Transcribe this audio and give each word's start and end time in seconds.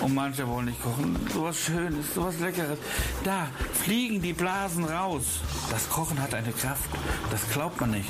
Und 0.00 0.14
manche 0.14 0.46
wollen 0.48 0.66
nicht 0.66 0.82
kochen. 0.82 1.16
Sowas 1.32 1.56
Schönes, 1.56 2.14
sowas 2.14 2.38
Leckeres. 2.40 2.78
Da 3.24 3.48
fliegen 3.84 4.20
die 4.20 4.32
Blasen 4.32 4.84
raus. 4.84 5.40
Das 5.70 5.88
Kochen 5.88 6.20
hat 6.20 6.34
eine 6.34 6.52
Kraft. 6.52 6.90
Das 7.30 7.48
glaubt 7.50 7.80
man 7.80 7.92
nicht. 7.92 8.08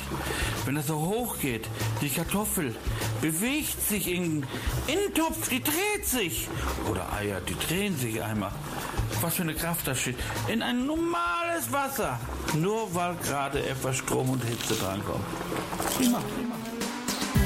Wenn 0.65 0.77
es 0.77 0.87
so 0.87 0.99
hoch 0.99 1.37
geht, 1.39 1.67
die 2.01 2.09
Kartoffel 2.09 2.75
bewegt 3.21 3.81
sich 3.87 4.07
in, 4.07 4.43
in 4.87 4.97
den 5.05 5.13
Topf, 5.13 5.49
die 5.49 5.61
dreht 5.61 6.05
sich. 6.05 6.47
Oder 6.89 7.11
Eier, 7.13 7.41
die 7.41 7.55
drehen 7.67 7.97
sich 7.97 8.21
einmal. 8.21 8.51
Was 9.21 9.35
für 9.35 9.43
eine 9.43 9.53
Kraft 9.53 9.87
da 9.87 9.95
steht. 9.95 10.17
In 10.47 10.61
ein 10.61 10.85
normales 10.85 11.71
Wasser. 11.71 12.19
Nur 12.55 12.93
weil 12.93 13.15
gerade 13.17 13.65
etwas 13.65 13.97
Strom 13.97 14.29
und 14.31 14.43
Hitze 14.43 14.75
drankommt. 14.75 15.23
Prima, 15.97 16.19
prima. 16.19 16.62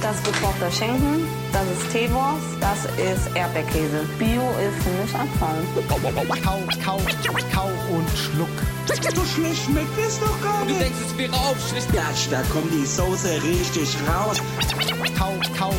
Das 0.02 0.16
ist 0.18 0.26
gekochter 0.26 0.72
Schinken, 0.72 1.28
das 1.52 1.64
ist 1.64 1.92
Teewurst, 1.92 2.46
das 2.60 2.86
ist 2.98 3.36
Erdbeerkäse. 3.36 4.06
Bio 4.20 4.44
ist 4.60 4.84
für 4.84 4.92
mich 5.02 5.16
Abfall. 5.16 5.64
Kau, 5.90 5.98
kau, 6.84 7.00
kau 7.52 7.70
und 7.96 8.10
schluck. 8.18 8.48
So 9.16 9.26
schlecht 9.26 9.66
schmeckt 9.66 9.98
es 9.98 10.20
doch 10.20 10.42
gar 10.42 10.62
Du 10.66 10.70
nicht. 10.74 10.82
denkst, 10.82 10.98
es 11.08 11.18
wäre 11.18 11.34
aufschlicht. 11.34 11.94
Ja, 11.94 12.04
da 12.30 12.42
kommt 12.54 12.72
die 12.72 12.86
Soße 12.86 13.42
richtig 13.44 13.96
raus. 14.08 14.38
Kau, 15.18 15.34
kau, 15.58 15.74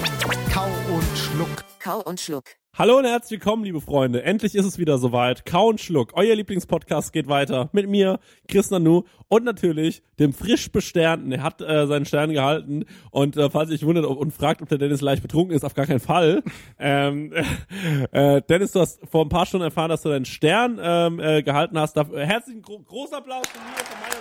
kau 0.53 0.67
und 0.93 1.19
schluck. 1.19 1.68
Kau 1.79 2.01
und 2.01 2.21
Schluck. 2.21 2.45
Hallo 2.77 2.99
und 2.99 3.05
herzlich 3.05 3.41
willkommen, 3.41 3.65
liebe 3.65 3.81
Freunde. 3.81 4.23
Endlich 4.23 4.55
ist 4.55 4.65
es 4.65 4.79
wieder 4.79 4.99
soweit. 4.99 5.45
Kau 5.45 5.69
und 5.69 5.81
Schluck. 5.81 6.13
Euer 6.15 6.35
Lieblingspodcast 6.35 7.13
geht 7.13 7.29
weiter. 7.29 7.71
Mit 7.73 7.89
mir, 7.89 8.19
Chris 8.49 8.71
Nanu 8.71 9.03
und 9.29 9.45
natürlich 9.45 10.03
dem 10.19 10.33
frisch 10.33 10.71
besternten. 10.71 11.33
Er 11.33 11.43
hat 11.43 11.61
äh, 11.61 11.87
seinen 11.87 12.05
Stern 12.05 12.33
gehalten. 12.33 12.85
Und 13.11 13.37
äh, 13.37 13.51
falls 13.51 13.71
ihr 13.71 13.77
euch 13.77 13.87
wundert 13.87 14.07
und 14.07 14.33
fragt, 14.33 14.63
ob 14.63 14.69
der 14.69 14.79
Dennis 14.79 15.01
leicht 15.01 15.23
betrunken 15.23 15.55
ist, 15.57 15.65
auf 15.65 15.75
gar 15.75 15.87
keinen 15.87 16.01
Fall. 16.01 16.43
ähm, 16.79 17.33
äh, 18.13 18.43
Dennis, 18.43 18.73
du 18.73 18.81
hast 18.81 19.01
vor 19.09 19.25
ein 19.25 19.29
paar 19.29 19.47
Stunden 19.47 19.65
erfahren, 19.65 19.91
dass 19.91 20.03
du 20.03 20.09
deinen 20.09 20.25
Stern 20.25 20.81
ähm, 20.83 21.21
äh, 21.21 21.43
gehalten 21.43 21.79
hast. 21.79 21.97
Dafür, 21.97 22.25
herzlichen 22.25 22.63
gro 22.63 22.81
großer 22.81 23.19
Applaus 23.19 23.47
von 23.49 23.63
mir, 23.63 23.85
von 23.85 24.01
meiner. 24.01 24.18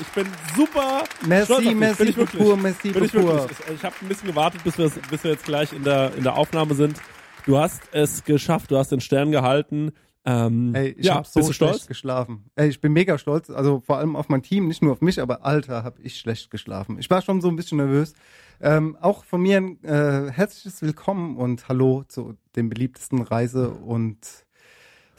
Ich 0.00 0.08
bin 0.08 0.26
super 0.56 1.04
Merci, 1.26 1.74
merci 1.74 1.98
Bin 1.98 2.08
ich 2.08 2.16
beaucoup, 2.16 2.56
merci 2.56 2.90
Bin 2.92 3.04
ich 3.04 3.14
wirklich. 3.14 3.58
Ich, 3.68 3.74
ich 3.74 3.84
habe 3.84 3.94
ein 4.00 4.08
bisschen 4.08 4.28
gewartet, 4.28 4.62
bis 4.64 4.78
wir, 4.78 4.90
bis 5.10 5.24
wir 5.24 5.32
jetzt 5.32 5.44
gleich 5.44 5.72
in 5.72 5.84
der, 5.84 6.14
in 6.14 6.22
der 6.22 6.36
Aufnahme 6.36 6.74
sind. 6.74 7.00
Du 7.46 7.58
hast 7.58 7.82
es 7.92 8.24
geschafft, 8.24 8.70
du 8.70 8.78
hast 8.78 8.90
den 8.90 9.00
Stern 9.00 9.30
gehalten. 9.30 9.92
Ähm, 10.26 10.74
Ey, 10.74 10.94
ich 10.98 11.04
ja, 11.04 11.16
hab 11.16 11.26
so 11.26 11.40
schlecht 11.42 11.54
stolz? 11.56 11.86
geschlafen. 11.86 12.46
Ey, 12.54 12.68
ich 12.68 12.80
bin 12.80 12.94
mega 12.94 13.18
stolz, 13.18 13.50
also 13.50 13.80
vor 13.80 13.98
allem 13.98 14.16
auf 14.16 14.30
mein 14.30 14.42
Team, 14.42 14.68
nicht 14.68 14.82
nur 14.82 14.92
auf 14.92 15.02
mich, 15.02 15.20
aber 15.20 15.44
Alter, 15.44 15.84
hab 15.84 15.98
ich 15.98 16.18
schlecht 16.18 16.50
geschlafen. 16.50 16.98
Ich 16.98 17.10
war 17.10 17.20
schon 17.20 17.42
so 17.42 17.48
ein 17.48 17.56
bisschen 17.56 17.76
nervös. 17.76 18.14
Ähm, 18.60 18.96
auch 19.00 19.24
von 19.24 19.42
mir 19.42 19.58
ein 19.58 19.84
äh, 19.84 20.30
herzliches 20.32 20.80
Willkommen 20.80 21.36
und 21.36 21.68
Hallo 21.68 22.04
zu 22.08 22.38
dem 22.56 22.70
beliebtesten 22.70 23.20
Reise- 23.20 23.70
und 23.70 24.43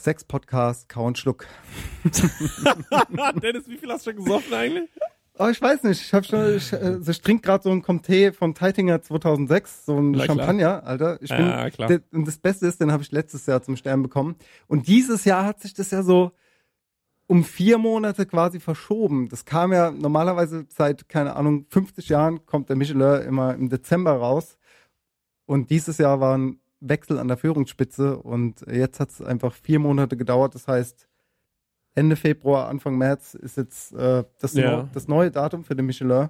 Sex-Podcast 0.05 0.87
Kau 0.87 1.07
und 1.07 1.17
Schluck. 1.17 1.47
Dennis, 3.41 3.67
wie 3.67 3.75
viel 3.75 3.91
hast 3.91 4.05
du 4.05 4.11
schon 4.11 4.23
gesoffen 4.23 4.53
eigentlich? 4.53 4.87
Oh, 5.39 5.47
ich 5.47 5.59
weiß 5.59 5.81
nicht. 5.81 5.99
Ich 5.99 6.13
habe 6.13 6.23
schon, 6.23 6.55
ich, 6.55 6.71
äh, 6.73 6.99
ich 7.05 7.21
trinke 7.21 7.41
gerade 7.41 7.63
so 7.63 7.71
ein 7.71 7.81
Comté 7.81 8.31
von 8.31 8.53
Teitinger 8.53 9.01
2006, 9.01 9.85
so 9.87 9.97
ein 9.97 10.13
klar. 10.13 10.27
Champagner, 10.27 10.83
Alter. 10.85 11.19
Ich 11.23 11.29
bin, 11.29 11.47
Ja, 11.47 11.69
klar. 11.71 11.99
Und 12.11 12.27
das 12.27 12.37
Beste 12.37 12.67
ist, 12.67 12.79
den 12.79 12.91
habe 12.91 13.01
ich 13.01 13.11
letztes 13.11 13.47
Jahr 13.47 13.63
zum 13.63 13.77
Stern 13.77 14.03
bekommen. 14.03 14.35
Und 14.67 14.87
dieses 14.87 15.25
Jahr 15.25 15.43
hat 15.43 15.59
sich 15.59 15.73
das 15.73 15.89
ja 15.89 16.03
so 16.03 16.31
um 17.25 17.43
vier 17.43 17.79
Monate 17.79 18.27
quasi 18.27 18.59
verschoben. 18.59 19.27
Das 19.29 19.43
kam 19.43 19.73
ja 19.73 19.89
normalerweise 19.89 20.67
seit, 20.69 21.09
keine 21.09 21.35
Ahnung, 21.35 21.65
50 21.69 22.09
Jahren 22.09 22.45
kommt 22.45 22.69
der 22.69 22.75
Michelin 22.75 23.23
immer 23.23 23.55
im 23.55 23.69
Dezember 23.69 24.11
raus. 24.11 24.59
Und 25.47 25.71
dieses 25.71 25.97
Jahr 25.97 26.19
war 26.19 26.37
ein 26.37 26.59
Wechsel 26.81 27.17
an 27.19 27.27
der 27.27 27.37
Führungsspitze 27.37 28.17
und 28.17 28.61
jetzt 28.71 28.99
hat 28.99 29.09
es 29.09 29.21
einfach 29.21 29.53
vier 29.53 29.79
Monate 29.79 30.17
gedauert. 30.17 30.55
Das 30.55 30.67
heißt, 30.67 31.07
Ende 31.95 32.15
Februar, 32.15 32.67
Anfang 32.67 32.97
März 32.97 33.33
ist 33.35 33.57
jetzt 33.57 33.93
äh, 33.93 34.23
das, 34.39 34.53
Ja. 34.53 34.77
neu- 34.83 34.87
das 34.93 35.07
neue 35.07 35.31
Datum 35.31 35.63
für 35.63 35.75
den 35.75 35.85
Michelin. 35.85 36.29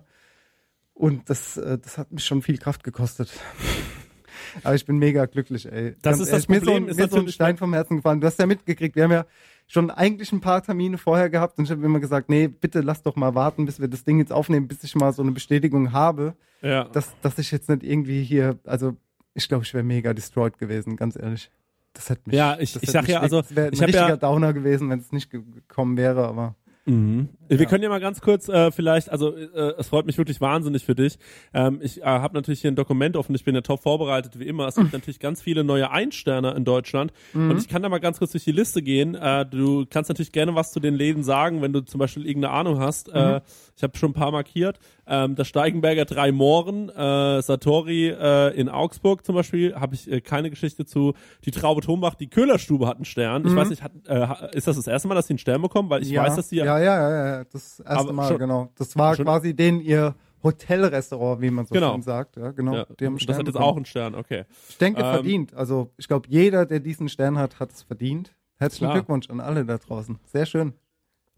Und 0.93 1.29
das, 1.29 1.57
äh, 1.57 1.77
das 1.77 1.97
hat 1.97 2.11
mich 2.11 2.23
schon 2.23 2.41
viel 2.41 2.57
Kraft 2.57 2.83
gekostet. 2.83 3.31
Aber 4.63 4.75
ich 4.75 4.85
bin 4.85 4.97
mega 4.97 5.25
glücklich, 5.25 5.69
ey. 5.69 5.93
Das 6.01 6.01
Ganz 6.03 6.19
ist 6.19 6.31
das 6.31 6.45
ehrlich, 6.45 6.49
mir 6.49 6.59
Problem, 6.59 6.83
so, 6.85 6.89
ist 6.91 6.97
mir 6.97 7.07
so 7.09 7.17
ein 7.17 7.27
Stein 7.29 7.57
vom 7.57 7.73
Herzen 7.73 7.97
gefallen. 7.97 8.21
Du 8.21 8.27
hast 8.27 8.39
ja 8.39 8.45
mitgekriegt, 8.45 8.95
wir 8.95 9.03
haben 9.03 9.11
ja 9.11 9.25
schon 9.67 9.89
eigentlich 9.91 10.31
ein 10.31 10.39
paar 10.39 10.61
Termine 10.61 10.97
vorher 10.97 11.29
gehabt 11.29 11.57
und 11.57 11.65
ich 11.65 11.71
habe 11.71 11.83
immer 11.83 11.99
gesagt, 11.99 12.29
nee, 12.29 12.47
bitte 12.47 12.81
lass 12.81 13.01
doch 13.01 13.15
mal 13.17 13.35
warten, 13.35 13.65
bis 13.65 13.79
wir 13.81 13.87
das 13.89 14.03
Ding 14.03 14.19
jetzt 14.19 14.31
aufnehmen, 14.31 14.67
bis 14.67 14.83
ich 14.83 14.95
mal 14.95 15.11
so 15.11 15.23
eine 15.23 15.31
Bestätigung 15.31 15.91
habe, 15.91 16.35
Ja. 16.61 16.85
dass, 16.85 17.09
dass 17.21 17.37
ich 17.39 17.51
jetzt 17.51 17.67
nicht 17.69 17.83
irgendwie 17.83 18.23
hier, 18.23 18.59
also 18.65 18.95
ich 19.35 19.47
glaube, 19.47 19.63
ich 19.63 19.73
wäre 19.75 19.83
mega 19.83 20.13
destroyed 20.13 20.57
gewesen, 20.57 20.95
ganz 20.95 21.15
ehrlich. 21.15 21.51
Das 21.93 22.09
hätte 22.09 22.23
mich, 22.25 22.35
Ja, 22.35 22.57
ich- 22.59 22.75
ich 22.81 22.89
sag 22.89 23.07
ja, 23.07 23.19
also, 23.21 23.41
das 23.41 23.55
wäre 23.55 23.67
ein 23.67 23.73
ich 23.73 23.81
richtiger 23.81 24.09
ja- 24.09 24.17
Downer 24.17 24.51
gewesen, 24.53 24.89
wenn 24.89 24.99
es 24.99 25.11
nicht 25.11 25.29
ge- 25.29 25.43
gekommen 25.53 25.95
wäre, 25.97 26.27
aber 26.27 26.55
Mhm. 26.87 27.29
Wir 27.47 27.65
können 27.65 27.81
ja 27.81 27.89
mal 27.89 27.99
ganz 27.99 28.21
kurz 28.21 28.47
äh, 28.47 28.71
vielleicht, 28.71 29.09
also 29.09 29.35
äh, 29.35 29.73
es 29.79 29.87
freut 29.87 30.05
mich 30.05 30.19
wirklich 30.19 30.39
wahnsinnig 30.39 30.85
für 30.85 30.93
dich. 30.93 31.17
Ähm, 31.51 31.79
ich 31.81 32.01
äh, 32.03 32.05
habe 32.05 32.35
natürlich 32.35 32.61
hier 32.61 32.69
ein 32.69 32.75
Dokument 32.75 33.17
offen, 33.17 33.33
ich 33.33 33.43
bin 33.43 33.55
ja 33.55 33.61
top 33.61 33.81
vorbereitet 33.81 34.37
wie 34.37 34.43
immer. 34.47 34.67
Es 34.67 34.75
gibt 34.75 34.93
natürlich 34.93 35.19
ganz 35.19 35.41
viele 35.41 35.63
neue 35.63 35.89
Einsterner 35.89 36.55
in 36.55 36.63
Deutschland 36.63 37.11
und 37.33 37.57
ich 37.57 37.67
kann 37.69 37.81
da 37.81 37.89
mal 37.89 37.97
ganz 37.97 38.19
kurz 38.19 38.33
durch 38.33 38.43
die 38.43 38.51
Liste 38.51 38.83
gehen. 38.83 39.15
Äh, 39.15 39.47
du 39.47 39.87
kannst 39.89 40.11
natürlich 40.11 40.31
gerne 40.31 40.53
was 40.53 40.71
zu 40.71 40.79
den 40.79 40.93
Läden 40.93 41.23
sagen, 41.23 41.63
wenn 41.63 41.73
du 41.73 41.81
zum 41.81 41.97
Beispiel 41.97 42.27
irgendeine 42.27 42.53
Ahnung 42.53 42.77
hast. 42.79 43.09
Äh, 43.09 43.41
ich 43.75 43.81
habe 43.81 43.97
schon 43.97 44.11
ein 44.11 44.13
paar 44.13 44.29
markiert. 44.31 44.77
Ähm, 45.07 45.35
das 45.35 45.47
Steigenberger 45.47 46.05
Drei 46.05 46.31
Mohren, 46.31 46.89
äh, 46.89 47.41
Satori 47.41 48.09
äh, 48.09 48.49
in 48.59 48.69
Augsburg 48.69 49.23
zum 49.25 49.35
Beispiel, 49.35 49.75
habe 49.75 49.93
ich 49.95 50.11
äh, 50.11 50.21
keine 50.21 50.49
Geschichte 50.49 50.85
zu. 50.85 51.13
Die 51.45 51.51
Traube 51.51 51.81
Tombach, 51.81 52.15
die 52.15 52.27
Köhlerstube 52.29 52.87
hat 52.87 52.95
einen 52.95 53.05
Stern. 53.05 53.45
Ich 53.45 53.55
weiß 53.55 53.69
nicht, 53.69 53.83
hat, 53.83 53.91
äh, 54.07 54.55
ist 54.57 54.67
das 54.67 54.75
das 54.77 54.87
erste 54.87 55.07
Mal, 55.07 55.15
dass 55.15 55.27
sie 55.27 55.33
einen 55.33 55.39
Stern 55.39 55.61
bekommen? 55.61 55.89
Weil 55.89 56.01
ich 56.01 56.09
ja, 56.09 56.23
weiß, 56.23 56.35
dass 56.35 56.49
die 56.49 56.55
ja, 56.57 56.65
ja, 56.65 56.79
ja, 56.79 57.25
ja, 57.37 57.43
das 57.45 57.79
erste 57.81 58.13
Mal, 58.13 58.27
schon- 58.29 58.39
genau. 58.39 58.71
Das 58.77 58.97
war 58.97 59.15
schon- 59.15 59.25
quasi 59.25 59.55
den 59.55 59.79
ihr 59.81 60.15
Hotelrestaurant, 60.43 61.41
wie 61.41 61.49
man 61.49 61.65
so 61.65 61.73
Genau. 61.73 61.93
schön 61.93 62.01
sagt, 62.01 62.37
ja, 62.37 62.51
genau. 62.51 62.73
Ja, 62.75 62.85
Die 62.99 63.05
haben 63.05 63.13
einen 63.13 63.15
das 63.17 63.23
Stern 63.23 63.35
hat 63.37 63.45
jetzt 63.45 63.53
bekommen. 63.53 63.69
auch 63.71 63.75
einen 63.75 63.85
Stern, 63.85 64.15
okay. 64.15 64.43
Ich 64.69 64.77
denke, 64.77 65.01
Ähm, 65.01 65.11
verdient. 65.13 65.53
Also 65.55 65.91
ich 65.97 66.07
glaube, 66.07 66.27
jeder, 66.29 66.65
der 66.65 66.79
diesen 66.79 67.09
Stern 67.09 67.37
hat, 67.37 67.59
hat 67.59 67.71
es 67.71 67.83
verdient. 67.83 68.35
Herzlichen 68.57 68.85
Klar. 68.85 68.93
Glückwunsch 68.95 69.29
an 69.29 69.39
alle 69.39 69.65
da 69.65 69.77
draußen. 69.77 70.17
Sehr 70.25 70.45
schön. 70.45 70.73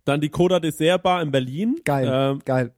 Dann 0.06 0.22
die 0.22 0.30
Coda 0.30 0.60
Dessert 0.60 1.04
Bar 1.04 1.22
in 1.22 1.32
Berlin. 1.32 1.78
Geil, 1.84 2.10
Ähm, 2.12 2.40
geil. 2.46 2.74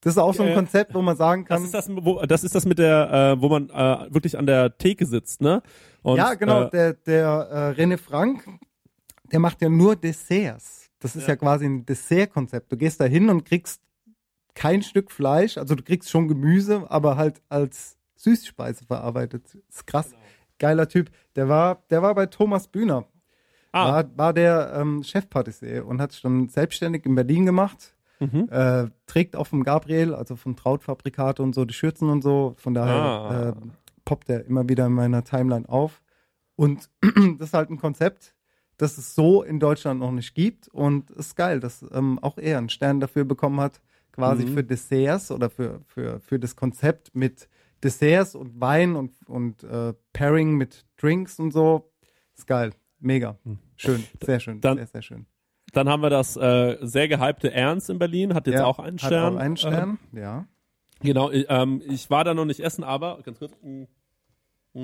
Das 0.00 0.12
ist 0.14 0.18
auch 0.18 0.32
so 0.32 0.42
ein 0.44 0.50
äh, 0.50 0.54
Konzept, 0.54 0.94
wo 0.94 1.02
man 1.02 1.16
sagen 1.16 1.44
das 1.48 1.56
kann, 1.56 1.64
ist 1.64 1.74
das, 1.74 1.88
wo, 1.90 2.20
das 2.24 2.44
ist 2.44 2.54
das 2.54 2.64
mit 2.64 2.78
der, 2.78 3.36
äh, 3.36 3.40
wo 3.42 3.48
man 3.48 3.68
äh, 3.70 4.12
wirklich 4.14 4.38
an 4.38 4.46
der 4.46 4.76
Theke 4.78 5.06
sitzt, 5.06 5.40
ne? 5.40 5.62
Und, 6.02 6.16
ja, 6.16 6.34
genau, 6.34 6.62
Äh, 6.64 6.70
der, 6.70 6.92
der 6.94 7.74
äh, 7.76 7.82
René 7.82 7.98
Frank, 7.98 8.44
der 9.32 9.40
macht 9.40 9.60
ja 9.60 9.68
nur 9.68 9.96
Desserts. 9.96 10.90
Das 11.00 11.16
ist 11.16 11.22
ja, 11.26 11.30
Ja. 11.34 11.36
quasi 11.36 11.66
ein 11.66 11.84
Dessertkonzept. 11.84 12.70
Du 12.72 12.76
gehst 12.76 13.00
da 13.00 13.04
hin 13.04 13.28
und 13.28 13.44
kriegst 13.44 13.80
kein 14.54 14.82
Stück 14.82 15.10
Fleisch, 15.10 15.58
also 15.58 15.74
du 15.74 15.82
kriegst 15.82 16.10
schon 16.10 16.28
Gemüse, 16.28 16.86
aber 16.88 17.16
halt 17.16 17.40
als 17.48 17.96
Süßspeise 18.16 18.84
verarbeitet. 18.84 19.44
Das 19.68 19.76
ist 19.76 19.86
krass. 19.86 20.10
Geiler 20.58 20.88
Typ. 20.88 21.10
Der 21.36 21.48
war, 21.48 21.82
der 21.90 22.02
war 22.02 22.14
bei 22.14 22.26
Thomas 22.26 22.66
Bühner. 22.66 23.04
ah, 23.72 23.92
War, 23.92 24.18
war 24.18 24.32
der 24.32 24.72
ähm, 24.74 25.02
Chefpatissier 25.04 25.86
und 25.86 26.00
hat 26.00 26.10
sich 26.12 26.22
dann 26.22 26.48
selbstständig 26.48 27.04
in 27.06 27.14
Berlin 27.14 27.46
gemacht. 27.46 27.94
Mhm. 28.20 28.48
Äh, 28.50 28.86
trägt 29.06 29.36
auch 29.36 29.46
vom 29.46 29.62
Gabriel, 29.64 30.14
also 30.14 30.36
vom 30.36 30.56
Trautfabrikate 30.56 31.42
und 31.42 31.54
so, 31.54 31.64
die 31.64 31.74
Schürzen 31.74 32.08
und 32.10 32.22
so. 32.22 32.54
Von 32.58 32.74
daher 32.74 32.94
Ah. 32.94 33.48
äh, 33.50 33.54
poppt 34.04 34.28
er 34.30 34.44
immer 34.46 34.68
wieder 34.68 34.86
in 34.86 34.92
meiner 34.92 35.24
Timeline 35.24 35.68
auf. 35.68 36.02
Und 36.56 36.90
das 37.38 37.48
ist 37.48 37.54
halt 37.54 37.70
ein 37.70 37.78
Konzept, 37.78 38.34
das 38.78 38.98
es 38.98 39.14
so 39.14 39.42
in 39.42 39.60
Deutschland 39.60 40.00
noch 40.00 40.12
nicht 40.12 40.34
gibt. 40.34 40.68
Und 40.68 41.10
es 41.12 41.28
ist 41.28 41.36
geil, 41.36 41.60
dass 41.60 41.84
ähm, 41.92 42.18
auch 42.20 42.38
er 42.38 42.58
einen 42.58 42.68
Stern 42.68 43.00
dafür 43.00 43.24
bekommen 43.24 43.60
hat, 43.60 43.80
quasi 44.12 44.44
Mhm. 44.44 44.54
für 44.54 44.64
Desserts 44.64 45.30
oder 45.30 45.50
für, 45.50 45.80
für, 45.86 46.18
für 46.20 46.38
das 46.40 46.56
Konzept 46.56 47.14
mit 47.14 47.48
Desserts 47.84 48.34
und 48.34 48.60
Wein 48.60 48.96
und, 48.96 49.12
und 49.28 49.62
äh, 49.62 49.94
Pairing 50.12 50.56
mit 50.56 50.84
Drinks 50.96 51.38
und 51.38 51.52
so. 51.52 51.92
Ist 52.36 52.46
geil. 52.48 52.72
Mega. 52.98 53.38
Schön. 53.76 54.02
Sehr 54.24 54.40
schön. 54.40 54.60
Dann- 54.60 54.78
sehr, 54.78 54.86
sehr 54.88 55.02
schön. 55.02 55.26
Dann 55.78 55.88
haben 55.88 56.02
wir 56.02 56.10
das 56.10 56.36
äh, 56.36 56.76
sehr 56.82 57.06
gehypte 57.06 57.52
Ernst 57.52 57.88
in 57.88 58.00
Berlin, 58.00 58.34
hat 58.34 58.48
jetzt 58.48 58.56
Ja, 58.56 58.64
auch 58.66 58.80
einen 58.80 58.98
hat 58.98 59.06
Stern. 59.06 59.36
Auch 59.36 59.40
einen 59.40 59.56
Stern, 59.56 59.98
ja. 60.12 60.38
Ähm, 60.38 60.46
genau, 61.00 61.30
ich, 61.30 61.46
ähm, 61.48 61.80
ich 61.88 62.10
war 62.10 62.24
da 62.24 62.34
noch 62.34 62.46
nicht 62.46 62.58
essen, 62.58 62.82
aber 62.82 63.20
ganz 63.22 63.38
kurz. 63.38 63.52
mm, 63.62 63.82
mm, 64.74 64.80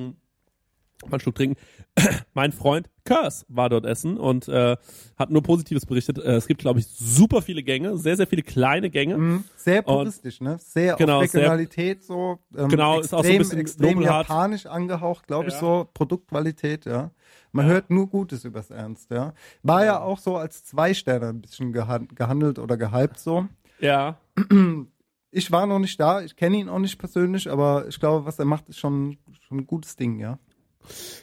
mal 1.07 1.11
einen 1.11 1.21
Schluck 1.21 1.35
trinken. 1.35 1.57
mein 2.35 2.53
Freund 2.53 2.89
Curse 3.05 3.45
war 3.49 3.69
dort 3.69 3.85
essen 3.87 4.17
und 4.17 4.47
äh, 4.47 4.77
hat 5.19 5.31
nur 5.31 5.43
Positives 5.43 5.85
berichtet. 5.85 6.19
Äh, 6.19 6.37
es 6.37 6.47
gibt, 6.47 6.61
glaube 6.61 6.79
ich, 6.79 6.87
super 6.87 7.43
viele 7.43 7.65
Gänge, 7.65 7.99
sehr, 7.99 8.17
sehr 8.17 8.29
viele 8.29 8.43
kleine 8.43 8.89
Gänge. 8.89 9.19
Mhm. 9.19 9.45
Sehr 9.57 9.83
puristisch, 9.83 10.41
ne? 10.41 10.59
Sehr 10.61 10.95
Genau, 10.95 11.19
auf 11.23 11.27
sehr- 11.27 11.41
Regionalität 11.43 12.05
so. 12.05 12.39
Ähm, 12.57 12.69
Genau, 12.69 13.01
ist 13.01 13.13
auch 13.13 13.25
so 13.25 13.29
ein 13.29 13.35
extrem, 13.35 13.39
bisschen 13.39 13.59
extrem 13.59 13.95
Nobelhart. 13.95 14.29
japanisch 14.29 14.67
angehaucht, 14.67 15.27
glaube 15.27 15.49
ich, 15.49 15.55
Ja. 15.55 15.61
so. 15.61 15.89
Produktqualität, 15.93 16.87
ja. 16.87 17.11
Man 17.55 17.67
hört 17.67 17.89
nur 17.89 18.09
Gutes 18.09 18.45
übers 18.45 18.71
Ernst, 18.71 19.11
ja. 19.11 19.33
War 19.63 19.85
ja 19.85 20.01
auch 20.01 20.19
so 20.19 20.37
als 20.37 20.65
zwei 20.65 20.93
Sterne 20.93 21.29
ein 21.29 21.41
bisschen 21.41 21.73
gehan 21.73 22.09
gehandelt 22.09 22.59
oder 22.59 22.77
gehypt 22.77 23.19
so. 23.19 23.47
Ja, 23.79 24.19
Ich 25.37 25.51
war 25.51 25.67
noch 25.67 25.81
nicht 25.81 25.99
da, 25.99 26.23
ich 26.23 26.37
kenne 26.37 26.59
ihn 26.59 26.69
auch 26.69 26.79
nicht 26.79 26.97
persönlich, 26.97 27.51
aber 27.51 27.89
ich 27.89 27.99
glaube, 27.99 28.25
was 28.25 28.39
er 28.39 28.45
macht, 28.45 28.69
ist 28.69 28.79
schon, 28.79 29.19
schon 29.41 29.59
ein 29.59 29.67
gutes 29.67 29.97
Ding, 29.97 30.21
ja. 30.21 30.39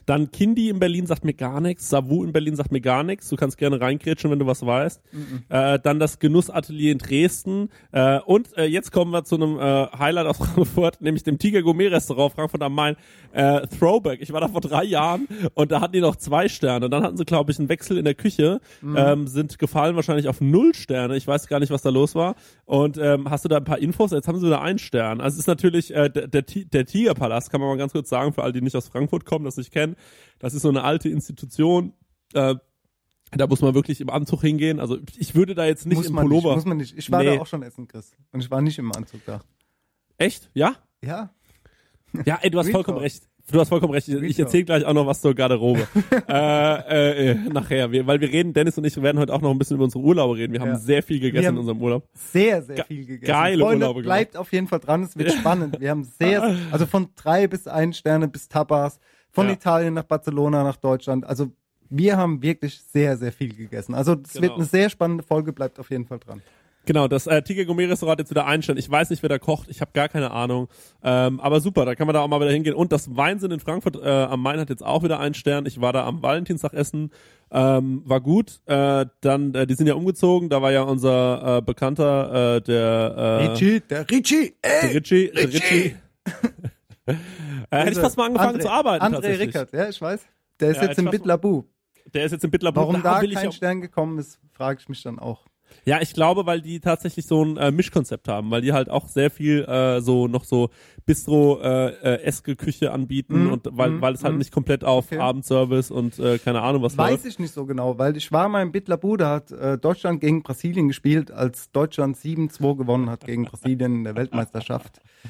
Dann 0.05 0.31
Kindi 0.31 0.69
in 0.69 0.79
Berlin 0.79 1.05
sagt 1.05 1.25
mir 1.25 1.33
gar 1.33 1.61
nichts. 1.61 1.89
Savu 1.89 2.23
in 2.23 2.33
Berlin 2.33 2.55
sagt 2.55 2.71
mir 2.71 2.81
gar 2.81 3.03
nichts. 3.03 3.29
Du 3.29 3.35
kannst 3.35 3.57
gerne 3.57 3.79
reingrätschen, 3.79 4.31
wenn 4.31 4.39
du 4.39 4.45
was 4.45 4.65
weißt. 4.65 5.01
Äh, 5.49 5.79
dann 5.79 5.99
das 5.99 6.19
Genussatelier 6.19 6.91
in 6.91 6.97
Dresden. 6.97 7.69
Äh, 7.91 8.19
und 8.19 8.55
äh, 8.57 8.65
jetzt 8.65 8.91
kommen 8.91 9.11
wir 9.11 9.23
zu 9.23 9.35
einem 9.35 9.59
äh, 9.59 9.87
Highlight 9.97 10.27
aus 10.27 10.37
Frankfurt, 10.55 11.01
nämlich 11.01 11.23
dem 11.23 11.39
Tiger 11.39 11.61
Gourmet 11.61 11.87
Restaurant 11.87 12.33
Frankfurt 12.33 12.61
am 12.61 12.75
Main. 12.75 12.95
Äh, 13.33 13.67
Throwback. 13.67 14.21
Ich 14.21 14.33
war 14.33 14.41
da 14.41 14.47
vor 14.47 14.61
drei 14.61 14.83
Jahren 14.83 15.27
und 15.53 15.71
da 15.71 15.81
hatten 15.81 15.93
die 15.93 16.01
noch 16.01 16.15
zwei 16.15 16.49
Sterne. 16.49 16.85
Und 16.85 16.91
dann 16.91 17.03
hatten 17.03 17.17
sie, 17.17 17.25
glaube 17.25 17.51
ich, 17.51 17.59
einen 17.59 17.69
Wechsel 17.69 17.97
in 17.97 18.05
der 18.05 18.15
Küche, 18.15 18.59
ähm, 18.83 19.27
sind 19.27 19.57
gefallen 19.59 19.95
wahrscheinlich 19.95 20.27
auf 20.27 20.41
null 20.41 20.73
Sterne. 20.73 21.15
Ich 21.15 21.27
weiß 21.27 21.47
gar 21.47 21.59
nicht, 21.59 21.71
was 21.71 21.81
da 21.81 21.89
los 21.89 22.15
war. 22.15 22.35
Und 22.65 22.97
ähm, 22.97 23.29
hast 23.29 23.45
du 23.45 23.49
da 23.49 23.57
ein 23.57 23.63
paar 23.63 23.79
Infos? 23.79 24.11
Jetzt 24.11 24.27
haben 24.27 24.39
sie 24.39 24.45
wieder 24.45 24.61
einen 24.61 24.79
Stern. 24.79 25.21
Also 25.21 25.35
es 25.35 25.41
ist 25.41 25.47
natürlich 25.47 25.93
äh, 25.93 26.09
der, 26.09 26.27
der, 26.27 26.43
der 26.43 26.85
Tigerpalast, 26.85 27.49
kann 27.49 27.61
man 27.61 27.69
mal 27.69 27.77
ganz 27.77 27.93
kurz 27.93 28.09
sagen, 28.09 28.33
für 28.33 28.43
alle, 28.43 28.53
die 28.53 28.61
nicht 28.61 28.75
aus 28.75 28.87
Frankfurt 28.87 29.25
kommen, 29.25 29.45
das 29.53 29.57
nicht 29.57 29.71
kennen. 29.71 29.95
Das 30.39 30.53
ist 30.53 30.61
so 30.63 30.69
eine 30.69 30.83
alte 30.83 31.09
Institution. 31.09 31.93
Äh, 32.33 32.55
da 33.33 33.47
muss 33.47 33.61
man 33.61 33.73
wirklich 33.73 34.01
im 34.01 34.09
Anzug 34.09 34.41
hingehen. 34.41 34.79
Also 34.79 34.97
ich 35.17 35.35
würde 35.35 35.55
da 35.55 35.65
jetzt 35.65 35.85
nicht 35.85 35.97
muss 35.97 36.07
im 36.07 36.15
Pullover. 36.15 36.49
Nicht, 36.49 36.55
muss 36.57 36.65
man 36.65 36.77
nicht. 36.77 36.97
Ich 36.97 37.11
war 37.11 37.23
Nee. 37.23 37.35
da 37.35 37.41
auch 37.41 37.47
schon 37.47 37.63
essen, 37.63 37.87
Chris. 37.87 38.11
Und 38.31 38.41
ich 38.43 38.51
war 38.51 38.61
nicht 38.61 38.77
im 38.77 38.91
Anzug 38.91 39.21
da. 39.25 39.41
Echt? 40.17 40.49
Ja? 40.53 40.75
Ja. 41.03 41.29
Ja, 42.25 42.39
ey, 42.41 42.49
du 42.49 42.59
hast 42.59 42.69
vollkommen 42.71 42.97
recht. 42.97 43.23
Du 43.51 43.59
hast 43.59 43.69
vollkommen 43.69 43.93
recht. 43.93 44.07
Ich, 44.07 44.15
ich 44.21 44.39
erzähle 44.39 44.65
gleich 44.65 44.85
auch 44.85 44.93
noch 44.93 45.07
was 45.07 45.21
zur 45.21 45.33
Garderobe. 45.33 45.87
äh, 46.27 46.31
äh, 46.31 47.31
äh, 47.31 47.35
nachher. 47.49 47.91
Wir, 47.91 48.05
weil 48.05 48.19
wir 48.21 48.29
reden, 48.29 48.53
Dennis 48.53 48.77
und 48.77 48.83
ich 48.85 49.01
werden 49.01 49.17
heute 49.17 49.33
auch 49.33 49.41
noch 49.41 49.49
ein 49.51 49.57
bisschen 49.57 49.75
über 49.75 49.85
unsere 49.85 50.03
Urlaube 50.03 50.35
reden. 50.37 50.53
Wir 50.53 50.59
haben 50.61 50.69
Ja. 50.69 50.75
sehr 50.77 51.01
viel 51.01 51.19
gegessen 51.19 51.49
in 51.53 51.57
unserem 51.57 51.81
Urlaub. 51.81 52.07
Sehr, 52.13 52.61
sehr 52.61 52.75
Ge- 52.75 52.85
viel 52.85 53.05
gegessen. 53.05 53.31
geile 53.31 53.63
Freunde, 53.63 53.85
Urlaube 53.87 54.03
bleibt 54.03 54.37
auf 54.37 54.51
jeden 54.53 54.67
Fall 54.67 54.79
dran, 54.79 55.03
es 55.03 55.17
wird 55.17 55.31
spannend. 55.33 55.79
Wir 55.79 55.89
haben 55.89 56.03
sehr, 56.03 56.55
also 56.71 56.85
von 56.85 57.09
drei 57.15 57.47
bis 57.47 57.67
ein 57.67 57.93
Sterne 57.93 58.27
bis 58.27 58.47
Tapas, 58.47 58.99
von 59.31 59.47
Ja. 59.47 59.53
Italien 59.53 59.93
nach 59.93 60.03
Barcelona 60.03 60.63
nach 60.63 60.77
Deutschland. 60.77 61.25
Also 61.25 61.51
wir 61.89 62.17
haben 62.17 62.41
wirklich 62.41 62.79
sehr, 62.81 63.17
sehr 63.17 63.31
viel 63.31 63.53
gegessen. 63.53 63.93
Also 63.95 64.13
es 64.13 64.33
Genau. 64.33 64.41
wird 64.43 64.53
eine 64.55 64.65
sehr 64.65 64.89
spannende 64.89 65.23
Folge, 65.23 65.51
bleibt 65.53 65.79
auf 65.79 65.89
jeden 65.89 66.05
Fall 66.05 66.19
dran. 66.19 66.41
Genau, 66.85 67.07
das 67.07 67.27
äh, 67.27 67.43
Tiger 67.43 67.65
Gourmet 67.65 67.85
Restaurant 67.85 68.17
jetzt 68.19 68.31
wieder 68.31 68.47
einstellen. 68.47 68.79
Ich 68.79 68.89
weiß 68.89 69.11
nicht, 69.11 69.21
wer 69.21 69.29
da 69.29 69.37
kocht. 69.37 69.69
Ich 69.69 69.81
habe 69.81 69.91
gar 69.93 70.09
keine 70.09 70.31
Ahnung. 70.31 70.67
Ähm, 71.03 71.39
aber 71.39 71.59
super, 71.61 71.85
da 71.85 71.93
kann 71.93 72.07
man 72.07 72.15
da 72.15 72.21
auch 72.21 72.27
mal 72.27 72.39
wieder 72.39 72.49
hingehen. 72.51 72.73
Und 72.73 72.91
das 72.91 73.15
Weinsinn 73.15 73.51
in 73.51 73.59
Frankfurt 73.59 73.97
äh, 73.97 74.09
am 74.09 74.41
Main 74.41 74.59
hat 74.59 74.69
jetzt 74.71 74.83
auch 74.83 75.03
wieder 75.03 75.19
einen 75.19 75.35
Stern. 75.35 75.67
Ich 75.67 75.79
war 75.79 75.93
da 75.93 76.07
am 76.07 76.23
Valentinstag 76.23 76.73
essen. 76.73 77.11
Ähm, 77.51 78.01
war 78.05 78.19
gut. 78.19 78.61
Äh, 78.65 79.05
dann, 79.21 79.53
äh, 79.53 79.67
die 79.67 79.75
sind 79.75 79.85
ja 79.85 79.93
umgezogen. 79.93 80.49
Da 80.49 80.63
war 80.63 80.71
ja 80.71 80.81
unser 80.81 81.57
äh, 81.57 81.61
Bekannter, 81.61 82.55
äh, 82.55 82.61
der 82.61 82.81
äh, 83.15 83.47
Richie, 83.51 83.81
der 83.81 84.09
Richie, 84.09 84.53
der 84.63 84.83
ey! 84.83 84.97
Richie. 84.97 85.31
Der 85.35 85.47
Richie. 85.49 85.95
äh, 87.05 87.15
hätte 87.71 87.91
ich 87.91 87.97
fast 87.99 88.17
mal 88.17 88.25
angefangen 88.27 88.57
André, 88.57 88.61
zu 88.61 88.69
arbeiten. 88.69 89.05
André. 89.05 89.39
Rickert, 89.39 89.73
ja, 89.73 89.89
ich 89.89 90.01
weiß. 90.01 90.25
Der 90.59 90.71
ist 90.71 90.77
Ja, 90.77 90.83
jetzt 90.87 90.99
weiß- 90.99 91.09
Bitlabu. 91.11 91.63
Der 92.13 92.25
ist 92.25 92.31
jetzt 92.31 92.43
in 92.43 92.51
Bitterbuch. 92.51 92.81
Warum 92.81 93.01
da 93.03 93.21
ich 93.21 93.33
kein 93.33 93.51
Stern 93.51 93.81
gekommen 93.81 94.17
ist, 94.19 94.39
frage 94.51 94.79
ich 94.81 94.89
mich 94.89 95.01
dann 95.03 95.19
auch. 95.19 95.45
Ja, 95.85 95.99
ich 96.01 96.13
glaube, 96.13 96.45
weil 96.45 96.61
die 96.61 96.79
tatsächlich 96.79 97.25
so 97.25 97.43
ein 97.43 97.57
äh, 97.57 97.71
Mischkonzept 97.71 98.27
haben, 98.27 98.51
weil 98.51 98.61
die 98.61 98.73
halt 98.73 98.89
auch 98.89 99.07
sehr 99.07 99.31
viel 99.31 99.63
äh, 99.65 100.01
so 100.01 100.27
noch 100.27 100.43
so 100.43 100.69
Bistro 101.05 101.59
äh, 101.61 102.15
äh, 102.15 102.55
Küche 102.55 102.91
anbieten 102.91 103.45
Mhm, 103.45 103.53
und 103.53 103.67
weil 103.71 103.91
mhm, 103.91 104.01
weil 104.01 104.13
es 104.13 104.23
halt 104.23 104.33
mhm. 104.33 104.39
nicht 104.39 104.51
komplett 104.51 104.83
auf 104.83 105.11
Okay. 105.11 105.19
Abendservice 105.19 105.91
und 105.91 106.19
äh, 106.19 106.37
keine 106.37 106.61
Ahnung 106.61 106.83
was 106.83 106.97
Weiß 106.97 107.11
läuft. 107.11 107.25
ich 107.25 107.39
nicht 107.39 107.53
so 107.53 107.65
genau, 107.65 107.97
weil 107.97 108.15
ich 108.17 108.31
war 108.31 108.47
mal 108.49 108.61
in 108.61 108.71
Bitlabu, 108.71 109.17
da 109.17 109.31
hat 109.31 109.51
äh, 109.51 109.77
Deutschland 109.77 110.21
gegen 110.21 110.43
Brasilien 110.43 110.87
gespielt, 110.87 111.31
als 111.31 111.71
Deutschland 111.71 112.17
7-2 112.17 112.77
gewonnen 112.77 113.09
hat 113.09 113.25
gegen 113.25 113.45
Brasilien 113.45 113.95
in 113.95 114.03
der 114.03 114.15
Weltmeisterschaft. 114.15 115.01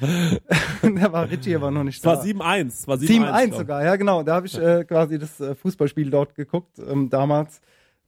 da 0.82 1.12
war 1.12 1.30
Richie 1.30 1.56
aber 1.56 1.70
noch 1.70 1.84
nicht 1.84 2.04
da. 2.04 2.20
7-1, 2.20 2.66
es 2.66 2.88
war 2.88 2.96
7-1 2.96 3.06
7-1 3.08 3.46
glaub. 3.46 3.58
sogar, 3.60 3.84
ja 3.84 3.96
genau. 3.96 4.22
Da 4.22 4.34
habe 4.34 4.46
ich 4.46 4.58
äh, 4.58 4.84
quasi 4.84 5.18
das 5.18 5.40
äh, 5.40 5.54
Fußballspiel 5.54 6.10
dort 6.10 6.34
geguckt 6.34 6.78
ähm, 6.78 7.08
damals. 7.10 7.60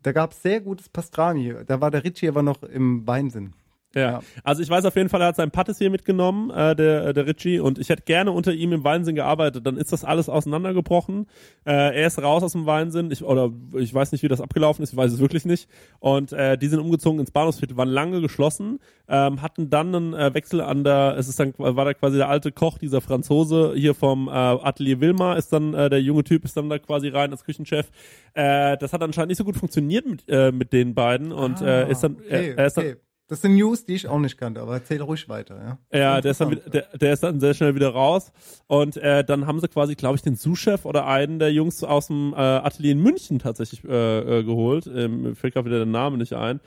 Da 0.04 0.12
gab 0.12 0.32
es 0.32 0.42
sehr 0.42 0.60
gutes 0.60 0.90
Pastrami. 0.90 1.54
Da 1.66 1.80
war 1.80 1.90
der 1.90 2.04
Richie 2.04 2.28
aber 2.28 2.42
noch 2.42 2.62
im 2.62 3.06
Weinsinn. 3.06 3.54
Ja. 3.94 4.00
Ja. 4.04 4.20
Also 4.42 4.62
ich 4.62 4.68
weiß 4.68 4.84
auf 4.84 4.96
jeden 4.96 5.08
Fall, 5.08 5.20
er 5.22 5.28
hat 5.28 5.36
sein 5.36 5.50
Patissier 5.50 5.90
mitgenommen, 5.90 6.50
äh, 6.50 6.76
der, 6.76 7.12
der 7.12 7.26
Richie, 7.26 7.60
und 7.60 7.78
ich 7.78 7.88
hätte 7.88 8.02
gerne 8.02 8.32
unter 8.32 8.52
ihm 8.52 8.72
im 8.72 8.84
Weinsinn 8.84 9.14
gearbeitet. 9.14 9.66
Dann 9.66 9.76
ist 9.76 9.92
das 9.92 10.04
alles 10.04 10.28
auseinandergebrochen. 10.28 11.26
Äh, 11.64 12.00
er 12.00 12.06
ist 12.06 12.22
raus 12.22 12.42
aus 12.42 12.52
dem 12.52 12.66
Weinsinn. 12.66 13.10
Ich, 13.10 13.24
oder 13.24 13.50
ich 13.78 13.92
weiß 13.92 14.12
nicht, 14.12 14.22
wie 14.22 14.28
das 14.28 14.40
abgelaufen 14.40 14.82
ist, 14.82 14.92
ich 14.92 14.96
weiß 14.96 15.12
es 15.12 15.20
wirklich 15.20 15.44
nicht. 15.44 15.68
Und 16.00 16.32
äh, 16.32 16.58
die 16.58 16.68
sind 16.68 16.80
umgezogen 16.80 17.20
ins 17.20 17.30
Bahnhofsviertel, 17.30 17.76
waren 17.76 17.88
lange 17.88 18.20
geschlossen, 18.20 18.78
ähm, 19.08 19.42
hatten 19.42 19.70
dann 19.70 19.94
einen 19.94 20.14
äh, 20.14 20.34
Wechsel 20.34 20.60
an 20.60 20.84
der, 20.84 21.16
es 21.18 21.28
ist 21.28 21.40
dann, 21.40 21.54
war 21.56 21.84
da 21.84 21.94
quasi 21.94 22.16
der 22.16 22.28
alte 22.28 22.52
Koch, 22.52 22.78
dieser 22.78 23.00
Franzose 23.00 23.72
hier 23.74 23.94
vom 23.94 24.28
äh, 24.28 24.32
Atelier 24.32 25.00
Wilmar, 25.00 25.36
ist 25.36 25.52
dann, 25.52 25.74
äh, 25.74 25.88
der 25.88 26.02
junge 26.02 26.24
Typ 26.24 26.44
ist 26.44 26.56
dann 26.56 26.68
da 26.68 26.78
quasi 26.78 27.08
rein 27.08 27.30
als 27.30 27.44
Küchenchef. 27.44 27.90
Äh, 28.34 28.76
das 28.78 28.92
hat 28.92 29.02
anscheinend 29.02 29.28
nicht 29.28 29.38
so 29.38 29.44
gut 29.44 29.56
funktioniert 29.56 30.06
mit, 30.06 30.24
äh, 30.28 30.52
mit 30.52 30.72
den 30.72 30.94
beiden 30.94 31.32
und 31.32 31.60
äh, 31.60 31.90
ist 31.90 32.02
dann, 32.02 32.16
Ah, 32.16 32.24
okay, 32.26 32.50
er, 32.50 32.58
er 32.58 32.66
ist 32.66 32.76
dann, 32.76 32.84
okay. 32.86 32.96
Das 33.26 33.40
sind 33.40 33.54
News, 33.54 33.86
die 33.86 33.94
ich 33.94 34.06
auch 34.06 34.18
nicht 34.18 34.36
kannte, 34.36 34.60
aber 34.60 34.74
erzähl 34.74 35.00
ruhig 35.00 35.30
weiter. 35.30 35.78
Ja, 35.90 35.98
ja, 35.98 36.20
der 36.20 36.32
ist, 36.32 36.40
dann, 36.42 36.60
der, 36.70 36.88
der 36.94 37.12
ist 37.14 37.22
dann 37.22 37.40
sehr 37.40 37.54
schnell 37.54 37.74
wieder 37.74 37.88
raus. 37.88 38.32
Und 38.66 38.98
äh, 38.98 39.24
dann 39.24 39.46
haben 39.46 39.60
sie 39.60 39.68
quasi, 39.68 39.94
glaube 39.94 40.16
ich, 40.16 40.22
den 40.22 40.36
Sous-Chef 40.36 40.84
oder 40.84 41.06
einen 41.06 41.38
der 41.38 41.50
Jungs 41.50 41.82
aus 41.84 42.08
dem 42.08 42.34
äh, 42.34 42.36
Atelier 42.36 42.92
in 42.92 43.00
München 43.00 43.38
tatsächlich 43.38 43.82
äh, 43.84 44.40
äh, 44.40 44.44
geholt. 44.44 44.86
Ähm, 44.86 45.22
mir 45.22 45.34
fällt 45.36 45.54
gerade 45.54 45.66
wieder 45.66 45.78
der 45.78 45.86
Name 45.86 46.18
nicht 46.18 46.34
ein. 46.34 46.60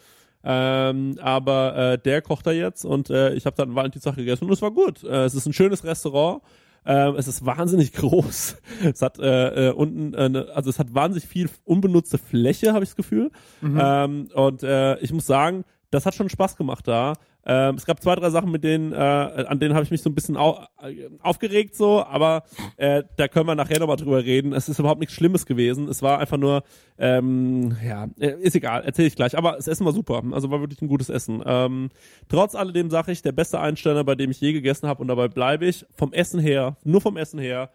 Ähm, 0.43 1.19
aber 1.21 1.75
äh, 1.75 1.97
der 1.99 2.21
kocht 2.21 2.47
da 2.47 2.51
jetzt 2.51 2.85
und 2.85 3.09
äh, 3.09 3.33
ich 3.33 3.45
habe 3.45 3.55
dann 3.55 3.75
Valentinstag 3.75 4.15
gegessen 4.15 4.45
und 4.45 4.53
es 4.53 4.61
war 4.61 4.71
gut. 4.71 5.03
Äh, 5.03 5.25
es 5.25 5.35
ist 5.35 5.45
ein 5.45 5.53
schönes 5.53 5.83
Restaurant. 5.83 6.41
Ähm, 6.85 7.15
es 7.17 7.27
ist 7.27 7.45
wahnsinnig 7.45 7.91
groß. 7.93 8.55
Es 8.83 9.01
hat 9.01 9.19
äh, 9.19 9.69
äh, 9.69 9.71
unten, 9.73 10.13
äh, 10.13 10.45
also 10.55 10.69
es 10.69 10.79
hat 10.79 10.93
wahnsinnig 10.95 11.27
viel 11.27 11.49
unbenutzte 11.65 12.17
Fläche, 12.17 12.73
habe 12.73 12.83
ich 12.83 12.91
das 12.91 12.95
Gefühl. 12.95 13.29
Ähm, 13.61 14.29
und 14.33 14.63
äh, 14.63 14.97
ich 14.99 15.11
muss 15.11 15.25
sagen, 15.25 15.65
das 15.91 16.05
hat 16.05 16.15
schon 16.15 16.29
Spaß 16.29 16.57
gemacht 16.57 16.87
da. 16.87 17.13
Ähm, 17.45 17.75
es 17.75 17.85
gab 17.85 18.01
zwei, 18.01 18.15
drei 18.15 18.29
Sachen, 18.29 18.51
mit 18.51 18.63
denen, 18.63 18.91
äh, 18.91 18.95
an 18.95 19.59
denen 19.59 19.73
habe 19.73 19.85
ich 19.85 19.91
mich 19.91 20.01
so 20.01 20.09
ein 20.09 20.15
bisschen 20.15 20.35
au 20.35 20.65
äh, 20.81 21.07
aufgeregt 21.21 21.75
so, 21.75 22.03
aber 22.03 22.43
äh, 22.75 23.03
da 23.15 23.29
können 23.29 23.47
wir 23.47 23.55
nachher 23.55 23.79
nochmal 23.79 23.95
drüber 23.95 24.23
reden. 24.23 24.51
Es 24.51 24.67
ist 24.67 24.79
überhaupt 24.79 24.99
nichts 24.99 25.15
Schlimmes 25.15 25.45
gewesen. 25.45 25.87
Es 25.87 26.01
war 26.01 26.19
einfach 26.19 26.37
nur, 26.37 26.63
ähm, 26.97 27.77
ja, 27.85 28.07
äh, 28.19 28.33
ist 28.41 28.55
egal, 28.55 28.83
erzähle 28.83 29.07
ich 29.07 29.15
gleich. 29.15 29.37
Aber 29.37 29.53
das 29.53 29.67
Essen 29.67 29.85
war 29.85 29.93
super. 29.93 30.21
Also 30.31 30.51
war 30.51 30.59
wirklich 30.59 30.81
ein 30.81 30.89
gutes 30.89 31.07
Essen. 31.09 31.41
Ähm, 31.45 31.89
trotz 32.27 32.53
alledem 32.53 32.89
sage 32.89 33.13
ich, 33.13 33.21
der 33.21 33.31
beste 33.31 33.61
Einsteller, 33.61 34.03
bei 34.03 34.15
dem 34.15 34.31
ich 34.31 34.41
je 34.41 34.51
gegessen 34.51 34.89
habe 34.89 35.01
und 35.01 35.07
dabei 35.07 35.29
bleibe 35.29 35.65
ich, 35.65 35.85
vom 35.95 36.11
Essen 36.11 36.41
her, 36.41 36.75
nur 36.83 36.99
vom 36.99 37.15
Essen 37.15 37.39
her, 37.39 37.69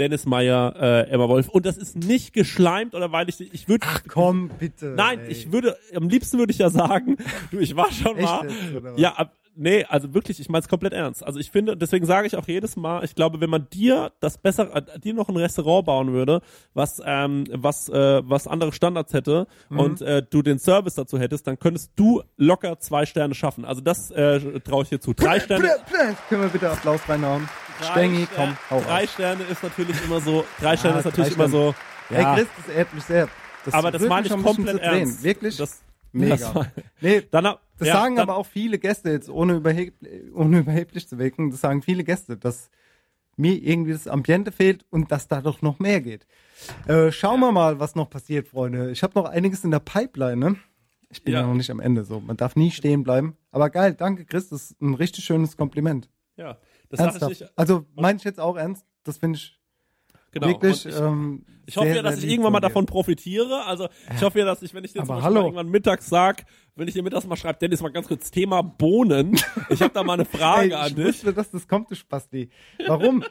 Dennis 0.00 0.26
Meyer, 0.26 0.74
äh, 0.80 1.10
Emma 1.10 1.28
Wolf. 1.28 1.48
Und 1.48 1.66
das 1.66 1.76
ist 1.76 1.96
nicht 1.96 2.32
geschleimt 2.32 2.94
oder 2.94 3.12
weil 3.12 3.28
ich, 3.28 3.40
ich 3.52 3.68
würde, 3.68 3.86
Ach 3.88 4.00
komm, 4.08 4.48
bitte. 4.58 4.86
Nein, 4.96 5.20
ey. 5.20 5.28
ich 5.30 5.52
würde, 5.52 5.76
am 5.94 6.08
liebsten 6.08 6.38
würde 6.38 6.50
ich 6.52 6.58
ja 6.58 6.70
sagen, 6.70 7.18
du, 7.52 7.58
ich 7.58 7.76
war 7.76 7.92
schon 7.92 8.16
Echt 8.16 8.24
mal. 8.26 8.48
Ja, 8.96 9.12
ab, 9.12 9.34
nee, 9.54 9.84
also 9.84 10.14
wirklich, 10.14 10.40
ich 10.40 10.48
meine 10.48 10.62
es 10.62 10.68
komplett 10.68 10.94
ernst. 10.94 11.22
Also 11.24 11.38
ich 11.38 11.50
finde, 11.50 11.76
deswegen 11.76 12.06
sage 12.06 12.26
ich 12.26 12.34
auch 12.36 12.48
jedes 12.48 12.76
Mal, 12.76 13.04
ich 13.04 13.14
glaube, 13.14 13.40
wenn 13.42 13.50
man 13.50 13.68
dir 13.68 14.10
das 14.20 14.38
besser, 14.38 14.74
äh, 14.74 14.98
dir 14.98 15.12
noch 15.12 15.28
ein 15.28 15.36
Restaurant 15.36 15.84
bauen 15.84 16.12
würde, 16.12 16.40
was, 16.72 17.00
ähm, 17.04 17.44
was, 17.52 17.88
äh, 17.90 18.22
was 18.24 18.46
andere 18.46 18.72
Standards 18.72 19.12
hätte 19.12 19.46
Mhm. 19.68 19.78
und 19.78 20.00
äh, 20.02 20.22
du 20.28 20.40
den 20.42 20.58
Service 20.58 20.94
dazu 20.94 21.18
hättest, 21.18 21.46
dann 21.46 21.58
könntest 21.58 21.92
du 21.96 22.22
locker 22.38 22.78
zwei 22.80 23.04
Sterne 23.04 23.34
schaffen. 23.34 23.64
Also 23.66 23.82
das 23.82 24.10
äh, 24.10 24.40
traue 24.60 24.84
ich 24.84 24.88
dir 24.88 24.98
zu. 25.00 25.12
Drei 25.12 25.40
Sterne. 25.40 25.68
Können 26.30 26.42
wir 26.42 26.48
bitte 26.48 26.70
Applaus 26.70 27.00
reinhauen? 27.06 27.46
Drei 27.80 27.90
Stengi, 27.92 28.26
Sterne- 28.26 28.56
komm, 28.70 28.78
hau 28.78 28.84
Drei 28.84 29.02
raus. 29.02 29.12
Sterne 29.12 29.44
ist 29.44 29.62
natürlich 29.62 30.04
immer 30.04 30.20
so, 30.20 30.44
drei 30.60 30.76
Sterne 30.76 30.98
ist 30.98 31.04
drei 31.04 31.10
natürlich 31.10 31.34
immer 31.34 31.48
so. 31.48 31.74
Hey 32.08 32.22
Ja, 32.22 32.34
Chris, 32.34 32.48
das 32.66 32.74
ehrt 32.74 32.94
mich 32.94 33.04
sehr. 33.04 33.28
Das 33.64 33.74
aber 33.74 33.90
das 33.90 34.02
meine 34.02 34.26
ich 34.26 34.32
komplett 34.42 34.78
ernst. 34.80 35.22
Wirklich? 35.22 35.56
Das, 35.56 35.80
Mega. 36.12 36.36
Das 36.36 36.54
war, 36.54 36.66
nee, 37.00 37.22
dann, 37.30 37.44
das 37.44 37.88
ja, 37.88 37.94
sagen 37.94 38.16
dann, 38.16 38.28
aber 38.28 38.36
auch 38.36 38.46
viele 38.46 38.78
Gäste 38.78 39.10
jetzt, 39.10 39.28
ohne, 39.28 39.54
überheb 39.54 39.94
ohne 40.34 40.58
überheblich 40.60 41.08
zu 41.08 41.18
wirken, 41.18 41.50
das 41.50 41.60
sagen 41.60 41.82
viele 41.82 42.02
Gäste, 42.04 42.36
dass 42.36 42.70
mir 43.36 43.54
irgendwie 43.54 43.92
das 43.92 44.08
Ambiente 44.08 44.50
fehlt 44.52 44.84
und 44.90 45.12
dass 45.12 45.28
da 45.28 45.40
doch 45.40 45.62
noch 45.62 45.78
mehr 45.78 46.00
geht. 46.00 46.26
Äh, 46.88 47.12
schauen 47.12 47.40
wir 47.40 47.52
mal, 47.52 47.78
was 47.78 47.94
noch 47.94 48.10
passiert, 48.10 48.48
Freunde. 48.48 48.90
Ich 48.90 49.02
habe 49.02 49.12
noch 49.14 49.24
einiges 49.26 49.64
in 49.64 49.70
der 49.70 49.78
Pipeline, 49.78 50.36
ne? 50.36 50.56
Ich 51.10 51.22
bin 51.24 51.34
ja. 51.34 51.40
Ja. 51.40 51.46
noch 51.46 51.54
nicht 51.54 51.70
am 51.70 51.80
Ende 51.80 52.04
so. 52.04 52.20
Man 52.20 52.36
darf 52.36 52.54
nie 52.56 52.70
stehen 52.70 53.02
bleiben. 53.02 53.36
Aber 53.50 53.70
geil, 53.70 53.94
danke 53.94 54.24
Chris, 54.24 54.48
das 54.48 54.70
ist 54.72 54.80
ein 54.82 54.94
richtig 54.94 55.24
schönes 55.24 55.56
Kompliment. 55.56 56.08
Ja, 56.36 56.56
das 56.90 56.98
sage 56.98 57.08
ich 57.08 57.20
Ernsthaft. 57.22 57.40
nicht. 57.40 57.52
Also 57.56 57.86
meine 57.94 58.18
ich 58.18 58.24
jetzt 58.24 58.38
auch 58.40 58.56
ernst, 58.56 58.84
das 59.04 59.16
finde 59.16 59.38
ich 59.38 59.60
Genau. 60.32 60.46
Wirklich, 60.46 60.86
ich, 60.86 60.96
ähm, 60.96 61.44
ich 61.66 61.76
hoffe 61.76 61.88
sehr, 61.88 61.96
ja, 61.96 62.02
dass 62.02 62.22
ich 62.22 62.30
irgendwann 62.30 62.52
mal 62.52 62.60
davon 62.60 62.86
profitiere. 62.86 63.64
Also 63.66 63.88
ich 64.14 64.22
hoffe 64.22 64.38
ja, 64.38 64.44
dass 64.44 64.62
ich, 64.62 64.72
wenn 64.74 64.84
ich 64.84 64.92
dir 64.92 65.00
zum 65.04 65.08
Beispiel 65.08 65.36
irgendwann 65.36 65.68
mittags 65.68 66.08
sag, 66.08 66.44
wenn 66.76 66.86
ich 66.86 66.94
dir 66.94 67.02
mittags 67.02 67.26
mal 67.26 67.36
schreibe, 67.36 67.58
Dennis, 67.58 67.82
mal 67.82 67.90
ganz 67.90 68.06
kurz 68.06 68.30
Thema 68.30 68.62
Bohnen. 68.62 69.36
Ich 69.70 69.82
habe 69.82 69.92
da 69.92 70.04
mal 70.04 70.14
eine 70.14 70.24
Frage 70.24 70.66
Ey, 70.70 70.74
an 70.74 70.86
ich 70.88 70.94
dich. 70.94 71.04
wusste, 71.04 71.34
dass 71.34 71.50
das 71.50 71.66
kommt, 71.66 71.90
du 71.90 71.96
Spasti. 71.96 72.48
Warum? 72.86 73.24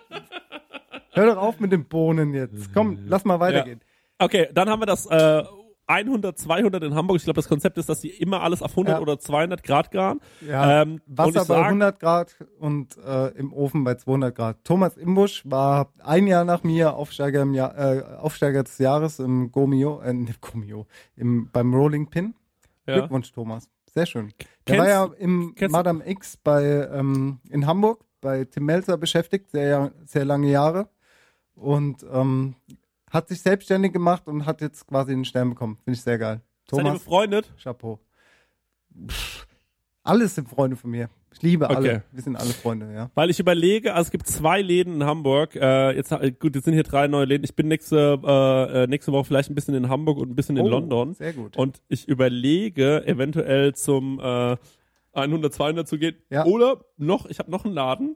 Hör 1.11 1.25
doch 1.25 1.37
auf 1.37 1.59
mit 1.59 1.71
den 1.71 1.85
Bohnen 1.85 2.33
jetzt. 2.33 2.73
Komm, 2.73 2.99
lass 3.07 3.23
mal 3.23 3.39
weitergehen. 3.39 3.79
Okay, 4.17 4.49
dann 4.53 4.69
haben 4.69 4.81
wir 4.81 4.85
das 4.85 5.05
äh, 5.05 5.43
100, 5.89 6.37
200 6.37 6.83
in 6.83 6.93
Hamburg. 6.95 7.17
Ich 7.17 7.23
glaube, 7.23 7.37
das 7.37 7.47
Konzept 7.47 7.77
ist, 7.79 7.89
dass 7.89 7.99
die 7.99 8.09
immer 8.09 8.41
alles 8.43 8.61
auf 8.61 8.71
100 8.75 8.95
Ja. 8.97 9.01
oder 9.01 9.19
200 9.19 9.63
Grad 9.63 9.89
garen. 9.91 10.21
Ja, 10.47 10.83
Ähm, 10.83 11.01
Wasser 11.07 11.39
bei 11.39 11.55
sag- 11.55 11.65
100 11.65 11.99
Grad 11.99 12.35
und 12.59 12.95
äh, 12.97 13.29
im 13.29 13.51
Ofen 13.51 13.83
bei 13.83 13.95
200 13.95 14.35
Grad. 14.35 14.63
Thomas 14.63 14.97
Imbusch 14.97 15.41
war 15.49 15.91
ein 16.03 16.27
Jahr 16.27 16.45
nach 16.45 16.63
mir 16.63 16.93
Aufsteiger, 16.93 17.41
im 17.41 17.53
Jahr, 17.55 17.75
äh, 17.77 18.03
Aufsteiger 18.17 18.63
des 18.63 18.77
Jahres 18.77 19.17
im 19.19 19.51
Gomio, 19.51 19.99
äh, 20.01 20.13
nicht 20.13 20.41
Gomio, 20.41 20.85
im, 21.15 21.49
beim 21.51 21.73
Rolling 21.73 22.07
Pin. 22.09 22.35
Ja. 22.87 22.99
Glückwunsch, 22.99 23.31
Thomas. 23.31 23.67
Sehr 23.91 24.05
schön. 24.05 24.31
Der 24.67 24.75
Kennst- 24.77 24.79
war 24.81 24.87
ja 24.87 25.05
im 25.17 25.55
Madame 25.69 26.07
X 26.07 26.37
bei, 26.37 26.87
ähm, 26.93 27.39
in 27.49 27.65
Hamburg 27.65 28.05
bei 28.21 28.45
Tim 28.45 28.65
Melzer 28.65 28.97
beschäftigt, 28.97 29.49
sehr, 29.49 29.91
sehr 30.05 30.25
lange 30.25 30.49
Jahre. 30.51 30.89
Und 31.55 32.05
ähm, 32.13 32.55
hat 33.09 33.27
sich 33.27 33.41
selbstständig 33.41 33.93
gemacht 33.93 34.27
und 34.27 34.45
hat 34.45 34.61
jetzt 34.61 34.87
quasi 34.87 35.11
einen 35.13 35.25
Stern 35.25 35.49
bekommen. 35.49 35.77
Finde 35.83 35.97
ich 35.97 36.01
sehr 36.01 36.17
geil. 36.17 36.41
Seid 36.69 36.79
ihr 36.79 36.83
Thomas, 36.83 37.03
befreundet? 37.03 37.53
Chapeau. 37.61 37.99
Pff, 39.07 39.47
alles 40.03 40.35
sind 40.35 40.49
Freunde 40.49 40.75
von 40.75 40.91
mir. 40.91 41.09
Ich 41.31 41.41
liebe 41.43 41.69
alle. 41.69 41.77
Okay. 41.77 42.01
Wir 42.11 42.23
sind 42.23 42.35
alle 42.35 42.49
Freunde, 42.49 42.91
ja. 42.93 43.11
Weil 43.13 43.29
ich 43.29 43.39
überlege, 43.39 43.93
also 43.93 44.07
es 44.07 44.11
gibt 44.11 44.27
zwei 44.27 44.61
Läden 44.61 44.95
in 44.95 45.03
Hamburg. 45.03 45.55
Äh, 45.55 45.95
jetzt 45.95 46.11
äh, 46.11 46.31
gut, 46.31 46.55
jetzt 46.55 46.65
sind 46.65 46.73
hier 46.73 46.83
drei 46.83 47.07
neue 47.07 47.25
Läden. 47.25 47.43
Ich 47.43 47.55
bin 47.55 47.67
nächste 47.67 48.19
äh, 48.23 48.83
äh, 48.83 48.87
nächste 48.87 49.11
Woche 49.11 49.25
vielleicht 49.25 49.51
ein 49.51 49.55
bisschen 49.55 49.75
in 49.75 49.89
Hamburg 49.89 50.17
und 50.17 50.31
ein 50.31 50.35
bisschen 50.35 50.57
in 50.57 50.65
Oh, 50.65 50.69
London. 50.69 51.13
Sehr 51.13 51.33
gut. 51.33 51.55
Und 51.55 51.81
ich 51.87 52.07
überlege, 52.07 53.05
eventuell 53.05 53.75
zum 53.75 54.19
äh, 54.19 54.57
100, 55.13 55.53
200 55.53 55.87
zu 55.87 55.99
gehen. 55.99 56.15
Ja. 56.31 56.45
Oder 56.45 56.83
noch, 56.97 57.27
ich 57.27 57.37
habe 57.39 57.51
noch 57.51 57.65
einen 57.65 57.73
Laden. 57.75 58.15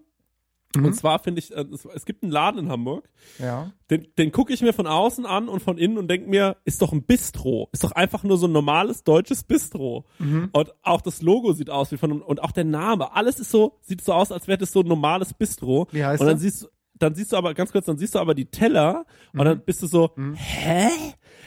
Mhm. 0.76 0.86
Und 0.86 0.94
zwar 0.94 1.20
finde 1.20 1.40
ich, 1.40 1.56
äh, 1.56 1.66
es, 1.94 2.06
gibt 2.06 2.24
einen 2.24 2.32
Laden 2.32 2.60
in 2.60 2.70
Hamburg, 2.70 3.10
ja. 3.40 3.72
den, 3.90 4.08
den 4.18 4.32
gucke 4.32 4.54
ich 4.54 4.62
mir 4.62 4.74
von 4.74 4.88
außen 4.88 5.26
an 5.26 5.48
und 5.50 5.62
von 5.62 5.78
innen 5.78 5.98
und 5.98 6.08
denke 6.10 6.30
mir, 6.30 6.58
ist 6.66 6.82
doch 6.82 6.92
ein 6.94 7.04
Bistro. 7.04 7.70
Ist 7.72 7.84
doch 7.84 7.92
einfach 7.92 8.24
nur 8.24 8.38
so 8.38 8.48
ein 8.48 8.52
normales 8.52 9.04
deutsches 9.04 9.44
Bistro. 9.44 10.06
Mhm. 10.20 10.50
Und 10.52 10.74
auch 10.82 11.02
das 11.02 11.22
Logo 11.22 11.54
sieht 11.54 11.70
aus 11.70 11.92
wie 11.92 11.98
von 11.98 12.12
einem, 12.12 12.22
und 12.22 12.42
auch 12.42 12.52
der 12.52 12.64
Name. 12.66 13.14
Alles 13.16 13.40
ist 13.40 13.52
so, 13.52 13.78
sieht 13.82 14.04
so 14.04 14.14
aus, 14.14 14.32
als 14.32 14.48
wäre 14.48 14.58
das 14.58 14.72
so 14.72 14.82
ein 14.82 14.88
normales 14.88 15.34
Bistro. 15.34 15.88
Wie 15.92 16.04
heißt 16.04 16.22
Und 16.22 16.28
dann 16.28 16.38
er? 16.38 16.40
siehst 16.40 16.64
du, 16.64 16.68
dann 17.00 17.16
siehst 17.16 17.34
du 17.34 17.38
aber, 17.38 17.54
ganz 17.54 17.72
kurz, 17.72 17.86
dann 17.86 17.98
siehst 17.98 18.16
du 18.16 18.20
aber 18.20 18.34
die 18.34 18.46
Teller 18.46 19.06
und 19.34 19.40
Mhm. 19.40 19.46
dann 19.46 19.60
bist 19.66 19.82
du 19.84 19.88
so, 19.88 20.12
hä? 20.36 20.88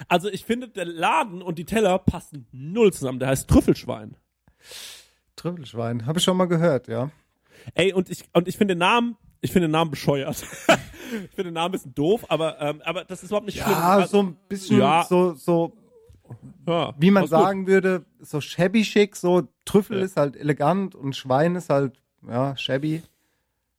Also 0.08 0.28
ich 0.28 0.44
finde, 0.44 0.68
der 0.68 0.84
Laden 0.84 1.40
und 1.40 1.58
die 1.58 1.64
Teller 1.64 1.98
passen 1.98 2.46
null 2.52 2.92
zusammen. 2.92 3.18
Der 3.18 3.28
heißt 3.28 3.48
Trüffelschwein. 3.48 4.16
Trüffelschwein. 5.36 6.06
Habe 6.06 6.18
ich 6.18 6.24
schon 6.24 6.36
mal 6.36 6.46
gehört, 6.46 6.88
ja. 6.88 7.10
Ey, 7.74 7.92
und 7.92 8.10
ich, 8.10 8.24
und 8.32 8.48
ich 8.48 8.56
finde 8.56 8.74
den 8.74 8.78
Namen, 8.80 9.16
ich 9.40 9.52
finde 9.52 9.68
den 9.68 9.72
Namen 9.72 9.90
bescheuert. 9.90 10.36
ich 10.66 11.30
finde 11.34 11.44
den 11.44 11.54
Namen 11.54 11.66
ein 11.68 11.72
bisschen 11.72 11.94
doof, 11.94 12.24
aber, 12.28 12.60
ähm, 12.60 12.82
aber 12.84 13.04
das 13.04 13.22
ist 13.22 13.30
überhaupt 13.30 13.46
nicht 13.46 13.58
schlimm. 13.60 13.70
Ja, 13.72 13.88
Also, 13.96 14.08
so 14.08 14.22
ein 14.22 14.36
bisschen 14.48 14.78
Ja. 14.80 15.04
so, 15.08 15.34
so, 15.34 15.72
ja, 16.66 16.94
wie 16.98 17.10
man 17.10 17.22
alles 17.22 17.30
gut. 17.30 17.40
sagen 17.40 17.66
würde, 17.66 18.04
so 18.20 18.40
shabby 18.40 18.84
schick, 18.84 19.14
so 19.16 19.46
Trüffel 19.64 19.98
Ja. 19.98 20.04
ist 20.04 20.16
halt 20.16 20.36
elegant 20.36 20.94
und 20.94 21.14
Schwein 21.14 21.54
ist 21.56 21.70
halt, 21.70 22.00
ja, 22.28 22.56
shabby. 22.56 23.02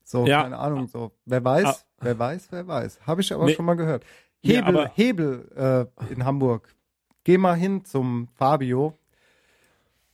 So, 0.04 0.26
Ja. 0.26 0.44
keine 0.44 0.58
Ahnung, 0.58 0.88
so. 0.88 1.12
Wer 1.26 1.44
weiß, 1.44 1.66
Ah. 1.66 1.76
wer 2.02 2.18
weiß, 2.18 2.48
wer 2.52 2.66
weiß. 2.68 3.00
Habe 3.06 3.20
ich 3.22 3.34
aber 3.34 3.46
Nee. 3.46 3.56
schon 3.56 3.66
mal 3.66 3.74
gehört. 3.76 4.06
Nee, 4.44 4.54
Hebel, 4.56 4.78
aber- 4.78 4.92
Hebel 4.96 5.90
äh, 6.10 6.14
in 6.14 6.24
Hamburg. 6.24 6.74
Geh 7.26 7.38
mal 7.38 7.56
hin 7.56 7.84
zum 7.84 8.30
Fabio. 8.36 8.98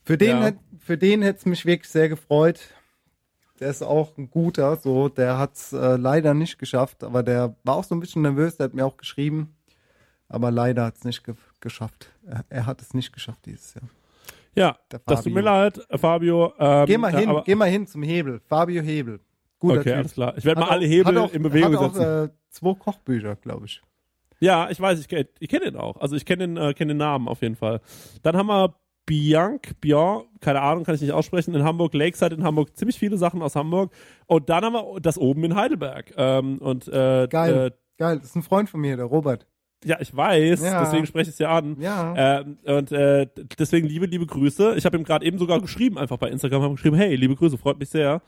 Für 0.02 0.18
den, 0.18 0.30
Ja. 0.38 0.42
hätt, 0.46 0.56
für 0.80 0.98
den 0.98 1.22
hätte 1.22 1.38
es 1.38 1.46
mich 1.46 1.64
wirklich 1.64 1.88
sehr 1.88 2.08
gefreut. 2.08 2.73
Der 3.64 3.70
ist 3.70 3.82
auch 3.82 4.18
ein 4.18 4.28
guter, 4.28 4.76
so, 4.76 5.08
der 5.08 5.38
hat 5.38 5.54
es 5.54 5.72
äh, 5.72 5.96
leider 5.96 6.34
nicht 6.34 6.58
geschafft, 6.58 7.02
aber 7.02 7.22
der 7.22 7.56
war 7.64 7.76
auch 7.76 7.84
so 7.84 7.94
ein 7.94 8.00
bisschen 8.00 8.20
nervös, 8.20 8.58
der 8.58 8.64
hat 8.64 8.74
mir 8.74 8.84
auch 8.84 8.98
geschrieben, 8.98 9.56
aber 10.28 10.50
leider 10.50 10.84
hat 10.84 10.96
es 10.96 11.04
nicht 11.04 11.24
ge 11.24 11.34
geschafft. 11.60 12.10
Er, 12.26 12.44
er 12.50 12.66
hat 12.66 12.82
es 12.82 12.92
nicht 12.92 13.10
geschafft 13.14 13.46
dieses 13.46 13.72
Jahr. 13.72 13.88
Ja, 14.54 14.76
das 15.06 15.22
tut 15.22 15.32
mir 15.32 15.42
Fabio. 15.42 15.62
leid, 15.62 15.80
äh, 15.88 15.96
Fabio. 15.96 16.52
Ähm, 16.58 16.84
Geh 16.84 16.98
mal 16.98 17.10
ja, 17.14 17.20
hin, 17.20 17.28
aber, 17.30 17.42
geh 17.44 17.54
mal 17.54 17.70
hin 17.70 17.86
zum 17.86 18.02
Hebel, 18.02 18.38
Fabio 18.40 18.82
Hebel. 18.82 19.20
Guter 19.58 19.80
okay, 19.80 19.88
Typ. 19.88 19.96
alles 19.96 20.12
klar. 20.12 20.34
Ich 20.36 20.44
werde 20.44 20.60
mal 20.60 20.68
alle 20.68 20.84
Hebel 20.84 21.16
auch, 21.16 21.32
in 21.32 21.42
Bewegung 21.42 21.72
hat 21.72 21.80
auch, 21.80 21.94
setzen. 21.94 22.26
Äh, 22.26 22.30
zwei 22.50 22.74
Kochbücher, 22.74 23.36
glaube 23.36 23.64
ich. 23.64 23.80
Ja, 24.40 24.68
ich 24.68 24.78
weiß, 24.78 25.00
ich, 25.00 25.26
ich 25.38 25.48
kenne 25.48 25.64
den 25.64 25.76
auch. 25.76 25.96
Also 26.02 26.16
ich 26.16 26.26
kenne 26.26 26.48
den, 26.48 26.56
äh, 26.58 26.74
kenn 26.74 26.88
den 26.88 26.98
Namen 26.98 27.28
auf 27.28 27.40
jeden 27.40 27.56
Fall. 27.56 27.80
Dann 28.22 28.36
haben 28.36 28.48
wir 28.48 28.74
Bianc, 29.06 29.80
Bian, 29.80 30.22
keine 30.40 30.60
Ahnung, 30.62 30.84
kann 30.84 30.94
ich 30.94 31.00
nicht 31.00 31.12
aussprechen, 31.12 31.54
in 31.54 31.62
Hamburg, 31.64 31.94
Lakeside 31.94 32.34
in 32.34 32.44
Hamburg, 32.44 32.76
ziemlich 32.76 32.98
viele 32.98 33.18
Sachen 33.18 33.42
aus 33.42 33.54
Hamburg. 33.56 33.92
Und 34.26 34.48
dann 34.48 34.64
haben 34.64 34.72
wir 34.74 35.00
das 35.00 35.18
oben 35.18 35.44
in 35.44 35.54
Heidelberg. 35.54 36.12
Ähm, 36.16 36.58
und 36.58 36.88
äh, 36.88 37.28
Geil, 37.28 37.54
Äh, 37.66 37.70
geil. 37.98 38.16
Das 38.18 38.30
ist 38.30 38.36
ein 38.36 38.42
Freund 38.42 38.70
von 38.70 38.80
mir, 38.80 38.96
der 38.96 39.06
Robert. 39.06 39.46
ja, 39.84 39.98
ich 40.00 40.16
weiß, 40.16 40.62
Ja. 40.64 40.82
deswegen 40.82 41.04
spreche 41.04 41.28
ich 41.28 41.34
es 41.34 41.38
ja 41.38 41.50
an. 41.50 41.76
Ja. 41.78 42.40
Ähm, 42.40 42.56
und 42.64 42.90
äh, 42.92 43.26
deswegen 43.58 43.86
liebe, 43.86 44.06
liebe 44.06 44.24
Grüße. 44.24 44.76
Ich 44.76 44.86
habe 44.86 44.96
ihm 44.96 45.04
gerade 45.04 45.26
eben 45.26 45.36
sogar 45.38 45.60
geschrieben, 45.60 45.98
einfach 45.98 46.16
bei 46.16 46.30
Instagram, 46.30 46.62
habe 46.62 46.74
geschrieben, 46.74 46.96
hey, 46.96 47.14
liebe 47.16 47.36
Grüße, 47.36 47.58
freut 47.58 47.78
mich 47.78 47.90
sehr, 47.90 48.22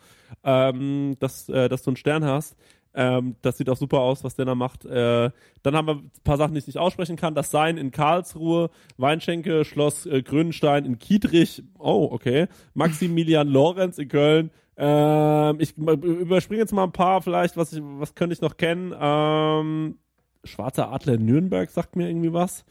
ähm, 0.44 1.16
dass, 1.18 1.48
äh, 1.48 1.68
dass 1.70 1.82
du 1.82 1.90
einen 1.90 1.96
Stern 1.96 2.24
hast. 2.24 2.56
Ähm, 2.96 3.36
das 3.42 3.58
sieht 3.58 3.68
auch 3.68 3.76
super 3.76 4.00
aus, 4.00 4.24
was 4.24 4.34
der 4.34 4.46
da 4.46 4.54
macht. 4.54 4.86
Äh, 4.86 5.30
dann 5.62 5.76
haben 5.76 5.86
wir 5.86 5.94
ein 5.96 6.10
paar 6.24 6.38
Sachen, 6.38 6.54
die 6.54 6.58
ich 6.58 6.66
nicht 6.66 6.78
aussprechen 6.78 7.16
kann. 7.16 7.34
Das 7.34 7.50
Sein 7.50 7.76
in 7.76 7.90
Karlsruhe, 7.90 8.70
Weinschenke, 8.96 9.64
Schloss 9.64 10.06
äh, 10.06 10.22
Grünstein 10.22 10.86
in 10.86 10.98
Kietrich. 10.98 11.62
Oh, 11.78 12.08
okay. 12.10 12.48
Maximilian 12.74 13.48
Lorenz 13.48 13.98
in 13.98 14.08
Köln. 14.08 14.50
Ähm, 14.78 15.56
ich 15.60 15.76
überspringe 15.76 16.60
jetzt 16.60 16.72
mal 16.72 16.84
ein 16.84 16.92
paar, 16.92 17.20
vielleicht, 17.20 17.56
was 17.56 17.72
ich, 17.72 17.82
was 17.82 18.14
könnte 18.14 18.32
ich 18.32 18.40
noch 18.40 18.56
kennen? 18.56 18.94
Ähm, 18.98 19.98
Schwarzer 20.44 20.90
Adler 20.90 21.14
in 21.14 21.26
Nürnberg 21.26 21.70
sagt 21.70 21.96
mir 21.96 22.08
irgendwie 22.08 22.32
was. 22.32 22.64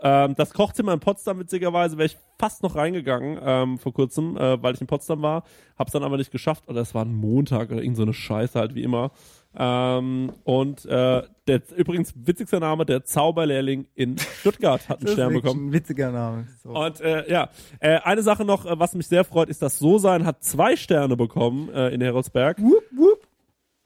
Ähm, 0.00 0.34
das 0.36 0.52
Kochzimmer 0.52 0.92
in 0.92 1.00
Potsdam, 1.00 1.40
witzigerweise, 1.40 1.98
wäre 1.98 2.06
ich 2.06 2.18
fast 2.38 2.62
noch 2.62 2.76
reingegangen 2.76 3.38
ähm, 3.42 3.78
vor 3.78 3.92
kurzem, 3.92 4.36
äh, 4.36 4.62
weil 4.62 4.74
ich 4.74 4.80
in 4.80 4.86
Potsdam 4.86 5.22
war. 5.22 5.42
Hab's 5.76 5.92
dann 5.92 6.04
aber 6.04 6.16
nicht 6.16 6.30
geschafft. 6.30 6.68
Oder 6.68 6.82
es 6.82 6.94
war 6.94 7.04
ein 7.04 7.14
Montag 7.14 7.70
oder 7.70 7.82
irgend 7.82 7.96
so 7.96 8.04
eine 8.04 8.14
Scheiße 8.14 8.58
halt 8.58 8.74
wie 8.74 8.82
immer. 8.82 9.10
Ähm, 9.56 10.32
und 10.44 10.84
äh, 10.84 11.22
der 11.46 11.62
übrigens 11.76 12.12
witzigster 12.16 12.60
Name, 12.60 12.84
der 12.84 13.04
Zauberlehrling 13.04 13.86
in 13.94 14.18
Stuttgart 14.18 14.88
hat 14.88 14.98
einen 14.98 15.04
Das 15.06 15.10
ist 15.10 15.14
Stern 15.14 15.32
bekommen. 15.32 15.68
ein 15.68 15.72
witziger 15.72 16.12
Name. 16.12 16.46
So. 16.62 16.70
Und 16.70 17.00
äh, 17.00 17.30
ja, 17.30 17.48
äh, 17.80 17.98
eine 18.00 18.22
Sache 18.22 18.44
noch, 18.44 18.66
äh, 18.66 18.78
was 18.78 18.94
mich 18.94 19.08
sehr 19.08 19.24
freut, 19.24 19.48
ist, 19.48 19.62
dass 19.62 19.78
So-Sein 19.78 20.26
hat 20.26 20.44
zwei 20.44 20.76
Sterne 20.76 21.16
bekommen 21.16 21.70
äh, 21.70 21.88
in 21.88 22.00
Heroldsberg. 22.00 22.58
Wupp, 22.60 22.84
wupp. 22.94 23.26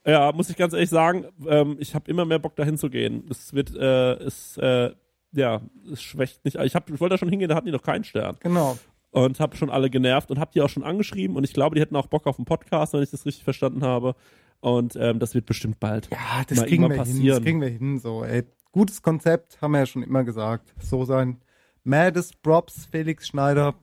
Ja, 0.05 0.33
muss 0.33 0.49
ich 0.49 0.57
ganz 0.57 0.73
ehrlich 0.73 0.89
sagen, 0.89 1.25
ähm, 1.47 1.77
ich 1.79 1.95
habe 1.95 2.11
immer 2.11 2.25
mehr 2.25 2.39
Bock 2.39 2.57
dahin 2.57 2.77
zu 2.77 2.89
gehen. 2.89 3.23
Es 3.29 3.53
wird, 3.53 3.73
äh, 3.73 4.13
es, 4.15 4.57
äh, 4.57 4.91
ja, 5.31 5.61
es 5.91 6.01
schwächt 6.03 6.43
nicht. 6.43 6.57
Ich, 6.57 6.75
hab, 6.75 6.89
ich 6.89 6.99
wollte 6.99 7.13
da 7.13 7.17
schon 7.17 7.29
hingehen, 7.29 7.47
da 7.47 7.55
hatten 7.55 7.67
die 7.67 7.71
noch 7.71 7.81
keinen 7.81 8.03
Stern. 8.03 8.35
Genau. 8.41 8.77
Und 9.11 9.39
habe 9.39 9.55
schon 9.55 9.69
alle 9.69 9.89
genervt 9.89 10.29
und 10.29 10.39
habe 10.39 10.51
die 10.53 10.61
auch 10.61 10.69
schon 10.69 10.83
angeschrieben 10.83 11.37
und 11.37 11.43
ich 11.45 11.53
glaube, 11.53 11.75
die 11.75 11.81
hätten 11.81 11.95
auch 11.95 12.07
Bock 12.07 12.27
auf 12.27 12.37
einen 12.37 12.45
Podcast, 12.45 12.93
wenn 12.93 13.01
ich 13.03 13.11
das 13.11 13.25
richtig 13.25 13.43
verstanden 13.45 13.83
habe. 13.83 14.15
Und 14.63 14.95
ähm, 14.95 15.19
das 15.19 15.33
wird 15.35 15.45
bestimmt 15.45 15.79
bald. 15.81 16.07
Ja, 16.09 16.17
das 16.47 16.57
mal 16.57 16.65
kriegen 16.67 16.83
wir 16.83 16.89
irgendwann 16.91 17.05
hin. 17.05 17.15
passieren. 17.17 17.35
Das 17.35 17.43
kriegen 17.43 17.61
wir 17.61 17.67
hin. 17.67 17.99
So, 17.99 18.23
ey. 18.23 18.43
Gutes 18.71 19.01
Konzept, 19.01 19.61
haben 19.61 19.71
wir 19.73 19.79
ja 19.79 19.85
schon 19.85 20.03
immer 20.03 20.23
gesagt. 20.23 20.73
So 20.79 21.03
sein. 21.03 21.41
Maddest 21.83 22.41
Props, 22.41 22.87
Felix 22.89 23.27
Schneider. 23.27 23.75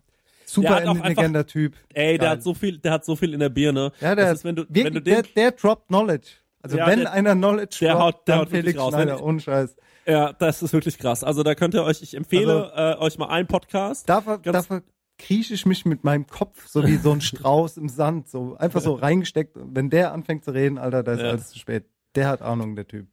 Super 0.47 0.83
intelligenter 0.83 1.47
Typ. 1.47 1.75
Ey, 1.93 2.17
der 2.17 2.19
Geil. 2.19 2.29
hat 2.31 2.43
so 2.43 2.55
viel, 2.55 2.79
der 2.79 2.93
hat 2.93 3.05
so 3.05 3.15
viel 3.15 3.35
in 3.35 3.41
der 3.41 3.51
Birne. 3.51 3.93
Ja, 4.01 4.15
der, 4.15 4.25
das 4.31 4.39
ist, 4.39 4.45
wenn 4.45 4.57
du, 4.57 4.63
wirklich, 4.63 4.85
wenn 4.87 4.95
du 4.95 5.03
den, 5.03 5.15
der, 5.15 5.23
der 5.37 5.51
droppt 5.53 5.89
Knowledge. 5.89 6.29
Also 6.63 6.77
Ja, 6.79 6.87
wenn 6.87 7.01
der- 7.01 7.13
einer 7.13 7.35
Knowledge 7.35 7.77
der 7.83 7.93
droppt, 7.93 8.03
haut- 8.03 8.27
der 8.29 8.35
dann 8.37 8.41
haut 8.47 8.49
Felix 8.51 8.79
raus. 8.81 8.95
Schneider, 8.95 9.23
ohne 9.23 9.39
Scheiß. 9.41 9.77
ja, 10.07 10.33
das 10.33 10.63
ist 10.63 10.73
wirklich 10.73 10.99
krass. 10.99 11.23
Also 11.23 11.43
da 11.43 11.55
könnt 11.55 11.75
ihr 11.75 11.85
euch, 11.85 12.01
ich 12.03 12.15
empfehle 12.17 12.73
äh, 12.75 12.95
euch 13.01 13.17
mal 13.19 13.29
einen 13.29 13.47
Podcast. 13.47 14.09
Dafür, 14.09 14.39
Ganz- 14.39 14.67
dafür 14.67 14.83
krieche 15.21 15.55
ich 15.55 15.67
mich 15.67 15.85
mit 15.85 16.03
meinem 16.05 16.27
Kopf 16.27 16.67
so 16.67 16.85
wie 16.87 16.97
so 16.97 17.12
ein 17.12 17.21
Strauß 17.31 17.77
im 17.77 17.89
Sand, 17.89 18.29
so 18.29 18.57
einfach 18.57 18.81
so 18.81 18.95
reingesteckt. 18.95 19.57
Und 19.57 19.77
wenn 19.77 19.91
der 19.91 20.12
anfängt 20.12 20.45
zu 20.45 20.50
reden, 20.53 20.79
Alter, 20.79 21.03
da 21.03 21.12
ist 21.12 21.21
Ja. 21.21 21.31
alles 21.31 21.49
zu 21.50 21.59
spät. 21.59 21.85
Der 22.17 22.29
hat 22.29 22.43
Ahnung, 22.43 22.75
der 22.77 22.89
Typ. 22.89 23.07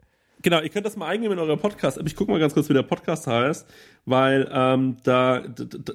Genau, 0.44 0.62
ihr 0.62 0.70
könnt 0.70 0.86
das 0.86 0.96
mal 0.96 1.08
eingeben 1.08 1.34
in 1.34 1.40
eurer 1.40 1.58
Podcast. 1.58 2.00
Ich 2.06 2.16
gucke 2.16 2.32
mal 2.32 2.40
ganz 2.40 2.54
kurz, 2.54 2.70
wie 2.70 2.74
der 2.74 2.84
Podcast 2.84 3.26
heißt, 3.28 3.68
weil 4.06 4.48
ähm, 4.52 4.98
da 5.04 5.42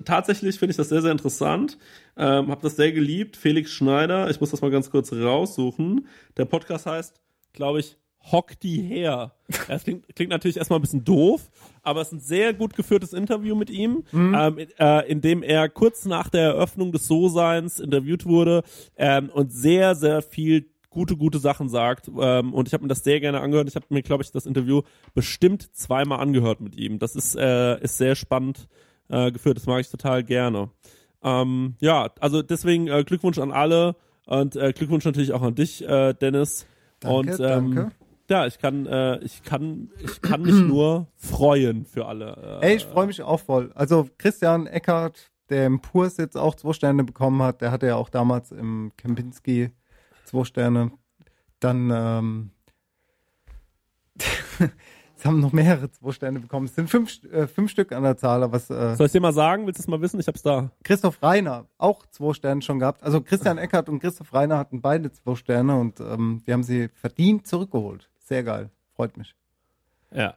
tatsächlich 0.04 0.58
finde 0.58 0.72
ich 0.72 0.76
das 0.76 0.88
sehr, 0.88 1.00
sehr 1.00 1.12
interessant. 1.12 1.78
Ähm, 2.16 2.48
hab 2.50 2.60
das 2.60 2.74
sehr 2.76 2.90
geliebt. 2.92 3.36
Felix 3.36 3.70
Schneider, 3.70 4.28
ich 4.30 4.40
muss 4.40 4.50
das 4.50 4.60
mal 4.60 4.70
ganz 4.70 4.90
kurz 4.90 5.12
raussuchen. 5.12 6.06
Der 6.36 6.44
Podcast 6.44 6.86
heißt, 6.86 7.20
glaube 7.52 7.80
ich, 7.80 7.96
Hock 8.30 8.58
die 8.60 8.80
her. 8.80 9.32
Das 9.68 9.84
klingt, 9.84 10.14
klingt 10.14 10.30
natürlich 10.30 10.56
erstmal 10.56 10.78
ein 10.78 10.82
bisschen 10.82 11.04
doof, 11.04 11.50
aber 11.82 12.00
es 12.00 12.08
ist 12.08 12.12
ein 12.14 12.20
sehr 12.20 12.54
gut 12.54 12.74
geführtes 12.74 13.12
Interview 13.12 13.54
mit 13.54 13.70
ihm, 13.70 14.04
ähm, 14.12 14.58
in, 14.58 14.68
äh, 14.78 15.10
in 15.10 15.20
dem 15.20 15.42
er 15.42 15.68
kurz 15.68 16.04
nach 16.04 16.28
der 16.28 16.42
Eröffnung 16.42 16.92
des 16.92 17.06
So-Seins 17.06 17.80
interviewt 17.80 18.24
wurde 18.24 18.62
ähm, 18.96 19.28
und 19.30 19.52
sehr, 19.52 19.94
sehr 19.94 20.22
viel 20.22 20.66
gute, 20.92 21.16
gute 21.16 21.38
Sachen 21.38 21.68
sagt. 21.68 22.10
Ähm, 22.20 22.54
und 22.54 22.68
ich 22.68 22.74
habe 22.74 22.84
mir 22.84 22.88
das 22.88 23.02
sehr 23.02 23.20
gerne 23.20 23.40
angehört. 23.40 23.68
Ich 23.68 23.74
habe 23.74 23.86
mir, 23.88 24.02
glaube 24.02 24.22
ich, 24.22 24.30
das 24.30 24.46
Interview 24.46 24.82
bestimmt 25.14 25.74
zweimal 25.74 26.20
angehört 26.20 26.60
mit 26.60 26.76
ihm. 26.76 26.98
Das 26.98 27.16
ist, 27.16 27.34
äh, 27.34 27.80
ist 27.80 27.98
sehr 27.98 28.14
spannend 28.14 28.68
äh, 29.08 29.32
geführt. 29.32 29.56
Das 29.56 29.66
mag 29.66 29.80
ich 29.80 29.90
total 29.90 30.22
gerne. 30.22 30.70
Ähm, 31.22 31.74
ja, 31.80 32.10
also 32.20 32.42
deswegen 32.42 32.88
äh, 32.88 33.04
Glückwunsch 33.04 33.38
an 33.38 33.52
alle 33.52 33.96
und 34.26 34.56
äh, 34.56 34.72
Glückwunsch 34.72 35.04
natürlich 35.04 35.32
auch 35.32 35.42
an 35.42 35.54
dich, 35.54 35.86
äh, 35.86 36.14
Dennis. 36.14 36.66
Danke, 37.00 37.16
und 37.16 37.40
ähm, 37.40 37.74
danke. 37.74 37.92
Ja, 38.32 38.46
ich 38.46 38.58
kann, 38.58 38.86
äh, 38.86 39.18
ich 39.18 39.42
kann, 39.42 39.90
ich 40.02 40.22
kann 40.22 40.40
mich 40.40 40.54
nur 40.66 41.06
freuen 41.16 41.84
für 41.84 42.06
alle. 42.06 42.60
Äh, 42.62 42.68
Ey, 42.68 42.76
ich 42.76 42.86
freue 42.86 43.06
mich 43.06 43.20
auch 43.20 43.40
voll. 43.40 43.70
Also 43.74 44.08
Christian 44.16 44.66
Eckert, 44.66 45.30
der 45.50 45.66
im 45.66 45.80
Purs 45.80 46.16
jetzt 46.16 46.38
auch 46.38 46.54
zwei 46.54 46.72
Sterne 46.72 47.04
bekommen 47.04 47.42
hat, 47.42 47.60
der 47.60 47.70
hatte 47.70 47.88
ja 47.88 47.96
auch 47.96 48.08
damals 48.08 48.50
im 48.50 48.90
Kempinski 48.96 49.70
zwei 50.24 50.44
Sterne. 50.44 50.92
Dann, 51.60 51.90
ähm, 51.92 52.50
es 55.14 55.26
haben 55.26 55.40
noch 55.40 55.52
mehrere 55.52 55.90
zwei 55.90 56.12
Sterne 56.12 56.40
bekommen. 56.40 56.64
Es 56.64 56.74
sind 56.74 56.88
fünf, 56.88 57.22
äh, 57.24 57.46
fünf 57.46 57.70
Stück 57.70 57.92
an 57.92 58.02
der 58.02 58.16
Zahl, 58.16 58.42
es, 58.54 58.70
äh, 58.70 58.96
Soll 58.96 59.08
ich 59.08 59.12
dir 59.12 59.20
mal 59.20 59.34
sagen? 59.34 59.66
Willst 59.66 59.78
du 59.78 59.82
es 59.82 59.88
mal 59.88 60.00
wissen? 60.00 60.18
Ich 60.20 60.26
hab's 60.26 60.40
da. 60.40 60.70
Christoph 60.84 61.22
Reiner 61.22 61.66
auch 61.76 62.06
zwei 62.06 62.32
Sterne 62.32 62.62
schon 62.62 62.78
gehabt. 62.78 63.02
Also 63.02 63.20
Christian 63.20 63.58
Eckert 63.58 63.90
und 63.90 64.00
Christoph 64.00 64.32
Reiner 64.32 64.56
hatten 64.56 64.80
beide 64.80 65.12
zwei 65.12 65.34
Sterne 65.34 65.78
und 65.78 66.00
ähm, 66.00 66.40
wir 66.46 66.54
haben 66.54 66.62
sie 66.62 66.88
verdient 66.94 67.46
zurückgeholt. 67.46 68.08
Sehr 68.22 68.42
geil. 68.42 68.70
Freut 68.94 69.16
mich. 69.16 69.34
Ja. 70.10 70.36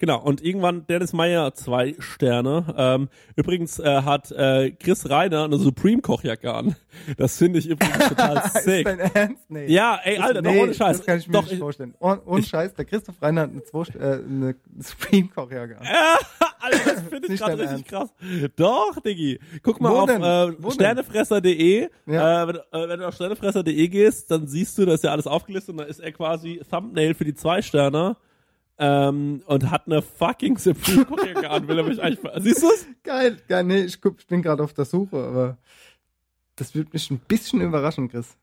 Genau, 0.00 0.18
und 0.18 0.42
irgendwann 0.42 0.86
Dennis 0.86 1.12
Meyer 1.12 1.52
zwei 1.52 1.94
Sterne. 1.98 2.74
Ähm, 2.74 3.08
übrigens 3.36 3.78
äh, 3.78 4.00
hat 4.00 4.32
äh, 4.32 4.70
Chris 4.70 5.10
Reiner 5.10 5.44
eine 5.44 5.58
Supreme-Kochjacke 5.58 6.54
an. 6.54 6.74
Das 7.18 7.36
finde 7.36 7.58
ich 7.58 7.68
übrigens 7.68 7.98
total 8.08 8.38
Ist 8.38 8.64
sick. 8.64 8.86
dein 8.86 8.98
Ernst? 8.98 9.50
Nee. 9.50 9.66
Ja, 9.66 10.00
ey, 10.02 10.16
Alter, 10.16 10.40
doch 10.40 10.50
nee, 10.52 10.62
ohne 10.62 10.72
Scheiß. 10.72 10.96
Das 10.96 11.06
kann 11.06 11.18
ich 11.18 11.28
mir 11.28 11.34
doch, 11.34 11.44
nicht 11.50 11.58
vorstellen. 11.58 11.94
Oh, 12.00 12.16
ohne 12.24 12.42
Scheiß, 12.42 12.72
der 12.72 12.86
Christoph 12.86 13.20
Reiner 13.20 13.42
hat 13.42 13.50
eine, 13.50 13.62
zwei, 13.62 13.82
äh, 13.98 14.22
eine 14.24 14.56
Supreme-Kochjacke 14.78 15.78
an. 15.78 15.86
Alter, 16.60 16.94
das 16.94 17.02
finde 17.02 17.32
ich 17.34 17.38
gerade 17.38 17.58
richtig 17.58 17.86
krass. 17.86 18.08
Doch, 18.56 18.98
Diggi. 19.04 19.38
Guck 19.62 19.82
mal 19.82 19.92
Wo 19.92 19.96
auf 19.98 20.06
denn? 20.06 20.22
äh, 20.22 20.52
Wo 20.62 20.70
sternefresser.de. 20.70 21.88
Ja. 22.06 22.44
Äh, 22.44 22.48
wenn, 22.48 22.56
äh, 22.56 22.88
wenn 22.88 23.00
du 23.00 23.06
auf 23.06 23.14
sternefresser.de 23.14 23.88
gehst, 23.88 24.30
dann 24.30 24.46
siehst 24.46 24.78
du, 24.78 24.86
da 24.86 24.94
ist 24.94 25.04
ja 25.04 25.10
alles 25.10 25.26
aufgelistet 25.26 25.72
und 25.74 25.78
da 25.78 25.84
ist 25.84 26.00
er 26.00 26.12
quasi 26.12 26.62
Thumbnail 26.70 27.12
für 27.12 27.26
die 27.26 27.34
zwei 27.34 27.60
Sterne. 27.60 28.16
Ähm, 28.82 29.42
und 29.44 29.70
hat 29.70 29.86
eine 29.86 30.00
fucking 30.00 30.56
Supreme 30.56 31.04
Kochjacke 31.04 31.50
an, 31.50 31.68
will 31.68 31.76
er 31.78 31.84
mich 31.84 32.00
eigentlich 32.00 32.20
ver- 32.20 32.40
Siehst 32.40 32.62
du's? 32.62 32.86
Geil, 33.02 33.36
geil. 33.46 33.62
Nee, 33.64 33.82
ich, 33.82 34.00
guck, 34.00 34.18
ich 34.20 34.26
bin 34.26 34.40
gerade 34.40 34.62
auf 34.62 34.72
der 34.72 34.86
Suche, 34.86 35.16
aber 35.22 35.58
das 36.56 36.74
würde 36.74 36.88
mich 36.94 37.10
ein 37.10 37.18
bisschen 37.18 37.60
überraschen, 37.60 38.08
Chris. 38.08 38.36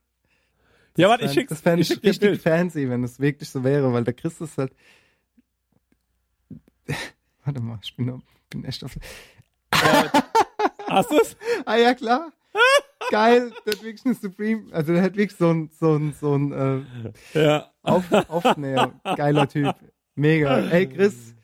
Ja, 0.96 1.10
warte, 1.10 1.26
ich 1.26 1.32
schick's. 1.34 1.50
Das 1.50 1.62
fände 1.62 1.82
ich 1.82 1.90
ich 1.90 2.04
richtig 2.04 2.20
Bild. 2.20 2.42
fancy, 2.42 2.88
wenn 2.90 3.04
es 3.04 3.20
wirklich 3.20 3.50
so 3.50 3.64
wäre, 3.64 3.92
weil 3.94 4.04
der 4.04 4.14
Chris 4.14 4.40
ist 4.40 4.58
halt. 4.60 4.74
Warte 7.44 7.60
mal, 7.62 7.80
ich 7.84 7.96
bin, 7.96 8.22
bin 8.50 8.64
echt 8.66 8.84
auf. 8.84 8.96
Hast 10.88 11.12
du's? 11.12 11.36
Ah 11.66 11.76
ja, 11.78 11.94
klar. 11.94 12.32
Geil, 13.10 13.52
der 13.66 13.74
hat 13.74 13.84
wirklich 13.84 14.06
eine 14.06 14.16
Supreme, 14.16 14.72
also 14.74 14.94
der 14.94 15.02
hat 15.04 15.16
wirklich 15.16 15.38
so 15.38 15.50
ein, 15.52 15.70
so 15.80 15.96
ein, 15.96 16.14
so 16.20 16.36
ein 16.36 16.52
äh, 17.34 17.44
Ja. 17.44 17.72
auf, 17.84 18.12
Aufnäher. 18.30 18.94
Geiler 19.16 19.48
Typ. 19.48 19.76
Mega. 20.18 20.58
Ey, 20.70 20.88
Chris, 20.88 21.36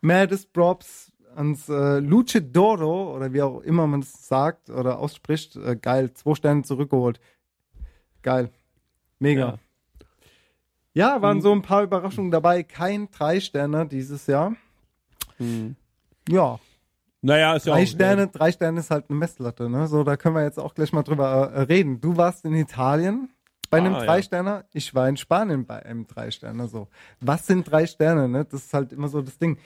maddest 0.00 0.52
Props 0.52 1.12
ans 1.36 1.68
äh, 1.68 1.98
Luchadoro, 2.00 3.14
oder 3.14 3.32
wie 3.32 3.42
auch 3.42 3.60
immer 3.60 3.86
man 3.86 4.00
es 4.00 4.26
sagt 4.26 4.70
oder 4.70 4.98
ausspricht. 4.98 5.54
Äh, 5.56 5.76
geil, 5.76 6.12
zwei 6.14 6.34
Sterne 6.34 6.62
zurückgeholt. 6.62 7.20
Geil. 8.22 8.50
Mega. 9.20 9.58
Ja, 10.94 11.22
waren 11.22 11.40
so 11.42 11.52
ein 11.52 11.62
paar 11.62 11.84
Überraschungen 11.84 12.30
dabei. 12.30 12.62
Kein 12.64 13.08
drei 13.10 13.38
Sterne 13.38 13.86
dieses 13.86 14.26
Jahr. 14.26 14.56
Ja, 16.28 16.58
Naja, 17.20 17.54
ist 17.54 17.66
ja 17.66 17.74
drei 17.74 17.82
auch. 17.82 17.86
Sterne, 17.86 18.28
drei 18.28 18.50
Sterne 18.50 18.80
ist 18.80 18.90
halt 18.90 19.04
eine 19.08 19.18
Messlatte, 19.18 19.68
ne? 19.68 19.86
So, 19.86 20.02
da 20.02 20.16
können 20.16 20.34
wir 20.34 20.42
jetzt 20.42 20.58
auch 20.58 20.74
gleich 20.74 20.92
mal 20.92 21.02
drüber 21.02 21.52
äh, 21.52 21.60
reden. 21.62 22.00
Du 22.00 22.16
warst 22.16 22.44
in 22.44 22.54
Italien 22.54 23.28
bei 23.70 23.78
einem 23.78 23.94
Ah, 23.94 24.00
ja. 24.00 24.04
Drei-Sterner, 24.06 24.64
ich 24.72 24.94
war 24.94 25.08
in 25.08 25.16
Spanien 25.16 25.66
bei 25.66 25.84
einem 25.84 26.06
Drei-Sterner, 26.06 26.68
so. 26.68 26.88
Was 27.20 27.46
sind 27.46 27.70
drei 27.70 27.86
Sterne, 27.86 28.28
ne? 28.28 28.44
Das 28.44 28.64
ist 28.64 28.74
halt 28.74 28.92
immer 28.92 29.08
so 29.08 29.20
das 29.22 29.38
Ding. 29.38 29.58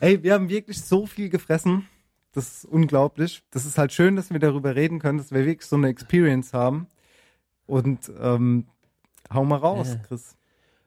Ey, 0.00 0.22
wir 0.22 0.34
haben 0.34 0.48
wirklich 0.48 0.82
so 0.82 1.06
viel 1.06 1.28
gefressen. 1.28 1.86
Das 2.32 2.58
ist 2.58 2.64
unglaublich. 2.64 3.42
Das 3.50 3.64
ist 3.64 3.76
halt 3.78 3.92
schön, 3.92 4.16
dass 4.16 4.30
wir 4.30 4.38
darüber 4.38 4.74
reden 4.76 4.98
können, 4.98 5.18
dass 5.18 5.32
wir 5.32 5.44
wirklich 5.44 5.68
so 5.68 5.76
eine 5.76 5.88
Experience 5.88 6.52
haben. 6.52 6.86
Und 7.66 8.10
ähm, 8.20 8.66
hau 9.32 9.44
mal 9.44 9.56
raus, 9.56 9.96
Chris. 10.06 10.36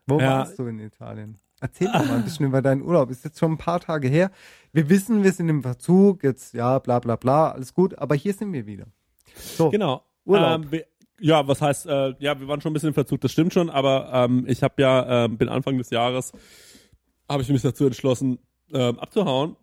Wo 0.08 0.20
Ja. 0.20 0.40
warst 0.40 0.60
du 0.60 0.66
in 0.68 0.80
Italien? 0.80 1.38
Erzähl 1.62 1.88
doch 1.88 2.06
mal 2.06 2.16
ein 2.18 2.24
bisschen 2.26 2.46
über 2.46 2.62
deinen 2.62 2.82
Urlaub. 2.82 3.10
Ist 3.10 3.24
jetzt 3.24 3.40
schon 3.40 3.54
ein 3.54 3.58
paar 3.58 3.80
Tage 3.80 4.10
her. 4.10 4.32
Wir 4.74 4.90
wissen, 4.90 5.24
wir 5.24 5.32
sind 5.32 5.48
im 5.48 5.62
Verzug, 5.64 6.24
jetzt 6.24 6.54
ja, 6.54 6.78
bla 6.80 7.00
bla 7.00 7.16
bla, 7.16 7.52
alles 7.52 7.74
gut, 7.74 7.98
aber 7.98 8.16
hier 8.16 8.34
sind 8.34 8.52
wir 8.52 8.66
wieder. 8.66 8.86
So, 9.36 9.70
Genau. 9.70 10.04
Urlaub. 10.26 10.64
Ähm, 10.66 10.72
wir, 10.72 10.86
ja, 11.24 11.48
was 11.48 11.62
heißt, 11.62 11.86
äh, 11.86 12.16
ja, 12.20 12.38
wir 12.38 12.50
waren 12.50 12.60
schon 12.60 12.72
ein 12.72 12.74
bisschen 12.74 12.90
im 12.90 12.94
Verzug, 12.94 13.22
das 13.22 13.32
stimmt 13.32 13.54
schon, 13.54 13.70
aber 13.70 14.10
ähm, 14.12 14.44
ich 14.46 14.62
habe 14.62 14.82
ja, 14.82 15.26
ähm, 15.26 15.38
bin 15.38 15.48
Anfang 15.48 15.78
des 15.78 15.90
Jahres, 15.90 16.34
habe 17.30 17.42
ich 17.42 17.50
mich 17.50 17.62
dazu 17.62 17.86
entschlossen, 17.86 18.40
ähm, 18.74 19.00
abzuhauen 19.00 19.56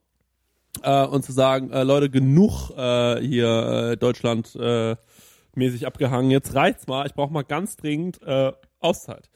äh, 0.83 1.05
und 1.05 1.23
zu 1.23 1.33
sagen, 1.33 1.70
äh, 1.70 1.83
Leute, 1.83 2.09
genug 2.09 2.70
äh, 2.70 3.20
hier 3.20 3.90
äh, 3.92 3.96
Deutschland 3.99 4.57
äh, 4.57 4.96
mäßig 5.55 5.87
abgehangen, 5.87 6.31
jetzt 6.31 6.55
reicht's 6.55 6.87
mal, 6.87 7.07
ich 7.07 7.12
brauche 7.12 7.33
mal 7.33 7.42
ganz 7.42 7.77
dringend 7.77 8.23
äh, 8.23 8.53
Auszeit. 8.79 9.29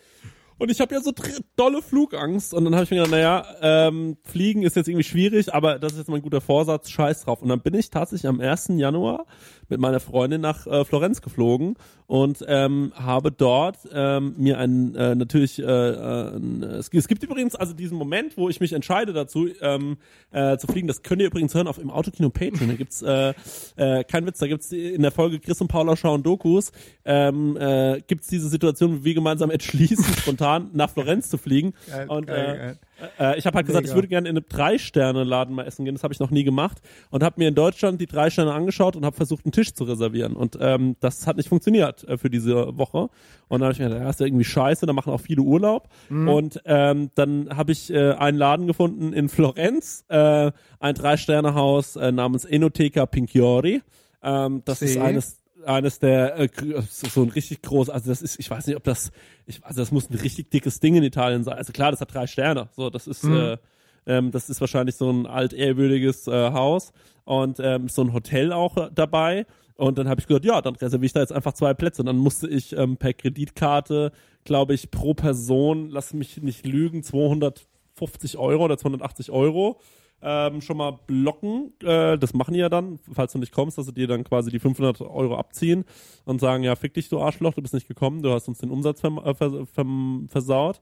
Und 0.59 0.71
ich 0.71 0.81
habe 0.81 0.95
ja 0.95 1.01
so 1.01 1.13
dolle 1.57 1.83
Flugangst. 1.83 2.55
Und 2.55 2.65
dann 2.65 2.75
habe 2.75 2.85
ich 2.85 2.91
mir 2.91 2.99
gedacht, 2.99 3.11
naja, 3.11 3.45
ähm, 3.61 4.17
Fliegen 4.23 4.63
ist 4.63 4.77
jetzt 4.77 4.89
irgendwie 4.89 5.05
schwierig, 5.05 5.53
aber 5.53 5.79
das 5.79 5.93
ist 5.93 5.99
jetzt 5.99 6.09
mein 6.09 6.23
guter 6.23 6.41
Vorsatz, 6.41 6.91
scheiß 6.91 7.25
drauf. 7.25 7.43
Und 7.43 7.49
dann 7.49 7.61
bin 7.61 7.75
ich 7.75 7.91
tatsächlich 7.91 8.29
am 8.29 8.41
1. 8.41 8.69
Januar 8.77 9.27
mit 9.69 9.81
meiner 9.81 10.01
Freundin 10.01 10.41
nach 10.41 10.67
äh, 10.67 10.85
Florenz 10.85 11.23
geflogen 11.23 11.77
und 12.07 12.45
ähm, 12.47 12.93
habe 12.95 13.33
dort 13.33 13.79
ähm, 13.93 14.35
mir 14.37 14.59
ein 14.59 14.95
äh, 14.95 15.15
natürlich 15.15 15.59
äh, 15.59 15.63
äh, 15.65 16.39
es 16.77 16.91
gibt 16.91 17.23
übrigens 17.23 17.55
also 17.55 17.73
diesen 17.73 17.97
Moment, 17.97 18.37
wo 18.37 18.51
ich 18.51 18.61
mich 18.61 18.75
entscheide 18.75 19.15
dazu 19.15 19.49
ähm, 19.63 19.97
äh, 20.31 20.59
zu 20.59 20.67
fliegen. 20.67 20.87
Das 20.87 21.03
könnt 21.03 21.23
ihr 21.23 21.29
übrigens 21.29 21.55
hören 21.55 21.67
auf 21.67 21.79
im 21.79 21.91
Autokino 21.91 22.29
Patreon. 22.29 22.69
Da 22.69 22.75
gibt's 22.75 23.01
äh, 23.01 23.33
äh, 23.77 24.05
kein 24.05 24.27
Witz, 24.27 24.39
da 24.39 24.47
gibt's 24.47 24.71
in 24.71 25.01
der 25.01 25.13
Folge 25.13 25.41
Chris 25.41 25.61
und 25.61 25.69
Paula 25.69 25.97
schauen 25.97 26.23
Dokus 26.23 26.73
ähm, 27.05 27.57
äh, 27.57 28.03
gibt's 28.07 28.29
diese 28.29 28.49
Situation, 28.49 29.01
wie 29.01 29.05
wir 29.05 29.15
gemeinsam 29.15 29.51
entschließen, 29.51 30.05
spontan 30.19 30.44
nach 30.73 30.91
Florenz 30.91 31.29
zu 31.29 31.39
fliegen. 31.39 31.75
Geil, 31.89 32.09
und 32.09 32.27
geil, 32.27 32.79
äh, 33.19 33.33
äh, 33.33 33.39
ich 33.39 33.47
habe 33.47 33.57
halt 33.57 33.67
gesagt, 33.67 33.85
Mega. 33.85 33.93
ich 33.93 33.97
würde 33.97 34.09
gerne 34.09 34.29
in 34.29 34.37
einem 34.37 34.47
Drei-Sterne-Laden 34.49 35.55
mal 35.55 35.67
essen 35.67 35.85
gehen. 35.85 35.95
Das 35.95 36.03
habe 36.03 36.15
ich 36.15 36.21
noch 36.21 36.31
nie 36.31 36.45
gemacht 36.45 36.79
und 37.11 37.23
habe 37.23 37.37
mir 37.39 37.49
in 37.49 37.55
Deutschland 37.55 38.01
die 38.01 38.07
drei 38.07 38.31
Sterne 38.31 38.53
angeschaut 38.53 38.97
und 38.97 39.05
habe 39.05 39.17
versucht, 39.17 39.45
einen 39.45 39.53
Tisch 39.53 39.75
zu 39.75 39.85
reservieren. 39.85 40.35
Und 40.35 40.59
ähm, 40.61 40.97
das 41.01 41.27
hat 41.27 41.37
nicht 41.37 41.49
funktioniert 41.49 42.05
äh, 42.05 42.17
für 42.17 42.31
diese 42.31 42.77
Woche. 42.79 43.09
Und 43.49 43.61
dann 43.61 43.63
habe 43.63 43.73
ich 43.73 43.79
mir 43.79 43.87
gedacht, 43.87 44.03
ja, 44.03 44.11
ist 44.11 44.21
ja 44.21 44.27
irgendwie 44.27 44.45
scheiße, 44.45 44.87
da 44.87 44.93
machen 44.93 45.13
auch 45.13 45.21
viele 45.21 45.43
Urlaub. 45.43 45.89
Mhm. 46.09 46.29
Und 46.29 46.63
ähm, 46.65 47.11
dann 47.15 47.57
habe 47.57 47.73
ich 47.73 47.93
äh, 47.93 48.13
einen 48.13 48.39
Laden 48.39 48.67
gefunden 48.67 49.13
in 49.13 49.29
Florenz, 49.29 50.05
äh, 50.09 50.53
ein 50.81 50.95
Drei-Sterne-Haus 50.95 51.97
äh, 51.97 52.13
namens 52.13 52.45
Enoteca 52.45 53.07
Pinchiori. 53.07 53.83
Ähm, 54.23 54.63
das 54.65 54.83
ist 54.83 54.95
See. 54.95 55.01
eines 55.01 55.44
eines 55.67 55.99
der 55.99 56.39
äh, 56.39 56.49
gr- 56.49 56.83
so 56.83 57.23
ein 57.23 57.29
richtig 57.31 57.63
groß, 57.63 57.91
also 57.91 58.09
das 58.11 58.23
ist, 58.23 58.39
ich 58.39 58.51
weiß 58.51 58.67
nicht, 58.67 58.77
ob 58.77 58.85
das, 58.85 59.11
ich, 59.47 59.65
also 59.65 59.81
das 59.81 59.91
muss 59.93 60.09
ein 60.11 60.15
richtig 60.19 60.51
dickes 60.51 60.81
Ding 60.81 60.95
in 60.95 61.03
Italien 61.03 61.45
sein. 61.45 61.57
Also 61.57 61.73
klar, 61.73 61.91
das 61.91 62.01
hat 62.01 62.13
drei 62.15 62.27
Sterne. 62.27 62.69
So, 62.77 62.91
das 62.91 63.07
ist, 63.07 63.25
äh, 63.25 63.57
ähm, 64.07 64.31
das 64.31 64.51
ist 64.51 64.61
wahrscheinlich 64.61 64.97
so 64.97 65.11
ein 65.11 65.27
altehrwürdiges 65.27 66.27
äh, 66.29 66.53
Haus 66.53 66.93
und 67.25 67.59
ähm, 67.61 67.89
so 67.89 68.03
ein 68.03 68.13
Hotel 68.13 68.53
auch 68.53 68.77
äh, 68.77 68.91
dabei. 68.95 69.47
Und 69.77 69.99
dann 69.99 70.09
habe 70.09 70.21
ich 70.21 70.27
gesagt, 70.29 70.45
ja, 70.45 70.61
dann 70.63 70.77
reserviere 70.77 71.07
ich 71.07 71.13
da 71.15 71.21
jetzt 71.21 71.33
einfach 71.33 71.53
zwei 71.55 71.75
Plätze. 71.75 72.03
Und 72.03 72.07
dann 72.07 72.19
musste 72.19 72.49
ich 72.49 72.77
ähm, 72.77 72.97
per 72.97 73.13
Kreditkarte, 73.13 74.13
glaube 74.45 74.75
ich, 74.75 74.91
pro 74.93 75.15
Person, 75.15 75.89
lass 75.91 76.15
mich 76.15 76.41
nicht 76.43 76.65
lügen, 76.65 77.03
250 77.03 78.39
Euro 78.39 78.65
oder 78.65 78.79
280 78.79 79.31
Euro 79.31 79.81
ähm, 80.23 80.61
schon 80.61 80.77
mal 80.77 80.93
blocken. 81.07 81.73
Äh, 81.83 82.19
das 82.19 82.35
machen 82.35 82.55
die 82.55 82.61
ja 82.61 82.69
dann, 82.69 82.99
falls 83.13 83.33
du 83.33 83.39
nicht 83.39 83.53
kommst, 83.53 83.79
dass 83.79 83.87
sie 83.87 83.93
dir 83.93 84.07
dann 84.07 84.25
quasi 84.25 84.51
die 84.51 84.59
500 84.59 85.01
Euro 85.03 85.37
abziehen 85.37 85.85
und 86.25 86.41
sagen, 86.41 86.63
ja, 86.65 86.77
fick 86.77 86.95
dich, 86.95 87.09
du 87.09 87.21
Arschloch, 87.21 87.55
du 87.55 87.63
bist 87.63 87.75
nicht 87.75 87.89
gekommen, 87.89 88.23
du 88.23 88.33
hast 88.33 88.49
uns 88.49 88.59
den 88.59 88.71
Umsatz 88.71 89.03
äh, 89.05 89.35
vers 89.35 89.53
verm 89.73 90.29
versaut. 90.31 90.81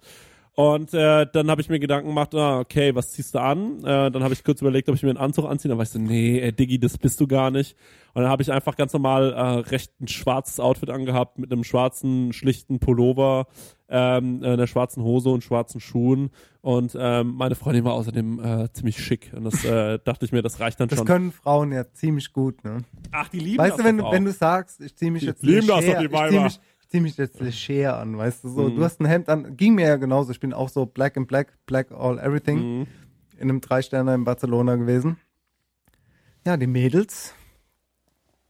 Und 0.54 0.92
äh, 0.92 1.26
dann 1.32 1.50
habe 1.50 1.62
ich 1.62 1.70
mir 1.70 1.78
Gedanken 1.78 2.08
gemacht, 2.08 2.34
ah, 2.34 2.60
okay, 2.60 2.94
was 2.94 3.12
ziehst 3.12 3.34
du 3.34 3.38
an? 3.38 3.78
Äh, 3.84 4.10
dann 4.10 4.22
habe 4.22 4.34
ich 4.34 4.44
kurz 4.44 4.60
überlegt, 4.60 4.88
ob 4.90 4.94
ich 4.94 5.02
mir 5.02 5.08
einen 5.08 5.16
Anzug 5.18 5.46
anziehe. 5.46 5.70
Dann 5.70 5.78
war 5.78 5.84
ich 5.84 5.88
so, 5.90 5.98
nee, 5.98 6.40
ey, 6.40 6.52
Diggi, 6.52 6.78
das 6.78 6.98
bist 6.98 7.18
du 7.20 7.26
gar 7.26 7.50
nicht. 7.50 7.74
Und 8.12 8.20
dann 8.22 8.30
habe 8.30 8.42
ich 8.42 8.52
einfach 8.52 8.76
ganz 8.76 8.92
normal 8.92 9.32
äh, 9.32 9.40
recht 9.70 9.98
ein 10.02 10.08
schwarzes 10.08 10.60
Outfit 10.60 10.90
angehabt 10.90 11.38
mit 11.38 11.50
einem 11.50 11.64
schwarzen, 11.64 12.34
schlichten 12.34 12.80
Pullover, 12.80 13.46
ähm, 13.88 14.42
äh, 14.44 14.48
einer 14.52 14.66
schwarzen 14.66 15.02
Hose 15.02 15.30
und 15.30 15.42
schwarzen 15.42 15.80
Schuhen. 15.80 16.28
Und 16.60 16.94
ähm, 17.00 17.34
meine 17.34 17.54
Freundin 17.54 17.84
war 17.84 17.94
außerdem 17.94 18.38
äh, 18.44 18.72
ziemlich 18.74 18.98
schick. 19.02 19.32
Und 19.34 19.44
das 19.44 19.64
äh, 19.64 19.98
dachte 20.04 20.26
ich 20.26 20.32
mir, 20.32 20.42
das 20.42 20.60
reicht 20.60 20.78
dann 20.80 20.88
Das 20.88 20.98
schon. 20.98 21.06
können 21.06 21.32
Frauen 21.32 21.72
ja 21.72 21.90
ziemlich 21.94 22.30
gut, 22.34 22.62
ne? 22.62 22.84
Ach, 23.10 23.28
die 23.30 23.38
lieben 23.38 23.56
Weißt 23.56 23.70
das 23.72 23.78
du, 23.78 23.84
wenn 23.84 23.96
doch 23.96 24.04
du, 24.04 24.08
auch. 24.08 24.12
wenn 24.12 24.24
du 24.26 24.32
sagst, 24.32 24.82
ich 24.82 24.94
ziehe 24.96 25.10
mich 25.10 25.20
Die 25.20 25.26
jetzt 25.28 25.42
lieben 25.42 25.60
nicht 25.60 25.70
das 25.70 25.76
doch, 25.78 25.82
her, 25.86 25.98
die 26.00 26.04
ich 26.04 26.10
ziehe 26.10 26.20
Weiber. 26.20 26.42
mich, 26.44 26.60
ich 26.92 26.98
zieh 26.98 27.00
mich 27.00 27.16
jetzt 27.16 27.40
leger 27.40 27.98
an, 27.98 28.18
weißt 28.18 28.44
du, 28.44 28.48
so, 28.50 28.62
Mhm. 28.68 28.74
du 28.74 28.84
hast 28.84 29.00
ein 29.00 29.06
Hemd 29.06 29.28
an, 29.30 29.56
ging 29.56 29.74
mir 29.74 29.86
ja 29.86 29.96
genauso, 29.96 30.30
ich 30.30 30.40
bin 30.40 30.52
auch 30.52 30.68
so 30.68 30.84
black 30.84 31.16
and 31.16 31.26
black, 31.26 31.56
black 31.64 31.90
all 31.90 32.18
everything, 32.18 32.58
Mhm. 32.80 32.86
in 33.38 33.42
einem 33.48 33.60
Drei-Sterner 33.62 34.14
in 34.14 34.24
Barcelona 34.24 34.76
gewesen. 34.76 35.16
Ja, 36.46 36.56
die 36.58 36.66
Mädels, 36.66 37.34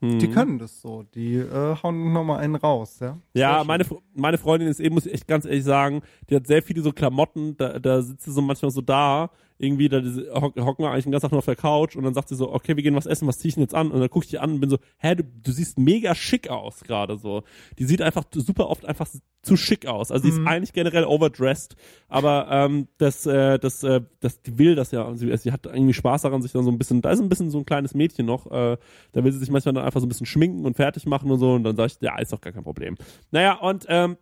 die 0.01 0.27
Mhm. 0.27 0.31
können 0.33 0.59
das 0.59 0.81
so, 0.81 1.05
die 1.05 1.37
äh, 1.37 1.77
hauen 1.83 2.13
nochmal 2.13 2.41
einen 2.41 2.57
raus, 2.57 2.99
ja. 3.01 3.17
Ja, 3.35 3.63
meine, 3.65 3.85
meine 4.15 4.39
Freundin 4.39 4.69
ist 4.69 4.81
eben, 4.81 4.95
muss 4.95 5.07
ich 5.07 5.15
echt 5.15 5.29
ganz 5.29 5.45
ehrlich 5.45 5.63
sagen, 5.65 6.03
die 6.29 6.35
hat 6.37 6.47
sehr 6.49 6.63
viele 6.63 6.83
so 6.83 6.91
Klamotten, 6.93 7.57
da, 7.57 7.79
da 7.79 8.03
sitzt 8.03 8.25
sie 8.25 8.33
so 8.33 8.43
manchmal 8.43 8.73
so 8.73 8.81
da, 8.81 9.31
irgendwie, 9.63 9.89
da 9.89 9.99
hocken 10.01 10.85
wir 10.85 10.91
eigentlich 10.91 11.05
den 11.05 11.13
ganzen 11.13 11.27
Tag 11.27 11.33
nur 11.33 11.39
auf 11.39 11.45
der 11.45 11.57
Couch 11.57 11.95
und 11.95 12.03
dann 12.03 12.15
sagt 12.15 12.29
sie 12.29 12.35
so, 12.35 12.53
okay, 12.53 12.77
wir 12.77 12.83
gehen 12.83 12.97
was 12.97 13.07
essen, 13.07 13.29
was 13.29 13.39
zieh 13.39 13.49
ich 13.49 13.55
denn 13.55 13.63
jetzt 13.63 13.75
an? 13.75 13.91
Und 13.91 14.01
dann 14.01 14.11
guck 14.11 14.25
ich 14.25 14.31
die 14.31 14.39
an 14.39 14.53
und 14.55 14.61
bin 14.61 14.69
so, 14.69 14.79
hä, 14.99 15.15
du, 15.15 15.23
du 15.25 15.53
siehst 15.53 15.79
mega 15.79 16.15
schick 16.15 16.49
aus 16.49 16.81
gerade 16.81 17.17
so. 17.17 17.45
Die 17.79 17.85
sieht 17.85 18.03
einfach 18.03 18.25
super 18.35 18.69
oft 18.69 18.85
einfach 18.85 19.07
zu 19.43 19.57
schick 19.57 19.87
aus. 19.87 20.11
Also 20.11 20.25
die 20.25 20.31
ist 20.31 20.47
eigentlich 20.47 20.73
generell 20.73 21.05
overdressed, 21.05 21.77
aber 22.09 22.49
ähm, 22.51 22.89
das, 22.99 23.25
äh, 23.27 23.59
das, 23.59 23.83
äh, 23.85 24.01
das, 24.21 24.43
die 24.43 24.59
will 24.59 24.75
das 24.75 24.91
ja. 24.91 25.15
Sie, 25.15 25.37
sie 25.37 25.53
hat 25.53 25.67
irgendwie 25.67 25.95
Spaß 25.95 26.23
daran, 26.23 26.43
sich 26.43 26.53
dann 26.53 26.65
so 26.65 26.71
ein 26.71 26.79
bisschen, 26.79 27.01
da 27.01 27.11
ist 27.11 27.21
ein 27.21 27.29
bisschen 27.29 27.51
so 27.51 27.59
ein 27.59 27.67
kleines 27.67 27.95
Mädchen 27.95 28.27
noch, 28.27 28.47
äh, 28.47 28.77
da 29.13 29.25
will 29.25 29.33
sie 29.33 29.39
sich 29.39 29.51
manchmal 29.51 29.75
dann 29.75 29.85
einfach 29.85 30.01
so 30.01 30.07
ein 30.07 30.09
bisschen 30.09 30.27
schminken 30.27 30.65
und 30.65 30.77
fertig 30.77 31.07
machen 31.07 31.31
und 31.31 31.39
so 31.39 31.55
und 31.55 31.65
dann 31.65 31.77
sage 31.77 31.93
ich, 31.93 32.01
ja, 32.01 32.19
ist 32.19 32.33
doch 32.33 32.41
gar 32.41 32.53
kein 32.53 32.65
Problem. 32.65 32.97
Naja, 33.31 33.55
und 33.55 33.87
ähm, 33.89 34.17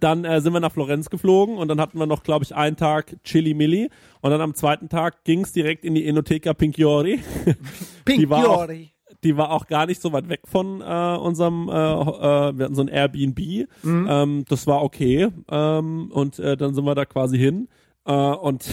dann 0.00 0.24
äh, 0.24 0.40
sind 0.40 0.52
wir 0.52 0.60
nach 0.60 0.72
Florenz 0.72 1.10
geflogen 1.10 1.56
und 1.56 1.68
dann 1.68 1.80
hatten 1.80 1.98
wir 1.98 2.06
noch, 2.06 2.22
glaube 2.22 2.44
ich, 2.44 2.54
einen 2.54 2.76
Tag 2.76 3.16
Chili 3.24 3.54
Milli 3.54 3.90
und 4.20 4.30
dann 4.30 4.40
am 4.40 4.54
zweiten 4.54 4.88
Tag 4.88 5.24
ging's 5.24 5.52
direkt 5.52 5.84
in 5.84 5.94
die 5.94 6.06
Enoteca 6.06 6.54
Pinchiori. 6.54 7.20
Pink 8.04 8.20
die 8.20 8.30
war 8.30 8.48
auch-. 8.48 8.68
Die 9.24 9.36
war 9.36 9.50
auch 9.50 9.66
gar 9.66 9.86
nicht 9.86 10.00
so 10.00 10.12
weit 10.12 10.28
weg 10.28 10.42
von 10.44 10.80
äh, 10.80 11.16
unserem, 11.16 11.68
äh, 11.68 11.72
äh, 11.72 12.56
wir 12.56 12.64
hatten 12.64 12.74
so 12.76 12.82
ein 12.82 12.88
Airbnb. 12.88 13.40
Ähm, 14.08 14.44
das 14.48 14.68
war 14.68 14.82
okay. 14.82 15.28
Ähm, 15.50 16.12
und 16.12 16.38
äh, 16.38 16.56
dann 16.56 16.72
sind 16.72 16.84
wir 16.84 16.94
da 16.94 17.04
quasi 17.04 17.36
hin. 17.36 17.68
Äh, 18.04 18.12
und 18.12 18.64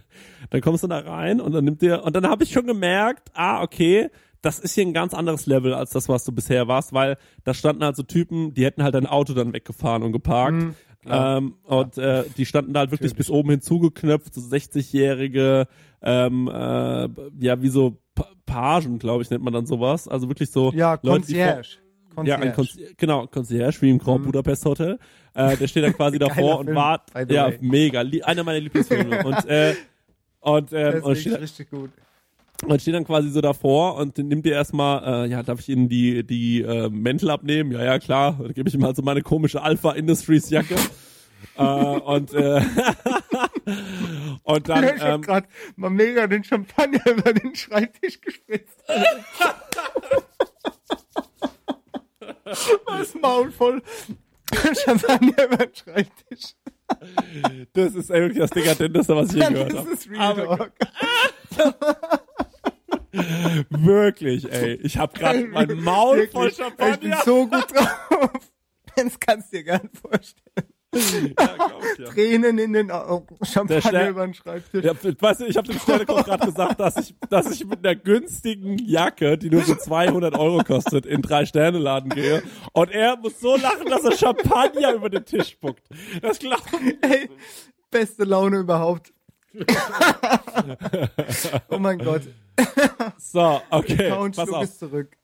dann 0.50 0.60
kommst 0.60 0.84
du 0.84 0.88
da 0.88 0.98
rein 0.98 1.40
und 1.40 1.52
dann 1.52 1.64
nimmt 1.64 1.80
dir, 1.82 2.04
und 2.04 2.14
dann 2.14 2.28
habe 2.28 2.44
ich 2.44 2.50
schon 2.50 2.66
gemerkt, 2.66 3.30
ah, 3.34 3.62
okay, 3.62 4.10
das 4.42 4.58
ist 4.58 4.74
hier 4.74 4.84
ein 4.86 4.92
ganz 4.92 5.14
anderes 5.14 5.46
Level 5.46 5.74
als 5.74 5.90
das, 5.90 6.08
was 6.08 6.24
du 6.24 6.32
bisher 6.32 6.68
warst, 6.68 6.92
weil 6.92 7.16
da 7.44 7.54
standen 7.54 7.84
halt 7.84 7.96
so 7.96 8.02
Typen, 8.02 8.54
die 8.54 8.64
hätten 8.64 8.82
halt 8.82 8.94
dein 8.94 9.06
Auto 9.06 9.32
dann 9.34 9.52
weggefahren 9.52 10.02
und 10.02 10.12
geparkt. 10.12 10.74
ähm, 11.08 11.54
und 11.64 11.98
äh, 11.98 12.24
die 12.36 12.46
standen 12.46 12.72
da 12.72 12.80
halt 12.80 12.90
wirklich 12.90 13.14
bis 13.14 13.30
oben 13.30 13.50
hin 13.50 13.60
zugeknöpft, 13.60 14.34
so 14.34 14.40
60-jährige, 14.40 15.66
ähm, 16.02 16.48
äh, 16.48 17.08
ja, 17.40 17.62
wie 17.62 17.68
so 17.68 17.98
Pa- 18.14 18.28
Pagen, 18.44 18.98
glaube 18.98 19.22
ich, 19.22 19.30
nennt 19.30 19.44
man 19.44 19.52
dann 19.52 19.66
sowas. 19.66 20.08
Also 20.08 20.28
wirklich 20.28 20.50
so 20.50 20.72
Ja, 20.72 20.96
vor- 20.98 21.10
Concierge. 21.10 21.78
ja, 22.24 22.36
ein 22.38 22.52
Concierge. 22.52 22.52
Konzi 22.54 22.94
genau, 22.96 23.26
Concierge, 23.26 23.82
wie 23.82 23.90
im 23.90 23.98
Grand 23.98 24.24
Budapest 24.24 24.64
Hotel. 24.64 24.98
Äh, 25.34 25.56
der 25.56 25.66
steht 25.68 25.84
dann 25.84 25.92
quasi 25.96 26.18
davor 26.18 26.58
und 26.60 26.66
Film, 26.66 26.76
wart. 26.76 27.12
by 27.12 27.24
the 27.28 27.34
Ja, 27.34 27.46
way. 27.48 27.58
mega. 27.60 28.00
Einer 28.24 28.42
meiner 28.44 28.60
Lieblingsfilme. 28.60 29.24
und, 29.24 29.44
äh, 29.46 29.74
und, 30.40 30.72
ähm, 30.72 31.02
und, 31.02 31.16
steht, 31.18 31.40
richtig 31.40 31.70
gut. 31.70 31.90
Und 32.64 32.80
steht 32.80 32.94
dann 32.94 33.04
quasi 33.04 33.30
so 33.30 33.40
davor 33.40 33.96
und 33.96 34.16
nimmt 34.18 34.44
dir 34.46 34.52
erstmal, 34.54 35.26
äh, 35.26 35.30
ja, 35.30 35.42
darf 35.42 35.60
ich 35.60 35.68
Ihnen 35.68 35.88
die, 35.88 36.24
die 36.24 36.62
äh, 36.62 36.88
Mäntel 36.88 37.30
abnehmen? 37.30 37.72
Ja, 37.72 37.84
ja, 37.84 37.98
klar. 37.98 38.36
Dann 38.40 38.54
gebe 38.54 38.68
ich 38.68 38.74
ihm 38.74 38.84
halt 38.84 38.96
so 38.96 39.02
meine 39.02 39.22
komische 39.22 39.62
Alpha 39.62 39.92
Industries 39.92 40.50
Jacke. 40.50 40.74
äh, 41.56 41.62
und, 41.62 42.32
äh, 42.32 42.60
und 44.44 44.68
dann, 44.68 44.84
ich 44.84 45.02
hab 45.02 45.14
ähm, 45.16 45.22
grad 45.22 45.44
mal 45.76 45.90
mega 45.90 46.26
den 46.26 46.44
Champagner 46.44 47.00
über 47.10 47.32
den 47.32 47.54
Schreibtisch 47.54 48.20
gespritzt. 48.20 48.82
das 52.44 53.14
Maul 53.20 53.50
voll 53.50 53.82
Champagner 54.84 55.44
über 55.44 55.56
den 55.56 55.74
Schreibtisch. 55.74 56.54
das 57.72 57.94
ist 57.94 58.10
ey, 58.10 58.20
wirklich 58.22 58.38
das 58.38 58.50
Dekadenteste, 58.50 59.16
was 59.16 59.34
ich 59.34 59.42
je 59.42 59.48
gehört 59.48 59.72
Das 59.72 59.78
habe. 59.80 59.90
ist 59.90 60.10
Real 60.10 60.34
Talk. 60.36 60.72
Wirklich, 63.70 64.50
ey. 64.52 64.74
Ich 64.82 64.98
habe 64.98 65.18
gerade 65.18 65.46
mein 65.46 65.80
Maul 65.82 66.28
voll 66.28 66.50
Wirklich. 66.50 66.58
Ich 66.58 66.76
bin 66.76 67.12
Champagner. 67.12 67.22
so 67.24 67.46
gut 67.46 67.66
drauf. 67.74 68.30
Das 68.96 69.20
kannst 69.20 69.52
du 69.52 69.58
dir 69.58 69.64
gar 69.64 69.82
nicht 69.82 69.94
vorstellen. 69.98 70.72
Ja, 71.38 71.56
ich, 71.92 71.98
ja. 71.98 72.06
Tränen 72.06 72.56
in 72.56 72.72
den 72.72 72.90
Augen, 72.90 73.36
Der 73.40 73.46
Champagner 73.46 74.08
über 74.08 74.24
den 74.24 74.32
Schreibtisch. 74.32 74.82
Ja, 74.82 74.92
weißt 74.94 75.40
du, 75.40 75.44
ich 75.46 75.56
habe 75.58 75.68
dem 75.68 75.78
Sternekoch 75.78 76.24
gerade 76.24 76.46
gesagt, 76.46 76.80
dass 76.80 76.96
ich, 76.96 77.14
dass 77.28 77.50
ich 77.50 77.66
mit 77.66 77.84
einer 77.84 77.94
günstigen 77.94 78.78
Jacke, 78.78 79.36
die 79.36 79.50
nur 79.50 79.62
so 79.62 79.74
200 79.74 80.34
Euro 80.38 80.62
kostet, 80.64 81.04
in 81.04 81.20
drei 81.20 81.44
Sterne 81.44 81.78
Laden 81.78 82.08
gehe. 82.10 82.42
Und 82.72 82.90
er 82.90 83.18
muss 83.18 83.38
so 83.38 83.56
lachen, 83.56 83.86
dass 83.90 84.04
er 84.04 84.16
Champagner 84.16 84.94
über 84.94 85.10
den 85.10 85.26
Tisch 85.26 85.50
spuckt. 85.50 85.82
Das 86.22 86.38
glaubt 86.38 86.64
Ey, 87.02 87.28
beste 87.90 88.24
Laune 88.24 88.58
überhaupt. 88.58 89.12
oh 91.70 91.78
mein 91.78 91.98
Gott. 91.98 92.22
So, 93.18 93.60
okay, 93.70 94.10
Count, 94.10 94.36
pass 94.36 94.50
auf. 94.50 94.78
zurück. 94.78 95.16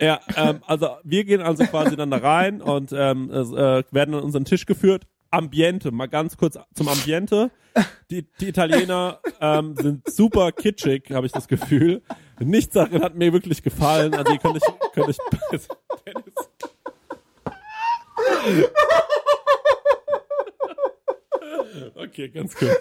Ja, 0.00 0.20
ähm, 0.36 0.60
also 0.66 0.96
wir 1.04 1.24
gehen 1.24 1.40
also 1.40 1.64
quasi 1.64 1.96
dann 1.96 2.10
da 2.10 2.18
rein 2.18 2.60
und 2.60 2.92
ähm, 2.92 3.30
äh, 3.30 3.82
werden 3.90 4.14
an 4.14 4.22
unseren 4.22 4.44
Tisch 4.44 4.66
geführt. 4.66 5.06
Ambiente, 5.30 5.90
mal 5.90 6.06
ganz 6.06 6.36
kurz 6.36 6.58
zum 6.74 6.88
Ambiente. 6.88 7.50
Die, 8.10 8.26
die 8.40 8.48
Italiener 8.48 9.20
ähm, 9.40 9.74
sind 9.76 10.10
super 10.10 10.52
kitschig, 10.52 11.10
habe 11.10 11.26
ich 11.26 11.32
das 11.32 11.48
Gefühl. 11.48 12.02
Nichts 12.38 12.74
darin 12.74 13.02
hat 13.02 13.16
mir 13.16 13.32
wirklich 13.32 13.62
gefallen. 13.62 14.14
Also 14.14 14.32
ihr 14.32 14.38
könnt 14.38 14.56
euch, 14.56 14.62
könnt 14.92 15.08
euch. 15.08 15.16
Okay, 21.94 22.28
ganz 22.28 22.54
kurz. 22.54 22.72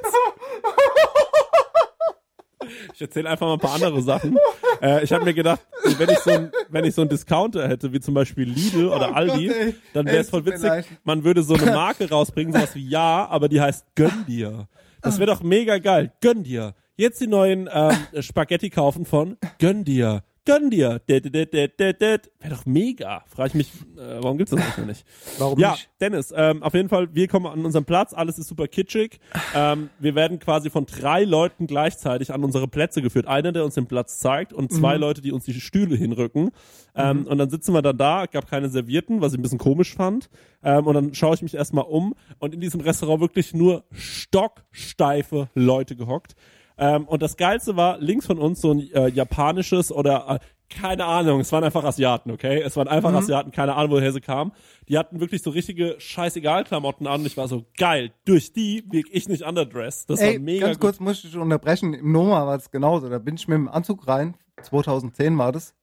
Ich 2.93 3.01
erzähle 3.01 3.29
einfach 3.29 3.45
mal 3.45 3.53
ein 3.53 3.59
paar 3.59 3.75
andere 3.75 4.01
Sachen. 4.01 4.37
Äh, 4.81 5.03
ich 5.03 5.11
habe 5.13 5.23
mir 5.23 5.33
gedacht, 5.33 5.59
wenn 5.97 6.09
ich 6.09 6.17
so 6.19 6.31
ein, 6.31 6.51
wenn 6.69 6.83
ich 6.85 6.95
so 6.95 7.01
einen 7.01 7.09
Discounter 7.09 7.67
hätte, 7.67 7.93
wie 7.93 7.99
zum 7.99 8.13
Beispiel 8.13 8.49
Lidl 8.49 8.87
oder 8.87 9.15
Aldi, 9.15 9.49
Oh 9.49 9.53
Gott, 9.53 9.61
ey. 9.67 9.75
dann 9.93 10.05
wäre 10.07 10.17
es 10.17 10.29
voll 10.29 10.45
witzig. 10.45 10.85
Man 11.03 11.23
würde 11.23 11.43
so 11.43 11.53
eine 11.55 11.65
Marke 11.71 12.09
rausbringen, 12.09 12.53
sowas 12.53 12.73
wie 12.75 12.87
Ja, 12.87 13.27
aber 13.29 13.49
die 13.49 13.61
heißt 13.61 13.85
Gönn 13.95 14.25
dir. 14.27 14.67
Das 15.01 15.19
wäre 15.19 15.27
doch 15.31 15.43
mega 15.43 15.77
geil. 15.77 16.11
Gönn 16.21 16.43
dir. 16.43 16.73
Jetzt 16.95 17.19
die 17.21 17.27
neuen 17.27 17.69
ähm, 17.71 18.21
Spaghetti 18.21 18.69
kaufen 18.69 19.05
von 19.05 19.37
Gönn 19.59 19.83
dir. 19.83 20.23
Gönn 20.45 20.69
dir. 20.69 21.01
Wäre 21.07 22.29
doch 22.49 22.65
mega. 22.65 23.23
Frage 23.27 23.47
ich 23.49 23.53
mich, 23.55 23.71
äh, 23.97 24.21
warum 24.21 24.37
gibt's 24.37 24.51
das 24.51 24.77
noch 24.77 24.85
nicht? 24.85 25.03
Warum 25.39 25.59
ja, 25.59 25.71
nicht? 25.71 25.89
Dennis, 25.99 26.33
ähm, 26.35 26.61
auf 26.61 26.73
jeden 26.75 26.87
Fall, 26.87 27.13
wir 27.15 27.27
kommen 27.27 27.47
an 27.47 27.65
unseren 27.65 27.85
Platz, 27.85 28.13
alles 28.13 28.37
ist 28.37 28.47
super 28.47 28.67
kitschig. 28.67 29.19
Ähm, 29.55 29.89
wir 29.99 30.13
werden 30.13 30.39
quasi 30.39 30.69
von 30.69 30.85
drei 30.85 31.23
Leuten 31.23 31.65
gleichzeitig 31.65 32.31
an 32.31 32.43
unsere 32.43 32.67
Plätze 32.67 33.01
geführt. 33.01 33.25
Einer, 33.27 33.51
der 33.51 33.65
uns 33.65 33.73
den 33.73 33.87
Platz 33.87 34.19
zeigt 34.19 34.53
und 34.53 34.71
zwei 34.71 34.97
Leute, 34.97 35.21
die 35.21 35.31
uns 35.31 35.45
die 35.45 35.53
Stühle 35.53 35.95
hinrücken. 35.95 36.51
Ähm, 36.95 37.25
Und 37.25 37.37
dann 37.39 37.49
sitzen 37.49 37.73
wir 37.73 37.81
dann 37.81 37.97
da, 37.97 38.25
gab 38.25 38.47
keine 38.47 38.69
Servierten, 38.69 39.21
was 39.21 39.33
ich 39.33 39.39
ein 39.39 39.41
bisschen 39.41 39.57
komisch 39.57 39.95
fand. 39.95 40.29
Ähm, 40.63 40.85
und 40.85 40.93
dann 40.93 41.13
schaue 41.13 41.35
ich 41.35 41.41
mich 41.41 41.55
erstmal 41.55 41.85
um 41.85 42.15
und 42.39 42.53
in 42.53 42.61
diesem 42.61 42.81
Restaurant 42.81 43.19
wirklich 43.21 43.53
nur 43.53 43.83
stocksteife 43.91 45.49
Leute 45.55 45.95
gehockt. 45.95 46.35
Ähm, 46.77 47.05
und 47.07 47.21
das 47.21 47.37
Geilste 47.37 47.75
war, 47.75 47.97
links 47.99 48.25
von 48.25 48.37
uns 48.37 48.61
so 48.61 48.71
ein 48.71 48.91
äh, 48.91 49.07
japanisches 49.09 49.91
oder 49.91 50.39
äh, 50.41 50.45
keine 50.69 51.05
Ahnung, 51.05 51.39
es 51.39 51.51
waren 51.51 51.63
einfach 51.63 51.83
Asiaten, 51.83 52.31
okay? 52.31 52.61
Es 52.61 52.75
waren 52.75 52.87
einfach 52.87 53.13
Asiaten, 53.13 53.51
keine 53.51 53.75
Ahnung, 53.75 53.91
woher 53.91 54.11
sie 54.11 54.21
kamen. 54.21 54.51
Die 54.89 54.97
hatten 54.97 55.19
wirklich 55.19 55.43
so 55.43 55.51
richtige 55.51 55.95
Scheißegal-Klamotten 55.99 57.07
an 57.07 57.21
und 57.21 57.27
ich 57.27 57.37
war 57.37 57.47
so, 57.47 57.65
geil, 57.77 58.11
durch 58.25 58.51
die 58.51 58.83
wirke 58.89 59.11
ich 59.11 59.29
nicht 59.29 59.43
underdressed. 59.43 60.09
Das 60.09 60.19
Ey, 60.19 60.33
war 60.33 60.39
mega 60.39 60.65
ganz 60.65 60.79
gut. 60.79 60.81
kurz 60.81 60.99
muss 60.99 61.23
ich 61.23 61.37
unterbrechen. 61.37 61.93
Im 61.93 62.11
Noma 62.11 62.45
war 62.47 62.55
es 62.55 62.71
genauso. 62.71 63.09
Da 63.09 63.19
bin 63.19 63.35
ich 63.35 63.47
mit 63.47 63.57
dem 63.57 63.67
Anzug 63.67 64.07
rein. 64.07 64.35
2010 64.63 65.37
war 65.37 65.51
das. 65.51 65.75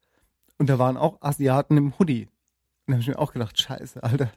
Und 0.59 0.69
da 0.69 0.79
waren 0.79 0.97
auch 0.97 1.19
Asiaten 1.21 1.77
im 1.77 1.99
Hoodie. 1.99 2.29
Und 2.87 2.89
da 2.89 2.93
habe 2.95 3.03
ich 3.03 3.09
mir 3.09 3.19
auch 3.19 3.33
gedacht, 3.33 3.61
scheiße, 3.61 4.03
Alter. 4.03 4.31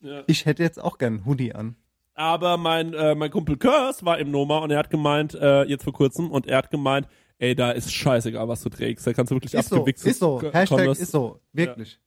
Ja. 0.00 0.22
Ich 0.26 0.46
hätte 0.46 0.62
jetzt 0.62 0.82
auch 0.82 0.98
gern 0.98 1.14
einen 1.14 1.26
Hoodie 1.26 1.54
an. 1.54 1.76
Aber 2.14 2.56
mein, 2.56 2.94
äh, 2.94 3.14
mein 3.14 3.30
Kumpel 3.30 3.56
Kurs 3.56 4.04
war 4.04 4.18
im 4.18 4.30
Noma 4.30 4.58
und 4.58 4.70
er 4.70 4.78
hat 4.78 4.90
gemeint, 4.90 5.34
äh, 5.34 5.64
jetzt 5.64 5.82
vor 5.84 5.92
kurzem, 5.92 6.30
und 6.30 6.46
er 6.46 6.58
hat 6.58 6.70
gemeint, 6.70 7.08
ey, 7.38 7.54
da 7.56 7.72
ist 7.72 7.92
scheißegal, 7.92 8.46
was 8.48 8.62
du 8.62 8.68
trägst. 8.68 9.06
Da 9.06 9.12
kannst 9.12 9.30
du 9.32 9.36
wirklich 9.36 9.52
Ist 9.54 9.68
so, 9.68 9.76
abgewichstes 9.76 10.12
ist 10.12 10.18
so. 10.20 10.40
Hashtag 10.40 10.68
Converse- 10.68 11.02
ist 11.02 11.10
so. 11.10 11.40
Wirklich. 11.52 11.98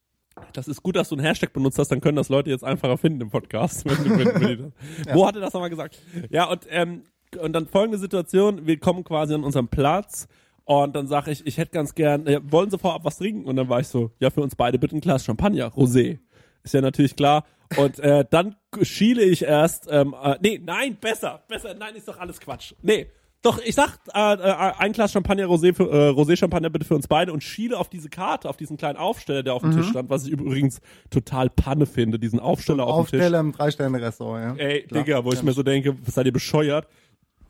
Das 0.52 0.68
ist 0.68 0.82
gut, 0.82 0.96
dass 0.96 1.08
du 1.08 1.16
einen 1.16 1.24
Hashtag 1.26 1.52
benutzt 1.52 1.78
hast, 1.78 1.88
dann 1.88 2.00
können 2.00 2.16
das 2.16 2.28
Leute 2.28 2.48
jetzt 2.48 2.64
einfacher 2.64 2.96
finden 2.96 3.20
im 3.22 3.30
Podcast. 3.30 3.84
Wenn, 3.84 4.04
du- 4.04 4.40
wenn, 4.40 4.72
das- 5.04 5.14
Wo 5.14 5.26
hat 5.26 5.34
er 5.34 5.40
das 5.42 5.52
nochmal 5.52 5.68
gesagt? 5.70 5.98
Ja, 6.30 6.44
und, 6.50 6.66
ähm, 6.70 7.02
und 7.42 7.52
dann 7.52 7.66
folgende 7.66 7.98
Situation, 7.98 8.66
wir 8.66 8.78
kommen 8.78 9.04
quasi 9.04 9.34
an 9.34 9.44
unserem 9.44 9.68
Platz 9.68 10.26
und 10.64 10.94
dann 10.96 11.06
sage 11.08 11.32
ich, 11.32 11.46
ich 11.46 11.58
hätte 11.58 11.72
ganz 11.72 11.94
gern, 11.94 12.26
äh, 12.26 12.40
wollen 12.44 12.70
Sie 12.70 12.78
vorab 12.78 13.04
was 13.04 13.18
trinken? 13.18 13.44
Und 13.46 13.56
dann 13.56 13.68
war 13.68 13.80
ich 13.80 13.88
so, 13.88 14.12
ja, 14.20 14.30
für 14.30 14.40
uns 14.40 14.54
beide 14.54 14.78
bitte 14.78 14.96
ein 14.96 15.00
Glas 15.00 15.24
Champagner, 15.24 15.68
Rosé. 15.74 16.18
Ist 16.62 16.72
ja 16.74 16.80
natürlich 16.80 17.16
klar. 17.16 17.44
Und 17.76 17.98
äh, 17.98 18.24
dann 18.30 18.56
schiele 18.82 19.22
ich 19.22 19.42
erst, 19.42 19.88
ähm, 19.90 20.14
äh, 20.22 20.36
nee, 20.40 20.60
nein, 20.64 20.96
besser, 21.00 21.42
besser, 21.48 21.74
nein, 21.74 21.94
ist 21.96 22.08
doch 22.08 22.18
alles 22.18 22.40
Quatsch. 22.40 22.72
Nee, 22.82 23.10
Doch, 23.42 23.60
ich 23.62 23.74
sag 23.76 23.98
äh, 24.14 24.18
äh, 24.34 24.72
ein 24.78 24.92
Glas 24.92 25.12
Champagner 25.12 25.44
Rosé 25.46 25.72
für 25.72 25.84
äh, 25.88 26.10
Rosé 26.10 26.36
Champagner 26.36 26.70
bitte 26.70 26.84
für 26.84 26.96
uns 26.96 27.06
beide 27.06 27.32
und 27.32 27.44
schiele 27.44 27.78
auf 27.78 27.88
diese 27.88 28.08
Karte, 28.08 28.48
auf 28.48 28.56
diesen 28.56 28.76
kleinen 28.76 28.96
Aufsteller, 28.98 29.44
der 29.44 29.54
auf 29.54 29.62
dem 29.62 29.70
Mhm. 29.70 29.76
Tisch 29.76 29.88
stand, 29.90 30.10
was 30.10 30.24
ich 30.26 30.32
übrigens 30.32 30.80
total 31.10 31.48
Panne 31.48 31.86
finde, 31.86 32.18
diesen 32.18 32.40
Aufsteller 32.40 32.84
auf 32.86 33.06
dem 33.06 33.10
Tisch. 33.10 33.20
Aufsteller 33.20 33.38
im 33.40 33.52
Drei-Sterne-Restaurant, 33.52 34.58
ja. 34.58 34.64
Ey, 34.66 34.82
Klar. 34.82 35.04
Digga, 35.04 35.24
wo 35.24 35.30
ich 35.32 35.38
Ja. 35.38 35.44
mir 35.44 35.52
so 35.52 35.62
denke, 35.62 35.96
was 36.04 36.14
seid 36.16 36.26
ihr 36.26 36.32
bescheuert? 36.32 36.88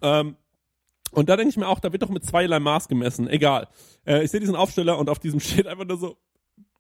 Ähm, 0.03 0.37
und 1.13 1.31
da 1.31 1.37
denke 1.37 1.49
ich 1.51 1.57
mir 1.57 1.67
auch, 1.69 1.81
da 1.81 1.91
wird 1.91 2.03
doch 2.03 2.11
mit 2.11 2.23
zweierlei 2.23 2.61
Maß 2.61 2.89
gemessen. 2.89 3.27
Egal. 3.31 3.69
Äh, 4.07 4.25
ich 4.25 4.31
sehe 4.31 4.41
diesen 4.41 4.57
Aufsteller 4.57 4.99
und 4.99 5.09
auf 5.09 5.21
diesem 5.21 5.41
steht 5.41 5.67
einfach 5.67 5.87
nur 5.87 5.97
so 5.97 6.19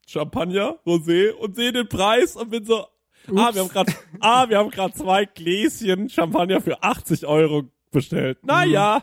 Champagner, 0.07 0.79
Rosé 0.87 1.31
und 1.33 1.57
sehe 1.57 1.72
den 1.72 1.88
Preis 1.88 2.37
und 2.37 2.51
bin 2.51 2.64
so, 2.64 2.87
ah, 3.36 3.54
wir 3.54 3.62
haben 3.62 3.68
gerade, 3.68 3.92
ah, 4.20 4.48
wir 4.48 4.58
haben 4.58 4.70
gerade 4.70 4.94
zwei 4.94 5.24
Gläschen 5.24 6.08
Champagner 6.08 6.60
für 6.60 6.82
80 6.82 7.26
Euro 7.26 7.64
bestellt. 7.90 8.38
Naja. 8.44 9.03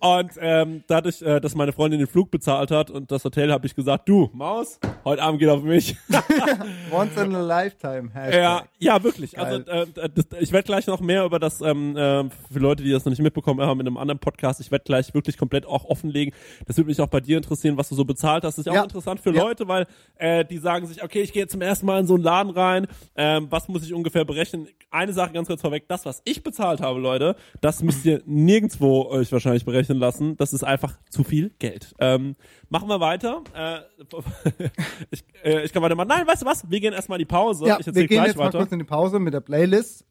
und 0.00 0.30
ähm, 0.40 0.84
dadurch, 0.86 1.22
äh, 1.22 1.40
dass 1.40 1.54
meine 1.54 1.72
Freundin 1.72 1.98
den 2.00 2.08
Flug 2.08 2.30
bezahlt 2.30 2.70
hat 2.70 2.90
und 2.90 3.10
das 3.10 3.24
Hotel, 3.24 3.52
habe 3.52 3.66
ich 3.66 3.74
gesagt, 3.74 4.08
du, 4.08 4.30
Maus, 4.32 4.78
heute 5.04 5.22
Abend 5.22 5.40
geht 5.40 5.48
auf 5.48 5.62
mich. 5.62 5.96
Once 6.90 7.16
in 7.16 7.34
a 7.34 7.40
lifetime. 7.42 8.10
Hashtag. 8.12 8.34
Ja, 8.42 8.62
ja, 8.78 9.02
wirklich. 9.02 9.32
Geil. 9.32 9.64
Also 9.68 10.00
äh, 10.00 10.08
das, 10.14 10.26
ich 10.40 10.52
werde 10.52 10.66
gleich 10.66 10.86
noch 10.86 11.00
mehr 11.00 11.24
über 11.24 11.38
das, 11.38 11.60
ähm, 11.60 11.96
äh, 11.96 12.24
für 12.52 12.58
Leute, 12.58 12.82
die 12.82 12.90
das 12.90 13.04
noch 13.04 13.10
nicht 13.10 13.22
mitbekommen 13.22 13.60
haben, 13.60 13.80
in 13.80 13.86
einem 13.86 13.96
anderen 13.96 14.18
Podcast, 14.18 14.60
ich 14.60 14.70
werde 14.70 14.84
gleich 14.84 15.14
wirklich 15.14 15.36
komplett 15.36 15.66
auch 15.66 15.84
offenlegen. 15.84 16.34
Das 16.66 16.76
würde 16.76 16.88
mich 16.88 17.00
auch 17.00 17.06
bei 17.08 17.20
dir 17.20 17.36
interessieren, 17.36 17.76
was 17.76 17.88
du 17.88 17.94
so 17.94 18.04
bezahlt 18.04 18.44
hast. 18.44 18.54
Das 18.54 18.58
ist 18.58 18.66
ja 18.66 18.72
auch 18.72 18.76
Ja. 18.76 18.82
interessant 18.84 19.20
für 19.20 19.32
Ja. 19.34 19.42
Leute, 19.42 19.68
weil 19.68 19.86
äh, 20.16 20.44
die 20.44 20.58
sagen 20.58 20.86
sich, 20.86 21.02
okay, 21.02 21.22
ich 21.22 21.32
gehe 21.32 21.42
jetzt 21.42 21.52
zum 21.52 21.60
ersten 21.62 21.86
Mal 21.86 22.00
in 22.00 22.06
so 22.06 22.14
einen 22.14 22.22
Laden 22.24 22.50
rein, 22.52 22.86
ähm, 23.16 23.46
was 23.50 23.68
muss 23.68 23.84
ich 23.84 23.92
ungefähr 23.94 24.24
berechnen? 24.24 24.68
Eine 24.90 25.12
Sache 25.12 25.32
ganz 25.32 25.48
kurz 25.48 25.60
vorweg, 25.60 25.84
das, 25.88 26.04
was 26.06 26.22
ich 26.24 26.42
bezahlt 26.42 26.80
habe, 26.80 26.98
Leute, 26.98 27.36
das 27.60 27.82
müsst 27.82 27.97
ihr 28.04 28.22
nirgendwo 28.26 29.06
euch 29.06 29.30
wahrscheinlich 29.32 29.64
berechnen 29.64 29.98
lassen. 29.98 30.36
Das 30.36 30.52
ist 30.52 30.64
einfach 30.64 30.98
zu 31.10 31.24
viel 31.24 31.50
Geld. 31.58 31.94
Ähm, 31.98 32.36
machen 32.68 32.88
wir 32.88 33.00
weiter. 33.00 33.42
Äh, 33.54 33.80
ich, 35.10 35.24
äh, 35.44 35.64
ich 35.64 35.72
kann 35.72 35.82
weitermachen. 35.82 36.08
Nein, 36.08 36.26
weißt 36.26 36.42
du 36.42 36.46
was? 36.46 36.68
Wir 36.70 36.80
gehen 36.80 36.92
erstmal 36.92 37.18
in 37.18 37.20
die 37.20 37.32
Pause. 37.32 37.66
Ja, 37.66 37.78
ich 37.80 37.86
wir 37.86 37.92
gehen 37.92 38.08
gleich 38.08 38.26
jetzt 38.28 38.36
mal 38.36 38.46
weiter. 38.46 38.58
kurz 38.58 38.72
in 38.72 38.78
die 38.78 38.84
Pause 38.84 39.18
mit 39.18 39.34
der 39.34 39.40
Playlist, 39.40 40.04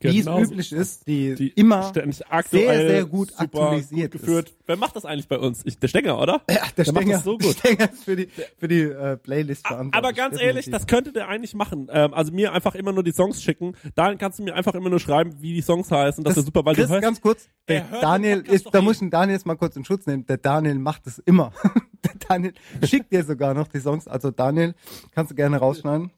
wie 0.00 0.18
es 0.20 0.26
Genau. 0.26 0.40
üblich 0.40 0.72
ist, 0.72 1.06
die, 1.06 1.34
die 1.34 1.48
immer 1.48 1.92
sehr, 1.92 2.42
sehr 2.50 3.04
gut 3.04 3.32
aktualisiert 3.36 4.12
gut 4.12 4.20
geführt. 4.20 4.54
Wer 4.66 4.76
macht 4.76 4.94
das 4.96 5.04
eigentlich 5.04 5.28
bei 5.28 5.38
uns? 5.38 5.62
Ich, 5.64 5.78
der 5.78 5.88
Stenger, 5.88 6.20
oder? 6.20 6.42
ist. 6.46 6.54
Ja, 6.56 6.62
der, 6.76 6.84
Der 6.84 6.92
macht 6.94 7.02
Stenger, 7.02 7.16
das 7.16 7.24
so 7.24 7.38
gut. 7.38 7.56
Stenger 7.58 7.92
ist 7.92 8.04
für 8.04 8.16
die, 8.16 8.28
für 8.58 8.68
die 8.68 8.80
äh, 8.82 9.16
Playlist 9.16 9.66
verantwortlich. 9.66 9.94
Aber 9.98 10.12
ganz 10.12 10.34
ehrlich, 10.40 10.66
definitiv. 10.66 10.72
das 10.72 10.86
könnte 10.86 11.12
der 11.12 11.28
eigentlich 11.28 11.54
machen. 11.54 11.88
Ähm, 11.90 12.14
also 12.14 12.32
mir 12.32 12.52
einfach 12.52 12.74
immer 12.74 12.92
nur 12.92 13.02
die 13.02 13.12
Songs 13.12 13.42
schicken. 13.42 13.74
Dann 13.94 14.18
kannst 14.18 14.38
du 14.38 14.44
mir 14.44 14.54
einfach 14.54 14.74
immer 14.74 14.90
nur 14.90 15.00
schreiben, 15.00 15.34
wie 15.40 15.54
die 15.54 15.62
Songs 15.62 15.90
heißen. 15.90 16.22
Das, 16.22 16.34
Das- 16.34 16.38
ist 16.42 16.46
super, 16.46 16.64
weil 16.64 16.74
Chris, 16.74 16.86
du 16.86 16.92
hörst. 16.92 17.02
ganz 17.02 17.20
kurz, 17.20 17.48
der 17.66 17.84
Er 17.90 18.00
Daniel 18.00 18.40
ist, 18.40 18.68
da 18.72 18.78
eh. 18.78 18.82
muss 18.82 18.94
ich 18.94 19.00
den 19.00 19.10
Daniel 19.10 19.34
jetzt 19.36 19.46
mal 19.46 19.56
kurz 19.56 19.74
in 19.76 19.84
Schutz 19.84 20.06
nehmen. 20.06 20.26
Der 20.26 20.36
Daniel 20.38 20.76
macht 20.78 21.06
es 21.06 21.18
immer. 21.18 21.52
der 22.04 22.12
Daniel 22.28 22.52
schickt 22.84 23.12
dir 23.12 23.24
sogar 23.24 23.54
noch 23.54 23.68
die 23.68 23.80
Songs. 23.80 24.06
Also 24.06 24.30
Daniel, 24.30 24.74
kannst 25.14 25.32
du 25.32 25.34
gerne 25.34 25.56
rausschneiden. 25.56 26.10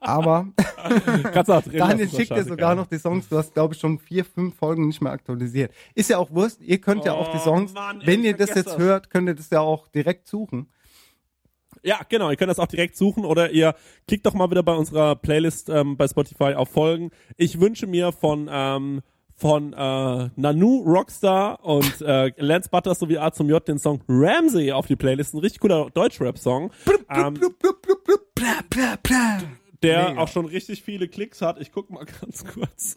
Aber 0.00 0.48
kannst 1.32 1.48
du 1.48 1.52
auch 1.52 1.62
drin 1.62 1.78
Daniel 1.78 2.08
schickt 2.08 2.30
dir 2.30 2.44
sogar 2.44 2.74
noch 2.74 2.86
die 2.86 2.98
Songs. 2.98 3.28
Du 3.28 3.36
hast, 3.38 3.54
glaube 3.54 3.74
ich, 3.74 3.80
schon 3.80 3.98
vier, 3.98 4.24
fünf 4.24 4.56
Folgen 4.56 4.86
nicht 4.88 5.00
mehr 5.00 5.12
aktualisiert. 5.12 5.72
Ist 5.94 6.10
ja 6.10 6.18
auch 6.18 6.30
Wurscht. 6.30 6.60
Ihr 6.60 6.80
könnt 6.80 7.04
ja 7.04 7.12
auch 7.14 7.30
die 7.30 7.38
Oh, 7.38 7.44
Songs, 7.44 7.72
Mann, 7.72 8.02
wenn 8.04 8.24
ihr 8.24 8.36
das 8.36 8.50
jetzt 8.54 8.66
das. 8.66 8.78
hört, 8.78 9.10
könnt 9.10 9.28
ihr 9.28 9.34
das 9.34 9.50
ja 9.50 9.60
auch 9.60 9.88
direkt 9.88 10.26
suchen. 10.26 10.68
Ja, 11.84 12.00
genau. 12.08 12.30
Ihr 12.30 12.36
könnt 12.36 12.50
das 12.50 12.58
auch 12.60 12.66
direkt 12.66 12.96
suchen 12.96 13.24
oder 13.24 13.50
ihr 13.50 13.74
klickt 14.06 14.24
doch 14.26 14.34
mal 14.34 14.50
wieder 14.50 14.62
bei 14.62 14.74
unserer 14.74 15.16
Playlist 15.16 15.68
ähm, 15.68 15.96
bei 15.96 16.06
Spotify 16.06 16.54
auf 16.54 16.68
Folgen. 16.68 17.10
Ich 17.36 17.60
wünsche 17.60 17.86
mir 17.86 18.12
von 18.12 18.48
ähm, 18.50 19.00
von 19.42 19.72
äh, 19.72 20.30
Nanu 20.36 20.82
Rockstar 20.86 21.64
und 21.64 22.00
äh, 22.00 22.32
Lance 22.36 22.70
Butters 22.70 23.00
sowie 23.00 23.18
A 23.18 23.32
zum 23.32 23.48
J 23.50 23.66
den 23.66 23.78
Song 23.78 24.00
Ramsey 24.08 24.70
auf 24.70 24.86
die 24.86 24.94
Playlist. 24.96 25.34
Ein 25.34 25.38
richtig 25.40 25.60
cooler 25.60 25.90
Deutschrap-Song. 25.92 26.70
Ähm, 27.10 27.34
der 29.82 30.10
Mega. 30.10 30.20
auch 30.22 30.28
schon 30.28 30.44
richtig 30.46 30.84
viele 30.84 31.08
Klicks 31.08 31.42
hat. 31.42 31.60
Ich 31.60 31.72
guck 31.72 31.90
mal 31.90 32.04
ganz 32.20 32.44
kurz, 32.44 32.94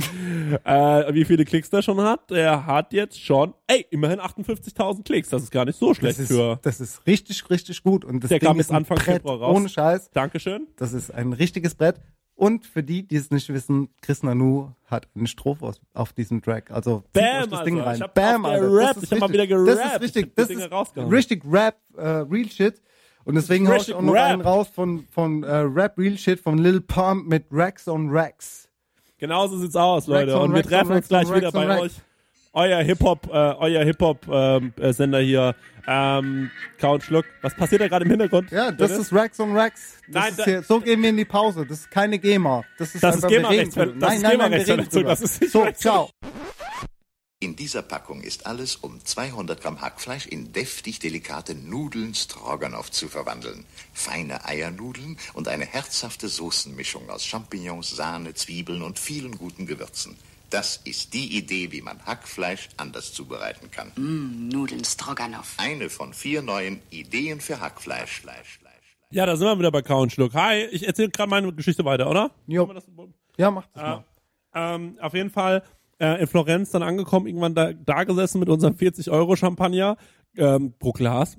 äh, 0.64 1.14
wie 1.16 1.26
viele 1.26 1.44
Klicks 1.46 1.72
der 1.72 1.82
schon 1.82 2.00
hat. 2.00 2.30
Der 2.30 2.68
hat 2.68 2.94
jetzt 2.94 3.20
schon, 3.20 3.56
ey, 3.66 3.88
immerhin 3.90 4.20
58.000 4.20 5.04
Klicks. 5.04 5.30
Das 5.30 5.42
ist 5.42 5.50
gar 5.50 5.66
nicht 5.66 5.80
so 5.80 5.96
schlecht 5.96 6.20
Das 6.20 6.28
für. 6.28 6.54
ist, 6.54 6.66
das 6.66 6.80
ist 6.82 7.08
richtig, 7.08 7.50
richtig 7.50 7.82
gut. 7.82 8.06
Und 8.06 8.24
das 8.24 8.30
Der 8.30 8.38
Ding 8.38 8.48
kam 8.50 8.60
ein 8.60 8.70
Anfang 8.70 9.00
Februar 9.00 9.40
raus. 9.40 9.56
ohne 9.58 9.68
Scheiß. 9.68 10.12
Dankeschön. 10.12 10.68
Das 10.78 10.94
ist 10.94 11.12
ein 11.12 11.34
richtiges 11.34 11.74
Brett. 11.74 12.00
Und 12.36 12.66
für 12.66 12.84
die, 12.84 13.08
die 13.08 13.16
es 13.16 13.32
nicht 13.32 13.48
wissen, 13.54 13.88
Chris 14.02 14.22
Nanu 14.22 14.72
hat 14.88 15.08
eine 15.16 15.26
Strophe 15.28 15.72
auf 15.94 16.12
diesem 16.14 16.42
Track. 16.42 16.70
Also 16.70 17.00
zieht 17.14 17.14
Bam, 17.14 17.44
euch 17.44 17.50
das 17.50 17.64
Ding 17.64 17.80
Alter. 17.80 17.88
rein. 17.90 18.02
Ich 18.08 18.14
Bam, 18.14 18.46
Alter. 18.46 18.70
Das 18.94 18.98
ist 18.98 19.04
Ich 19.04 19.12
hab 19.12 19.20
mal 19.20 19.26
richtig. 19.28 19.50
wieder 19.50 19.66
Das 19.66 19.76
gerappt. 19.78 19.96
ist 19.96 19.96
Ich 19.96 20.16
richtig. 20.16 20.36
Das 20.36 20.50
ist 20.50 21.12
richtig 21.12 21.44
Rap, 21.50 21.78
äh, 21.96 22.02
Real 22.08 22.50
Shit. 22.50 22.82
Und 23.24 23.36
deswegen 23.36 23.68
hau 23.70 23.76
ich 23.76 23.94
auch 23.94 24.02
noch 24.02 24.14
Rap. 24.14 24.24
einen 24.24 24.42
raus 24.42 24.68
von, 24.68 25.06
von 25.12 25.44
äh, 25.44 25.56
Rap 25.56 25.98
Real 25.98 26.18
Shit 26.18 26.40
von 26.40 26.58
Lil 26.58 26.82
Pump 26.82 27.26
mit 27.28 27.46
Racks 27.52 27.88
on 27.88 28.10
Racks. 28.10 28.68
Genau 29.18 29.48
so 29.48 29.58
sieht's 29.58 29.76
aus, 29.78 30.08
Leute. 30.08 30.36
On 30.36 30.44
Und 30.44 30.50
wir 30.52 30.58
Racks 30.58 30.68
treffen 30.68 30.92
uns 30.92 31.08
gleich 31.08 31.34
wieder 31.34 31.52
bei 31.54 31.80
euch. 31.80 31.94
Euer 32.56 32.82
Hip-Hop, 32.84 33.28
äh, 33.28 33.32
euer 33.32 33.84
Hip-Hop-Sender 33.84 35.20
hier. 35.20 35.56
Ähm, 35.88 36.50
Count 36.80 37.04
Schluck. 37.04 37.26
Was 37.42 37.54
passiert 37.54 37.82
da 37.82 37.88
gerade 37.90 38.06
im 38.06 38.12
Hintergrund? 38.12 38.50
Ja, 38.50 38.72
das 38.72 38.90
Bitte? 38.92 39.02
ist 39.02 39.14
Racks 39.14 39.40
on 39.42 39.56
Racks. 39.56 39.98
Das 40.08 40.14
Nein, 40.24 40.30
ist 40.32 40.40
da- 40.40 40.44
hier, 40.46 40.64
so 40.64 40.80
gehen 40.80 41.02
wir 41.02 41.10
in 41.10 41.18
die 41.18 41.26
Pause. 41.26 41.66
Das 41.68 41.82
ist 41.82 41.92
keine 41.92 42.18
GEMA. 42.18 42.64
Das 42.78 42.96
ist 42.96 43.04
Das 43.04 43.16
ist 43.16 43.24
drüber. 43.26 43.42
das 43.42 43.52
Nein, 43.52 43.58
ist 43.68 43.76
nein, 43.76 44.38
nein, 44.38 44.52
wir. 44.52 45.04
Das 45.04 45.22
ist 45.22 45.42
nicht 45.42 45.52
So, 45.52 45.70
ciao. 45.74 46.10
In 47.42 47.56
dieser 47.58 47.82
Packung 47.84 48.22
ist 48.22 48.48
alles, 48.48 48.78
um 48.78 49.04
200 49.04 49.62
Gramm 49.62 49.82
Hackfleisch 49.82 50.26
in 50.26 50.54
deftig 50.54 51.00
delikate 51.00 51.54
Nudeln 51.54 52.16
Stroganoff 52.16 52.90
zu 52.90 53.10
verwandeln. 53.10 53.66
Feine 53.94 54.46
Eiernudeln 54.46 55.18
und 55.34 55.50
eine 55.50 55.66
herzhafte 55.66 56.30
Soßenmischung 56.30 57.10
aus 57.10 57.26
Champignons, 57.26 57.94
Sahne, 57.96 58.34
Zwiebeln 58.34 58.82
und 58.82 58.98
vielen 58.98 59.38
guten 59.38 59.66
Gewürzen. 59.68 60.16
Das 60.50 60.78
ist 60.86 61.14
die 61.14 61.38
Idee, 61.38 61.72
wie 61.72 61.82
man 61.82 62.00
Hackfleisch 62.06 62.70
anders 62.78 63.14
zubereiten 63.14 63.72
kann. 63.72 63.92
Nudeln 64.50 64.86
Stroganoff. 64.86 65.56
Eine 65.58 65.90
von 65.90 66.14
vier 66.14 66.42
neuen 66.42 66.80
Ideen 66.92 67.42
für 67.42 67.60
Hackfleisch. 67.60 68.22
Fleisch, 68.22 68.60
Fleisch. 68.60 68.98
Ja, 69.12 69.26
da 69.26 69.36
sind 69.36 69.48
wir 69.48 69.58
wieder 69.60 69.72
bei 69.72 69.82
Count 69.82 70.12
Schluck. 70.12 70.34
Hi, 70.34 70.64
ich 70.72 70.86
erzähle 70.88 71.10
gerade 71.10 71.30
meine 71.30 71.52
Geschichte 71.54 71.84
weiter, 71.86 72.10
oder? 72.10 72.32
Jo. 72.48 72.72
Ja, 73.38 73.52
mach 73.52 73.66
das 73.74 73.84
Ah, 73.84 74.04
mal. 74.54 74.76
ähm, 74.76 74.98
auf 75.02 75.14
jeden 75.14 75.30
Fall 75.30 75.64
äh, 76.00 76.22
in 76.22 76.28
Florenz 76.28 76.72
dann 76.72 76.84
angekommen, 76.84 77.28
irgendwann 77.28 77.56
da, 77.56 77.74
da 77.74 78.04
gesessen 78.04 78.40
mit 78.40 78.50
unserem 78.50 78.76
40 78.78 79.10
Euro 79.12 79.36
Champagner 79.36 79.98
ähm, 80.38 80.74
pro 80.80 80.92
Glas. 80.92 81.38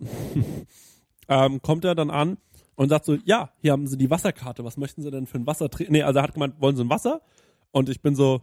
ähm, 1.28 1.62
kommt 1.62 1.84
er 1.84 1.94
dann 1.94 2.10
an 2.10 2.38
und 2.74 2.88
sagt 2.88 3.04
so, 3.04 3.16
ja, 3.24 3.50
hier 3.60 3.72
haben 3.72 3.86
Sie 3.86 3.96
die 3.96 4.10
Wasserkarte, 4.10 4.64
was 4.64 4.76
möchten 4.76 5.02
Sie 5.02 5.10
denn 5.10 5.26
für 5.26 5.38
ein 5.38 5.46
Wasser 5.46 5.70
trinken? 5.70 5.92
Nee, 5.92 6.02
also 6.02 6.18
er 6.18 6.22
hat 6.24 6.34
gemeint, 6.34 6.60
wollen 6.60 6.76
Sie 6.76 6.82
ein 6.84 6.90
Wasser? 6.90 7.22
Und 7.70 7.88
ich 7.88 8.00
bin 8.00 8.14
so, 8.14 8.42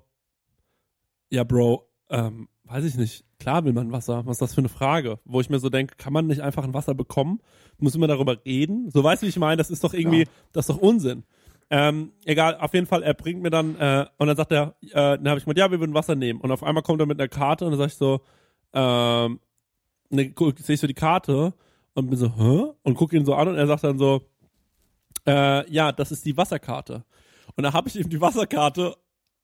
ja, 1.34 1.44
Bro, 1.44 1.90
ähm, 2.12 2.48
weiß 2.66 2.86
ich 2.86 2.96
nicht. 2.96 3.26
Klar 3.40 3.66
will 3.66 3.74
man 3.74 3.92
Wasser. 3.92 4.24
Was 4.28 4.36
ist 4.36 4.42
das 4.42 4.54
für 4.54 4.62
eine 4.62 4.70
Frage? 4.70 5.20
Wo 5.26 5.42
ich 5.42 5.50
mir 5.50 5.58
so 5.58 5.70
denke, 5.70 5.96
kann 5.98 6.14
man 6.14 6.28
nicht 6.28 6.42
einfach 6.42 6.64
ein 6.64 6.76
Wasser 6.76 6.94
bekommen? 6.94 7.42
Muss 7.80 7.98
man 7.98 8.08
darüber 8.08 8.38
reden? 8.46 8.92
So 8.92 9.04
weißt 9.04 9.24
du, 9.24 9.26
wie 9.26 9.30
ich 9.30 9.40
meine? 9.40 9.58
Das 9.58 9.72
ist 9.72 9.84
doch 9.84 9.96
irgendwie, 9.96 10.28
das 10.52 10.70
ist 10.70 10.76
doch 10.76 10.82
Unsinn. 10.82 11.24
Ähm, 11.72 12.12
egal, 12.26 12.58
auf 12.58 12.76
jeden 12.76 12.86
Fall, 12.86 13.02
er 13.02 13.16
bringt 13.16 13.42
mir 13.42 13.50
dann, 13.50 13.76
äh, 13.80 14.06
und 14.20 14.28
dann 14.28 14.38
sagt 14.38 14.52
er, 14.52 14.76
äh, 14.82 14.92
dann 14.92 15.28
habe 15.28 15.40
ich 15.40 15.46
gemeint, 15.46 15.58
ja, 15.58 15.72
wir 15.72 15.80
würden 15.80 15.96
Wasser 15.96 16.14
nehmen. 16.14 16.40
Und 16.40 16.52
auf 16.52 16.62
einmal 16.62 16.84
kommt 16.84 17.00
er 17.00 17.08
mit 17.08 17.20
einer 17.20 17.30
Karte 17.30 17.66
und 17.66 17.72
dann 17.72 17.80
sag 17.80 17.88
ich 17.88 17.96
so, 17.96 18.22
ähm, 18.74 19.40
ne, 20.12 20.30
guck, 20.30 20.60
sehe 20.60 20.76
ich 20.76 20.82
so 20.82 20.86
die 20.86 20.94
Karte 20.94 21.56
und 21.96 22.12
bin 22.12 22.20
so, 22.20 22.32
hä? 22.38 22.74
Und 22.84 22.94
guck 22.94 23.12
ihn 23.12 23.26
so 23.26 23.34
an 23.34 23.48
und 23.48 23.56
er 23.56 23.66
sagt 23.66 23.84
dann 23.84 23.98
so, 23.98 24.22
äh, 25.26 25.68
ja, 25.72 25.92
das 25.92 26.12
ist 26.12 26.26
die 26.26 26.38
Wasserkarte. 26.38 27.04
Und 27.56 27.64
dann 27.64 27.74
habe 27.74 27.90
ich 27.90 27.96
ihm 27.96 28.10
die 28.10 28.22
Wasserkarte 28.22 28.96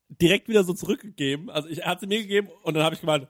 direkt 0.10 0.48
wieder 0.48 0.64
so 0.64 0.74
zurückgegeben. 0.74 1.50
Also 1.50 1.70
ich, 1.70 1.84
er 1.84 1.92
hat 1.92 2.00
sie 2.00 2.08
mir 2.08 2.22
gegeben 2.22 2.50
und 2.64 2.74
dann 2.74 2.84
habe 2.84 2.96
ich 2.96 3.02
gemeint, 3.02 3.28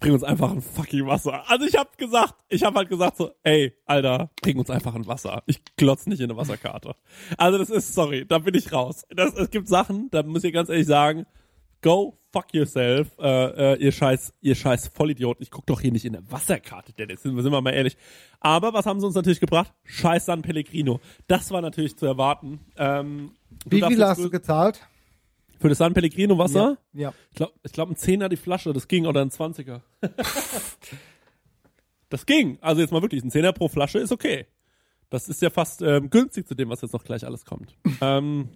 bring 0.00 0.12
uns 0.12 0.22
einfach 0.22 0.50
ein 0.50 0.62
fucking 0.62 1.06
Wasser. 1.06 1.48
Also 1.50 1.66
ich 1.66 1.76
habe 1.76 1.90
gesagt, 1.96 2.34
ich 2.48 2.62
habe 2.62 2.76
halt 2.78 2.88
gesagt 2.88 3.16
so, 3.16 3.32
ey, 3.42 3.74
Alter, 3.86 4.30
bring 4.40 4.58
uns 4.58 4.70
einfach 4.70 4.94
ein 4.94 5.06
Wasser. 5.06 5.42
Ich 5.46 5.60
glotz 5.76 6.06
nicht 6.06 6.20
in 6.20 6.30
eine 6.30 6.36
Wasserkarte. 6.36 6.94
Also 7.36 7.58
das 7.58 7.70
ist, 7.70 7.94
sorry, 7.94 8.24
da 8.26 8.38
bin 8.38 8.54
ich 8.54 8.72
raus. 8.72 9.04
Das, 9.10 9.34
es 9.34 9.50
gibt 9.50 9.68
Sachen, 9.68 10.08
da 10.10 10.22
muss 10.22 10.44
ich 10.44 10.52
ganz 10.52 10.68
ehrlich 10.68 10.86
sagen, 10.86 11.26
go 11.82 12.18
fuck 12.32 12.54
yourself, 12.54 13.10
äh, 13.18 13.74
äh, 13.74 13.76
ihr 13.76 13.92
scheiß, 13.92 14.32
ihr 14.40 14.54
scheiß 14.54 14.88
Vollidioten. 14.88 15.42
Ich 15.42 15.50
guck 15.50 15.66
doch 15.66 15.80
hier 15.80 15.92
nicht 15.92 16.04
in 16.04 16.16
eine 16.16 16.32
Wasserkarte, 16.32 16.92
Dennis. 16.92 17.22
Sind 17.22 17.36
wir, 17.36 17.42
sind 17.42 17.52
wir 17.52 17.60
mal 17.60 17.74
ehrlich. 17.74 17.96
Aber 18.40 18.72
was 18.72 18.86
haben 18.86 19.00
sie 19.00 19.06
uns 19.06 19.14
natürlich 19.14 19.40
gebracht? 19.40 19.72
Scheiß 19.84 20.26
San 20.26 20.42
Pellegrino. 20.42 21.00
Das 21.28 21.50
war 21.50 21.60
natürlich 21.60 21.96
zu 21.96 22.06
erwarten. 22.06 22.60
Ähm, 22.76 23.32
Wie 23.66 23.82
viel 23.82 24.02
hast 24.02 24.24
du 24.24 24.30
gezahlt? 24.30 24.80
Für 25.62 25.68
das 25.68 25.78
San 25.78 25.94
Pellegrino 25.94 26.36
Wasser? 26.36 26.76
Ja. 26.92 27.14
Ich 27.30 27.36
glaube, 27.36 27.52
ich 27.62 27.72
glaub, 27.72 27.88
ein 27.88 27.96
Zehner 27.96 28.28
die 28.28 28.36
Flasche, 28.36 28.72
das 28.72 28.86
ging, 28.88 29.06
oder 29.06 29.22
ein 29.22 29.30
Zwanziger. 29.30 29.80
das 32.08 32.26
ging. 32.26 32.58
Also 32.60 32.80
jetzt 32.80 32.90
mal 32.92 33.00
wirklich, 33.02 33.22
ein 33.24 33.30
Zehner 33.30 33.52
pro 33.52 33.68
Flasche 33.68 33.98
ist 33.98 34.12
okay. 34.12 34.46
Das 35.08 35.28
ist 35.28 35.40
ja 35.42 35.50
fast 35.50 35.82
ähm, 35.82 36.10
günstig 36.10 36.46
zu 36.48 36.54
dem, 36.54 36.68
was 36.68 36.80
jetzt 36.82 36.92
noch 36.92 37.04
gleich 37.04 37.24
alles 37.24 37.44
kommt. 37.44 37.74
ähm, 38.00 38.48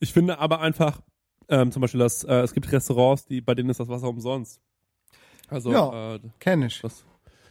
ich 0.00 0.12
finde 0.12 0.38
aber 0.38 0.60
einfach, 0.60 1.00
ähm, 1.48 1.70
zum 1.72 1.80
Beispiel, 1.82 2.00
dass, 2.00 2.24
äh, 2.24 2.40
es 2.40 2.52
gibt 2.52 2.70
Restaurants, 2.72 3.26
die, 3.26 3.40
bei 3.40 3.54
denen 3.54 3.70
ist 3.70 3.80
das 3.80 3.88
Wasser 3.88 4.08
umsonst. 4.08 4.60
Also 5.48 5.72
Ja. 5.72 6.14
äh, 6.14 6.20
Kenn 6.40 6.62
ich. 6.62 6.80
das, 6.80 7.04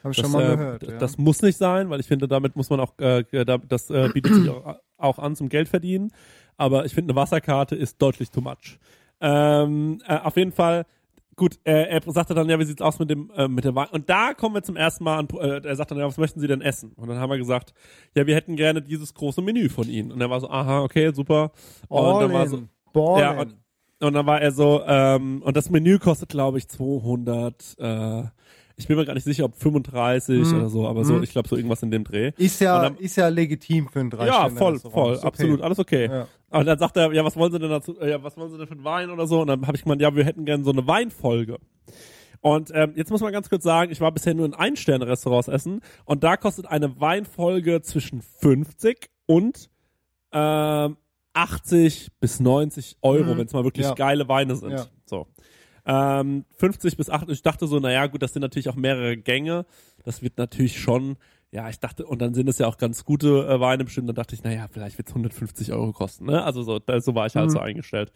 Habe 0.04 0.12
ich 0.12 0.18
das, 0.18 0.26
schon 0.26 0.32
mal 0.34 0.44
äh, 0.52 0.56
gehört. 0.58 0.84
ja. 0.84 0.98
das 0.98 1.18
muss 1.18 1.42
nicht 1.42 1.58
sein, 1.58 1.90
weil 1.90 2.00
ich 2.00 2.08
finde, 2.08 2.28
damit 2.28 2.56
muss 2.56 2.70
man 2.70 2.80
auch, 2.80 2.98
äh, 3.00 3.24
da- 3.46 3.58
das 3.60 3.90
äh, 3.90 4.10
bietet 4.14 4.34
sich 4.34 4.50
auch, 4.50 4.76
auch 4.98 5.20
an 5.20 5.36
zum 5.36 5.50
Geld 5.50 5.70
verdienen. 5.70 6.12
Aber 6.58 6.86
ich 6.86 6.94
finde, 6.94 7.12
eine 7.12 7.22
Wasserkarte 7.22 7.76
ist 7.76 8.02
deutlich 8.02 8.32
too 8.32 8.42
much. 8.42 8.80
Ähm, 9.20 10.02
äh, 10.08 10.18
auf 10.18 10.36
jeden 10.38 10.52
Fall, 10.52 10.86
gut, 11.36 11.60
äh, 11.64 11.84
er 11.84 12.02
sagte 12.06 12.34
dann, 12.34 12.50
ja, 12.50 12.60
wie 12.60 12.66
sieht's 12.66 12.82
aus 12.82 13.00
mit 13.00 13.10
dem, 13.10 13.32
äh, 13.36 13.48
mit 13.48 13.64
der 13.64 13.76
Wein? 13.76 13.88
Und 13.92 14.10
da 14.10 14.34
kommen 14.34 14.56
wir 14.56 14.64
zum 14.64 14.76
ersten 14.76 15.04
Mal 15.04 15.18
an, 15.18 15.28
äh, 15.40 15.66
er 15.66 15.76
sagt 15.76 15.92
dann, 15.92 15.98
ja, 15.98 16.06
was 16.06 16.18
möchten 16.18 16.40
Sie 16.40 16.48
denn 16.48 16.62
essen? 16.62 16.94
Und 16.96 17.08
dann 17.08 17.18
haben 17.18 17.30
wir 17.30 17.38
gesagt, 17.38 17.74
ja, 18.16 18.26
wir 18.26 18.36
hätten 18.36 18.56
gerne 18.56 18.82
dieses 18.82 19.14
große 19.14 19.42
Menü 19.42 19.70
von 19.70 19.88
Ihnen. 19.88 20.12
Und 20.12 20.22
er 20.22 20.30
war 20.30 20.40
so, 20.40 20.50
aha, 20.50 20.82
okay, 20.82 21.12
super. 21.14 21.52
Und 21.88 22.06
All 22.06 22.22
dann 22.22 22.34
war 22.34 22.48
so, 22.48 22.64
Ball 22.94 23.22
ja, 23.22 23.40
und, 23.40 23.56
und 24.02 24.14
dann 24.14 24.26
war 24.26 24.42
er 24.42 24.52
so, 24.52 24.82
ähm, 24.86 25.42
und 25.44 25.56
das 25.56 25.70
Menü 25.70 26.00
kostet, 26.00 26.30
glaube 26.30 26.58
ich, 26.58 26.68
200, 26.68 27.76
äh, 27.80 28.24
ich 28.82 28.88
bin 28.88 28.98
mir 28.98 29.06
gar 29.06 29.14
nicht 29.14 29.24
sicher, 29.24 29.46
ob 29.46 29.56
35 29.56 30.40
Mhm. 30.52 30.58
oder 30.58 30.70
so, 30.70 30.88
aber 30.88 31.06
so, 31.06 31.14
Mhm. 31.14 31.24
ich 31.24 31.32
glaube, 31.32 31.48
so 31.48 31.56
irgendwas 31.56 31.82
in 31.84 31.92
dem 31.92 32.04
Dreh. 32.04 32.32
ist 32.38 32.60
ja, 32.62 32.82
dann- 32.82 32.98
ist 32.98 33.16
ja 33.16 33.28
legitim 33.30 33.88
für 33.90 34.00
ein 34.00 34.10
drei 34.10 34.28
Ja, 34.28 34.50
voll, 34.50 34.80
voll, 34.80 35.20
absolut, 35.20 35.62
alles 35.62 35.80
okay. 35.80 36.08
Ja. 36.08 36.28
Und 36.50 36.66
dann 36.66 36.78
sagt 36.80 36.98
er, 36.98 37.12
ja, 37.14 37.24
was 37.24 37.36
wollen 37.38 37.52
Sie 37.52 37.60
denn 37.60 37.70
dazu, 37.70 37.96
ja, 38.02 38.22
was 38.24 38.36
wollen 38.38 38.52
Sie 38.52 38.58
denn 38.58 38.68
für 38.68 38.74
einen 38.74 38.84
Wein 38.84 39.10
oder 39.10 39.26
so? 39.28 39.42
Und 39.42 39.48
dann 39.48 39.66
habe 39.68 39.78
ich 39.78 39.84
gemeint, 39.84 40.02
ja, 40.02 40.14
wir 40.16 40.26
hätten 40.26 40.44
gerne 40.46 40.64
so 40.64 40.72
eine 40.72 40.86
Weinfolge. 40.88 41.58
Und 42.42 42.72
ähm, 42.74 42.94
jetzt 42.96 43.12
muss 43.12 43.22
man 43.22 43.32
ganz 43.32 43.50
kurz 43.50 43.64
sagen, 43.64 43.92
ich 43.92 44.02
war 44.02 44.12
bisher 44.12 44.34
nur 44.34 44.46
in 44.48 44.54
Ein-Sterne-Restaurants 44.56 45.48
essen 45.48 45.82
und 46.06 46.24
da 46.24 46.38
kostet 46.38 46.66
eine 46.66 47.00
Weinfolge 47.00 47.82
zwischen 47.84 48.22
50 48.22 49.10
und 49.28 49.70
ähm, 50.34 50.98
80 51.34 52.10
bis 52.20 52.40
90 52.40 52.98
Euro, 53.02 53.34
Mhm. 53.34 53.38
wenn 53.38 53.46
es 53.48 53.54
mal 53.54 53.64
wirklich 53.64 53.86
Ja. 53.86 53.94
geile 53.94 54.28
Weine 54.28 54.56
sind. 54.56 54.72
Ja. 54.72 54.86
So. 55.06 55.28
Ähm, 55.94 56.46
50 56.58 56.96
bis 56.96 57.10
80, 57.10 57.30
ich 57.30 57.42
dachte 57.42 57.68
so, 57.68 57.80
naja, 57.80 58.06
gut, 58.08 58.22
das 58.22 58.32
sind 58.32 58.42
natürlich 58.42 58.70
auch 58.70 58.76
mehrere 58.76 59.18
Gänge. 59.18 59.66
Das 60.06 60.22
wird 60.22 60.38
natürlich 60.38 60.80
schon, 60.80 61.18
ja, 61.52 61.68
ich 61.70 61.80
dachte, 61.80 62.06
und 62.06 62.22
dann 62.22 62.34
sind 62.34 62.48
es 62.48 62.60
ja 62.60 62.68
auch 62.68 62.78
ganz 62.78 63.04
gute 63.04 63.46
äh, 63.46 63.60
Weine 63.60 63.84
bestimmt. 63.84 64.08
Dann 64.08 64.16
dachte 64.16 64.34
ich, 64.36 64.44
naja, 64.44 64.68
vielleicht 64.72 64.98
wird 64.98 65.10
es 65.10 65.14
150 65.14 65.74
Euro 65.74 65.92
kosten. 65.92 66.28
Ne? 66.28 66.44
Also 66.44 66.64
so, 66.64 66.80
da, 66.80 67.02
so 67.02 67.14
war 67.14 67.26
ich 67.26 67.36
halt 67.36 67.48
Mhm. 67.48 67.52
so 67.52 67.60
eingestellt. 67.60 68.14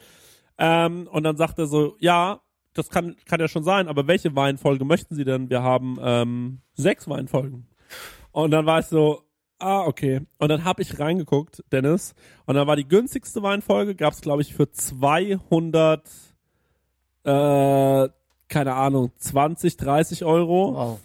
Ähm, 0.57 1.07
und 1.11 1.23
dann 1.23 1.35
sagte 1.35 1.63
er 1.63 1.67
so, 1.67 1.97
ja, 1.99 2.39
das 2.73 2.89
kann, 2.89 3.15
kann 3.25 3.39
ja 3.41 3.47
schon 3.49 3.63
sein, 3.63 3.87
aber 3.89 4.07
welche 4.07 4.35
Weinfolge 4.35 4.85
möchten 4.85 5.15
Sie 5.15 5.25
denn? 5.25 5.49
Wir 5.49 5.61
haben 5.61 5.97
ähm, 6.01 6.59
sechs 6.75 7.09
Weinfolgen. 7.09 7.67
Und 8.31 8.51
dann 8.51 8.65
war 8.65 8.79
ich 8.79 8.85
so, 8.85 9.23
ah, 9.59 9.81
okay. 9.81 10.21
Und 10.39 10.49
dann 10.49 10.63
habe 10.63 10.81
ich 10.81 10.97
reingeguckt, 10.99 11.63
Dennis, 11.71 12.15
und 12.45 12.55
dann 12.55 12.67
war 12.67 12.75
die 12.77 12.87
günstigste 12.87 13.41
Weinfolge, 13.43 13.95
gab 13.95 14.13
es, 14.13 14.21
glaube 14.21 14.41
ich, 14.43 14.53
für 14.53 14.69
200, 14.71 16.09
äh, 17.25 18.09
keine 18.47 18.73
Ahnung, 18.73 19.11
20, 19.17 19.77
30 19.77 20.23
Euro. 20.25 20.73
Wow. 20.75 20.99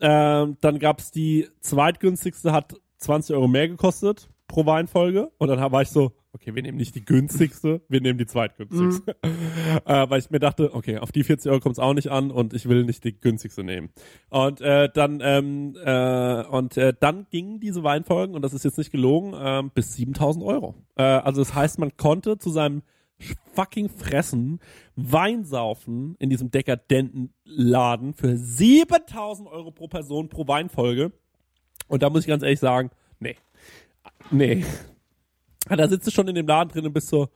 Ähm, 0.00 0.56
dann 0.60 0.78
gab's 0.78 1.10
die 1.10 1.48
zweitgünstigste, 1.60 2.52
hat 2.52 2.76
20 2.98 3.36
Euro 3.36 3.48
mehr 3.48 3.68
gekostet 3.68 4.28
pro 4.46 4.64
Weinfolge. 4.66 5.30
Und 5.38 5.48
dann 5.48 5.60
war 5.72 5.82
ich 5.82 5.90
so, 5.90 6.12
okay, 6.32 6.54
wir 6.54 6.62
nehmen 6.62 6.78
nicht 6.78 6.94
die 6.94 7.04
günstigste, 7.04 7.82
wir 7.88 8.00
nehmen 8.00 8.18
die 8.18 8.26
zweitgünstigste. 8.26 9.16
äh, 9.84 10.10
weil 10.10 10.18
ich 10.18 10.30
mir 10.30 10.38
dachte, 10.38 10.74
okay, 10.74 10.98
auf 10.98 11.12
die 11.12 11.24
40 11.24 11.50
Euro 11.50 11.60
kommt's 11.60 11.78
auch 11.78 11.94
nicht 11.94 12.10
an 12.10 12.30
und 12.30 12.54
ich 12.54 12.68
will 12.68 12.84
nicht 12.84 13.04
die 13.04 13.18
günstigste 13.18 13.62
nehmen. 13.62 13.90
Und 14.30 14.60
äh, 14.60 14.88
dann 14.92 15.20
ähm, 15.22 15.76
äh, 15.84 16.44
und 16.44 16.76
äh, 16.76 16.94
dann 16.98 17.26
gingen 17.30 17.60
diese 17.60 17.82
Weinfolgen, 17.82 18.34
und 18.34 18.42
das 18.42 18.54
ist 18.54 18.64
jetzt 18.64 18.78
nicht 18.78 18.90
gelogen, 18.90 19.34
ähm, 19.38 19.70
bis 19.74 19.94
7000 19.94 20.44
Euro. 20.44 20.74
Äh, 20.96 21.02
also 21.02 21.42
das 21.42 21.54
heißt, 21.54 21.78
man 21.78 21.96
konnte 21.96 22.38
zu 22.38 22.50
seinem 22.50 22.82
fucking 23.54 23.88
Fressen 23.88 24.60
Wein 24.96 25.44
saufen 25.44 26.14
in 26.18 26.30
diesem 26.30 26.50
dekadenten 26.50 27.32
Laden 27.44 28.14
für 28.14 28.36
7000 28.36 29.48
Euro 29.48 29.70
pro 29.70 29.88
Person 29.88 30.28
pro 30.28 30.46
Weinfolge. 30.46 31.12
Und 31.88 32.02
da 32.02 32.10
muss 32.10 32.22
ich 32.22 32.26
ganz 32.28 32.42
ehrlich 32.42 32.60
sagen, 32.60 32.90
nee. 33.20 33.36
Nee. 34.30 34.64
Da 35.68 35.88
sitzt 35.88 36.06
du 36.06 36.10
schon 36.10 36.28
in 36.28 36.34
dem 36.34 36.46
Laden 36.46 36.70
drin 36.70 36.86
und 36.86 36.92
bist 36.92 37.08
so, 37.08 37.28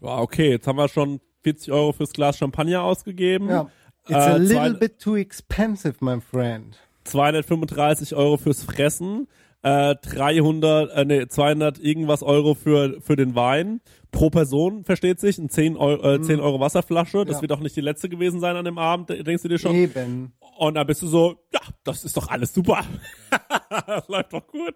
okay, 0.00 0.50
jetzt 0.50 0.66
haben 0.66 0.76
wir 0.78 0.88
schon 0.88 1.20
40 1.42 1.72
Euro 1.72 1.92
fürs 1.92 2.12
Glas 2.12 2.38
Champagner 2.38 2.82
ausgegeben. 2.82 3.48
Ja. 3.48 3.70
It's 4.06 4.10
Äh, 4.10 4.14
a 4.14 4.36
little 4.36 4.56
zwei- 4.72 4.78
bit 4.78 4.98
too 5.00 5.16
expensive, 5.16 5.96
my 6.00 6.20
friend. 6.20 6.78
235 7.04 8.14
Euro 8.14 8.36
fürs 8.36 8.62
Fressen, 8.62 9.28
äh, 9.62 9.94
300, 10.02 10.90
äh, 10.94 11.04
nee, 11.04 11.26
200 11.26 11.78
irgendwas 11.78 12.22
Euro 12.22 12.54
für, 12.54 13.00
für 13.00 13.16
den 13.16 13.34
Wein. 13.34 13.80
Pro 14.10 14.30
Person, 14.30 14.84
versteht 14.84 15.20
sich, 15.20 15.38
ein 15.38 15.48
10 15.50 15.76
Euro, 15.76 16.14
äh, 16.14 16.20
10 16.22 16.40
Euro 16.40 16.60
Wasserflasche. 16.60 17.24
Das 17.24 17.36
Ja. 17.36 17.42
wird 17.42 17.52
auch 17.52 17.60
nicht 17.60 17.76
die 17.76 17.80
letzte 17.82 18.08
gewesen 18.08 18.40
sein 18.40 18.56
an 18.56 18.64
dem 18.64 18.78
Abend, 18.78 19.10
denkst 19.10 19.42
du 19.42 19.48
dir 19.48 19.58
schon? 19.58 19.74
Eben. 19.74 20.32
Und 20.58 20.74
dann 20.74 20.86
bist 20.86 21.02
du 21.02 21.06
so, 21.06 21.36
ja, 21.52 21.60
das 21.84 22.04
ist 22.04 22.16
doch 22.16 22.28
alles 22.28 22.52
super. 22.52 22.84
das 23.86 24.08
läuft 24.08 24.32
doch 24.32 24.46
gut. 24.48 24.74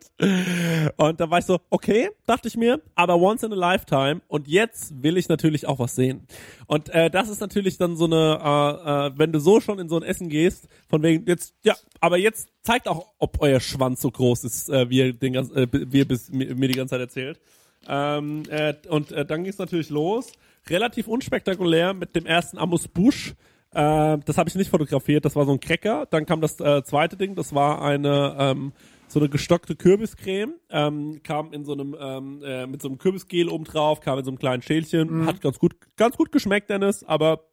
Und 0.97 1.19
da 1.21 1.31
war 1.31 1.39
ich 1.39 1.45
so, 1.45 1.59
okay, 1.71 2.11
dachte 2.27 2.47
ich 2.49 2.57
mir, 2.57 2.81
aber 2.95 3.17
once 3.17 3.43
in 3.43 3.53
a 3.53 3.57
lifetime. 3.57 4.21
Und 4.29 4.47
jetzt 4.49 5.03
will 5.03 5.17
ich 5.17 5.29
natürlich 5.29 5.67
auch 5.67 5.79
was 5.79 5.95
sehen. 5.97 6.27
Und 6.67 6.89
äh, 6.91 7.11
das 7.11 7.29
ist 7.29 7.41
natürlich 7.41 7.79
dann 7.79 7.97
so 7.97 8.05
eine, 8.05 8.39
äh, 8.43 9.07
äh, 9.09 9.19
wenn 9.19 9.33
du 9.33 9.41
so 9.41 9.61
schon 9.61 9.79
in 9.79 9.89
so 9.89 9.97
ein 9.97 10.03
Essen 10.03 10.29
gehst, 10.29 10.69
von 10.89 11.03
wegen 11.03 11.27
jetzt, 11.27 11.55
ja, 11.65 11.75
aber 12.01 12.17
jetzt 12.19 12.49
zeigt 12.63 12.87
auch, 12.87 13.07
ob 13.19 13.41
euer 13.41 13.59
Schwanz 13.61 14.01
so 14.03 14.11
groß 14.11 14.45
ist, 14.45 14.69
äh, 14.69 14.89
wie 14.89 14.99
ihr 14.99 15.13
den 15.13 15.33
ganz, 15.33 15.51
äh, 15.51 15.67
wie 15.73 15.99
ihr 15.99 16.07
bis, 16.09 16.31
mir, 16.31 16.55
mir 16.55 16.69
die 16.69 16.75
ganze 16.75 16.93
Zeit 16.93 17.01
erzählt. 17.01 17.41
Ähm, 17.89 18.43
äh, 18.49 18.75
und 18.89 19.13
äh, 19.13 19.25
dann 19.25 19.43
ging 19.43 19.53
es 19.53 19.59
natürlich 19.59 19.91
los. 19.91 20.33
Relativ 20.69 21.09
unspektakulär 21.09 21.95
mit 21.95 22.15
dem 22.15 22.27
ersten 22.27 22.59
Amos 22.59 22.89
Busch. 22.89 23.35
Äh, 23.75 24.19
das 24.25 24.39
habe 24.39 24.49
ich 24.49 24.55
nicht 24.55 24.71
fotografiert, 24.71 25.25
das 25.25 25.35
war 25.35 25.45
so 25.45 25.53
ein 25.53 25.61
Cracker. 25.61 26.07
Dann 26.11 26.27
kam 26.27 26.41
das 26.41 26.61
äh, 26.61 26.83
zweite 26.85 27.17
Ding, 27.17 27.35
das 27.35 27.55
war 27.55 27.83
eine 27.83 28.37
ähm, 28.39 28.73
so 29.09 29.21
eine 29.21 29.29
gestockte 29.29 29.77
Kürbiscreme, 29.77 30.55
ähm, 30.71 31.21
kam 31.23 31.53
in 31.53 31.65
so 31.65 31.73
einem 31.73 31.95
ähm, 31.99 32.43
äh, 32.43 32.67
mit 32.67 32.81
so 32.81 32.89
einem 32.89 32.99
Kürbisgel 32.99 33.49
oben 33.49 33.65
drauf, 33.65 34.01
kam 34.01 34.19
in 34.19 34.25
so 34.25 34.31
einem 34.31 34.39
kleinen 34.39 34.63
Schälchen, 34.63 35.27
hat 35.27 35.41
ganz 35.41 35.59
gut 35.59 35.75
ganz 35.97 36.17
gut 36.17 36.33
geschmeckt, 36.33 36.71
Dennis, 36.71 37.05
aber 37.05 37.45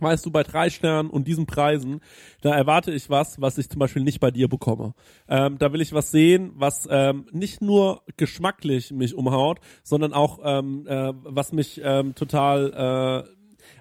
weißt 0.00 0.24
du, 0.24 0.30
bei 0.30 0.42
drei 0.42 0.70
Sternen 0.70 1.10
und 1.10 1.26
diesen 1.26 1.46
Preisen, 1.46 2.00
da 2.40 2.54
erwarte 2.54 2.92
ich 2.92 3.10
was, 3.10 3.40
was 3.40 3.58
ich 3.58 3.68
zum 3.68 3.78
Beispiel 3.78 4.02
nicht 4.02 4.20
bei 4.20 4.30
dir 4.30 4.48
bekomme. 4.48 4.94
Ähm, 5.28 5.58
da 5.58 5.72
will 5.72 5.80
ich 5.80 5.92
was 5.92 6.10
sehen, 6.10 6.52
was 6.54 6.88
ähm, 6.90 7.26
nicht 7.32 7.60
nur 7.60 8.02
geschmacklich 8.16 8.92
mich 8.92 9.14
umhaut, 9.14 9.60
sondern 9.82 10.12
auch 10.12 10.40
ähm, 10.44 10.86
äh, 10.86 11.12
was 11.24 11.52
mich 11.52 11.80
ähm, 11.82 12.14
total, 12.14 13.26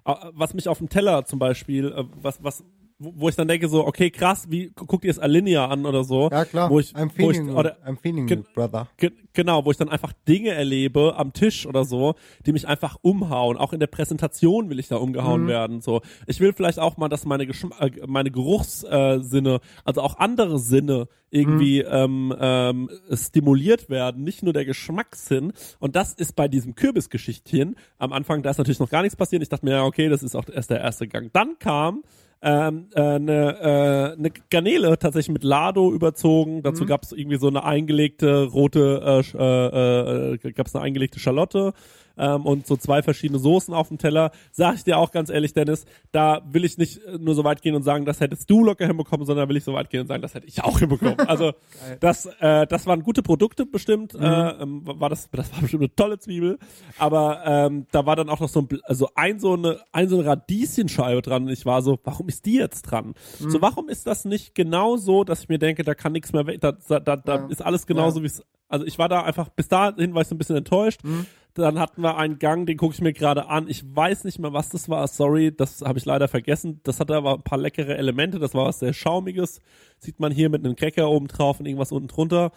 äh, 0.06 0.12
was 0.34 0.54
mich 0.54 0.68
auf 0.68 0.80
dem 0.80 0.90
Teller 0.90 1.26
zum 1.26 1.40
Beispiel, 1.40 1.92
äh, 1.92 2.04
was, 2.22 2.44
was, 2.44 2.64
wo 3.00 3.14
wo 3.16 3.30
ich 3.30 3.36
dann 3.36 3.48
denke 3.48 3.68
so, 3.68 3.86
okay, 3.86 4.10
krass, 4.10 4.48
wie 4.50 4.68
gu- 4.76 4.86
guck 4.88 5.02
dir 5.02 5.10
das 5.10 5.20
Alinea 5.20 5.68
an 5.68 5.86
oder 5.86 6.04
so. 6.04 6.30
Ja, 6.32 6.46
klar. 6.46 6.70
Wo 6.70 6.80
ich, 6.80 6.96
I'm 6.96 7.12
wo 7.18 7.30
ich, 7.30 7.38
feeling, 7.38 7.56
oder, 7.56 7.78
I'm 7.86 7.98
feeling 8.02 8.26
Ge- 8.28 8.44
brother. 8.56 8.88
Ge 8.98 9.12
genau, 9.34 9.66
wo 9.66 9.72
ich 9.72 9.78
dann 9.78 9.90
einfach 9.90 10.14
Dinge 10.28 10.50
erlebe 10.50 11.16
am 11.18 11.32
Tisch 11.34 11.68
oder 11.68 11.86
so, 11.86 12.16
die 12.46 12.52
mich 12.54 12.68
einfach 12.68 12.98
umhauen. 13.04 13.56
Auch 13.58 13.72
in 13.74 13.80
der 13.80 13.86
Präsentation 13.88 14.70
will 14.72 14.80
ich 14.80 14.88
da 14.88 14.96
umgehauen 14.96 15.44
Mhm. 15.44 15.48
werden. 15.48 15.82
So, 15.82 16.02
ich 16.26 16.40
will 16.40 16.54
vielleicht 16.54 16.80
auch 16.80 16.98
mal, 16.98 17.08
dass 17.08 17.26
meine 17.26 17.46
Geschm 17.46 17.72
äh, 17.80 17.92
meine 18.08 18.32
Geruchssinne, 18.32 19.56
äh, 19.56 19.60
also 19.86 20.02
auch 20.02 20.18
andere 20.18 20.58
Sinne 20.60 21.08
irgendwie 21.30 21.84
Mhm. 21.84 21.90
ähm, 21.92 22.36
ähm, 22.40 22.90
stimuliert 23.14 23.90
werden, 23.90 24.24
nicht 24.24 24.44
nur 24.44 24.54
der 24.54 24.66
Geschmackssinn. 24.66 25.54
Und 25.80 25.96
das 25.96 26.14
ist 26.14 26.36
bei 26.36 26.48
diesem 26.48 26.74
Kürbisgeschichtchen 26.76 27.76
am 27.98 28.14
Anfang, 28.14 28.42
da 28.44 28.50
ist 28.50 28.58
natürlich 28.58 28.80
noch 28.80 28.90
gar 28.90 29.02
nichts 29.02 29.16
passiert. 29.16 29.42
Ich 29.44 29.50
dachte 29.50 29.66
mir, 29.66 29.74
ja, 29.74 29.84
okay, 29.84 30.10
das 30.10 30.24
ist 30.24 30.36
auch 30.36 30.46
erst 30.52 30.70
der 30.70 30.80
erste 30.82 31.08
Gang. 31.08 31.30
Dann 31.34 31.60
kam 31.60 32.04
ähm, 32.42 32.88
äh, 32.94 33.02
eine, 33.02 33.60
äh, 33.60 34.18
eine 34.18 34.32
Garnele 34.50 34.98
tatsächlich 34.98 35.34
mit 35.34 35.44
Lado 35.44 35.92
überzogen. 35.92 36.62
Dazu 36.62 36.84
Mhm. 36.84 36.88
gab 36.88 37.04
es 37.04 37.12
irgendwie 37.12 37.38
so 37.38 37.48
eine 37.48 37.64
eingelegte 37.64 38.44
rote, 38.46 39.24
äh, 39.34 39.38
äh, 39.38 40.34
äh, 40.48 40.52
gab 40.54 40.68
es 40.68 40.76
eine 40.76 40.84
eingelegte 40.84 41.20
Schalotte 41.20 41.74
ähm, 42.18 42.46
und 42.46 42.68
so 42.68 42.76
zwei 42.78 43.02
verschiedene 43.02 43.40
Soßen 43.40 43.74
auf 43.74 43.88
dem 43.90 43.98
Teller. 43.98 44.32
Sag 44.52 44.76
ich 44.76 44.84
dir 44.84 44.98
auch 44.98 45.12
ganz 45.12 45.30
ehrlich, 45.30 45.54
Dennis, 45.54 45.86
da 46.12 46.42
will 46.50 46.66
ich 46.66 46.78
nicht 46.78 46.98
äh, 47.04 47.18
nur 47.20 47.36
so 47.36 47.44
weit 47.44 47.62
gehen 47.62 47.76
und 47.76 47.84
sagen, 47.84 48.06
das 48.06 48.20
hättest 48.20 48.50
du 48.50 48.64
locker 48.64 48.88
hinbekommen, 48.88 49.26
sondern 49.26 49.50
will 49.50 49.58
ich 49.58 49.64
so 49.64 49.74
weit 49.74 49.90
gehen 49.90 50.02
und 50.02 50.08
sagen, 50.08 50.22
das 50.22 50.34
hätte 50.34 50.48
ich 50.48 50.64
auch 50.64 50.80
hinbekommen. 50.80 51.20
Also 51.22 51.54
das, 52.00 52.26
äh, 52.40 52.66
das 52.68 52.86
waren 52.88 53.04
gute 53.04 53.24
Produkte 53.24 53.66
bestimmt. 53.66 54.14
Mhm. 54.14 54.22
Äh, 54.24 54.50
ähm, 54.62 54.82
war 54.86 55.10
das, 55.10 55.30
das 55.32 55.52
war 55.54 55.62
bestimmt 55.62 55.84
eine 55.84 55.96
tolle 55.96 56.20
Zwiebel. 56.20 56.58
Aber 56.98 57.42
ähm, 57.46 57.88
da 57.92 58.06
war 58.06 58.16
dann 58.16 58.30
auch 58.30 58.40
noch 58.40 58.50
so 58.50 58.62
ein, 58.62 58.68
also 58.84 59.10
ein 59.16 59.40
so 59.40 59.54
eine, 59.54 59.80
ein 59.92 60.10
so 60.10 60.18
eine 60.20 60.28
Radieschenscheibe 60.28 61.22
dran. 61.22 61.44
Und 61.44 61.50
ich 61.50 61.66
war 61.66 61.82
so, 61.82 62.00
warum 62.04 62.28
ist 62.28 62.46
die 62.46 62.56
jetzt 62.56 62.84
dran? 62.84 63.14
Mhm. 63.40 63.50
So, 63.50 63.62
warum 63.62 63.90
ist 63.90 64.08
das 64.08 64.26
nicht 64.26 64.56
genau 64.56 64.98
so, 64.98 65.24
dass 65.24 65.42
ich 65.42 65.50
mir 65.50 65.60
denke, 65.60 65.84
da 65.84 65.94
kann 65.96 66.12
nichts 66.14 66.34
mehr 66.34 66.46
weg, 66.48 66.62
da, 66.62 66.74
da, 66.88 67.00
da, 67.00 67.16
da 67.16 67.36
Ja. 67.36 67.48
ist 67.50 67.62
alles 67.62 67.86
genauso 67.88 68.20
Ja. 68.20 68.24
wie 68.24 68.28
es. 68.28 68.44
Also 68.70 68.86
ich 68.86 68.98
war 69.00 69.08
da 69.08 69.22
einfach, 69.24 69.48
bis 69.50 69.70
dahin 69.70 70.14
war 70.14 70.22
ich 70.24 70.28
so 70.28 70.36
ein 70.36 70.38
bisschen 70.38 70.58
enttäuscht. 70.58 71.02
Mhm. 71.04 71.26
Dann 71.58 71.80
hatten 71.80 72.04
wir 72.04 72.18
einen 72.18 72.38
Gang, 72.38 72.68
den 72.68 72.78
gucke 72.78 72.94
ich 72.94 73.02
mir 73.02 73.14
gerade 73.14 73.48
an. 73.48 73.68
Ich 73.68 73.84
weiß 73.84 74.26
nicht 74.26 74.38
mehr, 74.38 74.54
was 74.54 74.70
das 74.70 74.90
war. 74.90 75.08
Sorry, 75.08 75.52
das 75.56 75.82
habe 75.82 75.98
ich 75.98 76.06
leider 76.06 76.28
vergessen. 76.28 76.82
Das 76.84 77.00
hatte 77.00 77.16
aber 77.16 77.34
ein 77.34 77.42
paar 77.42 77.58
leckere 77.58 77.98
Elemente. 77.98 78.38
Das 78.38 78.54
war 78.54 78.66
was 78.66 78.78
sehr 78.78 78.94
Schaumiges. 78.94 79.60
Sieht 79.98 80.20
man 80.20 80.32
hier 80.32 80.50
mit 80.50 80.64
einem 80.64 80.76
Cracker 80.76 81.10
oben 81.10 81.28
drauf 81.28 81.60
und 81.60 81.66
irgendwas 81.66 81.92
unten 81.92 82.10
drunter. 82.10 82.52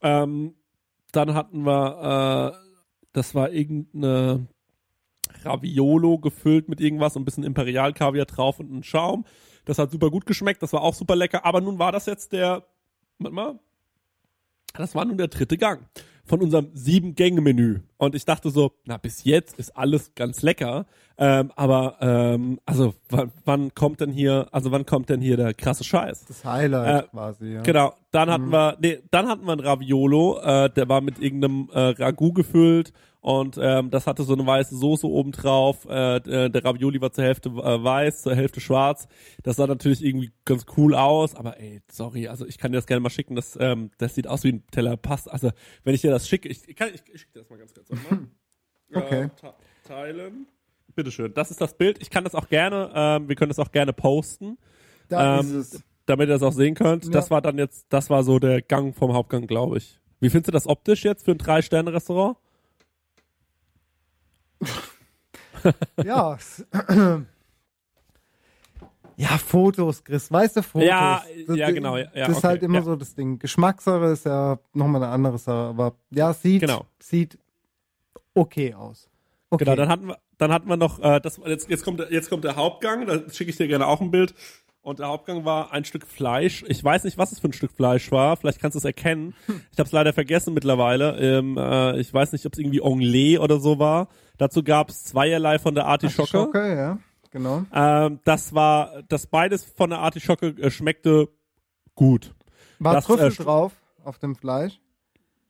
Ähm, 0.00 0.54
dann 1.12 1.34
hatten 1.34 1.66
wir, 1.66 2.54
äh, 2.54 3.04
das 3.12 3.34
war 3.34 3.50
irgendeine 3.50 4.46
Raviolo 5.44 6.18
gefüllt 6.18 6.70
mit 6.70 6.80
irgendwas 6.80 7.16
und 7.16 7.22
ein 7.22 7.24
bisschen 7.26 7.44
Imperial-Kaviar 7.44 8.24
drauf 8.24 8.60
und 8.60 8.72
ein 8.72 8.82
Schaum. 8.82 9.26
Das 9.66 9.78
hat 9.78 9.90
super 9.90 10.10
gut 10.10 10.24
geschmeckt, 10.24 10.62
das 10.62 10.72
war 10.72 10.80
auch 10.80 10.94
super 10.94 11.16
lecker. 11.16 11.44
Aber 11.44 11.60
nun 11.60 11.78
war 11.78 11.92
das 11.92 12.06
jetzt 12.06 12.32
der, 12.32 12.64
warte 13.18 13.34
mal, 13.34 13.58
das 14.72 14.94
war 14.94 15.04
nun 15.04 15.18
der 15.18 15.28
dritte 15.28 15.58
Gang 15.58 15.86
von 16.28 16.40
unserem 16.42 16.68
Sieben-Gänge-Menü. 16.74 17.80
Und 17.96 18.14
ich 18.14 18.24
dachte 18.24 18.50
so, 18.50 18.72
na, 18.84 18.96
bis 18.96 19.24
jetzt 19.24 19.58
ist 19.58 19.76
alles 19.76 20.14
ganz 20.14 20.42
lecker. 20.42 20.86
Ähm, 21.20 21.50
aber, 21.56 21.96
ähm, 22.00 22.60
also, 22.64 22.94
wann, 23.10 23.32
wann 23.44 23.74
kommt 23.74 24.00
denn 24.00 24.12
hier, 24.12 24.46
also 24.52 24.70
wann 24.70 24.86
kommt 24.86 25.08
denn 25.08 25.20
hier 25.20 25.36
der 25.36 25.52
krasse 25.54 25.82
Scheiß? 25.82 26.26
Das 26.26 26.44
Highlight 26.44 27.04
Äh, 27.04 27.08
quasi, 27.08 27.46
ja. 27.54 27.62
Genau, 27.62 27.94
dann 28.12 28.30
hatten 28.30 28.46
Mhm. 28.46 28.52
wir, 28.52 28.76
nee, 28.80 28.98
dann 29.10 29.26
hatten 29.28 29.44
wir 29.44 29.52
ein 29.52 29.60
Raviolo, 29.60 30.38
äh, 30.40 30.70
der 30.70 30.88
war 30.88 31.00
mit 31.00 31.18
irgendeinem 31.18 31.68
äh, 31.72 31.80
Ragout 32.00 32.34
gefüllt 32.34 32.92
und 33.20 33.58
ähm, 33.60 33.90
das 33.90 34.06
hatte 34.06 34.22
so 34.22 34.32
eine 34.34 34.46
weiße 34.46 34.76
Soße 34.76 35.06
obendrauf. 35.06 35.84
Äh, 35.86 36.20
der 36.20 36.48
der 36.48 36.64
Ravioli 36.64 37.00
war 37.00 37.10
zur 37.12 37.24
Hälfte 37.24 37.48
äh, 37.48 37.82
weiß, 37.82 38.22
zur 38.22 38.34
Hälfte 38.34 38.60
schwarz. 38.60 39.08
Das 39.42 39.56
sah 39.56 39.66
natürlich 39.66 40.04
irgendwie 40.04 40.30
ganz 40.44 40.66
cool 40.76 40.94
aus, 40.94 41.34
aber 41.34 41.58
ey, 41.60 41.80
sorry, 41.90 42.28
also 42.28 42.46
ich 42.46 42.58
kann 42.58 42.70
dir 42.72 42.78
das 42.78 42.86
gerne 42.86 43.00
mal 43.00 43.10
schicken. 43.10 43.34
Das, 43.34 43.56
ähm, 43.60 43.90
das 43.98 44.14
sieht 44.14 44.28
aus 44.28 44.44
wie 44.44 44.52
ein 44.52 44.66
Teller 44.70 44.96
Pass. 44.96 45.26
Also 45.28 45.50
wenn 45.84 45.94
ich 45.94 46.00
dir 46.00 46.10
das 46.10 46.28
schicke, 46.28 46.48
ich, 46.48 46.68
ich 46.68 46.76
kann, 46.76 46.88
ich, 46.94 47.02
ich 47.12 47.20
schicke 47.22 47.32
dir 47.34 47.40
das 47.40 47.50
mal 47.50 47.58
ganz 47.58 47.74
kurz. 47.74 47.88
Okay. 48.94 49.24
Äh, 49.24 49.28
te- 49.38 49.54
teilen. 49.84 50.46
Bitteschön. 50.94 51.34
Das 51.34 51.50
ist 51.50 51.60
das 51.60 51.74
Bild. 51.76 52.00
Ich 52.00 52.08
kann 52.10 52.24
das 52.24 52.34
auch 52.34 52.48
gerne, 52.48 52.90
ähm, 52.94 53.28
wir 53.28 53.36
können 53.36 53.50
das 53.50 53.58
auch 53.58 53.70
gerne 53.70 53.92
posten 53.92 54.56
Da 55.10 55.40
ähm, 55.40 55.60
ist 55.60 55.74
es. 55.74 55.84
damit 56.06 56.28
ihr 56.28 56.32
das 56.32 56.42
auch 56.42 56.52
sehen 56.54 56.74
könnt. 56.74 57.04
Ja. 57.04 57.10
Das 57.10 57.30
war 57.30 57.42
dann 57.42 57.58
jetzt, 57.58 57.84
das 57.90 58.08
war 58.08 58.22
so 58.24 58.38
der 58.38 58.62
Gang 58.62 58.96
vom 58.96 59.12
Hauptgang, 59.12 59.46
glaube 59.46 59.76
ich. 59.76 60.00
Wie 60.20 60.30
findest 60.30 60.48
du 60.48 60.52
das 60.52 60.66
optisch 60.66 61.04
jetzt 61.04 61.24
für 61.26 61.32
ein 61.32 61.38
Drei-Sterne-Restaurant? 61.38 62.38
Ja. 66.04 66.38
ja, 69.16 69.28
Fotos, 69.38 70.04
Chris. 70.04 70.30
Weißt 70.30 70.56
du, 70.56 70.62
Fotos. 70.62 70.86
Ja, 70.88 71.22
Das- 71.46 71.56
ja, 71.56 71.70
genau, 71.70 71.96
ja, 71.96 72.04
das 72.14 72.28
ist 72.30 72.36
okay, 72.38 72.46
halt 72.46 72.62
immer 72.62 72.78
ja. 72.78 72.82
so 72.82 72.96
das 72.96 73.14
Ding. 73.14 73.38
Geschmackssache 73.38 74.06
ist 74.06 74.24
ja 74.24 74.58
nochmal 74.72 75.02
eine 75.02 75.12
andere 75.12 75.38
Sache. 75.38 75.68
Aber 75.70 75.94
ja, 76.10 76.32
sieht, 76.32 76.60
Genau. 76.60 76.84
sieht 77.00 77.38
okay 78.34 78.74
aus. 78.74 79.08
Okay. 79.50 79.64
Genau, 79.64 79.76
dann 79.76 79.88
hatten 79.88 80.06
wir, 80.08 80.18
dann 80.36 80.52
hatten 80.52 80.68
wir 80.68 80.76
noch, 80.76 81.00
äh, 81.00 81.20
das, 81.20 81.40
jetzt, 81.44 81.68
jetzt 81.68 81.82
kommt, 81.84 82.00
jetzt 82.10 82.28
kommt 82.28 82.44
der 82.44 82.54
Hauptgang, 82.56 83.06
da 83.06 83.28
schicke 83.30 83.50
ich 83.50 83.56
dir 83.56 83.66
gerne 83.66 83.86
auch 83.86 84.00
ein 84.00 84.10
Bild. 84.10 84.34
Und 84.88 85.00
der 85.00 85.08
Hauptgang 85.08 85.44
war 85.44 85.70
ein 85.70 85.84
Stück 85.84 86.06
Fleisch. 86.06 86.64
Ich 86.66 86.82
weiß 86.82 87.04
nicht, 87.04 87.18
was 87.18 87.30
es 87.30 87.40
für 87.40 87.48
ein 87.48 87.52
Stück 87.52 87.72
Fleisch 87.72 88.10
war. 88.10 88.38
Vielleicht 88.38 88.58
kannst 88.58 88.74
du 88.74 88.78
es 88.78 88.86
erkennen. 88.86 89.34
Ich 89.70 89.78
habe 89.78 89.86
es 89.86 89.92
leider 89.92 90.14
vergessen 90.14 90.54
mittlerweile. 90.54 91.18
Ähm, 91.18 91.58
äh, 91.58 92.00
ich 92.00 92.14
weiß 92.14 92.32
nicht, 92.32 92.46
ob 92.46 92.54
es 92.54 92.58
irgendwie 92.58 92.80
Anglais 92.82 93.36
oder 93.38 93.60
so 93.60 93.78
war. 93.78 94.08
Dazu 94.38 94.62
gab 94.62 94.88
es 94.88 95.04
zweierlei 95.04 95.58
von 95.58 95.74
der 95.74 95.84
Artischocke. 95.84 96.38
Artischocke, 96.38 96.74
ja, 96.74 96.98
genau. 97.30 97.66
Ähm, 97.70 98.20
das 98.24 98.54
war, 98.54 99.02
das 99.08 99.26
beides 99.26 99.62
von 99.62 99.90
der 99.90 99.98
Artischocke 99.98 100.54
äh, 100.58 100.70
schmeckte 100.70 101.28
gut. 101.94 102.34
War 102.78 102.94
das, 102.94 103.04
Trüffel 103.04 103.30
äh, 103.30 103.34
drauf 103.34 103.72
auf 104.04 104.18
dem 104.18 104.36
Fleisch? 104.36 104.80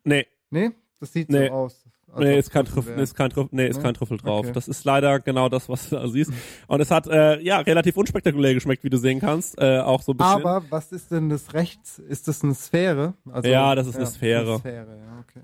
Nee, 0.03 0.27
Nee, 0.51 0.73
das 0.99 1.13
sieht 1.13 1.31
Nee. 1.31 1.47
so 1.47 1.53
aus. 1.55 1.85
Nee, 2.17 2.39
ist 2.39 2.51
kein 2.51 2.65
Trüffel 2.65 2.99
ist 2.99 3.15
kein 3.15 3.31
Trüffel, 3.31 3.51
nee, 3.53 3.67
ist 3.67 3.83
kein 3.83 3.95
Trüffel 3.95 4.19
drauf. 4.19 4.47
Okay. 4.47 4.53
Das 4.53 4.69
ist 4.69 4.85
leider 4.85 5.21
genau 5.21 5.49
das, 5.49 5.69
was 5.69 5.89
du 5.89 5.97
da 5.97 6.09
siehst. 6.09 6.33
Und 6.67 6.81
es 6.81 6.91
hat, 6.91 7.07
äh, 7.07 7.41
ja, 7.41 7.59
relativ 7.59 7.97
unspektakulär 7.97 8.55
geschmeckt, 8.55 8.85
wie 8.85 8.91
du 8.91 8.99
sehen 8.99 9.21
kannst. 9.21 9.61
Äh, 9.61 9.79
auch 9.81 10.03
so 10.03 10.13
ein 10.13 10.17
bisschen. 10.17 10.45
Aber 10.45 10.63
was 10.71 10.93
ist 10.93 11.11
denn 11.11 11.29
das 11.29 11.55
rechts? 11.55 11.99
Ist 11.99 12.29
das 12.29 12.43
eine 12.43 12.55
Sphäre? 12.55 13.15
Also, 13.31 13.49
Ja, 13.49 13.75
das 13.75 13.87
ist 13.87 13.97
eine 13.97 14.07
Sphäre. 14.07 14.51
Eine 14.51 14.59
Sphäre, 14.59 14.99
ja, 14.99 15.25
okay. 15.29 15.41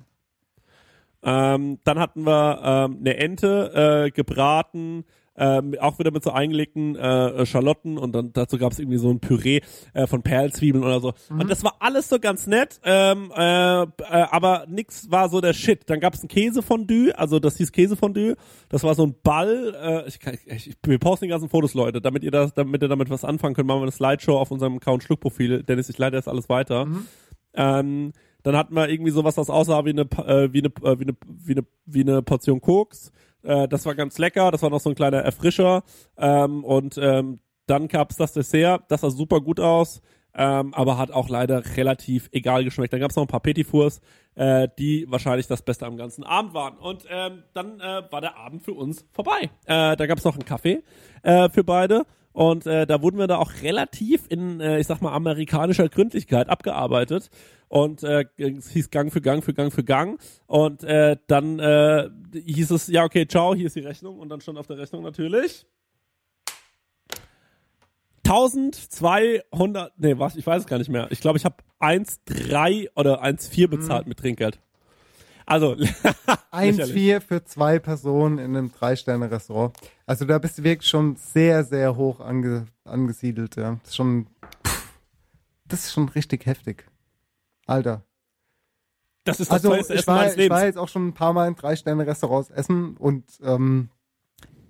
Ähm, 1.26 1.78
dann 1.84 1.98
hatten 1.98 2.24
wir 2.26 2.60
ähm, 2.62 2.98
eine 3.00 3.16
Ente 3.16 4.04
äh, 4.06 4.10
gebraten, 4.10 5.04
ähm, 5.36 5.74
auch 5.80 5.98
wieder 5.98 6.10
mit 6.10 6.22
so 6.22 6.30
eingelegten 6.30 6.96
äh, 6.96 7.44
Schalotten 7.46 7.98
und 7.98 8.14
dann 8.14 8.32
dazu 8.32 8.58
gab 8.58 8.72
es 8.72 8.78
irgendwie 8.78 8.98
so 8.98 9.10
ein 9.10 9.20
Püree 9.20 9.60
äh, 9.92 10.06
von 10.06 10.22
Perlzwiebeln 10.22 10.84
oder 10.84 11.00
so. 11.00 11.12
Und 11.28 11.50
das 11.50 11.64
war 11.64 11.76
alles 11.80 12.08
so 12.08 12.18
ganz 12.18 12.46
nett, 12.46 12.80
ähm, 12.84 13.32
äh, 13.36 13.82
äh, 13.82 13.86
aber 14.08 14.66
nix 14.68 15.10
war 15.10 15.28
so 15.28 15.40
der 15.40 15.52
Shit. 15.52 15.90
Dann 15.90 16.00
gab 16.00 16.14
es 16.14 16.22
ein 16.22 16.28
Käsefondue, 16.28 17.12
also 17.18 17.40
das 17.40 17.56
hieß 17.56 17.72
Käsefondue. 17.72 18.36
Das 18.68 18.84
war 18.84 18.94
so 18.94 19.04
ein 19.04 19.14
Ball. 19.22 19.74
Äh, 19.80 20.08
ich 20.08 20.20
kann, 20.20 20.34
ich, 20.46 20.68
ich, 20.68 20.76
wir 20.84 20.98
posten 20.98 21.26
die 21.26 21.30
ganzen 21.30 21.48
Fotos, 21.48 21.74
Leute, 21.74 22.00
damit 22.00 22.22
ihr 22.22 22.30
das, 22.30 22.54
damit 22.54 22.82
ihr 22.82 22.88
damit 22.88 23.10
was 23.10 23.24
anfangen 23.24 23.54
könnt. 23.54 23.66
Machen 23.66 23.80
wir 23.80 23.84
eine 23.84 23.92
Slideshow 23.92 24.38
auf 24.38 24.50
unserem 24.50 24.76
Account 24.76 25.02
Schluckprofil. 25.02 25.62
Dennis, 25.62 25.88
ich 25.88 25.98
leite 25.98 26.16
jetzt 26.16 26.28
alles 26.28 26.48
weiter. 26.48 26.86
Ähm, 27.54 28.12
dann 28.42 28.56
hatten 28.56 28.74
wir 28.74 28.88
irgendwie 28.88 29.10
sowas, 29.10 29.36
was 29.36 29.48
aussah 29.50 29.84
wie 29.84 29.90
eine, 29.90 30.02
äh, 30.02 30.52
wie 30.52 30.58
eine, 30.58 30.68
äh, 30.82 30.98
wie 30.98 31.04
eine, 31.04 31.16
wie 31.24 31.52
eine, 31.52 31.64
wie 31.86 32.00
eine 32.02 32.22
Portion 32.22 32.60
Koks. 32.60 33.10
Äh, 33.44 33.68
das 33.68 33.86
war 33.86 33.94
ganz 33.94 34.18
lecker. 34.18 34.50
Das 34.50 34.62
war 34.62 34.70
noch 34.70 34.80
so 34.80 34.90
ein 34.90 34.96
kleiner 34.96 35.18
Erfrischer. 35.18 35.82
Ähm, 36.16 36.64
und 36.64 36.98
ähm, 36.98 37.40
dann 37.66 37.88
gab's 37.88 38.16
das 38.16 38.32
Dessert. 38.32 38.84
Das 38.88 39.02
sah 39.02 39.10
super 39.10 39.40
gut 39.40 39.60
aus. 39.60 40.02
Ähm, 40.36 40.74
aber 40.74 40.98
hat 40.98 41.12
auch 41.12 41.28
leider 41.28 41.62
relativ 41.76 42.28
egal 42.32 42.64
geschmeckt. 42.64 42.92
Dann 42.92 42.98
gab's 42.98 43.14
noch 43.14 43.22
ein 43.22 43.28
paar 43.28 43.38
Petit 43.38 43.68
Fours, 43.68 44.00
äh, 44.34 44.66
die 44.80 45.06
wahrscheinlich 45.08 45.46
das 45.46 45.62
Beste 45.62 45.86
am 45.86 45.96
ganzen 45.96 46.24
Abend 46.24 46.54
waren. 46.54 46.76
Und 46.76 47.04
ähm, 47.08 47.44
dann 47.52 47.78
äh, 47.78 48.02
war 48.10 48.20
der 48.20 48.36
Abend 48.36 48.64
für 48.64 48.72
uns 48.72 49.06
vorbei. 49.12 49.50
Äh, 49.66 49.96
da 49.96 50.06
gab's 50.06 50.24
noch 50.24 50.34
einen 50.34 50.44
Kaffee 50.44 50.82
äh, 51.22 51.48
für 51.50 51.62
beide. 51.62 52.04
Und 52.32 52.66
äh, 52.66 52.84
da 52.84 53.00
wurden 53.00 53.16
wir 53.16 53.28
da 53.28 53.36
auch 53.38 53.52
relativ 53.62 54.24
in, 54.28 54.60
äh, 54.60 54.80
ich 54.80 54.88
sag 54.88 55.00
mal, 55.00 55.12
amerikanischer 55.12 55.88
Gründlichkeit 55.88 56.48
abgearbeitet. 56.48 57.30
Und 57.74 58.04
äh, 58.04 58.24
es 58.36 58.70
hieß 58.70 58.90
Gang 58.90 59.12
für 59.12 59.20
Gang 59.20 59.42
für 59.42 59.52
Gang 59.52 59.72
für 59.72 59.82
Gang. 59.82 60.20
Und 60.46 60.84
äh, 60.84 61.16
dann 61.26 61.58
äh, 61.58 62.08
hieß 62.32 62.70
es, 62.70 62.86
ja, 62.86 63.02
okay, 63.02 63.26
ciao, 63.26 63.52
hier 63.52 63.66
ist 63.66 63.74
die 63.74 63.80
Rechnung. 63.80 64.20
Und 64.20 64.28
dann 64.28 64.40
stand 64.40 64.58
auf 64.58 64.68
der 64.68 64.78
Rechnung 64.78 65.02
natürlich 65.02 65.66
1200, 68.24 69.92
nee, 69.98 70.16
was, 70.16 70.36
ich 70.36 70.46
weiß 70.46 70.62
es 70.62 70.68
gar 70.68 70.78
nicht 70.78 70.88
mehr. 70.88 71.08
Ich 71.10 71.20
glaube, 71.20 71.36
ich 71.36 71.44
habe 71.44 71.56
1,3 71.80 72.90
oder 72.94 73.24
1,4 73.24 73.66
bezahlt 73.66 74.06
mit 74.06 74.20
Trinkgeld. 74.20 74.60
Also, 75.44 75.74
lächerlich. 76.52 76.94
1,4 76.94 77.20
für 77.22 77.44
zwei 77.44 77.80
Personen 77.80 78.38
in 78.38 78.56
einem 78.56 78.70
Drei-Sterne-Restaurant. 78.72 79.76
Also 80.06 80.26
da 80.26 80.38
bist 80.38 80.58
du 80.58 80.62
wirklich 80.62 80.88
schon 80.88 81.16
sehr, 81.16 81.64
sehr 81.64 81.96
hoch 81.96 82.20
ange, 82.20 82.66
angesiedelt, 82.84 83.56
ja. 83.56 83.80
Das 83.82 83.90
ist 83.90 83.96
schon, 83.96 84.28
das 85.66 85.86
ist 85.86 85.92
schon 85.92 86.08
richtig 86.10 86.46
heftig. 86.46 86.86
Alter. 87.66 88.02
das 89.24 89.40
ist 89.40 89.50
das 89.50 89.54
Also 89.56 89.70
teuerste 89.70 89.94
ich 89.94 90.00
Essen 90.00 90.06
war, 90.08 90.16
meines 90.16 90.32
ich 90.32 90.38
Lebens. 90.38 90.58
war 90.58 90.64
jetzt 90.66 90.78
auch 90.78 90.88
schon 90.88 91.08
ein 91.08 91.14
paar 91.14 91.32
Mal 91.32 91.48
in 91.48 91.54
Drei-Sterne-Restaurants 91.54 92.50
essen 92.50 92.96
und 92.96 93.24
ähm, 93.42 93.88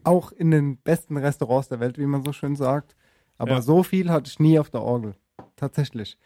auch 0.05 0.33
in 0.33 0.51
den 0.51 0.77
besten 0.79 1.17
Restaurants 1.17 1.69
der 1.69 1.81
Welt, 1.81 1.99
wie 1.99 2.07
man 2.07 2.25
so 2.25 2.33
schön 2.33 2.57
sagt. 2.57 2.95
Aber 3.39 3.53
Ja. 3.53 3.63
so 3.63 3.83
viel 3.83 4.11
hatte 4.11 4.29
ich 4.31 4.39
nie 4.39 4.59
auf 4.59 4.71
der 4.71 4.83
Orgel. 4.83 5.15
Tatsächlich. 5.57 6.19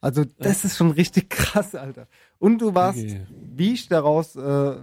Also 0.00 0.24
das 0.38 0.64
ist 0.64 0.76
schon 0.76 0.90
richtig 0.90 1.30
krass, 1.30 1.74
Alter. 1.74 2.08
Und 2.38 2.60
du 2.60 2.74
warst, 2.74 2.98
Okay. 2.98 3.20
wie 3.56 3.72
ich 3.72 3.88
daraus, 3.88 4.36
äh, 4.36 4.40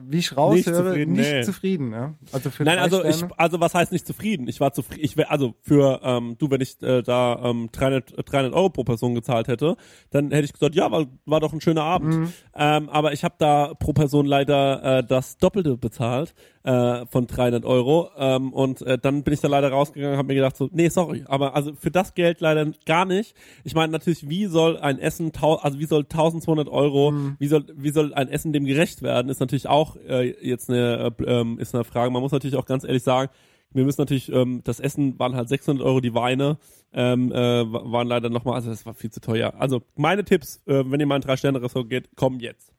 wie 0.07 0.17
ich 0.17 0.35
raushöre, 0.35 0.85
zufrieden, 0.89 1.13
nicht 1.13 1.31
nee. 1.31 1.43
zufrieden. 1.43 1.91
Ja? 1.91 2.13
Also 2.31 2.49
für 2.49 2.63
Nein, 2.63 2.79
also 2.79 3.03
ich, 3.03 3.23
also 3.37 3.59
was 3.59 3.75
heißt 3.75 3.91
nicht 3.91 4.07
zufrieden? 4.07 4.47
Ich 4.47 4.59
war 4.59 4.73
zufrieden. 4.73 5.01
Ich 5.03 5.15
wär, 5.17 5.29
also 5.31 5.53
für 5.61 5.99
ähm, 6.03 6.35
du, 6.39 6.49
wenn 6.49 6.61
ich 6.61 6.81
äh, 6.81 7.03
da 7.03 7.39
ähm, 7.43 7.69
300, 7.71 8.17
äh, 8.17 8.23
300 8.23 8.53
Euro 8.53 8.69
pro 8.69 8.83
Person 8.83 9.13
gezahlt 9.13 9.47
hätte, 9.47 9.75
dann 10.09 10.31
hätte 10.31 10.45
ich 10.45 10.53
gesagt, 10.53 10.73
ja, 10.73 10.89
war, 10.91 11.05
war 11.25 11.39
doch 11.39 11.53
ein 11.53 11.61
schöner 11.61 11.83
Abend. 11.83 12.15
Mhm. 12.15 12.33
Ähm, 12.55 12.89
aber 12.89 13.13
ich 13.13 13.23
habe 13.23 13.35
da 13.37 13.73
pro 13.75 13.93
Person 13.93 14.25
leider 14.25 14.99
äh, 14.99 15.03
das 15.03 15.37
Doppelte 15.37 15.77
bezahlt 15.77 16.33
äh, 16.63 17.05
von 17.07 17.27
300 17.27 17.65
Euro 17.65 18.09
ähm, 18.17 18.51
und 18.53 18.81
äh, 18.81 18.97
dann 18.97 19.23
bin 19.23 19.33
ich 19.33 19.41
da 19.41 19.47
leider 19.47 19.69
rausgegangen, 19.69 20.17
habe 20.17 20.27
mir 20.29 20.35
gedacht 20.35 20.55
so, 20.57 20.69
nee, 20.71 20.89
sorry, 20.89 21.23
aber 21.27 21.55
also 21.55 21.73
für 21.75 21.91
das 21.91 22.13
Geld 22.15 22.41
leider 22.41 22.65
gar 22.85 23.05
nicht. 23.05 23.35
Ich 23.63 23.75
meine 23.75 23.91
natürlich, 23.91 24.27
wie 24.29 24.45
soll 24.47 24.77
ein 24.77 24.97
Essen, 24.97 25.31
also 25.39 25.77
wie 25.77 25.85
soll 25.85 26.01
1200 26.03 26.67
Euro, 26.69 27.11
Mhm. 27.11 27.35
Wie 27.43 27.47
soll 27.47 27.65
wie 27.75 27.89
soll 27.91 28.13
ein 28.13 28.29
Essen 28.29 28.53
dem 28.53 28.63
gerecht 28.63 29.01
werden, 29.01 29.27
ist 29.29 29.41
natürlich 29.41 29.67
auch 29.67 29.97
äh, 29.97 30.33
jetzt 30.47 30.69
eine 30.69 31.13
äh, 31.19 31.23
ähm, 31.25 31.59
ist 31.59 31.75
eine 31.75 31.83
Frage. 31.83 32.09
Man 32.09 32.21
muss 32.21 32.31
natürlich 32.31 32.55
auch 32.55 32.65
ganz 32.65 32.85
ehrlich 32.85 33.03
sagen, 33.03 33.29
wir 33.73 33.83
müssen 33.83 33.99
natürlich, 33.99 34.31
ähm, 34.31 34.61
das 34.63 34.79
Essen 34.79 35.19
waren 35.19 35.35
halt 35.35 35.49
600 35.49 35.85
Euro, 35.85 35.99
die 35.99 36.13
Weine 36.13 36.57
ähm, 36.93 37.31
äh, 37.33 37.35
wa- 37.35 37.91
waren 37.91 38.07
leider 38.07 38.29
nochmal, 38.29 38.55
also 38.55 38.69
das 38.69 38.85
war 38.85 38.93
viel 38.93 39.11
zu 39.11 39.19
teuer. 39.19 39.55
Also 39.59 39.81
meine 39.95 40.23
Tipps, 40.23 40.61
äh, 40.67 40.83
wenn 40.89 40.99
ihr 41.01 41.05
mal 41.07 41.17
in 41.17 41.21
Drei-Sterne-Restaurant 41.23 41.89
geht, 41.89 42.15
kommen 42.15 42.39
jetzt. 42.39 42.71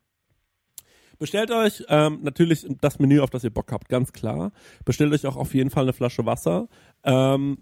Bestellt 1.19 1.51
euch 1.53 1.85
ähm, 1.89 2.21
natürlich 2.23 2.67
das 2.81 2.99
Menü, 2.99 3.21
auf 3.21 3.31
das 3.31 3.45
ihr 3.45 3.51
Bock 3.51 3.71
habt, 3.71 3.89
ganz 3.89 4.13
klar. 4.13 4.51
Bestellt 4.85 5.13
euch 5.13 5.27
auch 5.27 5.37
auf 5.37 5.55
jeden 5.55 5.71
Fall 5.71 5.85
eine 5.85 5.93
Flasche 5.93 6.27
Wasser. 6.27 6.69
Ähm, 7.05 7.59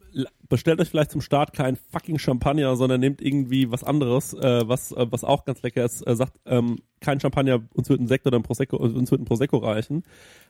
bestellt 0.48 0.80
euch 0.80 0.88
vielleicht 0.88 1.10
zum 1.10 1.20
Start 1.20 1.52
kein 1.52 1.76
fucking 1.76 2.18
Champagner, 2.18 2.76
sondern 2.76 3.00
nehmt 3.00 3.20
irgendwie 3.20 3.70
was 3.70 3.84
anderes, 3.84 4.32
äh, 4.34 4.66
was, 4.66 4.92
äh, 4.92 5.06
was 5.10 5.22
auch 5.24 5.44
ganz 5.44 5.62
lecker 5.62 5.84
ist. 5.84 6.06
Äh, 6.06 6.16
sagt, 6.16 6.38
ähm, 6.46 6.78
kein 7.02 7.20
Champagner, 7.20 7.60
uns 7.74 7.88
wird 7.90 8.00
ein 8.00 8.06
Sekt 8.08 8.26
oder 8.26 8.38
ein 8.38 8.42
Prosecco, 8.42 8.76
uns 8.78 9.10
wird 9.10 9.20
ein 9.20 9.24
Prosecco 9.26 9.58
reichen. 9.58 10.02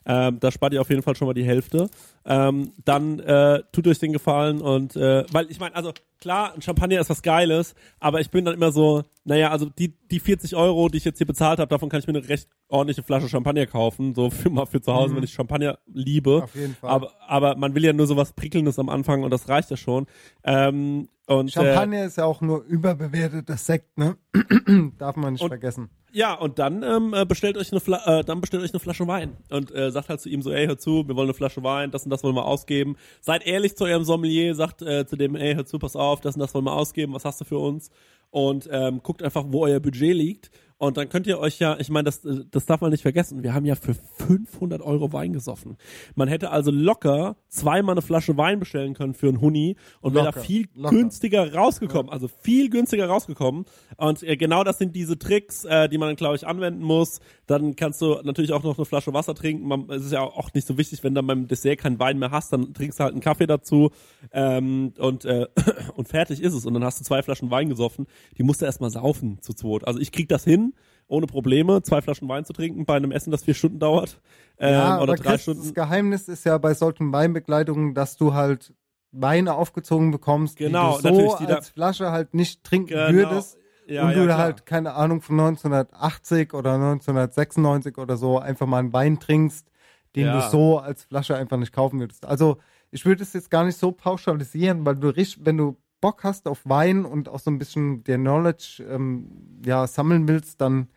Ähm, 0.06 0.38
da 0.40 0.50
spart 0.52 0.72
ihr 0.72 0.80
auf 0.80 0.90
jeden 0.90 1.02
Fall 1.02 1.16
schon 1.16 1.26
mal 1.26 1.34
die 1.34 1.44
Hälfte. 1.44 1.88
Ähm, 2.24 2.72
dann 2.84 3.18
äh, 3.20 3.62
tut 3.72 3.86
euch 3.88 3.98
den 3.98 4.12
Gefallen 4.12 4.60
und 4.60 4.96
äh, 4.96 5.24
weil 5.32 5.50
ich 5.50 5.58
meine, 5.60 5.74
also 5.76 5.92
klar, 6.20 6.54
ein 6.54 6.62
Champagner 6.62 7.00
ist 7.00 7.10
was 7.10 7.22
Geiles, 7.22 7.74
aber 8.00 8.20
ich 8.20 8.30
bin 8.30 8.44
dann 8.44 8.54
immer 8.54 8.70
so, 8.72 9.02
naja, 9.24 9.50
also 9.50 9.66
die, 9.66 9.94
die 10.10 10.20
40 10.20 10.54
Euro, 10.56 10.88
die 10.88 10.98
ich 10.98 11.04
jetzt 11.04 11.18
hier 11.18 11.26
bezahlt 11.26 11.58
habe, 11.58 11.68
davon 11.68 11.88
kann 11.88 12.00
ich 12.00 12.06
mir 12.06 12.14
eine 12.16 12.28
recht 12.28 12.48
ordentliche 12.68 13.02
Flasche 13.02 13.28
Champagner 13.28 13.66
kaufen, 13.66 14.14
so 14.14 14.30
für 14.30 14.50
mal 14.50 14.66
für 14.66 14.80
zu 14.80 14.92
Hause, 14.92 15.12
Mhm. 15.12 15.16
wenn 15.18 15.24
ich 15.24 15.32
Champagner 15.32 15.78
liebe. 15.86 16.42
Auf 16.44 16.54
jeden 16.54 16.74
Fall. 16.74 16.90
Aber, 16.90 17.12
aber 17.26 17.56
man 17.56 17.74
will 17.74 17.84
ja 17.84 17.92
nur 17.92 18.06
so 18.06 18.16
was 18.16 18.32
Prickelndes 18.32 18.78
am 18.78 18.88
Anfang 18.88 19.22
und 19.24 19.30
das 19.30 19.48
reicht 19.48 19.70
ja 19.70 19.76
schon. 19.76 20.06
Ähm, 20.44 21.08
und, 21.26 21.48
Äh, 21.48 21.52
Champagner 21.52 22.04
ist 22.04 22.16
ja 22.18 22.24
auch 22.24 22.40
nur 22.40 22.64
überbewertetes 22.64 23.64
Sekt, 23.66 23.96
ne? 23.98 24.16
Darf 24.98 25.16
man 25.16 25.32
nicht 25.34 25.42
Und- 25.42 25.48
vergessen. 25.48 25.88
Ja, 26.14 26.34
und 26.34 26.58
dann 26.58 26.82
ähm, 26.82 27.14
äh, 27.14 27.24
bestellt 27.24 27.56
euch 27.56 27.72
eine 27.72 27.80
äh, 28.04 28.22
dann 28.22 28.42
bestellt 28.42 28.62
euch 28.62 28.74
eine 28.74 28.80
Flasche 28.80 29.06
Wein 29.06 29.38
und 29.48 29.74
äh, 29.74 29.90
sagt 29.90 30.10
halt 30.10 30.20
zu 30.20 30.28
ihm 30.28 30.42
so, 30.42 30.52
ey, 30.52 30.66
hör 30.66 30.76
zu, 30.76 31.08
wir 31.08 31.16
wollen 31.16 31.28
eine 31.28 31.34
Flasche 31.34 31.62
Wein, 31.62 31.90
das 31.90 32.04
und 32.04 32.10
das 32.10 32.22
wollen 32.22 32.36
wir 32.36 32.44
ausgeben. 32.44 32.96
Seid 33.22 33.46
ehrlich 33.46 33.76
zu 33.76 33.84
eurem 33.84 34.04
Sommelier, 34.04 34.54
sagt 34.54 34.82
äh, 34.82 35.06
zu 35.06 35.16
dem, 35.16 35.36
ey, 35.36 35.54
hör 35.54 35.64
zu, 35.64 35.78
pass 35.78 35.96
auf, 35.96 36.20
das 36.20 36.34
und 36.34 36.40
das 36.40 36.52
wollen 36.54 36.66
wir 36.66 36.74
ausgeben, 36.74 37.14
was 37.14 37.24
hast 37.24 37.40
du 37.40 37.46
für 37.46 37.58
uns? 37.58 37.90
Und 38.30 38.68
ähm, 38.70 39.02
guckt 39.02 39.22
einfach, 39.22 39.44
wo 39.48 39.64
euer 39.64 39.80
Budget 39.80 40.14
liegt. 40.14 40.50
Und 40.82 40.96
dann 40.96 41.08
könnt 41.08 41.28
ihr 41.28 41.38
euch 41.38 41.60
ja, 41.60 41.76
ich 41.78 41.90
meine, 41.90 42.06
das, 42.06 42.24
äh, 42.24 42.40
das 42.50 42.66
darf 42.66 42.80
man 42.80 42.90
nicht 42.90 43.02
vergessen, 43.02 43.44
wir 43.44 43.54
haben 43.54 43.64
ja 43.64 43.76
für 43.76 43.94
500 43.94 44.82
Euro 44.82 45.12
Wein 45.12 45.32
gesoffen. 45.32 45.76
Man 46.16 46.26
hätte 46.26 46.50
also 46.50 46.72
locker 46.72 47.36
zweimal 47.46 47.94
eine 47.94 48.02
Flasche 48.02 48.36
Wein 48.36 48.58
bestellen 48.58 48.94
können 48.94 49.14
für 49.14 49.28
einen 49.28 49.40
Huni 49.40 49.76
und 50.00 50.14
wäre 50.14 50.32
da 50.32 50.32
viel 50.32 50.66
locker. 50.74 50.96
günstiger 50.96 51.54
rausgekommen, 51.54 52.10
also 52.10 52.26
viel 52.26 52.68
günstiger 52.68 53.06
rausgekommen. 53.06 53.64
Und 53.96 54.24
äh, 54.24 54.36
genau 54.36 54.64
das 54.64 54.78
sind 54.78 54.96
diese 54.96 55.16
Tricks, 55.16 55.64
äh, 55.64 55.88
die 55.88 55.98
man 55.98 56.08
dann, 56.08 56.16
glaube 56.16 56.34
ich, 56.34 56.48
anwenden 56.48 56.82
muss. 56.82 57.20
Dann 57.46 57.76
kannst 57.76 58.02
du 58.02 58.18
natürlich 58.24 58.52
auch 58.52 58.64
noch 58.64 58.76
eine 58.76 58.84
Flasche 58.84 59.14
Wasser 59.14 59.36
trinken. 59.36 59.68
Man, 59.68 59.88
es 59.88 60.06
ist 60.06 60.12
ja 60.12 60.22
auch 60.22 60.52
nicht 60.52 60.66
so 60.66 60.78
wichtig, 60.78 61.04
wenn 61.04 61.14
du 61.14 61.22
beim 61.22 61.46
Dessert 61.46 61.78
keinen 61.78 62.00
Wein 62.00 62.18
mehr 62.18 62.32
hast, 62.32 62.52
dann 62.52 62.74
trinkst 62.74 62.98
du 62.98 63.04
halt 63.04 63.12
einen 63.12 63.20
Kaffee 63.20 63.46
dazu 63.46 63.90
ähm, 64.32 64.94
und, 64.98 65.26
äh, 65.26 65.46
und 65.94 66.08
fertig 66.08 66.42
ist 66.42 66.54
es. 66.54 66.66
Und 66.66 66.74
dann 66.74 66.82
hast 66.82 66.98
du 66.98 67.04
zwei 67.04 67.22
Flaschen 67.22 67.52
Wein 67.52 67.68
gesoffen. 67.68 68.08
Die 68.36 68.42
musst 68.42 68.62
du 68.62 68.64
erstmal 68.64 68.90
saufen 68.90 69.40
zu 69.42 69.52
zweit. 69.52 69.86
Also 69.86 70.00
ich 70.00 70.10
krieg 70.10 70.28
das 70.28 70.42
hin, 70.42 70.71
ohne 71.12 71.26
Probleme, 71.26 71.82
zwei 71.82 72.00
Flaschen 72.00 72.28
Wein 72.28 72.44
zu 72.44 72.52
trinken 72.52 72.86
bei 72.86 72.96
einem 72.96 73.12
Essen, 73.12 73.30
das 73.30 73.44
vier 73.44 73.54
Stunden 73.54 73.78
dauert. 73.78 74.20
Ähm, 74.58 74.72
ja, 74.72 75.00
oder 75.00 75.14
drei 75.14 75.32
Chris, 75.32 75.42
Stunden. 75.42 75.62
das 75.62 75.74
Geheimnis 75.74 76.28
ist 76.28 76.44
ja 76.44 76.56
bei 76.58 76.74
solchen 76.74 77.12
Weinbegleitungen, 77.12 77.94
dass 77.94 78.16
du 78.16 78.32
halt 78.34 78.74
Weine 79.12 79.54
aufgezogen 79.54 80.10
bekommst, 80.10 80.56
Genau, 80.56 80.96
die 80.96 81.02
du 81.02 81.14
so 81.14 81.36
die 81.38 81.52
als 81.52 81.68
Flasche 81.68 82.10
halt 82.10 82.32
nicht 82.32 82.64
trinken 82.64 82.88
Genau. 82.94 83.12
würdest. 83.12 83.58
Ja, 83.86 84.04
und 84.04 84.10
ja, 84.12 84.16
du 84.16 84.24
klar. 84.24 84.38
halt, 84.38 84.64
keine 84.66 84.94
Ahnung, 84.94 85.20
von 85.20 85.36
1980 85.36 86.54
oder 86.54 86.74
1996 86.78 87.98
oder 87.98 88.16
so 88.16 88.38
einfach 88.38 88.66
mal 88.66 88.78
einen 88.78 88.92
Wein 88.94 89.20
trinkst, 89.20 89.70
den 90.16 90.26
Ja. 90.26 90.32
du 90.40 90.50
so 90.50 90.78
als 90.78 91.04
Flasche 91.04 91.36
einfach 91.36 91.58
nicht 91.58 91.72
kaufen 91.72 92.00
würdest. 92.00 92.24
Also 92.24 92.56
ich 92.90 93.04
würde 93.04 93.22
es 93.22 93.32
jetzt 93.34 93.50
gar 93.50 93.64
nicht 93.64 93.76
so 93.76 93.92
pauschalisieren, 93.92 94.86
weil 94.86 94.96
du 94.96 95.08
richtig, 95.08 95.44
wenn 95.44 95.58
du 95.58 95.76
Bock 96.00 96.24
hast 96.24 96.48
auf 96.48 96.60
Wein 96.64 97.04
und 97.04 97.28
auch 97.28 97.38
so 97.38 97.50
ein 97.50 97.58
bisschen 97.58 98.02
der 98.04 98.16
Knowledge 98.18 98.84
ähm, 98.88 99.60
ja, 99.64 99.86
sammeln 99.86 100.26
willst, 100.26 100.60
dann 100.60 100.88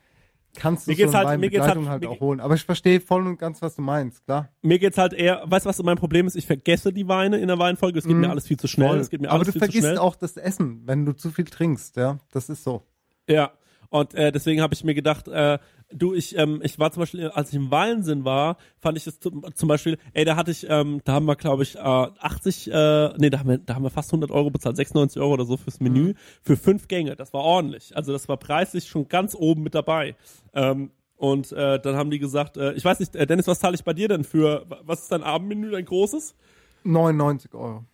kannst 0.55 0.87
du 0.87 0.91
Mir 0.91 0.95
so 0.97 1.03
geht's 1.03 1.15
eine 1.15 1.27
halt- 1.29 1.39
mir 1.39 1.49
geht's 1.49 1.65
halt- 1.67 1.87
halt, 1.87 2.05
auch 2.05 2.19
holen. 2.19 2.39
Aber 2.39 2.55
ich 2.55 2.63
verstehe 2.63 2.99
voll 3.01 3.25
und 3.27 3.37
ganz, 3.37 3.61
was 3.61 3.75
du 3.75 3.81
meinst, 3.81 4.23
klar. 4.25 4.49
mir 4.61 4.79
geht's 4.79 4.97
halt 4.97 5.13
eher, 5.13 5.43
weißt 5.45 5.65
du, 5.65 5.69
was 5.69 5.81
mein 5.83 5.97
Problem 5.97 6.27
ist? 6.27 6.35
Ich 6.35 6.45
vergesse 6.47 6.91
die 6.93 7.07
Weine 7.07 7.37
in 7.37 7.47
der 7.47 7.59
Weinfolge. 7.59 7.99
Es 7.99 8.05
geht 8.05 8.15
Mhm. 8.15 8.21
mir 8.21 8.29
alles 8.29 8.47
viel 8.47 8.57
zu 8.57 8.67
schnell. 8.67 8.97
Es 8.97 9.09
geht 9.09 9.21
mir 9.21 9.27
Aber 9.29 9.35
alles 9.35 9.47
du 9.47 9.51
viel 9.53 9.61
zu 9.61 9.65
vergisst 9.65 9.85
schnell. 9.87 9.97
auch 9.97 10.15
das 10.15 10.37
Essen, 10.37 10.81
wenn 10.85 11.05
du 11.05 11.13
zu 11.13 11.31
viel 11.31 11.45
trinkst, 11.45 11.95
ja. 11.97 12.17
Das 12.31 12.49
ist 12.49 12.63
so. 12.63 12.83
Ja. 13.29 13.51
Und 13.89 14.13
äh, 14.15 14.31
deswegen 14.31 14.61
habe 14.61 14.73
ich 14.73 14.83
mir 14.83 14.93
gedacht, 14.95 15.27
äh, 15.27 15.57
du, 15.91 16.13
ich, 16.13 16.37
ähm, 16.37 16.61
ich 16.63 16.79
war 16.79 16.91
zum 16.91 17.01
Beispiel, 17.01 17.27
als 17.29 17.49
ich 17.49 17.55
im 17.55 17.71
Wallensinn 17.71 18.25
war, 18.25 18.57
fand 18.79 18.97
ich 18.97 19.07
es 19.07 19.19
zum, 19.19 19.45
zum 19.53 19.67
Beispiel, 19.67 19.97
ey, 20.13 20.25
da 20.25 20.35
hatte 20.35 20.51
ich, 20.51 20.65
ähm, 20.69 21.01
da 21.05 21.13
haben 21.13 21.25
wir, 21.25 21.35
glaube 21.35 21.63
ich, 21.63 21.75
äh, 21.75 21.79
80, 21.79 22.71
äh, 22.71 23.13
nee, 23.17 23.29
da 23.29 23.39
haben, 23.39 23.49
wir, 23.49 23.57
da 23.57 23.75
haben 23.75 23.83
wir 23.83 23.89
fast 23.89 24.11
100 24.11 24.31
Euro 24.31 24.49
bezahlt, 24.49 24.75
96 24.75 25.21
Euro 25.21 25.33
oder 25.33 25.45
so 25.45 25.57
fürs 25.57 25.79
Menü, 25.79 26.13
für 26.41 26.57
fünf 26.57 26.87
Gänge. 26.87 27.15
Das 27.15 27.33
war 27.33 27.41
ordentlich. 27.41 27.95
Also 27.95 28.11
das 28.11 28.27
war 28.27 28.37
preislich 28.37 28.87
schon 28.87 29.07
ganz 29.07 29.35
oben 29.35 29.63
mit 29.63 29.75
dabei. 29.75 30.15
Ähm, 30.53 30.91
und 31.17 31.51
äh, 31.53 31.79
dann 31.79 31.95
haben 31.95 32.11
die 32.11 32.19
gesagt, 32.19 32.57
äh, 32.57 32.73
ich 32.73 32.83
weiß 32.83 32.99
nicht, 32.99 33.15
äh, 33.15 33.25
Dennis, 33.25 33.47
was 33.47 33.59
zahle 33.59 33.75
ich 33.75 33.83
bei 33.83 33.93
dir 33.93 34.07
denn 34.07 34.23
für, 34.23 34.65
was 34.83 35.03
ist 35.03 35.11
dein 35.11 35.23
Abendmenü, 35.23 35.71
dein 35.71 35.85
großes? 35.85 36.35
99 36.83 37.53
Euro. 37.53 37.85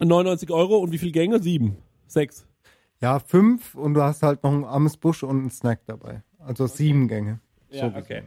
99 0.00 0.50
Euro 0.50 0.78
und 0.78 0.90
wie 0.90 0.98
viele 0.98 1.12
Gänge? 1.12 1.40
Sieben, 1.42 1.76
sechs. 2.06 2.46
Ja, 3.00 3.18
fünf 3.18 3.74
und 3.74 3.94
du 3.94 4.02
hast 4.02 4.22
halt 4.22 4.42
noch 4.42 4.52
ein 4.52 4.64
armes 4.64 4.96
Busch 4.96 5.22
und 5.22 5.38
einen 5.38 5.50
Snack 5.50 5.80
dabei. 5.86 6.22
Also 6.46 6.66
sieben 6.66 7.08
Gänge. 7.08 7.40
Ja, 7.70 7.90
So 7.90 7.96
okay. 7.96 8.22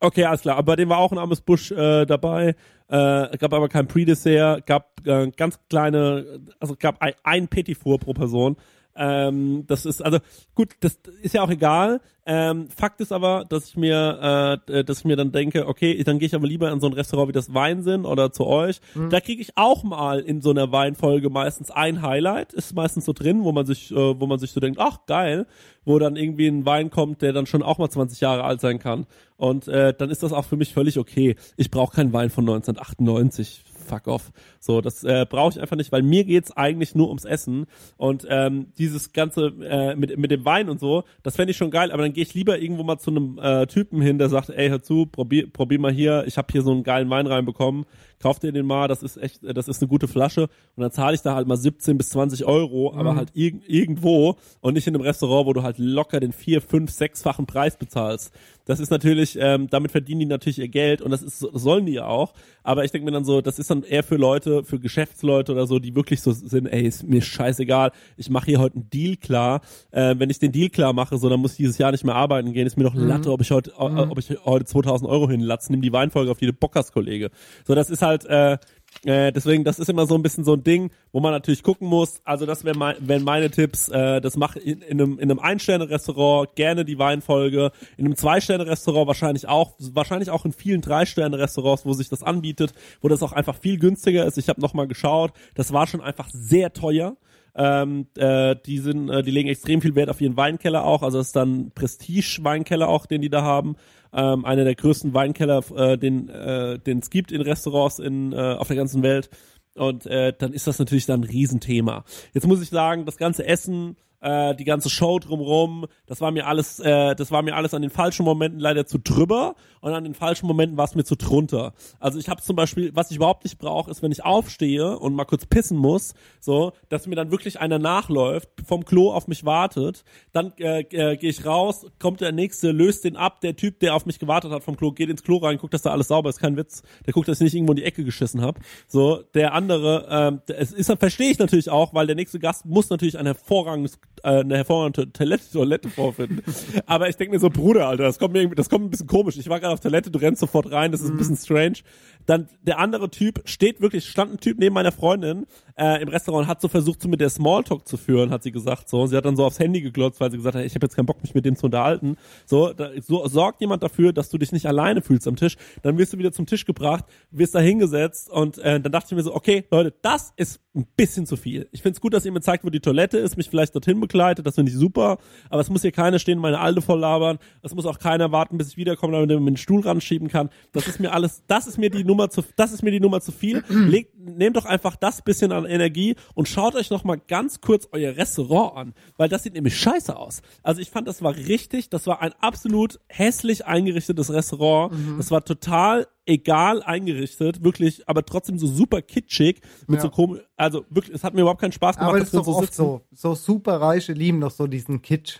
Okay, 0.00 0.24
alles 0.24 0.42
klar. 0.42 0.56
Aber 0.56 0.72
bei 0.72 0.76
dem 0.76 0.88
war 0.90 0.98
auch 0.98 1.12
ein 1.12 1.18
armes 1.18 1.40
Busch 1.40 1.70
äh, 1.70 2.04
dabei. 2.04 2.54
Äh, 2.88 3.36
gab 3.38 3.54
aber 3.54 3.68
kein 3.68 3.88
Pre-Dessert, 3.88 4.66
gab 4.66 5.00
äh, 5.06 5.30
ganz 5.30 5.58
kleine, 5.70 6.40
also 6.60 6.76
gab 6.78 7.00
ein, 7.00 7.14
ein 7.22 7.48
Petit 7.48 7.78
Four 7.78 7.98
pro 7.98 8.12
Person. 8.12 8.56
Ähm, 8.96 9.64
das 9.66 9.86
ist 9.86 10.02
also 10.02 10.18
gut, 10.54 10.70
das 10.80 10.98
ist 11.22 11.34
ja 11.34 11.42
auch 11.42 11.50
egal. 11.50 12.00
Ähm, 12.26 12.68
Fakt 12.74 13.00
ist 13.00 13.12
aber, 13.12 13.44
dass 13.46 13.66
ich 13.68 13.76
mir, 13.76 14.60
äh, 14.66 14.84
dass 14.84 15.00
ich 15.00 15.04
mir 15.04 15.16
dann 15.16 15.30
denke, 15.30 15.68
okay, 15.68 16.02
dann 16.04 16.18
gehe 16.18 16.26
ich 16.26 16.34
aber 16.34 16.46
lieber 16.46 16.70
in 16.70 16.80
so 16.80 16.86
ein 16.86 16.94
Restaurant 16.94 17.28
wie 17.28 17.32
das 17.32 17.52
Weinsinn 17.52 18.06
oder 18.06 18.32
zu 18.32 18.46
euch. 18.46 18.80
Da 19.10 19.20
kriege 19.20 19.42
ich 19.42 19.56
auch 19.56 19.82
mal 19.82 20.20
in 20.20 20.40
so 20.40 20.50
einer 20.50 20.72
Weinfolge 20.72 21.28
meistens 21.28 21.70
ein 21.70 22.00
Highlight, 22.00 22.54
ist 22.54 22.74
meistens 22.74 23.04
so 23.04 23.12
drin, 23.12 23.44
wo 23.44 23.52
man 23.52 23.66
sich, 23.66 23.90
äh, 23.90 24.20
wo 24.20 24.26
man 24.26 24.38
sich 24.38 24.52
so 24.52 24.60
denkt, 24.60 24.78
ach 24.80 25.00
geil, 25.06 25.46
wo 25.84 25.98
dann 25.98 26.16
irgendwie 26.16 26.46
ein 26.46 26.64
Wein 26.64 26.90
kommt, 26.90 27.20
der 27.20 27.32
dann 27.34 27.46
schon 27.46 27.62
auch 27.62 27.78
mal 27.78 27.90
20 27.90 28.20
Jahre 28.20 28.44
alt 28.44 28.60
sein 28.60 28.78
kann. 28.78 29.06
Und 29.36 29.68
äh, 29.68 29.92
dann 29.92 30.08
ist 30.08 30.22
das 30.22 30.32
auch 30.32 30.44
für 30.44 30.56
mich 30.56 30.72
völlig 30.72 30.98
okay. 30.98 31.36
Ich 31.56 31.70
brauche 31.70 31.94
keinen 31.94 32.12
Wein 32.12 32.30
von 32.30 32.44
1998 32.44 33.64
fuck 33.84 34.06
off. 34.06 34.32
So, 34.60 34.80
das 34.80 35.04
äh, 35.04 35.26
brauche 35.28 35.52
ich 35.52 35.60
einfach 35.60 35.76
nicht, 35.76 35.92
weil 35.92 36.02
mir 36.02 36.24
geht's 36.24 36.50
eigentlich 36.56 36.94
nur 36.94 37.08
ums 37.08 37.24
Essen 37.24 37.66
und 37.96 38.26
ähm, 38.28 38.72
dieses 38.78 39.12
ganze 39.12 39.46
äh, 39.62 39.94
mit 39.94 40.16
mit 40.18 40.30
dem 40.30 40.44
Wein 40.44 40.68
und 40.68 40.80
so, 40.80 41.04
das 41.22 41.36
fände 41.36 41.52
ich 41.52 41.56
schon 41.56 41.70
geil, 41.70 41.92
aber 41.92 42.02
dann 42.02 42.12
gehe 42.12 42.22
ich 42.22 42.34
lieber 42.34 42.58
irgendwo 42.58 42.82
mal 42.82 42.98
zu 42.98 43.10
einem 43.10 43.38
äh, 43.38 43.66
Typen 43.66 44.00
hin, 44.00 44.18
der 44.18 44.28
sagt, 44.28 44.50
ey, 44.50 44.68
hör 44.68 44.82
zu, 44.82 45.06
probier, 45.06 45.52
probier 45.52 45.78
mal 45.78 45.92
hier, 45.92 46.24
ich 46.26 46.38
habe 46.38 46.48
hier 46.50 46.62
so 46.62 46.72
einen 46.72 46.82
geilen 46.82 47.10
Wein 47.10 47.26
reinbekommen, 47.26 47.84
kauf 48.24 48.38
dir 48.38 48.52
den 48.52 48.64
mal, 48.64 48.88
das 48.88 49.02
ist 49.02 49.18
echt, 49.18 49.44
äh, 49.44 49.52
das 49.52 49.68
ist 49.68 49.82
eine 49.82 49.88
gute 49.88 50.08
Flasche 50.08 50.48
und 50.76 50.82
dann 50.82 50.90
zahle 50.90 51.14
ich 51.14 51.20
da 51.20 51.34
halt 51.34 51.46
mal 51.46 51.58
17 51.58 51.98
bis 51.98 52.08
20 52.08 52.46
Euro, 52.46 52.94
aber 52.94 53.16
halt 53.16 53.28
irg 53.34 53.56
irgendwo 53.68 54.36
und 54.62 54.72
nicht 54.72 54.86
in 54.86 54.94
einem 54.94 55.04
Restaurant, 55.04 55.46
wo 55.46 55.52
du 55.52 55.62
halt 55.62 55.76
locker 55.76 56.20
den 56.20 56.32
vier, 56.32 56.62
fünf, 56.62 56.90
sechsfachen 56.90 57.44
Preis 57.44 57.76
bezahlst. 57.76 58.32
Das 58.66 58.80
ist 58.80 58.90
natürlich, 58.90 59.36
ähm, 59.38 59.68
damit 59.68 59.90
verdienen 59.90 60.20
die 60.20 60.26
natürlich 60.26 60.58
ihr 60.58 60.68
Geld 60.68 61.02
und 61.02 61.10
das 61.10 61.22
ist, 61.22 61.42
das 61.42 61.62
sollen 61.62 61.84
die 61.84 61.92
ja 61.92 62.06
auch. 62.06 62.32
Aber 62.62 62.84
ich 62.84 62.92
denke 62.92 63.04
mir 63.04 63.12
dann 63.12 63.26
so, 63.26 63.42
das 63.42 63.58
ist 63.58 63.70
dann 63.70 63.82
eher 63.82 64.02
für 64.02 64.16
Leute, 64.16 64.64
für 64.64 64.78
Geschäftsleute 64.78 65.52
oder 65.52 65.66
so, 65.66 65.78
die 65.78 65.94
wirklich 65.94 66.22
so 66.22 66.32
sind, 66.32 66.66
ey, 66.66 66.86
ist 66.86 67.02
mir 67.02 67.20
scheißegal, 67.20 67.92
ich 68.16 68.30
mache 68.30 68.46
hier 68.46 68.60
heute 68.60 68.76
einen 68.76 68.88
Deal 68.88 69.16
klar. 69.16 69.60
Äh, 69.90 70.14
wenn 70.16 70.30
ich 70.30 70.38
den 70.38 70.50
Deal 70.50 70.70
klar 70.70 70.94
mache, 70.94 71.18
so, 71.18 71.28
dann 71.28 71.40
muss 71.40 71.52
ich 71.52 71.56
dieses 71.58 71.76
Jahr 71.76 71.92
nicht 71.92 72.04
mehr 72.04 72.14
arbeiten 72.14 72.54
gehen. 72.54 72.66
Ist 72.66 72.78
mir 72.78 72.84
doch 72.84 72.94
Latte, 72.94 73.30
ob 73.32 73.42
ich 73.42 73.50
heute, 73.50 73.70
äh, 73.72 73.74
ob 73.82 74.18
ich 74.18 74.30
heute 74.46 74.64
2000 74.64 75.10
Euro 75.10 75.28
hinlatze, 75.28 75.70
nimm 75.70 75.82
die 75.82 75.92
Weinfolge 75.92 76.30
auf 76.30 76.40
jede 76.40 76.54
Bockers-Kollege. 76.54 77.30
So, 77.66 77.74
das 77.74 77.90
ist 77.90 78.00
halt, 78.00 78.13
äh, 78.24 78.58
äh, 79.04 79.32
deswegen, 79.32 79.64
das 79.64 79.78
ist 79.78 79.90
immer 79.90 80.06
so 80.06 80.14
ein 80.14 80.22
bisschen 80.22 80.44
so 80.44 80.54
ein 80.54 80.62
Ding, 80.62 80.90
wo 81.12 81.20
man 81.20 81.32
natürlich 81.32 81.62
gucken 81.62 81.88
muss. 81.88 82.20
Also 82.24 82.46
das 82.46 82.64
wären 82.64 82.78
mein, 82.78 82.96
wären 83.00 83.24
meine 83.24 83.50
Tipps. 83.50 83.88
Äh, 83.88 84.20
das 84.20 84.36
mache 84.36 84.58
in, 84.58 84.80
in 84.82 85.00
einem, 85.00 85.18
in 85.18 85.30
einem 85.30 85.40
Ein-Sterne-Restaurant 85.40 86.54
gerne 86.54 86.84
die 86.84 86.98
Weinfolge. 86.98 87.72
In 87.96 88.06
einem 88.06 88.16
Zwei-Sterne-Restaurant 88.16 89.06
wahrscheinlich 89.06 89.48
auch. 89.48 89.74
Wahrscheinlich 89.78 90.30
auch 90.30 90.44
in 90.44 90.52
vielen 90.52 90.80
Drei-Sterne-Restaurants, 90.80 91.84
wo 91.84 91.92
sich 91.92 92.08
das 92.08 92.22
anbietet, 92.22 92.72
wo 93.00 93.08
das 93.08 93.22
auch 93.22 93.32
einfach 93.32 93.56
viel 93.56 93.78
günstiger 93.78 94.24
ist. 94.24 94.38
Ich 94.38 94.48
habe 94.48 94.60
nochmal 94.60 94.88
geschaut. 94.88 95.32
Das 95.54 95.72
war 95.72 95.86
schon 95.86 96.00
einfach 96.00 96.28
sehr 96.32 96.72
teuer. 96.72 97.16
Ähm, 97.56 98.06
äh, 98.16 98.56
die 98.66 98.78
sind, 98.78 99.08
äh, 99.10 99.22
die 99.22 99.30
legen 99.30 99.48
extrem 99.48 99.80
viel 99.80 99.94
Wert 99.94 100.08
auf 100.08 100.20
ihren 100.20 100.36
Weinkeller 100.36 100.84
auch. 100.84 101.02
Also 101.02 101.18
das 101.18 101.28
ist 101.28 101.36
dann 101.36 101.70
Prestige-Weinkeller 101.74 102.88
auch, 102.88 103.06
den 103.06 103.22
die 103.22 103.30
da 103.30 103.42
haben. 103.42 103.76
Ähm, 104.14 104.44
einer 104.44 104.64
der 104.64 104.74
größten 104.74 105.12
Weinkeller, 105.12 105.62
äh, 105.76 105.98
den 105.98 106.28
äh, 106.28 106.78
es 106.86 107.10
gibt 107.10 107.32
in 107.32 107.40
Restaurants 107.40 107.98
in 107.98 108.32
äh, 108.32 108.36
auf 108.36 108.68
der 108.68 108.76
ganzen 108.76 109.02
Welt. 109.02 109.28
Und 109.74 110.06
äh, 110.06 110.32
dann 110.36 110.52
ist 110.52 110.66
das 110.66 110.78
natürlich 110.78 111.06
dann 111.06 111.22
ein 111.22 111.24
Riesenthema. 111.24 112.04
Jetzt 112.32 112.46
muss 112.46 112.62
ich 112.62 112.68
sagen, 112.68 113.06
das 113.06 113.16
ganze 113.16 113.44
Essen, 113.46 113.96
äh, 114.24 114.54
die 114.54 114.64
ganze 114.64 114.88
Show 114.88 115.18
drumrum, 115.18 115.86
das 116.06 116.20
war 116.20 116.30
mir 116.30 116.46
alles, 116.46 116.80
äh, 116.80 117.14
das 117.14 117.30
war 117.30 117.42
mir 117.42 117.54
alles 117.54 117.74
an 117.74 117.82
den 117.82 117.90
falschen 117.90 118.24
Momenten 118.24 118.58
leider 118.58 118.86
zu 118.86 118.98
drüber 118.98 119.54
und 119.80 119.92
an 119.92 120.04
den 120.04 120.14
falschen 120.14 120.46
Momenten 120.46 120.78
war 120.78 120.86
es 120.86 120.94
mir 120.94 121.04
zu 121.04 121.14
drunter. 121.14 121.74
Also 122.00 122.18
ich 122.18 122.28
habe 122.30 122.40
zum 122.40 122.56
Beispiel, 122.56 122.90
was 122.94 123.10
ich 123.10 123.18
überhaupt 123.18 123.44
nicht 123.44 123.58
brauche, 123.58 123.90
ist, 123.90 124.02
wenn 124.02 124.12
ich 124.12 124.24
aufstehe 124.24 124.98
und 124.98 125.14
mal 125.14 125.26
kurz 125.26 125.44
pissen 125.44 125.76
muss, 125.76 126.14
so, 126.40 126.72
dass 126.88 127.06
mir 127.06 127.16
dann 127.16 127.30
wirklich 127.30 127.60
einer 127.60 127.78
nachläuft, 127.78 128.48
vom 128.66 128.86
Klo 128.86 129.12
auf 129.12 129.28
mich 129.28 129.44
wartet, 129.44 130.04
dann 130.32 130.52
äh, 130.58 130.80
äh, 130.80 131.16
gehe 131.16 131.30
ich 131.30 131.44
raus, 131.44 131.86
kommt 131.98 132.22
der 132.22 132.32
nächste, 132.32 132.70
löst 132.70 133.04
den 133.04 133.16
ab, 133.16 133.42
der 133.42 133.56
Typ, 133.56 133.80
der 133.80 133.94
auf 133.94 134.06
mich 134.06 134.18
gewartet 134.18 134.52
hat 134.52 134.64
vom 134.64 134.76
Klo, 134.76 134.92
geht 134.92 135.10
ins 135.10 135.22
Klo 135.22 135.36
rein, 135.36 135.58
guckt, 135.58 135.74
dass 135.74 135.82
da 135.82 135.90
alles 135.90 136.08
sauber 136.08 136.30
ist, 136.30 136.38
kein 136.38 136.56
Witz, 136.56 136.82
der 137.04 137.12
guckt, 137.12 137.28
dass 137.28 137.40
ich 137.40 137.44
nicht 137.44 137.54
irgendwo 137.54 137.72
in 137.72 137.76
die 137.76 137.84
Ecke 137.84 138.04
geschissen 138.04 138.40
habe. 138.40 138.60
So, 138.88 139.22
der 139.34 139.52
andere, 139.52 140.06
ähm, 140.10 140.40
es 140.46 140.72
ist, 140.72 140.90
verstehe 140.98 141.30
ich 141.30 141.38
natürlich 141.38 141.68
auch, 141.68 141.92
weil 141.92 142.06
der 142.06 142.16
nächste 142.16 142.38
Gast 142.38 142.64
muss 142.64 142.88
natürlich 142.88 143.18
ein 143.18 143.26
hervorragendes 143.26 143.98
äh, 144.22 144.40
eine 144.40 144.56
hervorragende 144.56 145.12
Toilette, 145.12 145.44
Toilette 145.52 145.88
vorfinden. 145.88 146.42
Aber 146.86 147.08
ich 147.08 147.16
denke 147.16 147.34
mir 147.34 147.40
so, 147.40 147.50
Bruder, 147.50 147.88
Alter, 147.88 148.04
das 148.04 148.18
kommt 148.18 148.34
mir 148.34 148.40
irgendwie, 148.40 148.56
das 148.56 148.68
kommt 148.68 148.84
ein 148.84 148.90
bisschen 148.90 149.06
komisch. 149.06 149.36
Ich 149.36 149.48
war 149.48 149.60
gerade 149.60 149.74
auf 149.74 149.80
Toilette, 149.80 150.10
du 150.10 150.18
rennst 150.18 150.40
sofort 150.40 150.70
rein, 150.70 150.92
das 150.92 151.00
ist 151.00 151.10
ein 151.10 151.16
bisschen 151.16 151.36
strange. 151.36 151.78
Dann 152.26 152.48
der 152.62 152.78
andere 152.78 153.10
Typ 153.10 153.42
steht 153.44 153.80
wirklich, 153.80 154.08
stand 154.08 154.32
ein 154.32 154.40
Typ 154.40 154.58
neben 154.58 154.74
meiner 154.74 154.92
Freundin 154.92 155.46
äh, 155.76 156.02
im 156.02 156.08
Restaurant 156.08 156.46
hat 156.46 156.60
so 156.60 156.68
versucht, 156.68 157.02
so 157.02 157.08
mit 157.08 157.20
der 157.20 157.30
Smalltalk 157.30 157.86
zu 157.86 157.96
führen, 157.96 158.30
hat 158.30 158.42
sie 158.42 158.52
gesagt. 158.52 158.88
So, 158.88 159.06
sie 159.06 159.16
hat 159.16 159.24
dann 159.24 159.36
so 159.36 159.44
aufs 159.44 159.58
Handy 159.58 159.80
geglotzt, 159.80 160.20
weil 160.20 160.30
sie 160.30 160.36
gesagt 160.36 160.54
hat, 160.54 160.64
ich 160.64 160.74
habe 160.74 160.86
jetzt 160.86 160.94
keinen 160.94 161.06
Bock, 161.06 161.20
mich 161.22 161.34
mit 161.34 161.44
dem 161.44 161.56
zu 161.56 161.66
unterhalten. 161.66 162.16
So, 162.46 162.72
da, 162.72 162.90
so 163.00 163.26
sorgt 163.26 163.60
jemand 163.60 163.82
dafür, 163.82 164.12
dass 164.12 164.30
du 164.30 164.38
dich 164.38 164.52
nicht 164.52 164.66
alleine 164.66 165.02
fühlst 165.02 165.26
am 165.26 165.36
Tisch. 165.36 165.56
Dann 165.82 165.98
wirst 165.98 166.12
du 166.12 166.18
wieder 166.18 166.32
zum 166.32 166.46
Tisch 166.46 166.64
gebracht, 166.64 167.04
wirst 167.30 167.54
da 167.54 167.58
hingesetzt 167.58 168.30
und 168.30 168.58
äh, 168.58 168.80
dann 168.80 168.92
dachte 168.92 169.08
ich 169.10 169.16
mir 169.16 169.22
so, 169.22 169.34
okay, 169.34 169.64
Leute, 169.70 169.94
das 170.02 170.32
ist 170.36 170.60
ein 170.74 170.86
bisschen 170.96 171.26
zu 171.26 171.36
viel. 171.36 171.68
Ich 171.72 171.82
find's 171.82 172.00
gut, 172.00 172.14
dass 172.14 172.24
ihr 172.24 172.32
mir 172.32 172.40
zeigt, 172.40 172.64
wo 172.64 172.70
die 172.70 172.80
Toilette 172.80 173.18
ist, 173.18 173.36
mich 173.36 173.50
vielleicht 173.50 173.74
dorthin 173.74 173.98
begleitet, 174.06 174.46
das 174.46 174.54
finde 174.54 174.70
ich 174.70 174.76
super, 174.76 175.18
aber 175.50 175.60
es 175.60 175.70
muss 175.70 175.82
hier 175.82 175.92
keiner 175.92 176.18
stehen, 176.18 176.38
meine 176.38 176.60
Alte 176.60 176.82
voll 176.82 177.00
labern, 177.00 177.38
es 177.62 177.74
muss 177.74 177.86
auch 177.86 177.98
keiner 177.98 178.32
warten, 178.32 178.58
bis 178.58 178.68
ich 178.68 178.76
wiederkomme, 178.76 179.14
damit 179.14 179.30
er 179.30 179.40
mir 179.40 179.50
den 179.52 179.56
Stuhl 179.56 179.80
ranschieben 179.80 180.28
kann. 180.28 180.50
Das 180.72 180.86
ist 180.86 181.00
mir 181.00 181.12
alles, 181.12 181.42
das 181.46 181.66
ist 181.66 181.78
mir 181.78 181.90
die 181.90 182.04
Nummer 182.04 182.30
zu, 182.30 182.42
das 182.56 182.72
ist 182.72 182.82
mir 182.82 182.90
die 182.90 183.00
Nummer 183.00 183.20
zu 183.20 183.32
viel. 183.32 183.64
Legt, 183.68 184.18
nehmt 184.18 184.56
doch 184.56 184.66
einfach 184.66 184.96
das 184.96 185.22
bisschen 185.22 185.52
an 185.52 185.64
Energie 185.64 186.16
und 186.34 186.48
schaut 186.48 186.74
euch 186.74 186.90
noch 186.90 187.04
mal 187.04 187.16
ganz 187.16 187.60
kurz 187.60 187.88
euer 187.92 188.16
Restaurant 188.16 188.76
an, 188.76 188.94
weil 189.16 189.28
das 189.28 189.42
sieht 189.42 189.54
nämlich 189.54 189.78
scheiße 189.78 190.16
aus. 190.16 190.42
Also 190.62 190.80
ich 190.80 190.90
fand, 190.90 191.08
das 191.08 191.22
war 191.22 191.34
richtig, 191.36 191.90
das 191.90 192.06
war 192.06 192.20
ein 192.22 192.32
absolut 192.40 193.00
hässlich 193.08 193.66
eingerichtetes 193.66 194.32
Restaurant. 194.32 194.94
Das 195.18 195.30
war 195.30 195.44
total 195.44 196.06
egal 196.26 196.82
eingerichtet, 196.82 197.62
wirklich, 197.62 198.08
aber 198.08 198.24
trotzdem 198.24 198.58
so 198.58 198.66
super 198.66 199.02
kitschig 199.02 199.60
mit 199.86 199.96
Ja. 199.98 200.02
so 200.02 200.10
komisch, 200.10 200.42
also 200.56 200.84
wirklich, 200.90 201.14
es 201.14 201.24
hat 201.24 201.34
mir 201.34 201.42
überhaupt 201.42 201.60
keinen 201.60 201.72
Spaß 201.72 201.96
gemacht, 201.96 202.10
Aber 202.10 202.18
das 202.20 202.30
da 202.30 202.40
ist 202.40 202.46
doch 202.46 202.54
oft 202.54 202.74
so. 202.74 203.02
So 203.12 203.34
superreiche 203.34 204.12
lieben 204.12 204.40
doch 204.40 204.50
so 204.50 204.66
diesen 204.66 205.02
Kitsch. 205.02 205.38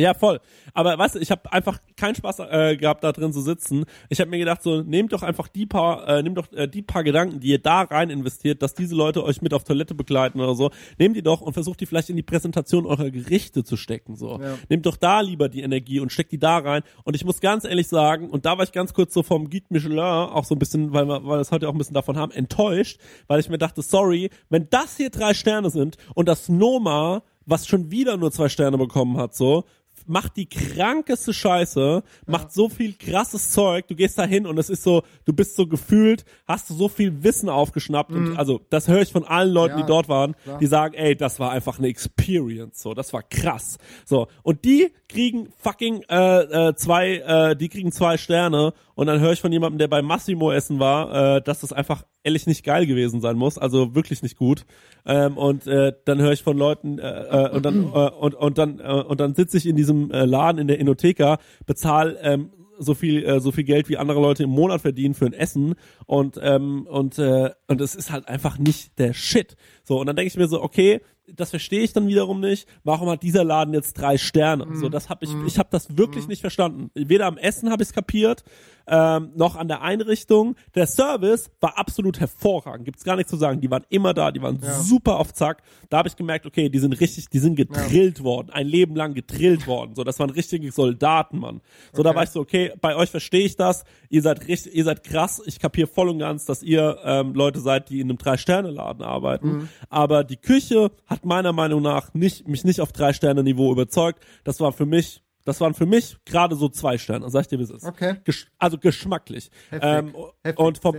Ja, 0.00 0.14
voll. 0.14 0.40
Aber 0.72 0.96
weißt 0.98 1.16
du, 1.16 1.18
ich 1.18 1.30
habe 1.30 1.52
einfach 1.52 1.78
keinen 1.96 2.14
Spaß 2.14 2.38
äh, 2.50 2.76
gehabt, 2.76 3.04
da 3.04 3.12
drin 3.12 3.32
zu 3.32 3.40
sitzen. 3.40 3.84
Ich 4.08 4.20
habe 4.20 4.30
mir 4.30 4.38
gedacht, 4.38 4.62
so 4.62 4.80
nehmt 4.82 5.12
doch 5.12 5.22
einfach 5.22 5.48
die 5.48 5.66
paar, 5.66 6.08
äh, 6.08 6.22
nehmt 6.22 6.38
doch 6.38 6.50
äh, 6.52 6.66
die 6.68 6.82
paar 6.82 7.04
Gedanken, 7.04 7.40
die 7.40 7.48
ihr 7.48 7.58
da 7.58 7.82
rein 7.82 8.08
investiert, 8.10 8.62
dass 8.62 8.74
diese 8.74 8.94
Leute 8.94 9.22
euch 9.24 9.42
mit 9.42 9.52
auf 9.52 9.64
Toilette 9.64 9.94
begleiten 9.94 10.40
oder 10.40 10.54
so. 10.54 10.70
Nehmt 10.98 11.16
die 11.16 11.22
doch 11.22 11.40
und 11.42 11.52
versucht 11.52 11.80
die 11.80 11.86
vielleicht 11.86 12.08
in 12.08 12.16
die 12.16 12.22
Präsentation 12.22 12.86
eurer 12.86 13.10
Gerichte 13.10 13.62
zu 13.64 13.76
stecken. 13.76 14.16
So, 14.16 14.40
Ja. 14.40 14.56
nehmt 14.68 14.86
doch 14.86 14.96
da 14.96 15.20
lieber 15.20 15.48
die 15.48 15.60
Energie 15.60 16.00
und 16.00 16.12
steckt 16.12 16.32
die 16.32 16.38
da 16.38 16.58
rein. 16.58 16.82
Und 17.04 17.14
ich 17.14 17.24
muss 17.24 17.40
ganz 17.40 17.64
ehrlich 17.64 17.88
sagen, 17.88 18.30
und 18.30 18.46
da 18.46 18.56
war 18.56 18.64
ich 18.64 18.72
ganz 18.72 18.94
kurz 18.94 19.12
so 19.12 19.22
vom 19.22 19.50
Guide 19.50 19.66
Michelin 19.68 19.98
auch 19.98 20.44
so 20.44 20.54
ein 20.54 20.58
bisschen, 20.58 20.92
weil 20.92 21.04
wir, 21.06 21.22
weil 21.24 21.32
wir 21.34 21.38
das 21.38 21.52
heute 21.52 21.68
auch 21.68 21.72
ein 21.72 21.78
bisschen 21.78 21.94
davon 21.94 22.16
haben, 22.16 22.32
enttäuscht, 22.32 22.98
weil 23.26 23.40
ich 23.40 23.48
mir 23.48 23.58
dachte, 23.58 23.82
sorry, 23.82 24.30
wenn 24.48 24.68
das 24.70 24.96
hier 24.96 25.10
drei 25.10 25.34
Sterne 25.34 25.68
sind 25.70 25.96
und 26.14 26.28
das 26.28 26.48
Noma 26.48 27.22
was 27.46 27.66
schon 27.66 27.90
wieder 27.90 28.16
nur 28.16 28.30
zwei 28.30 28.48
Sterne 28.48 28.78
bekommen 28.78 29.16
hat, 29.16 29.34
so, 29.34 29.64
macht 30.10 30.36
die 30.36 30.46
krankeste 30.46 31.32
Scheiße, 31.32 32.02
macht 32.26 32.52
so 32.52 32.68
viel 32.68 32.92
krasses 32.94 33.50
Zeug, 33.52 33.86
du 33.88 33.94
gehst 33.94 34.18
da 34.18 34.24
hin 34.24 34.46
und 34.46 34.58
es 34.58 34.68
ist 34.68 34.82
so, 34.82 35.02
du 35.24 35.32
bist 35.32 35.56
so 35.56 35.66
gefühlt, 35.66 36.24
hast 36.46 36.68
du 36.68 36.74
so 36.74 36.88
viel 36.88 37.22
Wissen 37.22 37.48
aufgeschnappt 37.48 38.10
und 38.12 38.36
also 38.36 38.60
das 38.70 38.88
höre 38.88 39.02
ich 39.02 39.12
von 39.12 39.24
allen 39.24 39.52
Leuten, 39.52 39.76
Ja, 39.78 39.82
die 39.82 39.86
dort 39.88 40.08
waren, 40.08 40.34
klar. 40.42 40.58
die 40.58 40.66
sagen, 40.66 40.94
ey, 40.94 41.16
das 41.16 41.38
war 41.40 41.52
einfach 41.52 41.78
eine 41.78 41.88
Experience, 41.88 42.82
so, 42.82 42.92
das 42.92 43.12
war 43.12 43.22
krass. 43.22 43.78
So, 44.04 44.26
und 44.42 44.64
die 44.64 44.92
kriegen 45.08 45.48
fucking 45.56 46.02
äh, 46.08 46.68
äh, 46.68 46.74
zwei, 46.74 47.16
äh, 47.16 47.56
die 47.56 47.68
kriegen 47.68 47.92
zwei 47.92 48.16
Sterne 48.16 48.72
und 48.94 49.06
dann 49.06 49.20
höre 49.20 49.32
ich 49.32 49.40
von 49.40 49.52
jemandem, 49.52 49.78
der 49.78 49.88
bei 49.88 50.02
Massimo 50.02 50.50
essen 50.52 50.78
war, 50.80 51.36
äh, 51.36 51.42
dass 51.42 51.60
das 51.60 51.72
einfach 51.72 52.04
ehrlich 52.24 52.46
nicht 52.46 52.64
geil 52.64 52.86
gewesen 52.86 53.20
sein 53.20 53.36
muss, 53.36 53.58
also 53.58 53.94
wirklich 53.94 54.22
nicht 54.22 54.36
gut. 54.36 54.64
Ähm, 55.06 55.36
und 55.36 55.66
äh, 55.66 55.92
dann 56.04 56.20
höre 56.20 56.32
ich 56.32 56.42
von 56.42 56.56
Leuten 56.56 56.98
äh, 56.98 57.46
äh, 57.46 57.50
und 57.50 57.64
dann 57.64 57.84
äh, 57.84 58.10
und 58.10 58.34
und 58.34 58.58
dann 58.58 58.80
äh, 58.80 58.92
und 58.92 59.20
dann 59.20 59.34
sitze 59.34 59.56
ich 59.56 59.66
in 59.66 59.76
diesem 59.76 60.10
äh, 60.10 60.24
Laden 60.24 60.58
in 60.58 60.68
der 60.68 60.78
Inotheka, 60.78 61.38
bezahl 61.66 62.18
ähm, 62.22 62.50
so 62.78 62.94
viel 62.94 63.24
äh, 63.24 63.40
so 63.40 63.52
viel 63.52 63.64
Geld 63.64 63.88
wie 63.88 63.98
andere 63.98 64.20
Leute 64.20 64.42
im 64.42 64.50
Monat 64.50 64.80
verdienen 64.80 65.14
für 65.14 65.26
ein 65.26 65.32
Essen 65.32 65.74
und 66.06 66.38
ähm, 66.42 66.86
und 66.86 67.18
äh, 67.18 67.50
und 67.68 67.80
es 67.80 67.94
ist 67.94 68.10
halt 68.10 68.28
einfach 68.28 68.58
nicht 68.58 68.98
der 68.98 69.12
Shit. 69.12 69.56
So 69.84 70.00
und 70.00 70.06
dann 70.06 70.16
denke 70.16 70.28
ich 70.28 70.36
mir 70.36 70.48
so, 70.48 70.62
okay, 70.62 71.00
das 71.36 71.50
verstehe 71.50 71.80
ich 71.80 71.92
dann 71.92 72.06
wiederum 72.06 72.40
nicht. 72.40 72.68
Warum 72.84 73.08
hat 73.08 73.22
dieser 73.22 73.44
Laden 73.44 73.74
jetzt 73.74 73.94
drei 73.94 74.18
Sterne? 74.18 74.66
So, 74.74 74.88
das 74.88 75.08
habe 75.08 75.24
ich, 75.24 75.30
ich 75.46 75.58
habe 75.58 75.68
das 75.70 75.96
wirklich 75.96 76.28
nicht 76.28 76.40
verstanden. 76.40 76.90
Weder 76.94 77.26
am 77.26 77.38
Essen 77.38 77.70
habe 77.70 77.82
ich 77.82 77.90
es 77.90 77.94
kapiert, 77.94 78.44
ähm, 78.86 79.30
noch 79.36 79.56
an 79.56 79.68
der 79.68 79.82
Einrichtung. 79.82 80.56
Der 80.74 80.86
Service 80.86 81.50
war 81.60 81.78
absolut 81.78 82.18
hervorragend. 82.18 82.84
Gibt's 82.84 83.04
gar 83.04 83.16
nichts 83.16 83.30
zu 83.30 83.36
sagen. 83.36 83.60
Die 83.60 83.70
waren 83.70 83.84
immer 83.88 84.14
da, 84.14 84.32
die 84.32 84.42
waren 84.42 84.58
super 84.82 85.18
auf 85.18 85.32
Zack. 85.32 85.62
Da 85.88 85.98
habe 85.98 86.08
ich 86.08 86.16
gemerkt, 86.16 86.46
okay, 86.46 86.68
die 86.68 86.78
sind 86.78 86.98
richtig, 87.00 87.28
die 87.28 87.38
sind 87.38 87.56
gedrillt 87.56 88.24
worden, 88.24 88.50
ein 88.50 88.66
Leben 88.66 88.96
lang 88.96 89.14
gedrillt 89.14 89.66
worden. 89.66 89.94
So, 89.94 90.04
das 90.04 90.18
waren 90.18 90.30
richtige 90.30 90.70
Soldaten, 90.72 91.38
Mann. 91.38 91.60
So, 91.92 92.02
da 92.02 92.14
war 92.14 92.24
ich 92.24 92.30
so, 92.30 92.40
okay, 92.40 92.72
bei 92.80 92.96
euch 92.96 93.10
verstehe 93.10 93.44
ich 93.44 93.56
das. 93.56 93.84
Ihr 94.08 94.22
seid 94.22 94.48
richtig, 94.48 94.74
ihr 94.74 94.84
seid 94.84 95.04
krass. 95.04 95.40
Ich 95.46 95.60
kapiere 95.60 95.86
voll 95.86 96.08
und 96.08 96.18
ganz, 96.18 96.44
dass 96.44 96.62
ihr 96.62 96.98
ähm, 97.04 97.34
Leute 97.34 97.60
seid, 97.60 97.90
die 97.90 98.00
in 98.00 98.08
einem 98.08 98.18
Drei-Sterne-Laden 98.18 99.04
arbeiten. 99.04 99.68
Aber 99.88 100.24
die 100.24 100.36
Küche 100.36 100.90
hat 101.06 101.19
meiner 101.24 101.52
Meinung 101.52 101.82
nach 101.82 102.14
nicht, 102.14 102.46
mich 102.48 102.64
nicht 102.64 102.80
auf 102.80 102.92
Drei-Sterne-Niveau 102.92 103.72
überzeugt. 103.72 104.22
Das 104.44 104.60
war 104.60 104.72
für 104.72 104.86
mich, 104.86 105.22
das 105.44 105.60
waren 105.60 105.74
für 105.74 105.86
mich 105.86 106.16
gerade 106.24 106.56
so 106.56 106.68
zwei 106.68 106.98
Sterne. 106.98 107.28
Sag 107.30 107.42
ich 107.42 107.48
dir, 107.48 107.58
wie 107.58 107.64
es 107.64 107.70
ist. 107.70 107.84
Okay. 107.84 108.16
Gesch 108.24 108.48
also 108.58 108.78
geschmacklich. 108.78 109.50
Heftig. 109.70 109.88
Ähm, 109.90 110.14
Heftig, 110.44 110.58
und 110.58 110.78
vom 110.78 110.96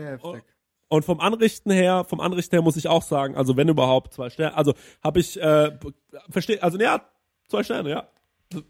und 0.90 1.06
vom 1.06 1.22
Anrichten 1.22 1.72
her, 1.72 2.04
vom 2.04 2.20
Anrichten 2.20 2.54
her 2.56 2.62
muss 2.62 2.76
ich 2.76 2.90
auch 2.90 3.04
sagen, 3.04 3.36
also 3.36 3.56
wenn 3.56 3.70
überhaupt 3.70 4.14
zwei 4.14 4.30
Sterne, 4.30 4.58
also 4.58 4.74
habe 5.02 5.22
ich 5.22 5.42
äh, 5.42 5.72
verstehe, 6.30 6.62
also 6.62 6.78
ja, 6.78 7.06
zwei 7.48 7.64
Sterne, 7.64 7.90
ja, 7.90 8.10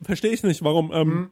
verstehe 0.04 0.32
ich 0.32 0.44
nicht, 0.44 0.64
warum. 0.64 0.92
Ähm, 0.94 1.08
Mhm. 1.08 1.32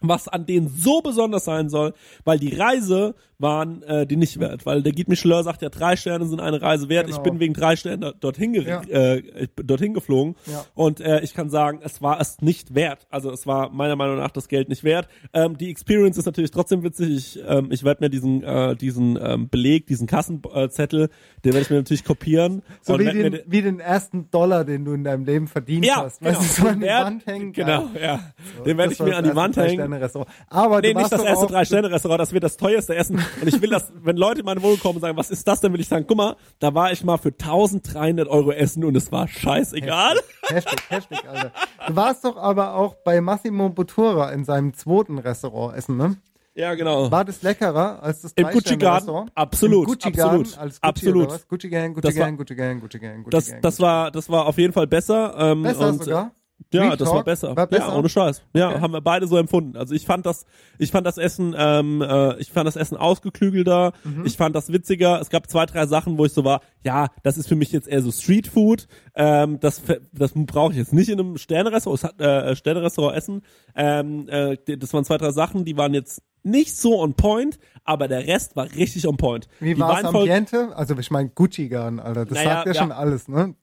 Was 0.00 0.28
an 0.28 0.46
denen 0.46 0.68
so 0.68 1.00
besonders 1.00 1.44
sein 1.44 1.68
soll, 1.68 1.92
weil 2.24 2.38
die 2.38 2.54
Reise 2.54 3.14
waren 3.40 3.82
äh, 3.84 4.04
die 4.04 4.16
nicht 4.16 4.40
wert, 4.40 4.66
weil 4.66 4.82
der 4.82 4.92
Guide 4.92 5.08
Michelin 5.10 5.44
sagt 5.44 5.62
ja, 5.62 5.68
drei 5.68 5.94
Sterne 5.94 6.26
sind 6.26 6.40
eine 6.40 6.60
Reise 6.60 6.88
wert. 6.88 7.08
Ich 7.08 7.12
Genau. 7.18 7.22
bin 7.30 7.38
wegen 7.40 7.54
drei 7.54 7.76
Sternen 7.76 8.12
dorthin, 8.18 8.52
Ja. 8.54 8.80
äh, 8.82 9.18
ich 9.18 9.50
dorthin 9.54 9.94
geflogen 9.94 10.34
Ja. 10.46 10.64
und 10.74 11.00
äh, 11.00 11.20
ich 11.20 11.34
kann 11.34 11.48
sagen, 11.48 11.80
es 11.84 12.02
war 12.02 12.20
es 12.20 12.40
nicht 12.40 12.74
wert. 12.74 13.06
Also 13.10 13.30
es 13.30 13.46
war 13.46 13.70
meiner 13.70 13.94
Meinung 13.94 14.16
nach 14.16 14.32
das 14.32 14.48
Geld 14.48 14.68
nicht 14.68 14.82
wert. 14.82 15.06
Ähm, 15.32 15.56
die 15.56 15.70
Experience 15.70 16.18
ist 16.18 16.26
natürlich 16.26 16.50
trotzdem 16.50 16.82
witzig. 16.82 17.10
Ich, 17.36 17.40
ähm, 17.46 17.68
ich 17.70 17.84
werde 17.84 18.02
mir 18.04 18.10
diesen 18.10 18.42
äh, 18.42 18.74
diesen 18.74 19.16
ähm, 19.22 19.48
Beleg, 19.48 19.86
diesen 19.86 20.08
Kassenzettel, 20.08 21.08
den 21.44 21.52
werde 21.52 21.60
ich 21.60 21.70
mir 21.70 21.76
natürlich 21.76 22.04
kopieren. 22.04 22.62
So 22.82 22.98
wie 22.98 23.04
mir 23.04 23.30
den, 23.30 23.40
wie 23.46 23.62
den 23.62 23.78
ersten 23.78 24.30
Dollar, 24.32 24.64
den 24.64 24.84
du 24.84 24.92
in 24.94 25.04
deinem 25.04 25.24
Leben 25.24 25.46
verdient 25.46 25.84
ja, 25.86 25.96
hast. 26.02 26.18
genau. 26.20 26.38
Weißt 26.40 26.58
du, 26.58 26.62
so 26.62 26.68
an 26.68 26.80
die 26.80 26.86
Wand 26.86 27.26
hängen. 27.26 27.52
Genau, 27.52 27.84
ja. 28.00 28.20
So, 28.56 28.64
Den 28.64 28.78
werde 28.78 28.92
ich 28.92 28.98
mir 29.00 29.16
an 29.16 29.24
die 29.24 29.36
Wand 29.36 29.56
hängen. 29.56 29.87
Drei-Sterne-Restaurant. 29.90 30.30
Aber 30.48 30.80
Nee, 30.80 30.94
nicht 30.94 31.12
das 31.12 31.22
erste 31.22 31.46
Drei-Sterne-Restaurant, 31.46 32.20
das 32.20 32.32
wird 32.32 32.44
das 32.44 32.56
teuerste 32.56 32.94
Essen. 32.94 33.16
Und 33.40 33.48
ich 33.48 33.60
will 33.60 33.70
das, 33.70 33.92
wenn 34.02 34.16
Leute 34.16 34.40
in 34.40 34.46
meine 34.46 34.62
Wohnung 34.62 34.78
kommen 34.78 34.96
und 34.96 35.00
sagen, 35.00 35.16
was 35.16 35.30
ist 35.30 35.46
das 35.46 35.60
denn, 35.60 35.72
will 35.72 35.80
ich 35.80 35.88
sagen, 35.88 36.04
guck 36.08 36.16
mal, 36.16 36.36
da 36.58 36.74
war 36.74 36.92
ich 36.92 37.04
mal 37.04 37.16
für 37.18 37.28
1300 37.30 38.28
Euro 38.28 38.52
essen 38.52 38.84
und 38.84 38.96
es 38.96 39.10
war 39.12 39.28
scheißegal. 39.28 40.16
Heftig, 40.48 40.80
heftig, 40.90 41.18
Alter. 41.28 41.52
Du 41.86 41.96
warst 41.96 42.24
doch 42.24 42.36
aber 42.36 42.74
auch 42.74 42.94
bei 43.04 43.20
Massimo 43.20 43.68
Bottura 43.70 44.30
in 44.30 44.44
seinem 44.44 44.74
zweiten 44.74 45.18
Restaurant 45.18 45.76
essen, 45.76 45.96
ne? 45.96 46.16
Ja, 46.54 46.74
genau. 46.74 47.08
War 47.12 47.24
das 47.24 47.42
leckerer 47.42 48.02
als 48.02 48.22
das 48.22 48.32
Im 48.32 48.48
Gucci 48.48 48.76
Garden? 48.76 49.30
Absolut, 49.36 49.86
Im 49.86 49.94
Gucci 49.94 50.10
Garden 50.10 50.40
absolut, 50.40 50.58
als 50.58 50.80
Gucci 50.80 50.88
absolut. 50.88 51.48
Gucci 51.48 51.68
Gang, 51.68 51.94
Gucci 51.94 52.08
Das 52.08 52.16
war- 52.16 52.24
Gang, 52.26 52.36
Gucci 52.36 52.54
Gang, 52.56 52.80
Gucci 52.80 52.98
Gang, 52.98 53.16
Gucci 53.22 53.30
Das, 53.30 53.48
Gang. 53.50 53.62
das 53.62 53.74
Gucci 53.76 53.82
war, 53.86 54.10
das 54.10 54.28
war 54.28 54.46
auf 54.46 54.58
jeden 54.58 54.72
Fall 54.72 54.88
besser. 54.88 55.34
Ähm, 55.38 55.62
besser 55.62 55.88
und, 55.88 56.02
sogar. 56.02 56.32
Ja, 56.72 56.82
Real 56.82 56.96
das 56.98 57.08
war 57.08 57.24
besser. 57.24 57.56
War 57.56 57.66
besser? 57.66 57.88
Ja, 57.88 57.96
ohne 57.96 58.08
Scheiß. 58.08 58.42
Ja, 58.52 58.68
Okay. 58.70 58.80
haben 58.80 58.92
wir 58.92 59.00
beide 59.00 59.26
so 59.26 59.36
empfunden. 59.38 59.76
Also 59.76 59.94
ich 59.94 60.04
fand 60.04 60.26
das, 60.26 60.44
ich 60.78 60.90
fand 60.90 61.06
das 61.06 61.16
Essen, 61.16 61.54
ähm, 61.56 62.02
äh, 62.02 62.36
ich 62.40 62.50
fand 62.52 62.66
das 62.66 62.76
Essen 62.76 62.96
ausgeklügelter. 62.96 63.92
Mhm. 64.04 64.26
Ich 64.26 64.36
fand 64.36 64.54
das 64.54 64.70
witziger. 64.72 65.20
Es 65.20 65.30
gab 65.30 65.48
zwei, 65.48 65.64
drei 65.66 65.86
Sachen, 65.86 66.18
wo 66.18 66.24
ich 66.24 66.32
so 66.32 66.44
war, 66.44 66.60
ja, 66.82 67.06
das 67.22 67.38
ist 67.38 67.48
für 67.48 67.56
mich 67.56 67.72
jetzt 67.72 67.88
eher 67.88 68.02
so 68.02 68.10
Street 68.12 68.46
Food. 68.48 68.86
Ähm, 69.14 69.60
das, 69.60 69.80
das 70.12 70.32
brauche 70.34 70.72
ich 70.72 70.78
jetzt 70.78 70.92
nicht 70.92 71.08
in 71.08 71.18
einem 71.20 71.38
Sternerestaurant, 71.38 72.02
es 72.02 72.04
hat, 72.04 72.20
äh, 72.20 72.54
Sternerestaurant 72.56 73.16
essen. 73.16 73.42
Ähm, 73.74 74.28
äh, 74.28 74.56
das 74.76 74.92
waren 74.92 75.04
zwei, 75.04 75.16
drei 75.16 75.30
Sachen, 75.32 75.64
die 75.64 75.76
waren 75.76 75.94
jetzt 75.94 76.22
nicht 76.42 76.76
so 76.76 77.00
on 77.00 77.14
point, 77.14 77.58
aber 77.84 78.08
der 78.08 78.26
Rest 78.26 78.56
war 78.56 78.66
richtig 78.74 79.06
on 79.08 79.16
point. 79.16 79.48
Wie 79.60 79.78
war 79.78 79.94
Weinfolge- 79.96 80.18
Ambiente? 80.30 80.76
Also 80.76 80.96
ich 80.98 81.10
meine 81.10 81.30
Gucci 81.30 81.68
Garden, 81.68 81.98
Alter. 82.00 82.26
Das 82.26 82.36
Naja, 82.36 82.50
sagt 82.56 82.66
ja, 82.66 82.72
ja. 82.74 82.80
schon 82.80 82.92
alles, 82.92 83.28
ne? 83.28 83.54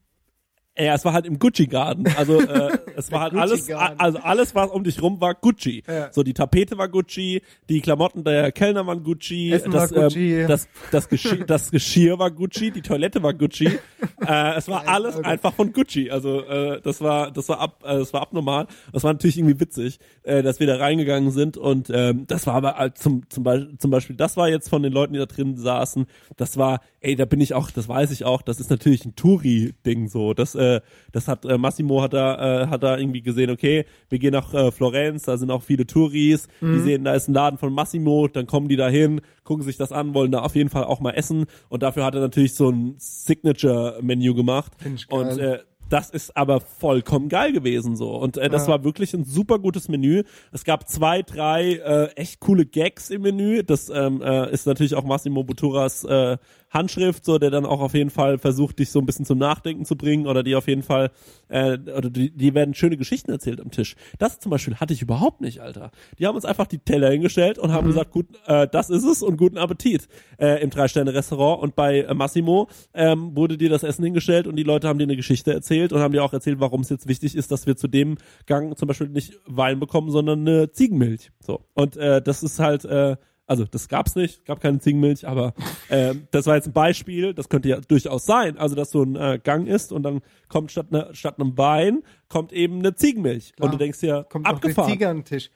Ja, 0.78 0.94
es 0.94 1.06
war 1.06 1.14
halt 1.14 1.26
im 1.26 1.40
Gucci 1.40 1.68
Garden. 1.68 2.06
Also 2.18 2.42
äh, 2.42 2.78
es 2.96 3.12
war 3.12 3.22
halt 3.22 3.34
alles, 3.34 3.68
Garden. 3.68 4.00
also 4.00 4.20
alles, 4.20 4.56
was 4.56 4.70
um 4.72 4.84
dich 4.84 5.02
rum 5.02 5.22
war, 5.22 5.34
Gucci. 5.34 5.84
Ja. 5.88 6.12
So 6.12 6.24
die 6.24 6.34
Tapete 6.34 6.78
war 6.78 6.90
Gucci, 6.90 7.42
die 7.70 7.82
Klamotten 7.82 8.24
der 8.24 8.52
Kellner 8.52 8.86
waren 8.86 9.04
Gucci, 9.04 9.52
Essen 9.52 9.72
das, 9.72 9.94
war 9.96 10.04
Gucci. 10.04 10.42
Ähm, 10.42 10.48
das, 10.48 10.68
das, 10.92 11.08
Geschirr, 11.08 11.46
das 11.48 11.72
Geschirr 11.72 12.20
war 12.20 12.32
Gucci, 12.32 12.72
die 12.72 12.82
Toilette 12.82 13.24
war 13.24 13.34
Gucci. 13.34 13.68
äh, 14.28 14.56
es 14.56 14.68
war 14.68 14.88
alles 14.88 15.16
Alter. 15.16 15.28
einfach 15.28 15.54
von 15.54 15.72
Gucci. 15.72 16.12
Also 16.12 16.42
äh, 16.42 16.82
das 16.82 17.00
war, 17.02 17.32
das 17.32 17.48
war 17.48 17.60
ab, 17.60 17.84
äh, 17.86 17.98
das 17.98 18.12
war 18.14 18.22
abnormal. 18.22 18.68
Das 18.92 19.04
war 19.04 19.14
natürlich 19.14 19.38
irgendwie 19.38 19.60
witzig, 19.60 20.00
äh, 20.24 20.44
dass 20.44 20.60
wir 20.60 20.68
da 20.68 20.76
reingegangen 20.76 21.32
sind 21.32 21.58
und 21.58 21.90
ähm, 21.90 22.26
das 22.28 22.48
war 22.48 22.56
aber 22.56 22.76
halt 22.76 22.98
zum 22.98 23.24
zum 23.30 23.44
Beispiel, 23.44 23.78
zum 23.78 23.92
Beispiel, 23.92 24.16
das 24.16 24.38
war 24.38 24.50
jetzt 24.50 24.70
von 24.70 24.84
den 24.84 24.92
Leuten, 24.92 25.14
die 25.14 25.20
da 25.20 25.26
drin 25.26 25.58
saßen, 25.58 26.06
das 26.38 26.58
war, 26.58 26.82
ey, 27.02 27.16
da 27.16 27.26
bin 27.26 27.42
ich 27.42 27.54
auch, 27.54 27.72
das 27.72 27.88
weiß 27.88 28.12
ich 28.12 28.26
auch, 28.26 28.42
das 28.42 28.60
ist 28.60 28.70
natürlich 28.70 29.06
ein 29.06 29.16
Touri-Ding 29.16 30.08
so. 30.08 30.34
Das, 30.34 30.56
äh, 30.56 30.65
äh, 30.76 30.82
das 31.12 31.28
hat 31.28 31.46
äh, 31.46 31.58
Massimo 31.58 32.02
hat 32.02 32.14
da 32.14 32.64
äh, 32.64 32.68
hat 32.68 32.84
da 32.84 32.98
irgendwie 32.98 33.22
gesehen, 33.22 33.50
okay, 33.50 33.86
wir 34.10 34.20
gehen 34.20 34.34
nach 34.34 34.54
äh, 34.54 34.72
Florenz, 34.72 35.24
da 35.24 35.38
sind 35.38 35.52
auch 35.52 35.64
viele 35.64 35.86
Touris, 35.86 36.48
die 36.62 36.66
Mhm. 36.66 36.84
sehen, 36.84 37.04
da 37.04 37.14
ist 37.14 37.28
ein 37.28 37.34
Laden 37.34 37.58
von 37.60 37.74
Massimo, 37.74 38.28
dann 38.28 38.48
kommen 38.48 38.68
die 38.68 38.76
da 38.76 38.90
hin, 38.90 39.22
gucken 39.44 39.64
sich 39.64 39.78
das 39.78 39.92
an, 39.92 40.14
wollen 40.14 40.32
da 40.32 40.40
auf 40.42 40.56
jeden 40.56 40.70
Fall 40.70 40.84
auch 40.86 41.00
mal 41.00 41.12
essen 41.12 41.46
und 41.70 41.84
dafür 41.84 42.04
hat 42.06 42.16
er 42.16 42.22
natürlich 42.22 42.54
so 42.56 42.70
ein 42.70 42.96
Signature-Menü 42.98 44.34
gemacht 44.34 44.74
Find 44.82 45.00
ich 45.00 45.08
geil. 45.08 45.20
und 45.20 45.38
äh, 45.40 45.60
das 45.88 46.10
ist 46.10 46.36
aber 46.36 46.62
vollkommen 46.62 47.30
geil 47.30 47.54
gewesen 47.54 47.96
so 47.96 48.10
und 48.16 48.38
äh, 48.38 48.50
das 48.50 48.64
Ja. 48.66 48.74
war 48.74 48.84
wirklich 48.84 49.14
ein 49.14 49.24
super 49.24 49.60
gutes 49.60 49.88
Menü. 49.88 50.24
Es 50.52 50.64
gab 50.64 50.90
zwei, 50.90 51.22
drei 51.22 51.74
äh, 51.76 52.06
echt 52.16 52.40
coole 52.40 52.66
Gags 52.66 53.12
im 53.12 53.22
Menü. 53.22 53.62
Das 53.64 53.90
ähm, 53.90 54.20
äh, 54.24 54.52
ist 54.52 54.66
natürlich 54.66 54.96
auch 54.96 55.04
Massimo 55.04 55.44
Botturas 55.44 56.04
äh, 56.04 56.38
Handschrift, 56.76 57.26
so 57.26 57.40
der 57.40 57.50
dann 57.50 57.66
auch 57.66 57.80
auf 57.80 57.94
jeden 57.96 58.12
Fall 58.12 58.38
versucht, 58.38 58.78
dich 58.78 58.92
so 58.92 59.00
ein 59.00 59.06
bisschen 59.06 59.26
zum 59.26 59.40
Nachdenken 59.40 59.86
zu 59.86 59.96
bringen 59.96 60.28
oder 60.28 60.44
die 60.44 60.56
auf 60.56 60.68
jeden 60.68 60.84
Fall 60.84 61.10
äh, 61.48 61.78
oder 61.80 62.10
die, 62.10 62.30
die 62.30 62.54
werden 62.54 62.76
schöne 62.76 62.98
Geschichten 62.98 63.32
erzählt 63.32 63.60
am 63.62 63.72
Tisch. 63.72 63.96
Das 64.20 64.40
zum 64.40 64.52
Beispiel 64.52 64.76
hatte 64.76 64.94
ich 64.94 65.02
überhaupt 65.02 65.42
nicht, 65.42 65.62
Alter. 65.62 65.92
Die 66.20 66.28
haben 66.28 66.36
uns 66.36 66.46
einfach 66.46 66.68
die 66.68 66.80
Teller 66.80 67.10
hingestellt 67.10 67.58
und 67.58 67.72
haben 67.72 67.88
gesagt, 67.88 68.12
gut, 68.12 68.28
äh, 68.46 68.68
das 68.68 68.90
ist 68.90 69.04
es 69.04 69.24
und 69.24 69.38
guten 69.38 69.58
Appetit 69.58 70.08
äh, 70.38 70.62
im 70.62 70.70
Drei-Sterne-Restaurant 70.70 71.64
und 71.64 71.76
bei 71.76 72.02
äh, 72.02 72.14
Massimo 72.14 72.68
ähm, 72.94 73.36
wurde 73.36 73.58
dir 73.58 73.70
das 73.70 73.84
Essen 73.84 74.04
hingestellt 74.04 74.46
und 74.46 74.56
die 74.56 74.64
Leute 74.64 74.88
haben 74.88 75.00
dir 75.00 75.06
eine 75.06 75.16
Geschichte 75.16 75.54
erzählt 75.54 75.94
und 75.94 76.02
haben 76.02 76.12
dir 76.12 76.24
auch 76.24 76.34
erzählt, 76.34 76.60
warum 76.60 76.82
es 76.82 76.90
jetzt 76.90 77.08
wichtig 77.08 77.36
ist, 77.36 77.52
dass 77.52 77.66
wir 77.66 77.78
zu 77.78 77.88
dem 77.88 78.18
Gang 78.46 78.78
zum 78.78 78.88
Beispiel 78.88 79.10
nicht 79.10 79.40
Wein 79.46 79.80
bekommen, 79.80 80.12
sondern 80.12 80.42
eine 80.42 80.72
Ziegenmilch. 80.72 81.32
So 81.40 81.62
und 81.74 81.98
äh, 81.98 82.22
das 82.22 82.44
ist 82.44 82.60
halt 82.60 82.86
äh, 82.86 83.16
also 83.48 83.66
das 83.66 83.88
gab's 83.88 84.16
nicht, 84.16 84.46
gab 84.46 84.60
keine 84.60 84.80
Ziegenmilch, 84.80 85.28
aber 85.28 85.54
ähm, 85.90 86.28
das 86.32 86.48
war 86.48 86.56
jetzt 86.56 86.68
ein 86.68 86.74
Beispiel, 86.74 87.34
das 87.34 87.48
könnte 87.50 87.70
ja 87.70 87.80
durchaus 87.80 88.26
sein, 88.26 88.58
also 88.58 88.76
dass 88.76 88.92
so 88.92 89.04
ein 89.04 89.16
äh, 89.16 89.40
Gang 89.44 89.68
ist 89.68 89.92
und 89.92 90.04
dann 90.04 90.22
kommt 90.50 90.72
statt, 90.72 90.92
ne, 90.92 91.10
statt 91.14 91.40
einem 91.40 91.58
Wein, 91.58 92.02
kommt 92.28 92.52
eben 92.54 92.80
eine 92.80 92.96
Ziegenmilch 92.96 93.54
Klar. 93.56 93.66
und 93.66 93.74
du 93.74 93.78
denkst 93.78 94.00
dir, 94.00 94.26
kommt 94.30 94.48
abgefahren. 94.48 94.92
Tiger 94.92 95.10
an 95.10 95.18
den 95.18 95.26
Tisch. 95.26 95.52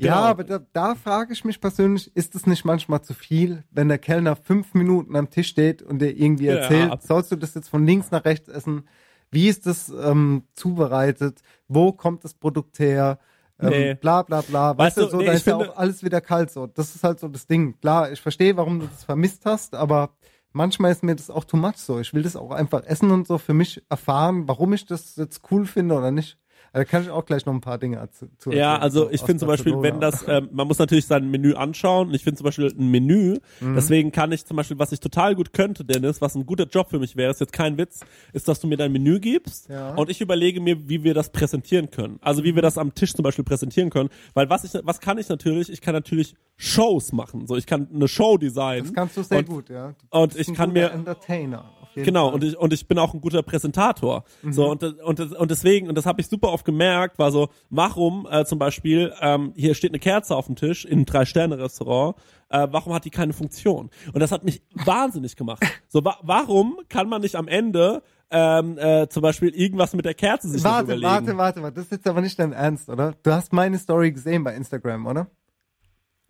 Genau. 0.00 0.12
Ja, 0.14 0.20
aber 0.20 0.44
da, 0.44 0.60
da 0.72 0.94
frage 0.94 1.32
ich 1.32 1.44
mich 1.44 1.60
persönlich, 1.60 2.14
ist 2.16 2.34
es 2.36 2.46
nicht 2.46 2.64
manchmal 2.64 3.02
zu 3.02 3.14
viel, 3.14 3.64
wenn 3.72 3.88
der 3.88 3.98
Kellner 3.98 4.36
fünf 4.36 4.72
Minuten 4.72 5.16
am 5.16 5.28
Tisch 5.28 5.48
steht 5.48 5.82
und 5.82 5.98
der 5.98 6.16
irgendwie 6.16 6.46
Ja, 6.46 6.54
erzählt, 6.54 6.92
ab- 6.92 7.02
sollst 7.02 7.32
du 7.32 7.36
das 7.36 7.54
jetzt 7.54 7.68
von 7.68 7.84
links 7.84 8.10
nach 8.12 8.24
rechts 8.24 8.48
essen? 8.48 8.84
Wie 9.32 9.48
ist 9.48 9.66
das 9.66 9.88
ähm, 9.90 10.44
zubereitet? 10.54 11.42
Wo 11.66 11.92
kommt 11.92 12.22
das 12.24 12.32
Produkt 12.32 12.78
her? 12.78 13.18
Ähm, 13.60 13.70
Nee. 13.70 13.94
Bla 13.94 14.22
bla 14.22 14.40
bla. 14.42 14.76
Weißt 14.76 14.96
Weißt, 14.96 15.06
du, 15.06 15.10
so, 15.10 15.16
nee, 15.18 15.26
da 15.26 15.32
ist 15.32 15.46
ja 15.46 15.56
auch 15.56 15.76
alles 15.76 16.02
wieder 16.02 16.20
kalt 16.20 16.50
so. 16.50 16.66
Das 16.66 16.94
ist 16.94 17.04
halt 17.04 17.20
so 17.20 17.28
das 17.28 17.46
Ding. 17.46 17.78
Klar, 17.80 18.12
ich 18.12 18.20
verstehe, 18.20 18.56
warum 18.56 18.80
du 18.80 18.86
das 18.86 19.04
vermisst 19.04 19.44
hast, 19.46 19.74
aber 19.74 20.10
manchmal 20.52 20.92
ist 20.92 21.02
mir 21.02 21.16
das 21.16 21.30
auch 21.30 21.44
too 21.44 21.56
much 21.56 21.76
so. 21.76 21.98
Ich 21.98 22.14
will 22.14 22.22
das 22.22 22.36
auch 22.36 22.50
einfach 22.50 22.84
essen 22.84 23.10
und 23.10 23.26
so 23.26 23.38
für 23.38 23.54
mich 23.54 23.82
erfahren, 23.88 24.46
warum 24.46 24.72
ich 24.72 24.86
das 24.86 25.16
jetzt 25.16 25.42
cool 25.50 25.66
finde 25.66 25.96
oder 25.96 26.10
nicht. 26.10 26.38
Also, 26.72 26.84
Da 26.84 26.84
kann 26.84 27.02
ich 27.02 27.10
auch 27.10 27.24
gleich 27.24 27.46
noch 27.46 27.54
ein 27.54 27.60
paar 27.60 27.78
Dinge 27.78 28.08
zu, 28.10 28.26
zu 28.36 28.50
Ja, 28.52 28.72
erzählen, 28.74 28.82
also 28.82 29.00
so 29.04 29.10
ich 29.10 29.20
finde 29.22 29.40
zum 29.40 29.48
Beispiel, 29.48 29.80
wenn 29.80 30.00
das, 30.00 30.24
ähm, 30.28 30.48
man 30.52 30.66
muss 30.68 30.78
natürlich 30.78 31.06
sein 31.06 31.30
Menü 31.30 31.54
anschauen 31.54 32.08
und 32.08 32.14
ich 32.14 32.24
finde 32.24 32.38
zum 32.38 32.44
Beispiel 32.44 32.66
ein 32.78 32.90
Menü, 32.90 33.36
Mhm. 33.60 33.74
deswegen 33.74 34.12
kann 34.12 34.32
ich 34.32 34.44
zum 34.44 34.56
Beispiel, 34.56 34.78
was 34.78 34.92
ich 34.92 35.00
total 35.00 35.34
gut 35.34 35.52
könnte, 35.52 35.84
Dennis, 35.84 36.20
was 36.20 36.34
ein 36.34 36.44
guter 36.46 36.64
Job 36.66 36.90
für 36.90 36.98
mich 36.98 37.16
wäre, 37.16 37.30
ist 37.30 37.40
jetzt 37.40 37.52
kein 37.52 37.78
Witz, 37.78 38.00
ist, 38.32 38.48
dass 38.48 38.60
du 38.60 38.66
mir 38.66 38.76
dein 38.76 38.92
Menü 38.92 39.18
gibst 39.18 39.68
Ja. 39.70 39.94
und 39.94 40.10
ich 40.10 40.20
überlege 40.20 40.60
mir, 40.60 40.88
wie 40.88 41.02
wir 41.04 41.14
das 41.14 41.30
präsentieren 41.30 41.90
können. 41.90 42.18
Also 42.20 42.44
wie 42.44 42.54
wir 42.54 42.62
das 42.62 42.76
am 42.78 42.94
Tisch 42.94 43.14
zum 43.14 43.22
Beispiel 43.22 43.44
präsentieren 43.44 43.90
können, 43.90 44.10
weil 44.34 44.50
was 44.50 44.64
ich, 44.64 44.72
was 44.84 45.00
kann 45.00 45.16
ich 45.18 45.28
natürlich? 45.28 45.70
Ich 45.72 45.80
kann 45.80 45.94
natürlich 45.94 46.34
Shows 46.56 47.12
machen, 47.12 47.46
so 47.46 47.56
ich 47.56 47.66
kann 47.66 47.88
eine 47.94 48.08
Show 48.08 48.36
designen. 48.36 48.84
Das 48.84 48.92
kannst 48.94 49.16
du 49.16 49.22
sehr 49.22 49.38
und, 49.38 49.48
gut, 49.48 49.70
ja. 49.70 49.94
Und 50.10 50.36
ich 50.36 50.52
kann 50.52 50.72
mir- 50.72 50.90
Entertainer. 50.90 51.72
Genau, 52.04 52.26
Fall. 52.26 52.34
und 52.34 52.44
ich, 52.44 52.56
und 52.58 52.72
ich 52.72 52.86
bin 52.88 52.98
auch 52.98 53.14
ein 53.14 53.20
guter 53.20 53.42
Präsentator. 53.42 54.24
So, 54.50 54.70
und, 54.70 54.82
und, 54.82 55.20
und 55.20 55.50
deswegen, 55.50 55.88
und 55.88 55.94
das 55.96 56.06
habe 56.06 56.20
ich 56.20 56.28
super 56.28 56.52
oft 56.52 56.64
gemerkt, 56.64 57.18
war 57.18 57.30
so, 57.30 57.48
warum 57.70 58.26
äh, 58.30 58.44
zum 58.44 58.58
Beispiel, 58.58 59.12
ähm, 59.20 59.52
hier 59.56 59.74
steht 59.74 59.90
eine 59.90 59.98
Kerze 59.98 60.36
auf 60.36 60.46
dem 60.46 60.56
Tisch 60.56 60.84
in 60.84 60.92
einem 60.92 61.06
Drei-Sterne-Restaurant, 61.06 62.16
äh, 62.50 62.66
warum 62.70 62.94
hat 62.94 63.04
die 63.04 63.10
keine 63.10 63.32
Funktion? 63.32 63.90
Und 64.12 64.20
das 64.20 64.32
hat 64.32 64.44
mich 64.44 64.62
wahnsinnig 64.72 65.36
gemacht. 65.36 65.62
So, 65.90 66.04
wa 66.04 66.18
warum 66.22 66.80
kann 66.90 67.08
man 67.08 67.22
nicht 67.22 67.34
am 67.34 67.48
Ende 67.48 68.02
ähm, 68.30 68.76
äh, 68.76 69.08
zum 69.08 69.22
Beispiel 69.22 69.48
irgendwas 69.54 69.94
mit 69.94 70.04
der 70.04 70.12
Kerze 70.12 70.48
sich 70.48 70.62
Warte, 70.62 70.84
überlegen? 70.84 71.06
warte, 71.06 71.36
warte, 71.38 71.62
warte. 71.62 71.74
Das 71.76 71.84
ist 71.84 71.92
jetzt 71.92 72.06
aber 72.06 72.20
nicht 72.20 72.38
dein 72.38 72.52
Ernst, 72.52 72.90
oder? 72.90 73.14
Du 73.22 73.32
hast 73.32 73.54
meine 73.54 73.78
Story 73.78 74.12
gesehen 74.12 74.44
bei 74.44 74.54
Instagram, 74.54 75.06
oder? 75.06 75.28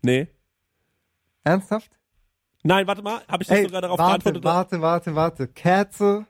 Nee. 0.03 0.29
Ernsthaft? 1.43 1.91
Nein, 2.63 2.87
warte 2.87 3.03
mal, 3.03 3.21
habe 3.29 3.43
ich 3.43 3.49
das 3.49 3.59
Ey, 3.59 3.65
sogar 3.65 3.83
darauf 3.83 3.99
warte, 3.99 4.25
geantwortet? 4.33 4.45
warte, 4.45 4.81
warte, 4.81 5.15
warte. 5.15 5.49
Kerze, 5.49 6.27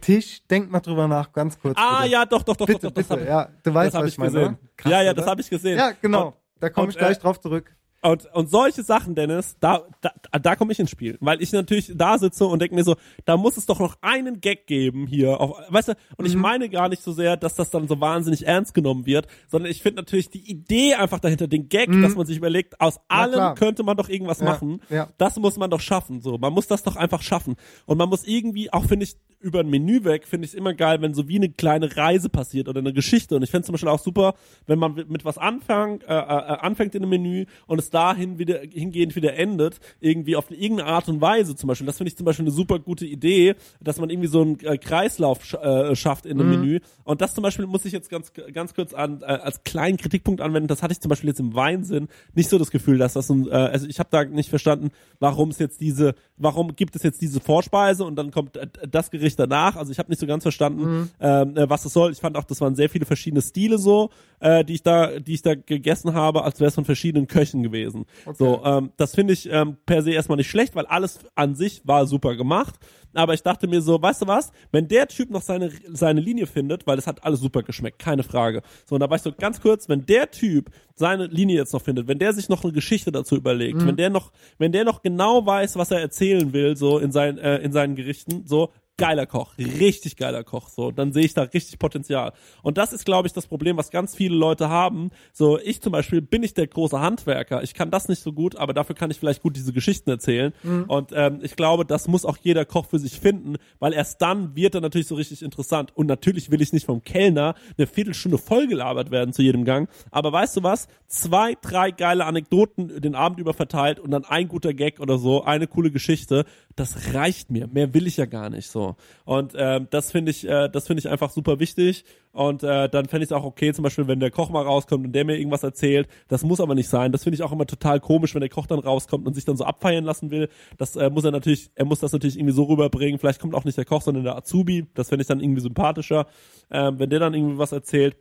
Tisch, 0.00 0.42
denk 0.46 0.70
mal 0.70 0.80
drüber 0.80 1.08
nach, 1.08 1.32
ganz 1.32 1.58
kurz. 1.58 1.76
Ah, 1.78 1.98
bitte. 2.02 2.12
ja, 2.12 2.26
doch, 2.26 2.42
doch, 2.42 2.56
doch, 2.56 2.66
bitte, 2.66 2.90
doch, 2.90 2.94
doch, 2.94 3.08
bitte. 3.08 3.20
ich, 3.20 3.28
ja, 3.28 3.48
du 3.62 3.74
weißt, 3.74 3.94
was 3.94 4.06
ich 4.08 4.18
meine, 4.18 4.30
gesehen. 4.32 4.48
oder? 4.48 4.58
Krass, 4.76 4.92
ja, 4.92 5.02
ja, 5.02 5.14
das 5.14 5.26
habe 5.26 5.40
ich 5.40 5.50
gesehen. 5.50 5.78
Ja, 5.78 5.92
genau. 6.00 6.26
Und- 6.28 6.34
da 6.58 6.70
komme 6.70 6.88
ich 6.88 6.96
gleich 6.96 7.18
äh, 7.18 7.20
drauf 7.20 7.38
zurück. 7.40 7.74
Und, 8.10 8.26
und 8.34 8.50
solche 8.50 8.82
Sachen, 8.82 9.14
Dennis, 9.14 9.56
da, 9.60 9.82
da, 10.00 10.10
da 10.40 10.56
komme 10.56 10.72
ich 10.72 10.78
ins 10.78 10.90
Spiel. 10.90 11.16
Weil 11.20 11.42
ich 11.42 11.52
natürlich 11.52 11.92
da 11.94 12.18
sitze 12.18 12.46
und 12.46 12.60
denke 12.60 12.74
mir 12.74 12.84
so, 12.84 12.96
da 13.24 13.36
muss 13.36 13.56
es 13.56 13.66
doch 13.66 13.80
noch 13.80 13.96
einen 14.00 14.40
Gag 14.40 14.66
geben 14.66 15.06
hier. 15.06 15.40
Auf, 15.40 15.58
weißt 15.68 15.88
du, 15.88 15.92
und 16.16 16.24
Mhm. 16.24 16.26
ich 16.26 16.36
meine 16.36 16.68
gar 16.68 16.88
nicht 16.88 17.02
so 17.02 17.12
sehr, 17.12 17.36
dass 17.36 17.54
das 17.54 17.70
dann 17.70 17.88
so 17.88 18.00
wahnsinnig 18.00 18.46
ernst 18.46 18.74
genommen 18.74 19.06
wird, 19.06 19.26
sondern 19.48 19.70
ich 19.70 19.82
finde 19.82 20.02
natürlich 20.02 20.30
die 20.30 20.48
Idee 20.50 20.94
einfach 20.94 21.20
dahinter, 21.20 21.48
den 21.48 21.68
Gag, 21.68 21.90
dass 22.02 22.14
man 22.14 22.26
sich 22.26 22.36
überlegt, 22.36 22.80
aus 22.80 23.00
allem 23.08 23.30
Mhm. 23.30 23.34
klar. 23.34 23.54
könnte 23.56 23.82
man 23.82 23.96
doch 23.96 24.08
irgendwas 24.08 24.40
Ja, 24.40 24.46
machen. 24.46 24.80
ja. 24.90 25.08
Das 25.18 25.36
muss 25.36 25.56
man 25.56 25.70
doch 25.70 25.80
schaffen. 25.80 26.20
So, 26.20 26.38
man 26.38 26.52
muss 26.52 26.66
das 26.66 26.82
doch 26.82 26.96
einfach 26.96 27.22
schaffen. 27.22 27.56
Und 27.86 27.98
man 27.98 28.08
muss 28.08 28.24
irgendwie, 28.26 28.72
auch 28.72 28.84
finde 28.84 29.04
ich, 29.04 29.16
über 29.38 29.60
ein 29.60 29.68
Menü 29.68 30.02
weg, 30.04 30.26
finde 30.26 30.46
ich 30.46 30.52
es 30.52 30.54
immer 30.58 30.72
geil, 30.74 31.02
wenn 31.02 31.12
so 31.14 31.28
wie 31.28 31.36
eine 31.36 31.50
kleine 31.50 31.94
Reise 31.96 32.28
passiert 32.30 32.68
oder 32.68 32.80
eine 32.80 32.92
Geschichte. 32.94 33.36
Und 33.36 33.42
ich 33.42 33.50
finde 33.50 33.66
zum 33.66 33.74
Beispiel 33.74 33.90
auch 33.90 33.98
super, 33.98 34.34
wenn 34.66 34.78
man 34.78 34.94
mit 34.94 35.24
was 35.26 35.36
anfängt, 35.38 36.02
äh, 36.04 36.06
äh, 36.14 36.16
anfängt 36.16 36.94
in 36.94 37.02
einem 37.02 37.10
Menü 37.10 37.44
und 37.66 37.78
es 37.78 37.90
dahin 37.96 38.38
wieder 38.38 38.60
hingehend 38.60 39.16
wieder 39.16 39.34
endet, 39.36 39.80
irgendwie 40.00 40.36
auf 40.36 40.50
irgendeine 40.50 40.90
Art 40.90 41.08
und 41.08 41.22
Weise 41.22 41.56
zum 41.56 41.68
Beispiel. 41.68 41.86
Das 41.86 41.96
finde 41.96 42.08
ich 42.08 42.16
zum 42.16 42.26
Beispiel 42.26 42.44
eine 42.44 42.54
super 42.54 42.78
gute 42.78 43.06
Idee, 43.06 43.54
dass 43.80 43.98
man 43.98 44.10
irgendwie 44.10 44.28
so 44.28 44.42
einen 44.42 44.60
äh, 44.60 44.76
Kreislauf 44.76 45.42
sch 45.42 45.54
äh, 45.54 45.96
schafft 45.96 46.26
in 46.26 46.38
einem 46.38 46.50
Menü. 46.50 46.80
Und 47.04 47.22
das 47.22 47.34
zum 47.34 47.42
Beispiel 47.42 47.66
muss 47.66 47.86
ich 47.86 47.92
jetzt 47.92 48.10
ganz 48.10 48.32
ganz 48.52 48.74
kurz 48.74 48.92
an 48.92 49.22
äh, 49.22 49.24
als 49.24 49.64
kleinen 49.64 49.96
Kritikpunkt 49.96 50.42
anwenden. 50.42 50.68
Das 50.68 50.82
hatte 50.82 50.92
ich 50.92 51.00
zum 51.00 51.08
Beispiel 51.08 51.30
jetzt 51.30 51.40
im 51.40 51.54
Weinsinn 51.54 52.08
nicht 52.34 52.50
so 52.50 52.58
das 52.58 52.70
Gefühl, 52.70 52.98
dass 52.98 53.14
das 53.14 53.30
ein, 53.30 53.48
äh, 53.48 53.52
also 53.52 53.86
ich 53.86 53.98
habe 53.98 54.10
da 54.12 54.24
nicht 54.24 54.50
verstanden, 54.50 54.90
warum 55.18 55.48
es 55.48 55.58
jetzt 55.58 55.80
diese, 55.80 56.14
warum 56.36 56.76
gibt 56.76 56.96
es 56.96 57.02
jetzt 57.02 57.22
diese 57.22 57.40
Vorspeise 57.40 58.04
und 58.04 58.16
dann 58.16 58.30
kommt 58.30 58.58
äh, 58.58 58.66
das 58.90 59.10
Gericht 59.10 59.38
danach. 59.38 59.76
Also 59.76 59.90
ich 59.90 59.98
habe 59.98 60.10
nicht 60.10 60.20
so 60.20 60.26
ganz 60.26 60.42
verstanden, 60.42 61.10
ähm, 61.18 61.56
äh, 61.56 61.70
was 61.70 61.86
es 61.86 61.94
soll. 61.94 62.12
Ich 62.12 62.20
fand 62.20 62.36
auch, 62.36 62.44
das 62.44 62.60
waren 62.60 62.74
sehr 62.74 62.90
viele 62.90 63.06
verschiedene 63.06 63.40
Stile 63.40 63.78
so, 63.78 64.10
äh, 64.40 64.64
die 64.64 64.74
ich 64.74 64.82
da, 64.82 65.18
die 65.18 65.34
ich 65.34 65.42
da 65.42 65.54
gegessen 65.54 66.14
habe, 66.14 66.44
als 66.44 66.60
wäre 66.60 66.68
es 66.68 66.74
von 66.74 66.84
verschiedenen 66.84 67.26
Köchen 67.26 67.62
gewesen. 67.62 68.06
So, 68.38 68.62
ähm, 68.64 68.92
das 68.96 69.14
finde 69.14 69.32
ich 69.32 69.50
ähm, 69.50 69.76
per 69.86 70.02
se 70.02 70.12
erstmal 70.12 70.36
nicht 70.36 70.50
schlecht, 70.50 70.74
weil 70.74 70.86
alles 70.86 71.20
an 71.34 71.54
sich 71.54 71.82
war 71.84 72.06
super 72.06 72.36
gemacht. 72.36 72.74
Aber 73.14 73.32
ich 73.32 73.42
dachte 73.42 73.66
mir 73.66 73.80
so, 73.80 74.00
weißt 74.00 74.22
du 74.22 74.26
was, 74.26 74.52
wenn 74.72 74.88
der 74.88 75.08
Typ 75.08 75.30
noch 75.30 75.40
seine, 75.40 75.70
seine 75.90 76.20
Linie 76.20 76.46
findet, 76.46 76.86
weil 76.86 76.98
es 76.98 77.06
hat 77.06 77.24
alles 77.24 77.40
super 77.40 77.62
geschmeckt, 77.62 77.98
keine 77.98 78.22
Frage. 78.22 78.60
So, 78.84 78.94
und 78.96 79.00
da 79.00 79.08
war 79.08 79.16
ich 79.16 79.22
so 79.22 79.32
ganz 79.32 79.60
kurz, 79.60 79.88
wenn 79.88 80.04
der 80.04 80.30
Typ 80.30 80.70
seine 80.94 81.26
Linie 81.26 81.56
jetzt 81.56 81.72
noch 81.72 81.80
findet, 81.82 82.08
wenn 82.08 82.18
der 82.18 82.34
sich 82.34 82.50
noch 82.50 82.62
eine 82.62 82.74
Geschichte 82.74 83.12
dazu 83.12 83.36
überlegt, 83.36 83.86
wenn 83.86 83.96
der 83.96 84.10
noch, 84.10 84.32
wenn 84.58 84.72
der 84.72 84.84
noch 84.84 85.02
genau 85.02 85.46
weiß, 85.46 85.76
was 85.76 85.90
er 85.90 86.00
erzählen 86.00 86.52
will, 86.52 86.76
so 86.76 86.98
in 86.98 87.10
seinen, 87.10 87.38
äh, 87.38 87.58
in 87.58 87.72
seinen 87.72 87.96
Gerichten, 87.96 88.44
so, 88.46 88.70
geiler 88.96 89.26
Koch, 89.26 89.56
richtig 89.58 90.16
geiler 90.16 90.44
Koch, 90.44 90.68
so, 90.68 90.90
dann 90.90 91.12
sehe 91.12 91.24
ich 91.24 91.34
da 91.34 91.42
richtig 91.42 91.78
Potenzial. 91.78 92.32
Und 92.62 92.78
das 92.78 92.92
ist, 92.92 93.04
glaube 93.04 93.26
ich, 93.26 93.32
das 93.32 93.46
Problem, 93.46 93.76
was 93.76 93.90
ganz 93.90 94.14
viele 94.14 94.34
Leute 94.36 94.68
haben. 94.68 95.10
So, 95.32 95.58
ich 95.58 95.82
zum 95.82 95.92
Beispiel 95.92 96.22
bin 96.22 96.40
nicht 96.40 96.56
der 96.56 96.66
große 96.66 97.00
Handwerker, 97.00 97.62
ich 97.62 97.74
kann 97.74 97.90
das 97.90 98.08
nicht 98.08 98.22
so 98.22 98.32
gut, 98.32 98.56
aber 98.56 98.72
dafür 98.72 98.94
kann 98.94 99.10
ich 99.10 99.18
vielleicht 99.18 99.42
gut 99.42 99.56
diese 99.56 99.72
Geschichten 99.72 100.10
erzählen. 100.10 100.52
Und 100.88 101.12
ähm, 101.14 101.40
ich 101.42 101.56
glaube, 101.56 101.84
das 101.84 102.08
muss 102.08 102.24
auch 102.24 102.38
jeder 102.40 102.64
Koch 102.64 102.86
für 102.86 102.98
sich 102.98 103.20
finden, 103.20 103.56
weil 103.78 103.92
erst 103.92 104.22
dann 104.22 104.56
wird 104.56 104.74
er 104.74 104.80
natürlich 104.80 105.06
so 105.08 105.14
richtig 105.14 105.42
interessant. 105.42 105.94
Und 105.94 106.06
natürlich 106.06 106.50
will 106.50 106.62
ich 106.62 106.72
nicht 106.72 106.86
vom 106.86 107.02
Kellner 107.02 107.54
eine 107.76 107.86
Viertelstunde 107.86 108.38
vollgelabert 108.38 109.10
werden 109.10 109.32
zu 109.32 109.42
jedem 109.42 109.64
Gang. 109.64 109.88
Aber 110.10 110.32
weißt 110.32 110.56
du 110.56 110.62
was? 110.62 110.88
Zwei, 111.06 111.54
drei 111.60 111.90
geile 111.90 112.24
Anekdoten 112.24 113.00
den 113.00 113.14
Abend 113.14 113.38
über 113.40 113.54
verteilt 113.54 114.00
und 114.00 114.10
dann 114.10 114.24
ein 114.24 114.48
guter 114.48 114.74
Gag 114.74 115.00
oder 115.00 115.18
so, 115.18 115.44
eine 115.44 115.66
coole 115.66 115.90
Geschichte, 115.90 116.44
das 116.76 117.14
reicht 117.14 117.50
mir. 117.50 117.66
Mehr 117.68 117.94
will 117.94 118.06
ich 118.06 118.18
ja 118.18 118.26
gar 118.26 118.50
nicht 118.50 118.68
so. 118.68 118.96
Und 119.24 119.54
ähm, 119.56 119.88
das 119.90 120.12
finde 120.12 120.30
ich, 120.30 120.46
äh, 120.46 120.68
das 120.68 120.86
finde 120.86 121.00
ich 121.00 121.08
einfach 121.08 121.30
super 121.30 121.58
wichtig. 121.58 122.04
Und 122.32 122.62
äh, 122.62 122.90
dann 122.90 123.06
fände 123.06 123.24
ich 123.24 123.30
es 123.30 123.32
auch 123.32 123.44
okay, 123.44 123.72
zum 123.72 123.82
Beispiel, 123.82 124.06
wenn 124.08 124.20
der 124.20 124.30
Koch 124.30 124.50
mal 124.50 124.62
rauskommt 124.62 125.06
und 125.06 125.12
der 125.12 125.24
mir 125.24 125.38
irgendwas 125.38 125.62
erzählt. 125.62 126.06
Das 126.28 126.44
muss 126.44 126.60
aber 126.60 126.74
nicht 126.74 126.90
sein. 126.90 127.12
Das 127.12 127.24
finde 127.24 127.36
ich 127.36 127.42
auch 127.42 127.52
immer 127.52 127.66
total 127.66 127.98
komisch, 127.98 128.34
wenn 128.34 128.42
der 128.42 128.50
Koch 128.50 128.66
dann 128.66 128.78
rauskommt 128.78 129.26
und 129.26 129.32
sich 129.32 129.46
dann 129.46 129.56
so 129.56 129.64
abfeiern 129.64 130.04
lassen 130.04 130.30
will. 130.30 130.50
Das 130.76 130.96
äh, 130.96 131.08
muss 131.08 131.24
er 131.24 131.30
natürlich, 131.30 131.70
er 131.74 131.86
muss 131.86 132.00
das 132.00 132.12
natürlich 132.12 132.36
irgendwie 132.36 132.54
so 132.54 132.64
rüberbringen. 132.64 133.18
Vielleicht 133.18 133.40
kommt 133.40 133.54
auch 133.54 133.64
nicht 133.64 133.78
der 133.78 133.86
Koch, 133.86 134.02
sondern 134.02 134.24
der 134.24 134.36
Azubi. 134.36 134.86
Das 134.92 135.08
fände 135.08 135.22
ich 135.22 135.28
dann 135.28 135.40
irgendwie 135.40 135.62
sympathischer, 135.62 136.26
ähm, 136.70 136.98
wenn 136.98 137.08
der 137.08 137.20
dann 137.20 137.32
irgendwie 137.32 137.56
was 137.56 137.72
erzählt. 137.72 138.16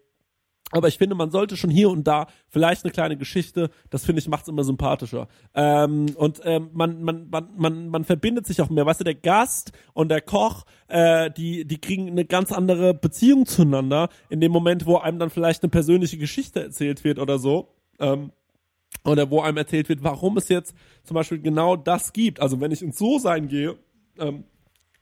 Aber 0.71 0.87
ich 0.87 0.97
finde, 0.97 1.15
man 1.15 1.29
sollte 1.29 1.57
schon 1.57 1.69
hier 1.69 1.89
und 1.89 2.05
da 2.05 2.27
vielleicht 2.49 2.83
eine 2.83 2.91
kleine 2.91 3.17
Geschichte, 3.17 3.69
das 3.91 4.03
finde 4.03 4.19
ich, 4.19 4.27
macht's 4.27 4.47
immer 4.47 4.63
sympathischer. 4.63 5.27
Ähm, 5.53 6.07
und 6.15 6.41
ähm, 6.43 6.69
man, 6.73 7.03
man, 7.03 7.29
man, 7.29 7.49
man, 7.55 7.87
man 7.89 8.03
verbindet 8.03 8.47
sich 8.47 8.61
auch 8.61 8.69
mehr. 8.69 8.85
Weißt 8.85 8.99
du, 8.99 9.03
der 9.03 9.15
Gast 9.15 9.71
und 9.93 10.09
der 10.09 10.21
Koch, 10.21 10.65
äh, 10.87 11.29
die, 11.31 11.65
die 11.65 11.79
kriegen 11.79 12.09
eine 12.09 12.25
ganz 12.25 12.51
andere 12.51 12.93
Beziehung 12.93 13.45
zueinander 13.45 14.09
in 14.29 14.41
dem 14.41 14.51
Moment, 14.51 14.85
wo 14.85 14.97
einem 14.97 15.19
dann 15.19 15.29
vielleicht 15.29 15.63
eine 15.63 15.69
persönliche 15.69 16.17
Geschichte 16.17 16.63
erzählt 16.63 17.03
wird 17.03 17.19
oder 17.19 17.37
so. 17.37 17.69
Ähm, 17.99 18.31
oder 19.03 19.29
wo 19.29 19.41
einem 19.41 19.57
erzählt 19.57 19.87
wird, 19.89 20.03
warum 20.03 20.37
es 20.37 20.49
jetzt 20.49 20.73
zum 21.03 21.15
Beispiel 21.15 21.39
genau 21.39 21.75
das 21.75 22.11
gibt. 22.11 22.39
Also 22.39 22.59
wenn 22.59 22.71
ich 22.71 22.81
ins 22.81 22.97
So-Sein 22.97 23.47
gehe, 23.47 23.77
ähm, 24.17 24.45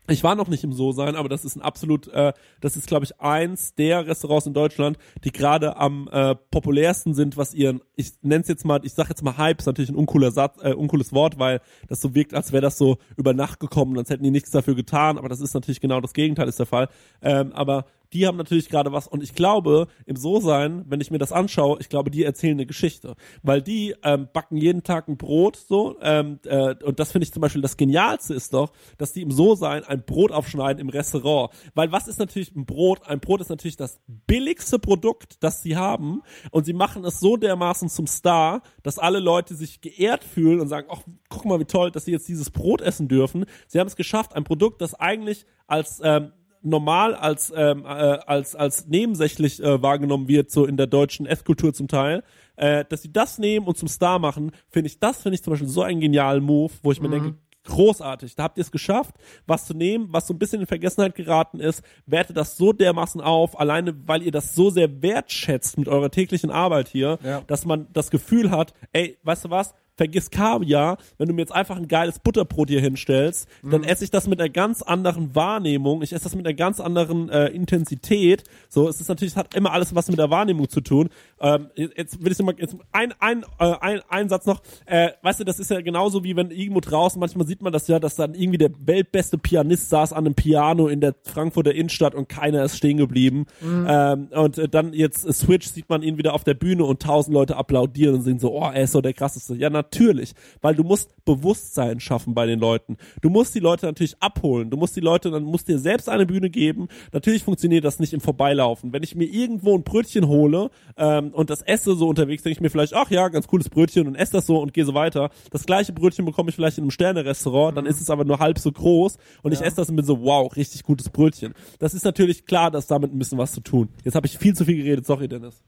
ich 0.08 0.24
war 0.24 0.36
noch 0.36 0.50
nicht 0.50 0.64
im 0.64 0.74
So 0.74 0.92
sein, 0.92 1.16
aber 1.16 1.30
das 1.30 1.46
ist 1.46 1.56
ein 1.56 1.62
absolut, 1.62 2.08
äh, 2.10 2.34
das 2.60 2.76
ist 2.76 2.88
glaube 2.88 3.06
ich 3.06 3.20
eins 3.22 3.74
der 3.76 4.06
Restaurants 4.06 4.46
in 4.46 4.54
Deutschland, 4.54 4.98
die 5.24 5.32
gerade 5.32 5.78
am 5.78 6.10
äh, 6.12 6.36
populärsten 6.36 7.14
sind, 7.14 7.38
was 7.38 7.54
ihren, 7.54 7.82
ich 7.96 8.12
nenne 8.22 8.42
es 8.42 8.48
jetzt 8.48 8.66
mal, 8.66 8.82
ich 8.84 8.94
sag 8.94 9.10
jetzt 9.10 9.24
mal 9.24 9.38
Hype, 9.38 9.60
ist 9.60 9.66
natürlich 9.66 9.92
ein 9.92 9.96
uncooler 9.96 10.32
Satz, 10.32 10.62
äh, 10.62 10.74
uncooles 10.74 11.14
Wort, 11.14 11.40
weil 11.40 11.62
das 11.88 12.02
so 12.02 12.14
wirkt, 12.14 12.34
als 12.34 12.52
wäre 12.52 12.62
das 12.62 12.78
so 12.78 12.98
über 13.16 13.34
Nacht 13.34 13.60
gekommen, 13.60 13.98
als 13.98 14.10
hätten 14.10 14.24
die 14.24 14.32
nichts 14.32 14.52
dafür 14.52 14.76
getan, 14.76 15.18
aber 15.18 15.30
das 15.30 15.40
ist 15.40 15.54
natürlich 15.54 15.80
genau 15.80 16.02
das 16.02 16.14
Gegenteil 16.14 16.50
ist 16.50 16.60
der 16.60 16.66
Fall. 16.66 16.90
Ähm, 17.22 17.54
aber 17.54 17.86
die 18.14 18.28
haben 18.28 18.38
natürlich 18.38 18.70
gerade 18.70 18.92
was 18.92 19.08
und 19.08 19.24
ich 19.24 19.34
glaube, 19.34 19.88
im 20.06 20.16
So-Sein, 20.16 20.86
wenn 20.88 21.02
ich 21.02 21.12
mir 21.12 21.18
das 21.18 21.32
anschaue, 21.32 21.78
ich 21.80 21.90
glaube, 21.90 22.12
die 22.12 22.24
erzählen 22.24 22.54
eine 22.54 22.66
Geschichte, 22.66 23.16
weil 23.42 23.62
die 23.62 23.96
ähm, 24.04 24.30
backen 24.32 24.58
jeden 24.58 24.84
Tag 24.84 25.08
ein 25.08 25.18
Brot 25.18 25.56
so 25.58 25.98
ähm, 26.02 26.40
äh, 26.46 26.76
und 26.84 27.00
das 27.00 27.12
finde 27.12 27.24
ich 27.26 27.34
zum 27.34 27.42
Beispiel 27.42 27.62
das 27.62 27.78
Genialste 27.78 28.34
ist 28.34 28.54
doch, 28.54 28.72
dass 28.98 29.14
die 29.14 29.22
im 29.22 29.32
So-Sein 29.32 29.84
ein 29.84 30.04
Brot 30.06 30.32
aufschneiden 30.32 30.80
im 30.80 30.90
Restaurant, 30.90 31.52
weil 31.74 31.92
was 31.92 32.08
ist 32.08 32.20
natürlich 32.20 32.56
ein 32.56 32.66
Brot? 32.66 33.06
Ein 33.08 33.20
Brot 33.20 33.42
ist 33.42 33.50
natürlich 33.50 33.78
das 33.78 34.00
billigste 34.08 34.80
Produkt, 34.80 35.44
das 35.44 35.62
sie 35.62 35.76
haben 35.76 36.22
und 36.52 36.66
sie 36.66 36.74
machen 36.74 37.04
es 37.06 37.20
so 37.20 37.38
dermaßen 37.38 37.90
zum 37.90 38.08
Star, 38.08 38.62
dass 38.84 39.00
alle 39.00 39.20
Leute 39.20 39.56
sich 39.56 39.82
geehrt 39.82 40.24
fühlen 40.24 40.60
und 40.60 40.68
sagen, 40.68 40.88
ach, 40.92 41.02
guck 41.30 41.46
mal, 41.46 41.60
wie 41.60 41.66
toll, 41.66 41.92
dass 41.92 42.06
sie 42.06 42.12
jetzt 42.12 42.28
dieses 42.28 42.52
Brot 42.52 42.82
essen 42.82 43.08
dürfen. 43.08 43.46
Sie 43.68 43.80
haben 43.80 43.88
es 43.88 43.96
geschafft, 43.96 44.36
ein 44.36 44.44
Produkt, 44.44 44.82
das 44.82 44.94
eigentlich 44.94 45.46
als 45.68 46.00
ähm, 46.04 46.32
normal 46.64 47.14
als 47.16 47.52
ähm, 47.56 47.84
äh, 47.86 47.88
als 47.88 48.56
als 48.56 48.88
nebensächlich 48.88 49.62
äh, 49.62 49.82
wahrgenommen 49.82 50.28
wird 50.28 50.50
so 50.52 50.66
in 50.66 50.78
der 50.78 50.88
deutschen 50.88 51.26
Esskultur 51.26 51.74
zum 51.74 51.88
Teil, 51.88 52.24
äh, 52.56 52.86
dass 52.90 53.02
sie 53.02 53.12
das 53.12 53.38
nehmen 53.38 53.68
und 53.68 53.78
zum 53.78 53.88
Star 53.88 54.20
machen, 54.20 54.52
finde 54.70 54.88
ich 54.88 55.00
das 55.00 55.22
finde 55.22 55.36
ich 55.36 55.44
zum 55.44 55.52
Beispiel 55.52 55.70
so 55.70 55.82
einen 55.84 56.00
genialen 56.00 56.44
Move, 56.44 56.72
wo 56.82 56.92
ich 56.92 57.02
mir 57.02 57.10
denke 57.10 57.36
großartig, 57.66 58.36
da 58.36 58.44
habt 58.44 58.58
ihr 58.58 58.62
es 58.62 58.72
geschafft, 58.72 59.16
was 59.48 59.66
zu 59.66 59.74
nehmen, 59.74 60.08
was 60.12 60.28
so 60.28 60.34
ein 60.34 60.38
bisschen 60.38 60.60
in 60.60 60.68
Vergessenheit 60.68 61.16
geraten 61.16 61.62
ist, 61.62 61.82
wertet 62.06 62.36
das 62.36 62.58
so 62.58 62.74
dermaßen 62.74 63.22
auf, 63.22 63.58
alleine 63.58 63.96
weil 64.06 64.22
ihr 64.22 64.32
das 64.34 64.54
so 64.54 64.70
sehr 64.70 65.02
wertschätzt 65.02 65.78
mit 65.78 65.88
eurer 65.88 66.12
täglichen 66.12 66.52
Arbeit 66.52 66.90
hier, 66.90 67.20
Ja. 67.24 67.42
dass 67.48 67.66
man 67.66 67.88
das 67.94 68.12
Gefühl 68.12 68.52
hat, 68.52 68.74
ey, 68.92 69.18
weißt 69.24 69.46
du 69.46 69.50
was, 69.50 69.74
vergiss 69.96 70.32
Kaviar, 70.32 70.98
wenn 71.18 71.28
du 71.28 71.34
mir 71.34 71.42
jetzt 71.42 71.54
einfach 71.54 71.78
ein 71.78 71.88
geiles 71.88 72.20
Butterbrot 72.20 72.70
hier 72.70 72.82
hinstellst, 72.82 73.48
dann 73.64 73.84
esse 73.84 74.04
ich 74.04 74.12
das 74.12 74.28
mit 74.28 74.40
einer 74.40 74.50
ganz 74.50 74.82
anderen 74.82 75.36
Wahrnehmung, 75.36 76.02
ich 76.02 76.14
esse 76.14 76.24
das 76.24 76.36
mit 76.36 76.46
einer 76.46 76.56
ganz 76.56 76.80
anderen 76.80 77.30
äh, 77.30 77.48
Intensität. 77.48 78.44
So, 78.70 78.88
es 78.88 79.00
ist 79.00 79.10
natürlich, 79.10 79.34
es 79.34 79.38
hat 79.38 79.56
immer 79.56 79.72
alles 79.72 79.94
was 79.96 80.10
mit 80.10 80.20
der 80.20 80.30
Wahrnehmung 80.30 80.70
zu 80.70 80.82
tun. 80.82 81.10
Ähm, 81.40 81.68
jetzt 81.76 82.24
will 82.24 82.32
ich 82.32 82.40
mal, 82.40 82.56
jetzt 82.58 82.76
ein, 82.92 83.14
ein, 83.20 83.44
äh, 83.60 83.74
ein, 83.80 84.02
ein 84.10 84.30
Satz 84.30 84.46
noch, 84.46 84.62
äh, 84.86 85.10
weißt 85.22 85.42
du, 85.42 85.44
das 85.44 85.60
ist 85.60 85.72
ja 85.72 85.82
genauso 85.82 86.24
wie 86.24 86.36
wenn 86.36 86.52
irgendwo 86.52 86.80
draußen, 86.80 87.20
manchmal 87.20 87.46
sieht 87.48 87.62
man 87.62 87.74
das 87.74 87.88
ja, 87.88 88.00
dass 88.00 88.16
dann 88.16 88.34
irgendwie 88.34 88.58
der 88.58 88.72
weltbeste 88.86 89.38
Pianist 89.38 89.90
saß 89.90 90.14
an 90.14 90.26
einem 90.26 90.36
Piano 90.36 90.88
in 90.88 91.02
der 91.02 91.16
Frankfurter 91.24 91.74
Innenstadt 91.74 92.16
und 92.16 92.30
keiner 92.30 92.64
ist 92.64 92.78
stehen 92.78 92.98
geblieben. 92.98 93.46
Ähm, 93.88 94.28
und 94.32 94.58
äh, 94.58 94.68
dann 94.68 94.94
jetzt 94.94 95.32
Switch 95.34 95.68
sieht 95.68 95.90
man 95.90 96.04
ihn 96.04 96.18
wieder 96.18 96.34
auf 96.34 96.44
der 96.44 96.54
Bühne 96.54 96.84
und 96.86 97.02
tausend 97.02 97.34
Leute 97.34 97.58
applaudieren 97.58 98.16
und 98.16 98.22
sind 98.22 98.42
so, 98.42 98.54
oh, 98.54 98.70
er 98.74 98.84
ist 98.84 98.92
so 98.92 99.02
der 99.02 99.14
krasseste. 99.14 99.56
Ja, 99.56 99.70
natürlich, 99.84 100.34
weil 100.62 100.76
du 100.76 100.84
musst 100.84 101.14
Bewusstsein 101.26 102.00
schaffen 102.00 102.34
bei 102.34 102.46
den 102.46 102.60
Leuten. 102.60 102.98
Du 103.22 103.30
musst 103.30 103.56
die 103.56 103.60
Leute 103.60 103.86
natürlich 103.86 104.16
abholen. 104.20 104.70
Du 104.70 104.78
musst 104.78 104.96
die 104.96 105.02
Leute, 105.02 105.32
dann 105.32 105.44
musst 105.44 105.68
dir 105.68 105.80
selbst 105.80 106.10
eine 106.10 106.26
Bühne 106.26 106.50
geben. 106.50 106.88
Natürlich 107.12 107.44
funktioniert 107.44 107.86
das 107.86 108.00
nicht 108.00 108.14
im 108.14 108.22
Vorbeilaufen. 108.22 108.94
Wenn 108.94 109.04
ich 109.04 109.16
mir 109.16 109.26
irgendwo 109.26 109.76
ein 109.76 109.84
Brötchen 109.84 110.28
hole 110.28 110.70
ähm, 110.98 111.30
und 111.34 111.50
das 111.50 111.62
esse 111.62 111.96
so 111.96 112.08
unterwegs, 112.08 112.44
denke 112.44 112.58
ich 112.58 112.62
mir 112.62 112.70
vielleicht, 112.70 112.94
ach 112.94 113.10
ja, 113.10 113.28
ganz 113.30 113.48
cooles 113.48 113.70
Brötchen 113.70 114.08
und 114.08 114.16
esse 114.16 114.34
das 114.34 114.46
so 114.46 114.60
und 114.60 114.74
gehe 114.74 114.86
so 114.86 114.94
weiter. 114.94 115.30
Das 115.52 115.66
gleiche 115.66 115.94
Brötchen 115.94 116.26
bekomme 116.26 116.50
ich 116.50 116.56
vielleicht 116.56 116.78
in 116.78 116.84
einem 116.84 116.92
Sterne-Restaurant, 116.92 117.78
dann 117.78 117.86
ist 117.86 118.02
es 118.02 118.10
aber 118.10 118.26
nur 118.26 118.40
halb 118.40 118.60
so 118.60 118.72
groß 118.72 119.18
und 119.44 119.52
ich 119.52 119.62
esse 119.62 119.78
das 119.78 119.90
und 119.90 119.96
bin 119.96 120.06
so, 120.06 120.22
wow, 120.22 120.54
richtig 120.56 120.84
gutes 120.84 121.10
Brötchen. 121.10 121.54
Das 121.80 121.94
ist 121.94 122.06
natürlich 122.06 122.46
klar, 122.46 122.72
dass 122.72 122.88
damit 122.88 123.14
ein 123.14 123.20
bisschen 123.20 123.38
was 123.38 123.54
zu 123.54 123.62
tun. 123.62 123.90
Jetzt 124.04 124.16
habe 124.16 124.28
ich 124.28 124.38
viel 124.38 124.56
zu 124.56 124.66
viel 124.66 124.78
geredet, 124.78 125.06
sorry 125.06 125.28
Dennis. 125.28 125.62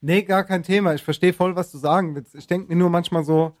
Nee, 0.00 0.22
gar 0.22 0.44
kein 0.44 0.62
Thema. 0.62 0.94
Ich 0.94 1.02
verstehe 1.02 1.32
voll, 1.32 1.56
was 1.56 1.70
du 1.72 1.78
sagen 1.78 2.14
willst. 2.14 2.34
Ich 2.34 2.46
denke 2.46 2.68
mir 2.68 2.76
nur 2.76 2.90
manchmal 2.90 3.24
so, 3.24 3.56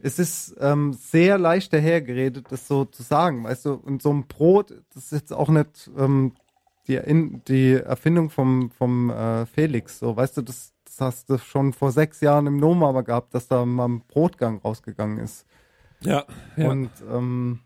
es 0.00 0.18
ist 0.18 0.56
ähm, 0.60 0.92
sehr 0.92 1.38
leicht 1.38 1.72
dahergeredet, 1.72 2.46
das 2.50 2.68
so 2.68 2.84
zu 2.84 3.02
sagen, 3.02 3.44
weißt 3.44 3.66
du. 3.66 3.74
Und 3.74 4.02
so 4.02 4.12
ein 4.12 4.26
Brot, 4.26 4.74
das 4.94 5.04
ist 5.04 5.12
jetzt 5.12 5.32
auch 5.32 5.48
nicht 5.48 5.90
ähm, 5.96 6.34
die, 6.86 6.96
in, 6.96 7.42
die 7.44 7.72
Erfindung 7.72 8.30
vom, 8.30 8.70
vom 8.70 9.10
äh, 9.10 9.46
Felix, 9.46 9.98
so, 9.98 10.16
weißt 10.16 10.38
du, 10.38 10.42
das, 10.42 10.72
das 10.84 11.00
hast 11.00 11.30
du 11.30 11.38
schon 11.38 11.72
vor 11.72 11.92
sechs 11.92 12.20
Jahren 12.20 12.46
im 12.46 12.56
Noma 12.56 12.88
aber 12.88 13.02
gehabt, 13.02 13.34
dass 13.34 13.48
da 13.48 13.64
mal 13.64 13.86
ein 13.86 14.02
Brotgang 14.06 14.58
rausgegangen 14.58 15.18
ist. 15.18 15.46
Ja, 16.00 16.24
ja. 16.56 16.70
Und 16.70 16.90
ähm, 17.10 17.60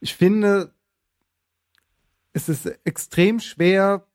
ich 0.00 0.14
finde, 0.14 0.72
es 2.32 2.48
ist 2.48 2.66
extrem 2.84 3.40
schwer, 3.40 4.06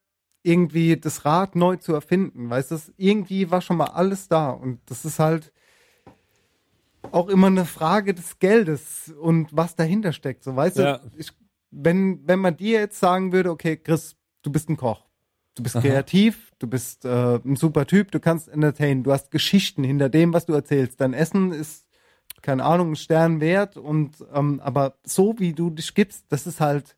irgendwie 0.44 0.98
das 0.98 1.26
Rad 1.26 1.56
neu 1.56 1.76
zu 1.78 1.94
erfinden. 1.94 2.50
Weißt 2.50 2.72
du, 2.72 2.78
irgendwie 2.98 3.52
war 3.52 3.62
schon 3.62 3.78
mal 3.78 3.88
alles 3.90 4.28
da. 4.28 4.50
Und 4.50 4.80
das 4.88 5.06
ist 5.06 5.20
halt 5.20 5.52
auch 7.12 7.28
immer 7.28 7.48
eine 7.48 7.66
Frage 7.66 8.14
des 8.14 8.40
Geldes 8.40 9.14
und 9.20 9.56
was 9.56 9.76
dahinter 9.76 10.14
steckt. 10.14 10.44
So, 10.44 10.56
weißt 10.56 10.78
Ja. 10.78 10.98
du, 10.98 11.12
ich, 11.18 11.32
wenn, 11.72 12.26
wenn 12.28 12.40
man 12.40 12.58
dir 12.58 12.80
jetzt 12.80 13.00
sagen 13.00 13.32
würde, 13.32 13.52
okay, 13.52 13.78
Chris, 13.78 14.16
du 14.42 14.52
bist 14.52 14.70
ein 14.70 14.78
Koch. 14.78 15.06
Du 15.56 15.64
bist 15.64 15.76
kreativ, 15.76 16.54
du 16.60 16.68
bist 16.68 17.04
äh, 17.04 17.36
ein 17.36 17.58
super 17.58 17.86
Typ, 17.86 18.12
du 18.12 18.22
kannst 18.22 18.48
entertainen, 18.48 19.04
du 19.04 19.12
hast 19.12 19.32
Geschichten 19.32 19.84
hinter 19.84 20.08
dem, 20.08 20.34
was 20.34 20.46
du 20.46 20.54
erzählst. 20.54 21.02
Dein 21.02 21.14
Essen 21.14 21.52
ist, 21.52 21.86
keine 22.42 22.64
Ahnung, 22.64 22.92
ein 22.94 22.96
Stern 22.96 23.42
wert 23.42 23.76
und 23.76 24.24
ähm, 24.34 24.62
aber 24.62 24.96
so 25.04 25.36
wie 25.40 25.52
du 25.52 25.70
dich 25.70 25.94
gibst, 25.94 26.26
das 26.30 26.48
ist 26.48 26.62
halt 26.62 26.96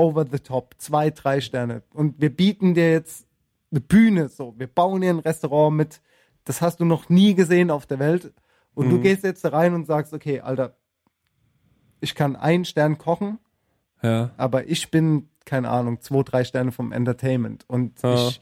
over 0.00 0.24
the 0.30 0.38
top, 0.38 0.74
zwei, 0.78 1.10
drei 1.10 1.40
Sterne. 1.40 1.82
Und 1.92 2.20
wir 2.20 2.34
bieten 2.34 2.74
dir 2.74 2.90
jetzt 2.90 3.26
eine 3.70 3.80
Bühne, 3.80 4.28
so, 4.28 4.54
wir 4.58 4.66
bauen 4.66 5.02
dir 5.02 5.10
ein 5.10 5.18
Restaurant 5.18 5.76
mit, 5.76 6.00
das 6.44 6.62
hast 6.62 6.80
du 6.80 6.84
noch 6.86 7.08
nie 7.10 7.34
gesehen 7.34 7.70
auf 7.70 7.86
der 7.86 7.98
Welt. 7.98 8.32
Und 8.74 8.88
du 8.88 8.98
gehst 9.00 9.24
jetzt 9.24 9.44
da 9.44 9.50
rein 9.50 9.74
und 9.74 9.84
sagst, 9.84 10.14
okay, 10.14 10.40
Alter, 10.40 10.74
ich 12.00 12.14
kann 12.14 12.34
einen 12.34 12.64
Stern 12.64 12.96
kochen, 12.96 13.38
ja. 14.02 14.30
aber 14.38 14.66
ich 14.66 14.90
bin, 14.90 15.28
keine 15.44 15.68
Ahnung, 15.68 16.00
zwei, 16.00 16.22
drei 16.22 16.44
Sterne 16.44 16.72
vom 16.72 16.92
Entertainment. 16.92 17.64
Und 17.68 18.00
Ja. 18.02 18.14
ich, 18.28 18.40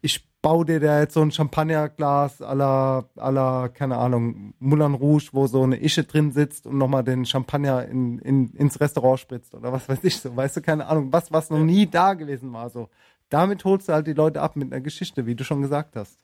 ich 0.00 0.31
baue 0.42 0.64
dir 0.64 0.80
da 0.80 1.00
jetzt 1.00 1.14
so 1.14 1.22
ein 1.22 1.30
Champagnerglas 1.30 2.42
à 2.42 2.54
la, 2.54 3.68
keine 3.68 3.96
Ahnung, 3.96 4.54
Moulin 4.58 4.94
Rouge, 4.94 5.30
wo 5.32 5.46
so 5.46 5.62
eine 5.62 5.80
Ische 5.80 6.02
drin 6.02 6.32
sitzt 6.32 6.66
und 6.66 6.78
nochmal 6.78 7.04
den 7.04 7.24
Champagner 7.24 7.86
in, 7.86 8.18
in, 8.18 8.50
ins 8.54 8.80
Restaurant 8.80 9.20
spritzt 9.20 9.54
oder 9.54 9.72
was 9.72 9.88
weiß 9.88 10.00
ich 10.02 10.20
so. 10.20 10.34
Weißt 10.34 10.56
du, 10.56 10.60
keine 10.60 10.86
Ahnung, 10.86 11.12
was, 11.12 11.32
was 11.32 11.48
noch 11.48 11.60
nie 11.60 11.86
da 11.86 12.14
gewesen 12.14 12.52
war. 12.52 12.68
So. 12.70 12.88
Damit 13.28 13.64
holst 13.64 13.88
du 13.88 13.92
halt 13.92 14.08
die 14.08 14.12
Leute 14.12 14.42
ab 14.42 14.56
mit 14.56 14.72
einer 14.72 14.82
Geschichte, 14.82 15.26
wie 15.26 15.36
du 15.36 15.44
schon 15.44 15.62
gesagt 15.62 15.94
hast. 15.94 16.18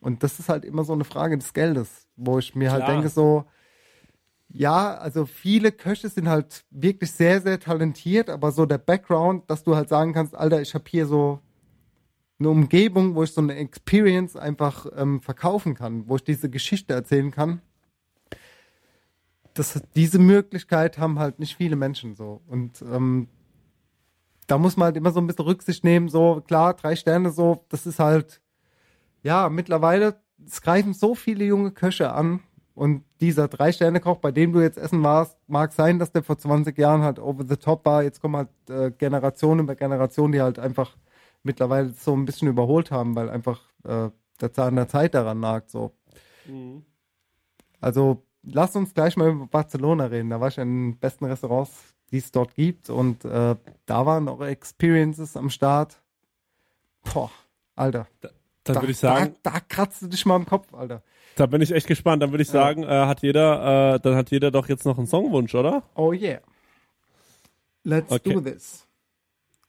Und 0.00 0.24
das 0.24 0.40
ist 0.40 0.48
halt 0.48 0.64
immer 0.64 0.84
so 0.84 0.92
eine 0.92 1.04
Frage 1.04 1.38
des 1.38 1.54
Geldes, 1.54 2.08
wo 2.16 2.38
ich 2.38 2.54
mir 2.56 2.72
halt 2.72 2.84
Klar. 2.84 2.96
denke, 2.96 3.08
so, 3.08 3.44
ja, 4.48 4.94
also 4.96 5.26
viele 5.26 5.70
Köche 5.70 6.08
sind 6.08 6.28
halt 6.28 6.64
wirklich 6.70 7.12
sehr, 7.12 7.40
sehr 7.40 7.60
talentiert, 7.60 8.28
aber 8.28 8.50
so 8.50 8.66
der 8.66 8.78
Background, 8.78 9.48
dass 9.48 9.62
du 9.62 9.76
halt 9.76 9.88
sagen 9.88 10.12
kannst, 10.12 10.34
Alter, 10.34 10.60
ich 10.60 10.74
habe 10.74 10.84
hier 10.88 11.06
so 11.06 11.40
eine 12.38 12.48
Umgebung, 12.48 13.14
wo 13.14 13.22
ich 13.22 13.32
so 13.32 13.40
eine 13.40 13.54
Experience 13.56 14.36
einfach 14.36 14.86
ähm, 14.96 15.20
verkaufen 15.20 15.74
kann, 15.74 16.08
wo 16.08 16.16
ich 16.16 16.24
diese 16.24 16.50
Geschichte 16.50 16.92
erzählen 16.92 17.30
kann. 17.30 17.60
Das, 19.54 19.80
diese 19.94 20.18
Möglichkeit 20.18 20.98
haben 20.98 21.18
halt 21.18 21.38
nicht 21.38 21.56
viele 21.56 21.76
Menschen 21.76 22.14
so. 22.16 22.40
Und 22.48 22.82
ähm, 22.82 23.28
da 24.46 24.58
muss 24.58 24.76
man 24.76 24.86
halt 24.86 24.96
immer 24.96 25.12
so 25.12 25.20
ein 25.20 25.26
bisschen 25.26 25.44
Rücksicht 25.44 25.84
nehmen, 25.84 26.08
so 26.08 26.42
klar, 26.46 26.74
drei 26.74 26.96
Sterne 26.96 27.30
so, 27.30 27.64
das 27.68 27.86
ist 27.86 28.00
halt, 28.00 28.40
ja, 29.22 29.48
mittlerweile, 29.48 30.20
es 30.44 30.60
greifen 30.60 30.92
so 30.92 31.14
viele 31.14 31.44
junge 31.44 31.70
Köche 31.70 32.12
an 32.12 32.40
und 32.74 33.04
dieser 33.20 33.46
Drei-Sterne-Koch, 33.46 34.18
bei 34.18 34.32
dem 34.32 34.52
du 34.52 34.60
jetzt 34.60 34.78
essen 34.78 35.02
warst, 35.04 35.38
mag 35.46 35.72
sein, 35.72 36.00
dass 36.00 36.10
der 36.10 36.24
vor 36.24 36.38
20 36.38 36.76
Jahren 36.76 37.02
halt 37.02 37.20
over 37.20 37.44
the 37.48 37.56
top 37.56 37.86
war. 37.86 38.02
Jetzt 38.02 38.20
kommen 38.20 38.36
halt 38.36 38.48
äh, 38.68 38.90
Generationen 38.90 39.60
über 39.60 39.76
Generationen, 39.76 40.32
die 40.32 40.42
halt 40.42 40.58
einfach 40.58 40.96
mittlerweile 41.44 41.90
so 41.90 42.12
ein 42.16 42.24
bisschen 42.24 42.48
überholt 42.48 42.90
haben, 42.90 43.14
weil 43.14 43.30
einfach 43.30 43.60
äh, 43.84 44.10
der 44.40 44.52
Zahn 44.52 44.74
der 44.76 44.88
Zeit 44.88 45.14
daran 45.14 45.38
nagt. 45.40 45.70
So. 45.70 45.92
Also 47.80 48.22
lass 48.42 48.74
uns 48.76 48.94
gleich 48.94 49.16
mal 49.16 49.30
über 49.30 49.46
Barcelona 49.46 50.06
reden. 50.06 50.30
Da 50.30 50.40
war 50.40 50.48
ich 50.48 50.58
in 50.58 50.92
den 50.92 50.98
besten 50.98 51.24
Restaurants, 51.26 51.94
die 52.10 52.18
es 52.18 52.30
dort 52.32 52.54
gibt 52.54 52.90
und 52.90 53.24
äh, 53.24 53.56
da 53.86 54.06
waren 54.06 54.28
auch 54.28 54.40
Experiences 54.40 55.36
am 55.36 55.50
Start. 55.50 56.00
Boah, 57.12 57.30
Alter. 57.76 58.06
Dann 58.64 58.76
würde 58.76 58.92
ich 58.92 58.98
sagen, 58.98 59.36
Da, 59.42 59.52
da 59.52 59.60
kratzt 59.60 60.02
du 60.02 60.06
dich 60.06 60.24
mal 60.24 60.36
im 60.36 60.46
Kopf, 60.46 60.72
Alter. 60.72 61.02
da 61.36 61.44
bin 61.46 61.60
ich 61.60 61.70
echt 61.72 61.86
gespannt. 61.86 62.22
Dann 62.22 62.30
würde 62.30 62.42
ich 62.42 62.48
sagen, 62.48 62.82
äh, 62.82 62.86
hat 63.06 63.20
jeder, 63.22 63.94
äh, 63.96 64.00
dann 64.00 64.14
hat 64.16 64.30
jeder 64.30 64.50
doch 64.50 64.68
jetzt 64.68 64.86
noch 64.86 64.96
einen 64.96 65.06
Songwunsch, 65.06 65.54
oder? 65.54 65.82
Oh 65.94 66.12
yeah. 66.12 66.40
Let's 67.82 68.10
Okay. 68.10 68.32
do 68.32 68.40
this. 68.40 68.83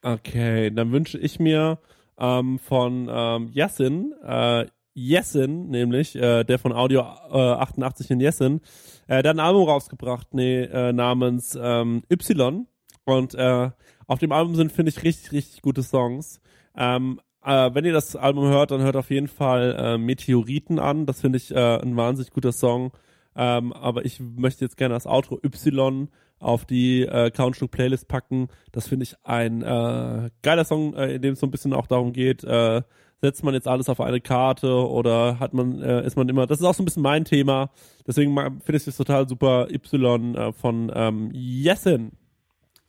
Okay, 0.05 0.69
dann 0.69 0.91
wünsche 0.91 1.17
ich 1.17 1.39
mir 1.39 1.79
ähm, 2.19 2.59
von 2.59 3.09
ähm, 3.11 3.49
Yassin, 3.51 4.13
äh, 4.23 4.67
Yassin, 4.93 5.69
nämlich, 5.71 6.15
äh, 6.15 6.43
der 6.43 6.59
von 6.59 6.73
Audio 6.73 7.01
äh, 7.31 7.37
88 7.37 8.11
in 8.11 8.19
Yassin, 8.19 8.61
äh, 9.07 9.23
der 9.23 9.31
ein 9.31 9.39
Album 9.39 9.67
rausgebracht, 9.67 10.27
nee, 10.35 10.61
äh, 10.61 10.93
namens 10.93 11.57
ähm, 11.59 12.03
Y. 12.11 12.67
Und 13.05 13.33
äh, 13.33 13.71
auf 14.05 14.19
dem 14.19 14.31
Album 14.31 14.53
sind, 14.53 14.71
finde 14.71 14.91
ich, 14.91 15.01
richtig, 15.01 15.31
richtig 15.31 15.63
gute 15.63 15.81
Songs. 15.81 16.39
Ähm, 16.77 17.19
äh, 17.43 17.71
wenn 17.73 17.85
ihr 17.85 17.93
das 17.93 18.15
Album 18.15 18.45
hört, 18.45 18.69
dann 18.69 18.81
hört 18.81 18.97
auf 18.97 19.09
jeden 19.09 19.27
Fall 19.27 19.75
äh, 19.75 19.97
Meteoriten 19.97 20.77
an. 20.77 21.07
Das 21.07 21.21
finde 21.21 21.37
ich 21.37 21.49
äh, 21.49 21.81
ein 21.81 21.97
wahnsinnig 21.97 22.31
guter 22.31 22.51
Song. 22.51 22.91
Ähm, 23.35 23.73
aber 23.73 24.05
ich 24.05 24.19
möchte 24.19 24.63
jetzt 24.63 24.77
gerne 24.77 24.93
das 24.93 25.07
Outro 25.07 25.39
Y 25.43 26.09
auf 26.39 26.65
die 26.65 27.01
äh, 27.01 27.31
Countstück 27.31 27.71
Playlist 27.71 28.07
packen. 28.07 28.47
Das 28.71 28.87
finde 28.87 29.03
ich 29.03 29.15
ein 29.23 29.61
äh, 29.61 30.29
geiler 30.41 30.65
Song, 30.65 30.93
äh, 30.93 31.15
in 31.15 31.21
dem 31.21 31.33
es 31.33 31.39
so 31.39 31.47
ein 31.47 31.51
bisschen 31.51 31.73
auch 31.73 31.87
darum 31.87 32.13
geht, 32.13 32.43
äh, 32.43 32.81
setzt 33.21 33.43
man 33.43 33.53
jetzt 33.53 33.67
alles 33.67 33.89
auf 33.89 34.01
eine 34.01 34.21
Karte 34.21 34.87
oder 34.87 35.39
hat 35.39 35.53
man, 35.53 35.81
äh, 35.81 36.05
ist 36.05 36.17
man 36.17 36.29
immer, 36.29 36.45
das 36.45 36.59
ist 36.59 36.65
auch 36.65 36.73
so 36.73 36.83
ein 36.83 36.85
bisschen 36.85 37.03
mein 37.03 37.25
Thema. 37.25 37.71
Deswegen 38.05 38.35
finde 38.35 38.77
ich 38.77 38.87
es 38.87 38.97
total 38.97 39.27
super, 39.27 39.67
Y 39.71 40.35
äh, 40.35 40.53
von 40.53 40.91
ähm, 40.93 41.31
Yesin. 41.33 42.11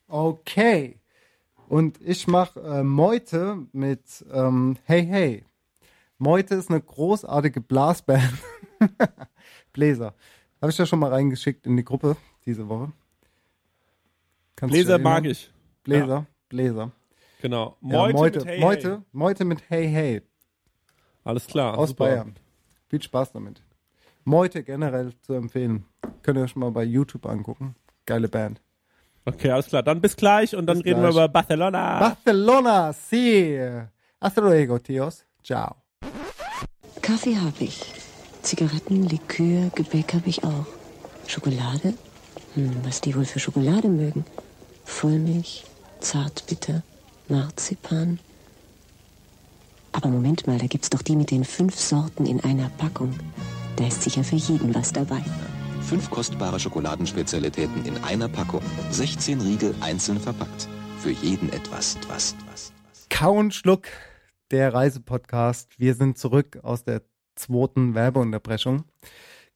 Okay. 0.07 0.99
Und 1.67 1.99
ich 2.01 2.27
mache 2.27 2.59
äh, 2.61 2.83
Meute 2.83 3.65
mit 3.73 4.25
ähm, 4.31 4.77
Hey 4.83 5.05
Hey. 5.05 5.43
Meute 6.17 6.55
ist 6.55 6.69
eine 6.69 6.81
großartige 6.81 7.61
Blasband. 7.61 8.33
Bläser. 9.73 10.13
Habe 10.61 10.71
ich 10.71 10.77
ja 10.77 10.85
schon 10.85 10.99
mal 10.99 11.11
reingeschickt 11.11 11.65
in 11.65 11.77
die 11.77 11.83
Gruppe 11.83 12.17
diese 12.45 12.67
Woche. 12.67 12.91
Kannst 14.55 14.73
Bläser 14.73 14.97
mag 14.97 15.25
ich. 15.25 15.51
Bläser, 15.83 16.25
Bläser. 16.49 16.91
Genau. 17.41 17.77
Ja, 17.81 17.87
Meute, 17.97 18.13
Meute, 18.13 18.39
mit 18.39 18.47
hey, 18.47 18.59
Meute, 18.59 18.91
hey. 18.91 18.99
Meute 19.11 19.45
mit 19.45 19.69
Hey 19.69 19.87
Hey 19.87 20.21
Alles 21.23 21.45
klar. 21.45 21.77
aus 21.77 21.89
super. 21.89 22.05
Bayern. 22.05 22.35
Viel 22.89 23.01
Spaß 23.01 23.33
damit. 23.33 23.61
Meute 24.23 24.63
generell 24.63 25.13
zu 25.21 25.33
empfehlen. 25.33 25.85
Könnt 26.23 26.37
ihr 26.37 26.43
euch 26.43 26.55
mal 26.55 26.71
bei 26.71 26.83
YouTube 26.83 27.25
angucken. 27.25 27.75
Geile 28.05 28.27
Band. 28.27 28.61
Okay, 29.25 29.51
alles 29.51 29.67
klar. 29.67 29.83
Dann 29.83 30.01
bis 30.01 30.15
gleich 30.15 30.55
und 30.55 30.65
dann 30.65 30.77
Bis 30.77 30.85
reden 30.85 31.01
gleich. 31.01 31.15
wir 31.15 31.23
über 31.25 31.27
Barcelona. 31.29 31.99
Barcelona, 31.99 32.93
sí. 32.93 33.59
Hasta 34.19 34.41
luego, 34.41 34.79
tíos. 34.79 35.25
Ciao. 35.43 35.75
Kaffee 37.01 37.35
habe 37.37 37.63
ich. 37.63 37.96
Zigaretten, 38.47 39.03
Likör, 39.03 39.71
Gebäck 39.75 40.13
habe 40.13 40.29
ich 40.29 40.41
auch. 40.45 40.65
Schokolade? 41.27 41.93
Hm, 42.53 42.77
was 42.83 43.01
die 43.01 43.13
wohl 43.13 43.25
für 43.25 43.39
Schokolade 43.39 43.89
mögen. 43.89 44.23
Vollmilch, 44.85 45.65
Zartbitter, 45.99 46.81
Marzipan. 47.27 48.19
Aber 49.91 50.07
Moment 50.07 50.47
mal, 50.47 50.57
da 50.59 50.67
gibt's 50.67 50.89
doch 50.89 51.01
die 51.01 51.17
mit 51.17 51.29
den 51.29 51.43
fünf 51.43 51.77
Sorten 51.77 52.25
in 52.25 52.39
einer 52.39 52.69
Packung. 52.77 53.19
Da 53.75 53.85
ist 53.85 54.03
sicher 54.03 54.23
für 54.23 54.37
jeden 54.37 54.73
was 54.73 54.93
dabei. 54.93 55.21
Fünf 55.81 56.09
kostbare 56.09 56.57
Schokoladenspezialitäten 56.57 57.83
in 57.83 57.97
einer 58.05 58.29
Packung. 58.29 58.61
16 58.91 59.41
Riegel 59.41 59.75
einzeln 59.81 60.21
verpackt. 60.21 60.69
Für 60.99 61.11
jeden 61.11 61.51
etwas, 61.51 61.97
was, 62.07 62.33
was, 62.49 62.71
was. 62.89 63.07
Kauen 63.09 63.51
Schluck, 63.51 63.87
der 64.51 64.73
Reisepodcast. 64.73 65.77
Wir 65.79 65.95
sind 65.95 66.17
zurück 66.17 66.59
aus 66.63 66.85
der 66.85 67.01
zweiten 67.37 67.95
Werbeunterbrechung. 67.95 68.83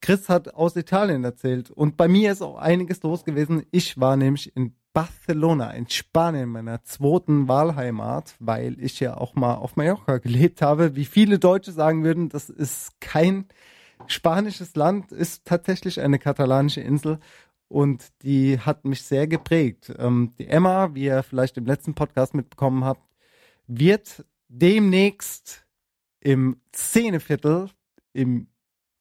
Chris 0.02 0.30
hat 0.30 0.56
aus 0.56 0.76
Italien 0.76 1.24
erzählt 1.24 1.70
und 1.70 1.96
bei 1.98 2.08
mir 2.08 2.32
ist 2.32 2.42
auch 2.42 2.58
einiges 2.58 3.04
los 3.04 3.24
gewesen. 3.24 3.64
Ich 3.72 4.00
war 4.00 4.18
nämlich 4.18 4.56
in 4.56 4.74
Barcelona, 4.94 5.72
in 5.72 5.88
Spanien, 5.90 6.50
meiner 6.50 6.84
zweiten 6.84 7.48
Wahlheimat, 7.48 8.36
weil 8.40 8.82
ich 8.82 9.00
ja 9.00 9.16
auch 9.16 9.36
mal 9.36 9.56
auf 9.56 9.76
Mallorca 9.76 10.18
gelebt 10.18 10.62
habe. 10.62 10.96
Wie 10.96 11.06
viele 11.06 11.40
Deutsche 11.40 11.72
sagen 11.72 12.04
würden, 12.04 12.30
das 12.30 12.50
ist 12.50 13.00
kein 13.00 13.46
spanisches 14.08 14.76
Land, 14.76 15.12
ist 15.12 15.46
tatsächlich 15.46 16.02
eine 16.02 16.20
katalanische 16.20 16.82
Insel 16.82 17.20
und 17.68 18.12
die 18.24 18.60
hat 18.60 18.84
mich 18.84 19.04
sehr 19.04 19.28
geprägt. 19.28 19.94
Ähm, 19.98 20.34
die 20.38 20.48
Emma, 20.48 20.94
wie 20.94 21.06
ihr 21.06 21.24
vielleicht 21.24 21.58
im 21.58 21.66
letzten 21.66 21.94
Podcast 21.94 22.34
mitbekommen 22.34 22.84
habt, 22.84 23.02
wird 23.68 24.26
demnächst 24.50 25.61
im 26.22 26.58
Szeneviertel 26.74 27.70
im 28.14 28.48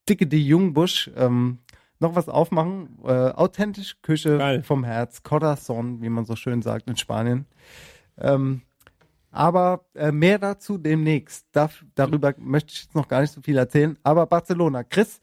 Dicke 0.09 0.27
die 0.27 0.45
Jungbusch 0.47 1.11
ähm, 1.17 1.59
noch 2.01 2.15
was 2.17 2.29
aufmachen. 2.29 2.99
Äh, 3.05 3.11
authentisch 3.13 3.97
Küche 4.03 4.39
Geil. 4.39 4.63
vom 4.63 4.85
Herz, 4.85 5.23
Corazon, 5.23 6.03
wie 6.03 6.09
man 6.09 6.25
so 6.25 6.35
schön 6.35 6.63
sagt 6.63 6.89
in 6.89 6.97
Spanien. 6.97 7.47
Ähm, 8.19 8.63
aber 9.31 9.85
äh, 9.95 10.11
mehr 10.11 10.39
dazu 10.39 10.79
demnächst. 10.79 11.47
Darf, 11.53 11.85
darüber 11.95 12.35
möchte 12.39 12.73
ich 12.73 12.83
jetzt 12.85 12.95
noch 12.95 13.07
gar 13.07 13.21
nicht 13.21 13.33
so 13.33 13.41
viel 13.41 13.57
erzählen. 13.59 13.97
Aber 14.03 14.27
Barcelona, 14.27 14.83
Chris, 14.83 15.21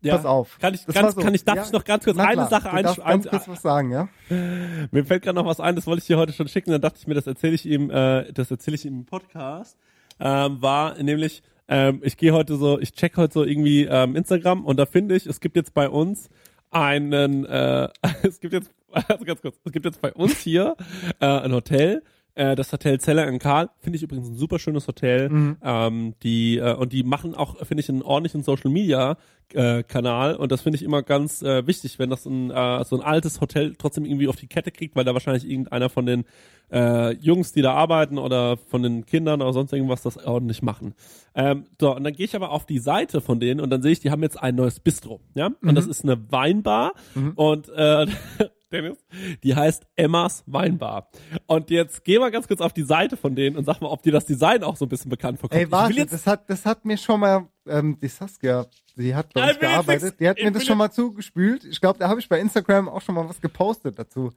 Ja. 0.00 0.16
pass 0.16 0.24
auf. 0.24 0.58
Kann 0.58 0.72
ich, 0.74 0.84
Das 0.86 0.94
ganz, 0.94 1.14
so. 1.14 1.20
kann 1.20 1.34
ich, 1.34 1.44
darf 1.44 1.56
Ja, 1.56 1.62
ich 1.64 1.72
noch 1.72 1.84
ganz 1.84 2.04
kurz 2.04 2.16
na 2.16 2.24
eine 2.28 2.48
Sache 2.48 2.70
du 2.74 2.82
darfst 2.82 3.00
ein, 3.00 3.20
ganz 3.22 3.28
kurz 3.28 3.48
was 3.48 3.62
sagen, 3.62 3.90
ja? 3.90 4.08
Mir 4.30 5.04
fällt 5.04 5.24
gerade 5.24 5.34
noch 5.36 5.44
was 5.46 5.60
ein, 5.60 5.74
das 5.76 5.86
wollte 5.86 6.00
ich 6.00 6.06
dir 6.06 6.16
heute 6.16 6.32
schon 6.32 6.48
schicken, 6.48 6.70
dann 6.70 6.80
dachte 6.80 6.98
ich 6.98 7.06
mir, 7.06 7.14
das 7.14 7.26
erzähle 7.26 7.54
ich 7.54 7.66
ihm, 7.66 7.90
äh, 7.90 8.32
das 8.32 8.50
erzähle 8.50 8.76
ich 8.76 8.86
ihm 8.86 8.94
im 9.00 9.04
Podcast. 9.06 9.76
Ähm, 10.20 10.62
war 10.62 11.00
nämlich, 11.02 11.42
ähm, 11.68 12.00
ich 12.02 12.16
gehe 12.16 12.32
heute 12.32 12.56
so, 12.56 12.78
ich 12.78 12.92
check 12.92 13.16
heute 13.16 13.34
so 13.34 13.44
irgendwie 13.44 13.84
ähm, 13.84 14.16
Instagram 14.16 14.64
und 14.64 14.78
da 14.78 14.86
finde 14.86 15.16
ich, 15.16 15.26
es 15.26 15.40
gibt 15.40 15.56
jetzt 15.56 15.74
bei 15.74 15.88
uns 15.88 16.28
einen, 16.70 17.44
äh, 17.44 17.88
es 18.22 18.40
gibt 18.40 18.52
jetzt, 18.52 18.70
also 18.90 19.24
ganz 19.24 19.42
kurz, 19.42 19.56
es 19.64 19.72
gibt 19.72 19.84
jetzt 19.84 20.00
bei 20.00 20.12
uns 20.12 20.38
hier 20.38 20.76
äh, 21.20 21.26
ein 21.26 21.52
Hotel, 21.52 22.02
äh, 22.34 22.54
das 22.54 22.72
Hotel 22.72 23.00
Zeller 23.00 23.26
in 23.26 23.38
Karl, 23.38 23.70
finde 23.80 23.96
ich 23.96 24.02
übrigens 24.02 24.28
ein 24.28 24.36
super 24.36 24.58
schönes 24.58 24.86
Hotel. 24.86 25.30
Ähm, 25.62 26.14
die 26.22 26.58
äh, 26.58 26.74
und 26.74 26.92
die 26.92 27.02
machen 27.02 27.34
auch, 27.34 27.56
finde 27.66 27.82
ich, 27.82 27.88
einen 27.88 28.02
ordentlichen 28.02 28.42
Social 28.42 28.70
Media 28.70 29.16
äh, 29.54 29.82
Kanal. 29.82 30.36
Und 30.36 30.52
das 30.52 30.62
finde 30.62 30.76
ich 30.76 30.82
immer 30.82 31.02
ganz 31.02 31.42
äh, 31.42 31.66
wichtig, 31.66 31.98
wenn 31.98 32.10
das 32.10 32.26
ein 32.26 32.50
äh, 32.50 32.84
so 32.84 32.96
ein 32.96 33.02
altes 33.02 33.40
Hotel 33.40 33.74
trotzdem 33.76 34.04
irgendwie 34.04 34.28
auf 34.28 34.36
die 34.36 34.46
Kette 34.46 34.70
kriegt, 34.70 34.96
weil 34.96 35.04
da 35.04 35.14
wahrscheinlich 35.14 35.48
irgendeiner 35.48 35.88
von 35.88 36.06
den 36.06 36.24
äh, 36.72 37.14
Jungs, 37.16 37.52
die 37.52 37.62
da 37.62 37.74
arbeiten 37.74 38.18
oder 38.18 38.56
von 38.56 38.82
den 38.82 39.06
Kindern 39.06 39.42
oder 39.42 39.52
sonst 39.52 39.72
irgendwas 39.72 40.02
das 40.02 40.16
ordentlich 40.24 40.62
machen. 40.62 40.94
Ähm, 41.34 41.64
so 41.80 41.94
und 41.94 42.04
dann 42.04 42.12
gehe 42.12 42.26
ich 42.26 42.34
aber 42.34 42.50
auf 42.50 42.66
die 42.66 42.78
Seite 42.78 43.20
von 43.20 43.40
denen 43.40 43.60
und 43.60 43.70
dann 43.70 43.82
sehe 43.82 43.92
ich, 43.92 44.00
die 44.00 44.10
haben 44.10 44.22
jetzt 44.22 44.40
ein 44.40 44.56
neues 44.56 44.80
Bistro, 44.80 45.20
ja? 45.34 45.50
Und 45.62 45.74
das 45.74 45.86
ist 45.86 46.04
eine 46.04 46.30
Weinbar 46.30 46.92
und 47.36 47.68
äh, 47.68 48.06
Dennis, 48.82 48.98
die 49.42 49.54
heißt 49.54 49.86
Emmas 49.96 50.42
Weinbar. 50.46 51.08
Und 51.46 51.70
jetzt 51.70 52.04
geh 52.04 52.18
mal 52.18 52.30
ganz 52.30 52.46
kurz 52.48 52.60
auf 52.60 52.72
die 52.72 52.82
Seite 52.82 53.16
von 53.16 53.34
denen 53.34 53.56
und 53.56 53.64
sag 53.64 53.80
mal, 53.80 53.88
ob 53.88 54.02
dir 54.02 54.12
das 54.12 54.26
Design 54.26 54.62
auch 54.62 54.76
so 54.76 54.84
ein 54.84 54.88
bisschen 54.88 55.10
bekannt 55.10 55.38
vorkommt. 55.40 55.60
Ey, 55.60 55.70
warte, 55.70 55.94
jetzt, 55.94 56.12
das 56.12 56.26
hat, 56.26 56.48
das 56.50 56.64
hat 56.66 56.84
mir 56.84 56.96
schon 56.98 57.20
mal, 57.20 57.46
ähm, 57.66 57.98
die 58.00 58.08
Saskia, 58.08 58.66
sie 58.94 59.14
hat 59.14 59.32
bei 59.34 59.50
uns 59.50 59.58
gearbeitet, 59.58 60.02
nix- 60.04 60.16
die 60.18 60.28
hat 60.28 60.36
mir 60.38 60.52
das 60.52 60.64
schon 60.64 60.78
mal 60.78 60.90
zugespült. 60.90 61.64
Ich 61.64 61.80
glaube, 61.80 61.98
da 61.98 62.08
habe 62.08 62.20
ich 62.20 62.28
bei 62.28 62.38
Instagram 62.40 62.88
auch 62.88 63.02
schon 63.02 63.14
mal 63.14 63.28
was 63.28 63.40
gepostet 63.40 63.98
dazu. 63.98 64.32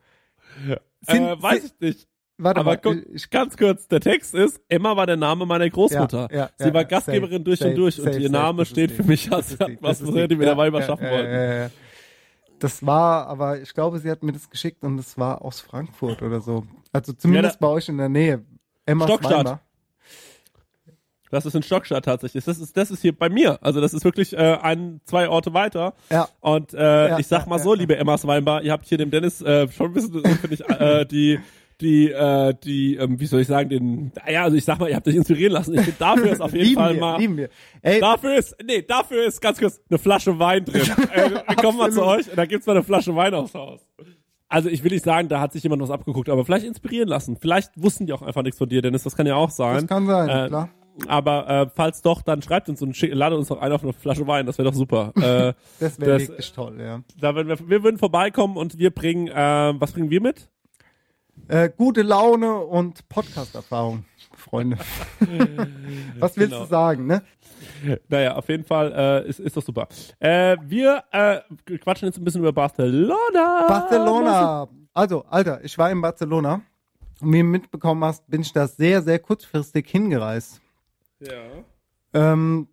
Sind- 1.02 1.24
äh, 1.28 1.42
weiß 1.42 1.64
ich 1.66 1.80
nicht. 1.80 2.08
Warte 2.42 2.62
Aber 2.62 2.72
mal, 2.72 2.78
guck, 2.78 2.96
ich, 3.14 3.30
ganz 3.30 3.58
kurz, 3.58 3.90
der 3.90 4.00
Text 4.00 4.34
ist, 4.34 4.62
Emma 4.70 4.96
war 4.96 5.06
der 5.06 5.18
Name 5.18 5.46
meiner 5.46 5.70
Großmutter. 5.70 6.30
Ja, 6.32 6.38
ja, 6.38 6.50
Sie 6.58 6.68
ja, 6.70 6.74
war 6.74 6.86
Gastgeberin 6.86 7.32
safe, 7.32 7.44
durch 7.44 7.60
safe, 7.60 7.70
und 7.72 7.76
durch 7.78 7.96
safe, 7.96 8.10
und 8.12 8.20
ihr 8.22 8.30
Name 8.30 8.66
steht 8.66 8.92
die, 8.92 8.96
für 8.96 9.04
mich 9.04 9.30
als 9.30 9.50
die, 9.58 9.78
was, 9.82 10.02
was 10.02 10.14
die 10.14 10.28
die. 10.30 10.36
mit 10.38 10.44
der 10.44 10.54
Ja, 10.54 10.58
Weiber 10.58 10.80
ja, 10.80 10.86
schaffen 10.86 11.04
ja, 11.04 11.12
wollten. 11.12 11.74
Ja, 12.62 12.68
ja, 12.68 12.68
ja. 12.68 12.70
Das 12.70 12.86
war, 12.86 13.28
aber 13.28 13.60
ich 13.62 13.74
glaube, 13.74 14.00
sie 14.00 14.10
hat 14.10 14.24
mir 14.24 14.32
das 14.34 14.50
geschickt 14.50 14.84
und 14.84 15.00
es 15.00 15.18
war 15.18 15.42
aus 15.44 15.60
Frankfurt 15.62 16.22
oder 16.22 16.42
so. 16.42 16.66
Also 16.92 17.14
zumindest 17.14 17.56
da- 17.56 17.68
bei 17.68 17.74
euch 17.74 17.90
in 17.90 17.98
der 17.98 18.10
Nähe. 18.10 18.44
Emma 18.86 19.06
Stockstadt. 19.06 19.60
Das 21.32 21.46
ist 21.46 21.54
in 21.54 21.62
Stockstadt 21.62 22.06
tatsächlich. 22.06 22.44
Das 22.44 22.58
ist, 22.58 22.76
das 22.76 22.90
ist 22.90 23.02
hier 23.04 23.16
bei 23.16 23.30
mir. 23.30 23.60
Also 23.62 23.82
das 23.82 23.94
ist 23.94 24.04
wirklich 24.04 24.34
äh, 24.34 24.58
ein, 24.64 25.00
zwei 25.06 25.30
Orte 25.30 25.54
weiter. 25.54 25.94
Ja. 26.10 26.28
Und 26.40 26.74
äh, 26.74 27.10
Ja, 27.10 27.20
ich 27.20 27.28
sag 27.28 27.42
ja, 27.44 27.50
mal 27.50 27.58
ja, 27.58 27.64
so, 27.64 27.74
ja. 27.76 27.80
liebe 27.82 27.96
Emmas 27.98 28.26
Weinbar, 28.26 28.64
ihr 28.64 28.72
habt 28.72 28.88
hier 28.88 28.98
dem 28.98 29.12
Dennis 29.12 29.40
äh, 29.44 29.68
schon 29.72 29.88
ein 29.88 29.94
bisschen, 29.94 30.26
äh, 30.26 30.30
finde 30.30 30.56
ich, 30.56 30.68
äh, 30.70 31.06
die, 31.06 31.40
die, 31.82 32.12
äh, 32.12 32.54
die, 32.64 32.96
ähm, 32.96 33.20
wie 33.20 33.26
soll 33.26 33.42
ich 33.42 33.48
sagen, 33.48 33.70
den, 33.70 34.12
ja, 34.30 34.44
also 34.44 34.58
ich 34.58 34.66
sag 34.66 34.80
mal, 34.80 34.90
ihr 34.90 34.96
habt 34.96 35.08
euch 35.08 35.16
inspirieren 35.16 35.54
lassen. 35.54 35.74
Ich 35.76 35.82
finde, 35.82 36.00
dafür 36.00 36.32
ist 36.32 36.42
auf 36.42 36.54
jeden 36.54 36.76
Fall 36.76 36.94
wir, 36.94 37.00
mal, 37.00 37.20
lieben 37.20 37.38
wir. 37.38 37.50
Ey, 37.82 38.00
dafür 38.00 38.36
ist, 38.36 38.56
nee, 38.64 38.82
dafür 38.82 39.26
ist 39.26 39.42
ganz 39.42 39.60
kurz 39.60 39.80
eine 39.90 39.98
Flasche 39.98 40.38
Wein 40.40 40.66
drin. 40.66 40.82
äh, 41.14 41.30
wir 41.30 41.56
kommen 41.56 41.78
mal 41.78 41.92
zu 41.92 42.04
euch 42.04 42.30
und 42.30 42.38
da 42.38 42.46
gibt's 42.46 42.68
mal 42.68 42.74
eine 42.74 42.84
Flasche 42.84 43.16
Wein 43.16 43.34
aufs 43.34 43.54
Haus. 43.54 43.88
Also 44.50 44.68
ich 44.68 44.84
will 44.84 44.92
nicht 44.92 45.06
sagen, 45.06 45.30
da 45.30 45.40
hat 45.40 45.54
sich 45.54 45.64
jemand 45.64 45.82
was 45.82 45.92
abgeguckt, 45.92 46.28
aber 46.28 46.44
vielleicht 46.44 46.66
inspirieren 46.66 47.08
lassen. 47.08 47.38
Vielleicht 47.40 47.72
wussten 47.76 48.08
die 48.08 48.14
auch 48.14 48.24
einfach 48.24 48.42
nichts 48.42 48.58
von 48.58 48.68
dir, 48.68 48.82
Dennis. 48.82 49.04
Das 49.04 49.16
kann 49.16 49.28
ja 49.28 49.36
auch 49.36 49.52
sein. 49.52 49.76
das 49.76 49.88
kann 49.88 50.08
sein, 50.08 50.28
Äh, 50.28 50.48
klar. 50.48 50.70
Aber 51.08 51.50
äh, 51.50 51.68
falls 51.74 52.02
doch, 52.02 52.22
dann 52.24 52.42
schreibt 52.42 52.68
uns 52.68 52.82
und 52.82 53.00
ladet 53.02 53.38
uns 53.38 53.48
doch 53.48 53.62
ein 53.62 53.72
auf 53.72 53.84
eine 53.84 53.94
Flasche 53.94 54.28
Wein. 54.28 54.46
Das 54.46 54.58
wäre 54.58 54.68
doch 54.68 54.76
super. 54.76 55.14
äh, 55.16 55.54
Das 55.80 56.00
wäre 56.00 56.20
wirklich 56.20 56.52
toll, 56.52 56.78
ja. 56.82 57.02
da 57.20 57.36
würden 57.36 57.48
wir, 57.48 57.70
wir 57.70 57.84
würden 57.84 57.98
vorbeikommen 57.98 58.58
und 58.58 58.78
wir 58.78 58.90
bringen, 58.90 59.28
äh, 59.28 59.74
was 59.80 59.94
bringen 59.94 60.10
wir 60.10 60.20
mit? 60.20 60.50
Äh, 61.48 61.70
gute 61.76 62.02
Laune 62.04 62.56
und 62.60 63.08
Podcast-Erfahrung, 63.10 64.06
Freunde. 64.36 64.78
Was 66.20 66.38
willst 66.38 66.52
Genau. 66.52 66.64
du 66.64 66.70
sagen, 66.70 67.08
ne? 67.08 67.24
Naja, 68.08 68.36
auf 68.36 68.48
jeden 68.50 68.64
Fall 68.66 68.92
äh, 69.26 69.28
ist, 69.30 69.40
ist 69.40 69.58
doch 69.58 69.64
super. 69.64 69.88
Äh, 70.20 70.58
wir 70.64 71.04
äh, 71.12 71.40
quatschen 71.80 72.08
jetzt 72.08 72.18
ein 72.18 72.24
bisschen 72.24 72.42
über 72.42 72.54
Barcelona. 72.54 73.66
Barcelona. 73.68 74.68
Also, 74.94 75.26
Alter, 75.26 75.64
ich 75.64 75.78
war 75.78 75.90
in 75.90 76.02
Barcelona. 76.02 76.62
Und 77.22 77.34
wie 77.34 77.40
du 77.40 77.44
mitbekommen 77.46 78.04
hast, 78.04 78.28
bin 78.30 78.42
ich 78.42 78.54
da 78.54 78.68
sehr, 78.68 79.02
sehr 79.02 79.20
kurzfristig 79.20 79.90
hingereist. 79.90 80.62
Ja. 81.20 81.34
Ähm, 82.14 82.68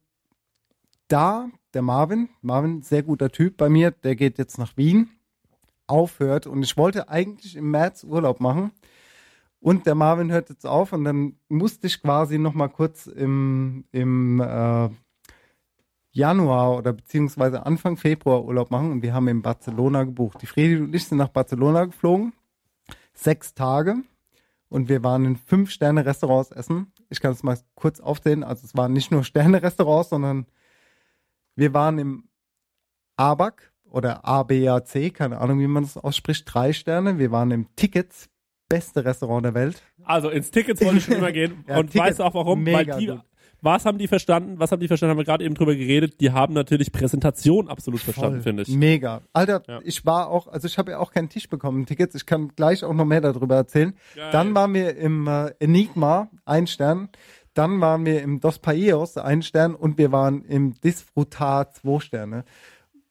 da 1.08 1.48
der 1.74 1.82
Marvin, 1.82 2.28
Marvin, 2.42 2.82
sehr 2.82 3.02
guter 3.02 3.30
Typ 3.30 3.56
bei 3.56 3.68
mir, 3.68 3.90
der 3.90 4.16
geht 4.16 4.38
jetzt 4.38 4.58
nach 4.58 4.76
Wien, 4.76 5.10
aufhört 5.86 6.46
und 6.46 6.62
ich 6.62 6.76
wollte 6.76 7.08
eigentlich 7.08 7.56
im 7.56 7.70
März 7.70 8.04
Urlaub 8.04 8.40
machen 8.40 8.72
und 9.60 9.86
der 9.86 9.94
Marvin 9.94 10.30
hört 10.30 10.48
jetzt 10.48 10.66
auf 10.66 10.92
und 10.92 11.04
dann 11.04 11.38
musste 11.48 11.86
ich 11.86 12.00
quasi 12.00 12.38
noch 12.38 12.54
mal 12.54 12.68
kurz 12.68 13.06
im, 13.06 13.84
im 13.92 14.40
äh, 14.40 14.88
Januar 16.12 16.78
oder 16.78 16.92
beziehungsweise 16.92 17.66
Anfang 17.66 17.96
Februar 17.96 18.44
Urlaub 18.44 18.70
machen 18.70 18.90
und 18.90 19.02
wir 19.02 19.12
haben 19.12 19.28
in 19.28 19.42
Barcelona 19.42 20.04
gebucht. 20.04 20.40
Die 20.40 20.46
Fredi 20.46 20.76
und 20.76 20.94
ich 20.94 21.06
sind 21.06 21.18
nach 21.18 21.28
Barcelona 21.28 21.84
geflogen, 21.84 22.32
sechs 23.12 23.54
Tage 23.54 23.96
und 24.68 24.88
wir 24.88 25.04
waren 25.04 25.24
in 25.24 25.36
fünf 25.36 25.70
Sterne 25.70 26.06
Restaurants 26.06 26.50
essen. 26.50 26.92
Ich 27.08 27.20
kann 27.20 27.32
es 27.32 27.42
mal 27.42 27.58
kurz 27.74 28.00
aufzählen. 28.00 28.42
Also 28.42 28.64
es 28.64 28.76
waren 28.76 28.92
nicht 28.92 29.10
nur 29.10 29.24
Sterne 29.24 29.62
Restaurants, 29.62 30.10
sondern 30.10 30.46
wir 31.54 31.72
waren 31.74 31.98
im 31.98 32.28
ABAC 33.16 33.72
oder 33.90 34.26
ABAC, 34.26 35.14
keine 35.14 35.38
Ahnung, 35.38 35.60
wie 35.60 35.66
man 35.66 35.82
das 35.84 35.96
ausspricht, 35.96 36.44
drei 36.52 36.72
Sterne. 36.72 37.18
Wir 37.18 37.30
waren 37.30 37.50
im 37.50 37.66
Tickets, 37.76 38.28
beste 38.68 39.04
Restaurant 39.04 39.44
der 39.44 39.54
Welt. 39.54 39.82
Also 40.04 40.28
ins 40.28 40.50
Tickets 40.50 40.84
wollte 40.84 40.98
ich 40.98 41.04
schon 41.04 41.14
immer 41.16 41.32
gehen. 41.32 41.64
Ja, 41.68 41.78
und 41.78 41.90
Tickets, 41.90 42.08
weißt 42.10 42.18
du 42.20 42.24
auch 42.24 42.34
warum? 42.34 42.66
Weil 42.66 42.84
die, 42.98 43.06
gut. 43.06 43.20
was 43.62 43.84
haben 43.86 43.96
die 43.98 44.08
verstanden? 44.08 44.58
Was 44.58 44.72
haben 44.72 44.80
die 44.80 44.88
verstanden? 44.88 45.12
Haben 45.12 45.18
wir 45.18 45.24
gerade 45.24 45.44
eben 45.44 45.54
drüber 45.54 45.74
geredet. 45.74 46.20
Die 46.20 46.32
haben 46.32 46.52
natürlich 46.52 46.92
Präsentation 46.92 47.68
absolut 47.68 48.00
verstanden, 48.00 48.42
finde 48.42 48.62
ich. 48.62 48.68
Mega. 48.68 49.22
Alter, 49.32 49.62
Ja. 49.68 49.80
ich 49.84 50.04
war 50.04 50.28
auch, 50.30 50.48
also 50.48 50.66
ich 50.66 50.78
habe 50.78 50.90
ja 50.92 50.98
auch 50.98 51.12
keinen 51.12 51.28
Tisch 51.28 51.48
bekommen, 51.48 51.86
Tickets. 51.86 52.14
Ich 52.16 52.26
kann 52.26 52.48
gleich 52.56 52.84
auch 52.84 52.92
noch 52.94 53.04
mehr 53.04 53.20
darüber 53.20 53.54
erzählen. 53.56 53.94
Geil. 54.14 54.30
Dann 54.32 54.54
waren 54.54 54.74
wir 54.74 54.96
im 54.96 55.26
äh, 55.28 55.50
Enigma, 55.60 56.28
ein 56.44 56.66
Stern. 56.66 57.08
Dann 57.54 57.80
waren 57.80 58.04
wir 58.04 58.20
im 58.22 58.40
Dos 58.40 58.58
Paios, 58.58 59.16
ein 59.16 59.42
Stern. 59.42 59.74
Und 59.74 59.96
wir 59.96 60.12
waren 60.12 60.42
im 60.42 60.74
Disfrutar, 60.80 61.70
zwei 61.70 62.00
Sterne. 62.00 62.44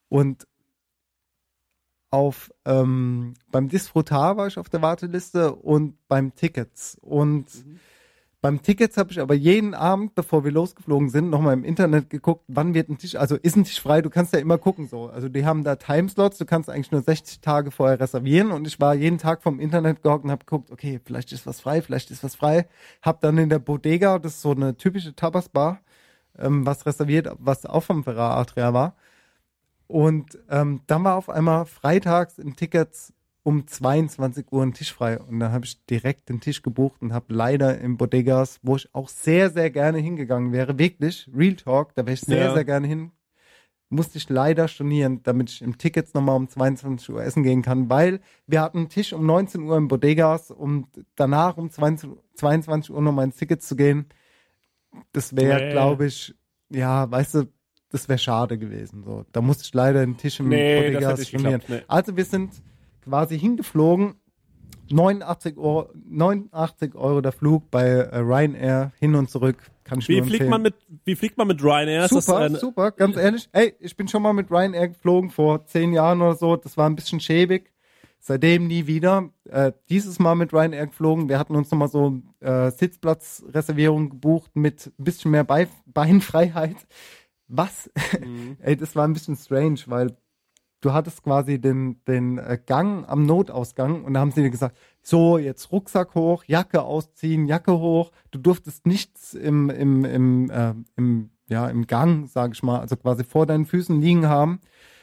Und 0.08 0.46
auf 2.10 2.50
ähm, 2.64 3.34
beim 3.50 3.68
Disfrutar 3.68 4.36
war 4.36 4.46
ich 4.46 4.58
auf 4.58 4.68
der 4.68 4.82
Warteliste 4.82 5.54
und 5.54 5.96
beim 6.08 6.34
Tickets. 6.34 6.96
Und 7.00 7.46
beim 8.46 8.62
Tickets 8.62 8.96
habe 8.96 9.10
ich 9.10 9.18
aber 9.18 9.34
jeden 9.34 9.74
Abend, 9.74 10.14
bevor 10.14 10.44
wir 10.44 10.52
losgeflogen 10.52 11.08
sind, 11.08 11.30
nochmal 11.30 11.54
im 11.54 11.64
Internet 11.64 12.10
geguckt, 12.10 12.44
wann 12.46 12.74
wird 12.74 12.88
ein 12.88 12.96
Tisch, 12.96 13.16
also 13.16 13.34
ist 13.34 13.56
ein 13.56 13.64
Tisch 13.64 13.80
frei, 13.80 14.02
du 14.02 14.10
kannst 14.10 14.32
ja 14.32 14.38
immer 14.38 14.56
gucken 14.56 14.86
so. 14.86 15.06
Also 15.08 15.28
die 15.28 15.44
haben 15.44 15.64
da 15.64 15.74
Timeslots, 15.74 16.38
du 16.38 16.44
kannst 16.44 16.70
eigentlich 16.70 16.92
nur 16.92 17.02
60 17.02 17.40
Tage 17.40 17.72
vorher 17.72 17.98
reservieren 17.98 18.52
und 18.52 18.66
ich 18.66 18.78
war 18.78 18.94
jeden 18.94 19.18
Tag 19.18 19.42
vom 19.42 19.58
Internet 19.58 20.02
gehockt 20.02 20.24
und 20.24 20.30
habe 20.30 20.44
geguckt, 20.44 20.70
okay, 20.70 21.00
vielleicht 21.04 21.32
ist 21.32 21.44
was 21.44 21.60
frei, 21.60 21.82
vielleicht 21.82 22.10
ist 22.12 22.22
was 22.22 22.36
frei. 22.36 22.68
Hab 23.02 23.20
dann 23.20 23.36
in 23.38 23.48
der 23.48 23.58
Bodega, 23.58 24.20
das 24.20 24.34
ist 24.34 24.42
so 24.42 24.52
eine 24.52 24.76
typische 24.76 25.16
Tapas-Bar, 25.16 25.80
ähm, 26.38 26.64
was 26.64 26.86
reserviert, 26.86 27.28
was 27.38 27.66
auch 27.66 27.82
vom 27.82 28.04
Ferrar 28.04 28.36
Adria 28.36 28.72
war. 28.72 28.94
Und 29.88 30.38
ähm, 30.50 30.80
dann 30.86 31.04
war 31.04 31.16
auf 31.16 31.30
einmal 31.30 31.64
freitags 31.66 32.38
im 32.38 32.56
Tickets 32.56 33.12
um 33.42 33.66
22 33.66 34.46
Uhr 34.50 34.64
ein 34.64 34.74
Tisch 34.74 34.92
frei. 34.92 35.20
Und 35.20 35.38
dann 35.38 35.52
habe 35.52 35.64
ich 35.64 35.84
direkt 35.86 36.28
den 36.28 36.40
Tisch 36.40 36.62
gebucht 36.62 37.00
und 37.00 37.12
habe 37.12 37.32
leider 37.32 37.78
im 37.78 37.96
Bodegas, 37.96 38.58
wo 38.62 38.74
ich 38.74 38.92
auch 38.92 39.08
sehr, 39.08 39.50
sehr 39.50 39.70
gerne 39.70 39.98
hingegangen 39.98 40.52
wäre, 40.52 40.78
wirklich, 40.78 41.30
Real 41.32 41.54
Talk, 41.54 41.94
da 41.94 42.04
wäre 42.06 42.14
ich 42.14 42.22
sehr, 42.22 42.46
Ja. 42.46 42.54
sehr 42.54 42.64
gerne 42.64 42.88
hin, 42.88 43.12
musste 43.88 44.18
ich 44.18 44.28
leider 44.28 44.66
stornieren, 44.66 45.22
damit 45.22 45.48
ich 45.50 45.62
im 45.62 45.78
Tickets 45.78 46.12
nochmal 46.12 46.34
um 46.34 46.48
22 46.48 47.08
Uhr 47.10 47.22
essen 47.22 47.44
gehen 47.44 47.62
kann, 47.62 47.88
weil 47.88 48.18
wir 48.48 48.60
hatten 48.62 48.78
einen 48.78 48.88
Tisch 48.88 49.12
um 49.12 49.24
19 49.24 49.62
Uhr 49.62 49.76
im 49.76 49.86
Bodegas 49.86 50.50
und 50.50 50.88
danach 51.14 51.56
um 51.56 51.70
20, 51.70 52.10
22 52.34 52.90
Uhr 52.92 53.00
nochmal 53.00 53.26
ins 53.26 53.36
Tickets 53.36 53.68
zu 53.68 53.76
gehen. 53.76 54.06
Das 55.12 55.36
wäre, 55.36 55.62
Nee. 55.62 55.70
glaube 55.70 56.06
ich, 56.06 56.34
ja, 56.70 57.08
weißt 57.08 57.34
du, 57.36 57.44
das 57.90 58.08
wäre 58.08 58.18
schade 58.18 58.58
gewesen. 58.58 59.02
So, 59.04 59.24
da 59.32 59.40
musste 59.40 59.64
ich 59.64 59.72
leider 59.74 60.00
den 60.04 60.16
Tisch 60.16 60.40
im 60.40 60.48
Nee, 60.48 60.90
stornieren. 61.22 61.60
geklappt, 61.60 61.64
nee. 61.68 61.80
Also 61.88 62.16
wir 62.16 62.24
sind 62.24 62.50
quasi 63.04 63.38
hingeflogen. 63.38 64.14
89 64.88 65.56
Euro, 65.56 65.88
89 66.08 66.94
Euro 66.94 67.20
der 67.20 67.32
Flug 67.32 67.70
bei 67.72 67.86
äh, 67.88 68.18
Ryanair 68.18 68.92
hin 69.00 69.16
und 69.16 69.28
zurück. 69.30 69.56
Kann 69.82 69.98
ich 69.98 70.08
Wie 70.08 70.14
fliegt 70.20 70.26
empfehlen. 70.34 70.50
man 70.50 70.62
mit, 70.62 70.74
wie 71.04 71.16
fliegt 71.16 71.36
man 71.38 71.48
mit 71.48 71.62
Ryanair? 71.62 72.06
Super, 72.08 72.38
eine- 72.38 72.56
super, 72.58 72.92
ganz 72.92 73.16
ehrlich. 73.16 73.48
Ey, 73.52 73.74
ich 73.80 73.96
bin 73.96 74.06
schon 74.06 74.22
mal 74.22 74.32
mit 74.32 74.50
Ryanair 74.50 74.88
geflogen 74.88 75.30
vor 75.30 75.64
zehn 75.66 75.92
Jahren 75.92 76.20
oder 76.22 76.36
so. 76.36 76.54
Das 76.56 76.76
war 76.76 76.88
ein 76.88 76.94
bisschen 76.94 77.18
schäbig. 77.20 77.72
Seitdem 78.20 78.66
nie 78.68 78.86
wieder. 78.86 79.30
Äh, 79.48 79.72
dieses 79.88 80.18
Mal 80.20 80.34
mit 80.36 80.52
Ryanair 80.52 80.86
geflogen. 80.86 81.28
Wir 81.28 81.38
hatten 81.38 81.56
uns 81.56 81.70
nochmal 81.70 81.88
so 81.88 82.20
äh, 82.40 82.70
Sitzplatzreservierung 82.70 84.10
gebucht 84.10 84.52
mit 84.54 84.92
ein 84.98 85.04
bisschen 85.04 85.30
mehr 85.32 85.44
Bei 85.44 85.66
Beinfreiheit. 85.86 86.76
Was? 87.48 87.90
Mhm. 88.24 88.56
Ey, 88.62 88.76
das 88.76 88.96
war 88.96 89.06
ein 89.06 89.12
bisschen 89.12 89.36
strange, 89.36 89.80
weil 89.86 90.16
du 90.80 90.92
hattest 90.92 91.22
quasi 91.22 91.60
den, 91.60 92.02
den 92.06 92.38
äh, 92.38 92.58
Gang 92.64 93.08
am 93.08 93.24
Notausgang 93.26 94.04
und 94.04 94.14
da 94.14 94.20
haben 94.20 94.30
sie 94.32 94.42
dir 94.42 94.50
gesagt, 94.50 94.76
so, 95.02 95.38
jetzt 95.38 95.70
Rucksack 95.72 96.14
hoch, 96.14 96.44
Jacke 96.44 96.82
ausziehen, 96.82 97.46
Jacke 97.46 97.72
hoch. 97.78 98.10
Du 98.30 98.38
durftest 98.38 98.86
nichts 98.86 99.34
im, 99.34 99.70
im, 99.70 100.04
im, 100.04 100.50
äh, 100.50 100.74
im, 100.96 101.30
ja, 101.48 101.68
im 101.68 101.86
Gang, 101.86 102.28
sag 102.28 102.52
ich 102.54 102.62
mal, 102.62 102.80
also 102.80 102.96
quasi 102.96 103.24
vor 103.24 103.46
deinen 103.46 103.66
Füßen 103.66 104.00
liegen 104.00 104.28
haben, 104.28 104.60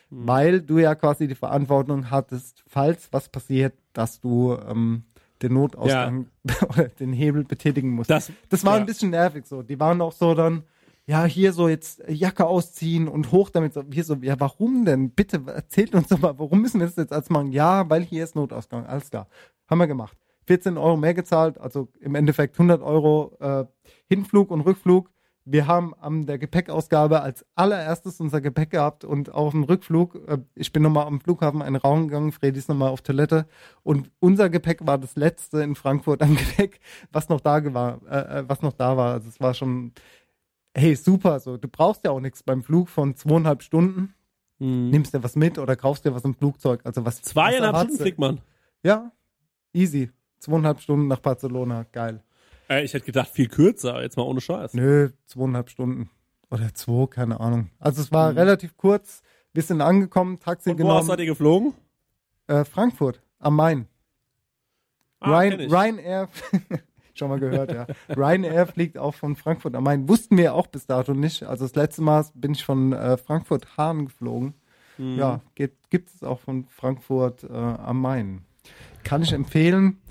Mhm. 0.10 0.28
weil 0.28 0.62
du 0.62 0.78
ja 0.78 0.94
quasi 0.94 1.28
die 1.28 1.34
Verantwortung 1.36 2.12
hattest, 2.12 2.64
falls 2.68 3.12
was 3.12 3.30
passiert, 3.30 3.74
dass 3.94 4.20
du 4.20 4.56
ähm, 4.70 5.06
den 5.42 5.54
Notausgang 5.54 6.28
oder 6.70 6.90
den 6.90 7.14
Hebel 7.14 7.44
betätigen 7.46 7.90
musst. 7.92 8.10
Das- 8.12 8.32
das 8.50 8.64
war 8.64 8.76
ja. 8.76 8.82
ein 8.82 8.86
bisschen 8.86 9.10
nervig 9.10 9.48
so. 9.48 9.64
Die 9.64 9.80
waren 9.80 10.02
auch 10.02 10.12
so 10.12 10.36
dann, 10.36 10.64
ja, 11.06 11.26
hier 11.26 11.52
so 11.54 11.68
jetzt 11.68 12.02
Jacke 12.08 12.46
ausziehen 12.46 13.08
und 13.08 13.32
hoch 13.32 13.50
damit. 13.50 13.74
So, 13.74 13.84
wir 13.88 14.04
so, 14.04 14.16
ja, 14.22 14.40
warum 14.40 14.86
denn? 14.86 15.12
Bitte 15.12 15.42
erzählt 15.48 15.94
uns 15.96 16.08
doch 16.08 16.20
mal, 16.20 16.38
warum 16.40 16.62
müssen 16.62 16.80
wir 16.80 16.88
das 16.88 16.96
jetzt 16.96 17.12
als 17.14 17.30
machen? 17.30 17.52
Ja, 17.52 17.90
weil 17.90 18.04
hier 18.04 18.24
ist 18.24 18.36
Notausgang. 18.36 18.86
Alles 18.86 19.10
klar. 19.10 19.28
Haben 19.70 19.80
wir 19.80 19.88
gemacht. 19.88 20.18
14 20.46 20.78
Euro 20.78 20.98
mehr 20.98 21.14
gezahlt, 21.14 21.58
also 21.58 21.90
im 22.00 22.16
Endeffekt 22.16 22.56
100 22.56 22.82
Euro 22.82 23.38
äh, 23.40 23.66
Hinflug 24.08 24.52
und 24.52 24.62
Rückflug. 24.62 25.10
Wir 25.46 25.68
haben 25.68 25.94
an 25.96 26.26
der 26.26 26.38
Gepäckausgabe 26.38 27.22
als 27.22 27.46
allererstes 27.56 28.22
unser 28.22 28.40
Gepäck 28.40 28.70
gehabt 28.70 29.04
und 29.04 29.34
auf 29.34 29.52
dem 29.52 29.64
Rückflug, 29.64 30.16
äh, 30.28 30.38
ich 30.56 30.72
bin 30.72 30.84
nochmal 30.84 31.06
am 31.06 31.20
Flughafen 31.20 31.62
einen 31.62 31.76
Raum 31.76 32.08
gegangen, 32.08 32.32
Freddy 32.32 32.60
ist 32.60 32.70
nochmal 32.70 32.90
auf 32.90 33.02
Toilette 33.02 33.46
und 33.84 34.10
unser 34.20 34.50
Gepäck 34.50 34.86
war 34.88 34.98
das 34.98 35.18
letzte 35.18 35.62
in 35.62 35.76
Frankfurt 35.76 36.22
an 36.22 36.36
Gepäck, 36.38 36.80
was 37.12 37.28
noch 37.28 37.42
da 37.42 37.74
war, 37.74 38.00
äh, 38.10 38.40
äh, 38.40 38.44
was 38.48 38.62
noch 38.62 38.74
da 38.74 38.96
war. 38.96 39.14
Also 39.14 39.28
es 39.28 39.42
war 39.42 39.54
schon, 39.54 39.92
hey, 40.76 40.96
super, 40.96 41.40
so, 41.40 41.58
du 41.58 41.68
brauchst 41.68 42.04
ja 42.06 42.12
auch 42.12 42.20
nichts 42.20 42.44
beim 42.44 42.64
Flug 42.64 42.90
von 42.90 43.16
zweieinhalb 43.16 43.62
Stunden. 43.64 44.14
Nimmst 44.60 45.14
dir 45.14 45.22
was 45.24 45.36
mit 45.36 45.58
oder 45.60 45.76
kaufst 45.76 46.06
dir 46.06 46.14
was 46.16 46.24
im 46.24 46.36
Flugzeug. 46.36 46.82
Also 46.86 47.06
was 47.06 47.20
Mhm. 47.20 47.24
Zweieinhalb 47.24 47.74
was 47.74 47.82
Stunden 47.82 47.98
du? 47.98 48.04
fliegt 48.04 48.20
man. 48.20 48.42
Ja, 48.82 49.12
easy. 49.74 50.10
Zweieinhalb 50.40 50.80
Stunden 50.80 51.08
nach 51.08 51.20
Barcelona, 51.20 51.86
geil. 51.92 52.24
Äh, 52.70 52.84
ich 52.86 52.94
hätte 52.94 53.06
gedacht, 53.06 53.28
viel 53.30 53.50
kürzer, 53.50 54.02
jetzt 54.02 54.16
mal 54.16 54.24
ohne 54.24 54.40
Scheiß. 54.42 54.74
Nö, 54.74 55.10
zweieinhalb 55.26 55.70
Stunden. 55.70 56.10
Oder 56.50 56.74
zwei, 56.74 57.08
keine 57.08 57.40
Ahnung. 57.42 57.72
Also 57.80 58.02
es 58.02 58.12
war 58.12 58.36
relativ 58.36 58.78
kurz. 58.78 59.22
Wir 59.54 59.64
sind 59.64 59.82
angekommen, 59.82 60.40
Taxi 60.40 60.70
Mhm. 60.70 60.76
Und 60.76 60.80
wo 60.80 60.84
hast 60.84 60.90
genommen. 60.94 61.08
seid 61.08 61.20
ihr 61.20 61.26
geflogen? 61.26 61.74
Äh, 62.48 62.64
Frankfurt, 62.64 63.22
am 63.40 63.56
Main. 63.58 63.88
Ah, 65.20 65.40
Ryan. 65.40 65.60
Ryanair, 65.72 66.30
schon 67.18 67.30
mal 67.30 67.40
gehört, 67.40 67.72
ja. 67.72 67.88
Ryanair 68.10 68.68
fliegt 68.68 68.98
auch 68.98 69.14
von 69.14 69.36
Frankfurt 69.36 69.76
am 69.76 69.84
Main. 69.84 70.08
Wussten 70.10 70.38
wir 70.38 70.54
auch 70.54 70.68
bis 70.68 70.86
dato 70.86 71.14
nicht. 71.14 71.44
Also 71.44 71.66
das 71.66 71.76
letzte 71.76 72.02
Mal 72.02 72.26
bin 72.34 72.54
ich 72.54 72.64
von 72.64 72.94
äh, 72.94 73.18
Frankfurt 73.18 73.78
Hahn 73.78 74.06
geflogen. 74.06 74.54
Mhm. 74.98 75.18
Ja, 75.18 75.42
gibt, 75.56 76.10
es 76.14 76.24
auch 76.24 76.40
von 76.40 76.66
Frankfurt 76.66 77.44
äh, 77.44 77.54
am 77.54 78.02
Main. 78.02 78.44
Kann 79.04 79.22
ich 79.22 79.34
empfehlen. 79.34 80.02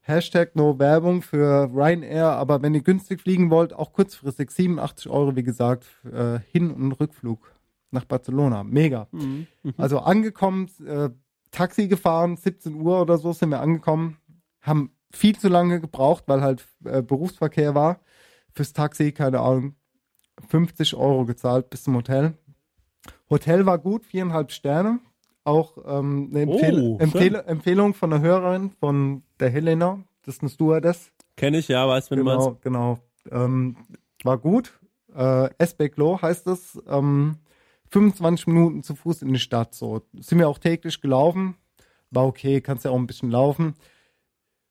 Hashtag 0.00 0.56
no 0.56 0.78
Werbung 0.78 1.20
für 1.20 1.70
Ryanair, 1.72 2.28
aber 2.28 2.62
wenn 2.62 2.74
ihr 2.74 2.80
günstig 2.80 3.20
fliegen 3.20 3.50
wollt, 3.50 3.74
auch 3.74 3.92
kurzfristig, 3.92 4.50
87 4.50 5.10
Euro, 5.10 5.36
wie 5.36 5.42
gesagt, 5.42 5.86
äh, 6.10 6.38
Hin- 6.50 6.70
und 6.70 6.92
Rückflug 6.92 7.52
nach 7.90 8.04
Barcelona. 8.04 8.64
Mega. 8.64 9.06
Mhm. 9.12 9.46
Also 9.76 9.98
angekommen, 10.00 10.70
äh, 10.86 11.10
Taxi 11.50 11.88
gefahren, 11.88 12.36
17 12.36 12.74
Uhr 12.74 13.00
oder 13.02 13.18
so 13.18 13.32
sind 13.32 13.50
wir 13.50 13.60
angekommen, 13.60 14.16
haben 14.60 14.92
viel 15.12 15.38
zu 15.38 15.48
lange 15.48 15.80
gebraucht, 15.80 16.24
weil 16.26 16.40
halt 16.42 16.66
äh, 16.84 17.02
Berufsverkehr 17.02 17.74
war. 17.74 18.00
Fürs 18.52 18.72
Taxi, 18.72 19.12
keine 19.12 19.40
Ahnung, 19.40 19.74
50 20.48 20.94
Euro 20.94 21.24
gezahlt 21.24 21.70
bis 21.70 21.84
zum 21.84 21.96
Hotel. 21.96 22.34
Hotel 23.30 23.66
war 23.66 23.78
gut, 23.78 24.04
viereinhalb 24.06 24.50
Sterne. 24.52 25.00
auch 25.44 25.78
ähm, 25.86 26.28
eine 26.30 26.42
Empfehl 26.42 26.80
Oh, 26.80 26.96
Empfehl. 26.98 27.34
Empfehlung 27.46 27.94
von 27.94 28.12
einer 28.12 28.22
Hörerin 28.22 28.70
von 28.78 29.22
der 29.40 29.50
Helena. 29.50 30.02
Das 30.24 30.36
ist 30.36 30.42
eine 30.42 30.50
Stewardess. 30.50 31.10
Kenne 31.36 31.58
ich, 31.58 31.68
ja, 31.68 31.86
weiß, 31.88 32.10
wenn 32.10 32.18
du 32.18 32.24
Genau, 32.24 32.44
meinst. 32.50 32.62
genau. 32.62 32.98
Ähm, 33.30 33.76
war 34.24 34.36
gut. 34.38 34.78
Äh, 35.14 35.48
Esbeck-Loh 35.58 36.20
heißt 36.20 36.46
es. 36.48 36.78
Ähm, 36.86 37.36
25 37.90 38.46
Minuten 38.48 38.82
zu 38.82 38.94
Fuß 38.94 39.22
in 39.22 39.32
die 39.32 39.38
Stadt. 39.38 39.74
So 39.74 40.02
sind 40.20 40.38
wir 40.38 40.48
auch 40.48 40.58
täglich 40.58 41.00
gelaufen. 41.00 41.54
War 42.10 42.26
okay, 42.26 42.60
kannst 42.60 42.84
ja 42.84 42.90
auch 42.90 42.98
ein 42.98 43.06
bisschen 43.06 43.30
laufen. 43.30 43.74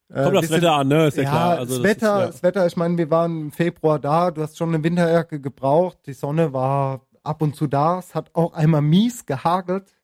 Äh, 0.09 0.23
Kommt 0.23 0.37
aufs 0.37 0.49
Wetter 0.49 0.73
an, 0.73 0.87
ne? 0.87 1.07
Ist 1.07 1.17
ja, 1.17 1.23
ja, 1.23 1.29
klar. 1.29 1.57
Also 1.57 1.73
das, 1.73 1.83
das 1.83 1.83
Wetter, 1.83 2.15
ist, 2.15 2.21
ja. 2.21 2.27
das 2.27 2.43
Wetter, 2.43 2.67
ich 2.67 2.77
meine, 2.77 2.97
wir 2.97 3.09
waren 3.09 3.41
im 3.41 3.51
Februar 3.51 3.99
da, 3.99 4.31
du 4.31 4.41
hast 4.41 4.57
schon 4.57 4.73
eine 4.73 4.83
Winterjacke 4.83 5.41
gebraucht, 5.41 5.99
die 6.05 6.13
Sonne 6.13 6.53
war 6.53 7.01
ab 7.23 7.41
und 7.41 7.55
zu 7.55 7.67
da, 7.67 7.99
es 7.99 8.15
hat 8.15 8.31
auch 8.33 8.53
einmal 8.53 8.81
mies 8.81 9.25
gehagelt. 9.25 9.95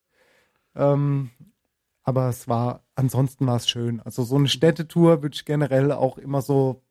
Ähm, 0.76 1.30
aber 2.02 2.28
es 2.28 2.48
war, 2.48 2.82
ansonsten 2.94 3.46
war 3.46 3.56
es 3.56 3.68
schön. 3.68 4.00
Also 4.02 4.24
so 4.24 4.36
eine 4.36 4.48
Städtetour 4.48 5.22
würde 5.22 5.34
ich 5.34 5.46
generell 5.46 5.90
auch 5.90 6.18
immer 6.18 6.42
so 6.42 6.82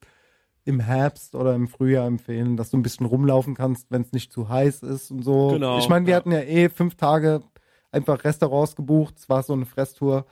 im 0.66 0.80
Herbst 0.80 1.36
oder 1.36 1.54
im 1.54 1.68
Frühjahr 1.68 2.08
empfehlen, 2.08 2.58
dass 2.58 2.72
du 2.72 2.78
ein 2.78 2.84
bisschen 2.84 3.06
rumlaufen 3.06 3.54
kannst, 3.54 3.92
wenn 3.92 4.02
es 4.02 4.12
nicht 4.12 4.32
zu 4.32 4.50
heiß 4.50 4.82
ist 4.82 5.12
und 5.12 5.24
so. 5.24 5.50
Genau, 5.50 5.78
ich 5.78 5.90
meine, 5.90 6.08
wir 6.08 6.12
ja. 6.12 6.18
hatten 6.18 6.32
ja 6.32 6.40
eh 6.40 6.70
fünf 6.70 6.96
Tage 6.96 7.44
einfach 7.92 8.24
Restaurants 8.24 8.76
gebucht, 8.76 9.16
es 9.18 9.30
war 9.30 9.44
so 9.44 9.54
eine 9.54 9.66
Fresstour. 9.66 10.26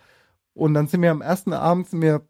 Und 0.54 0.74
dann 0.74 0.88
sind 0.88 1.02
wir 1.02 1.12
am 1.12 1.22
ersten 1.22 1.54
Abend 1.54 1.88
sind 1.88 2.02
wir 2.02 2.22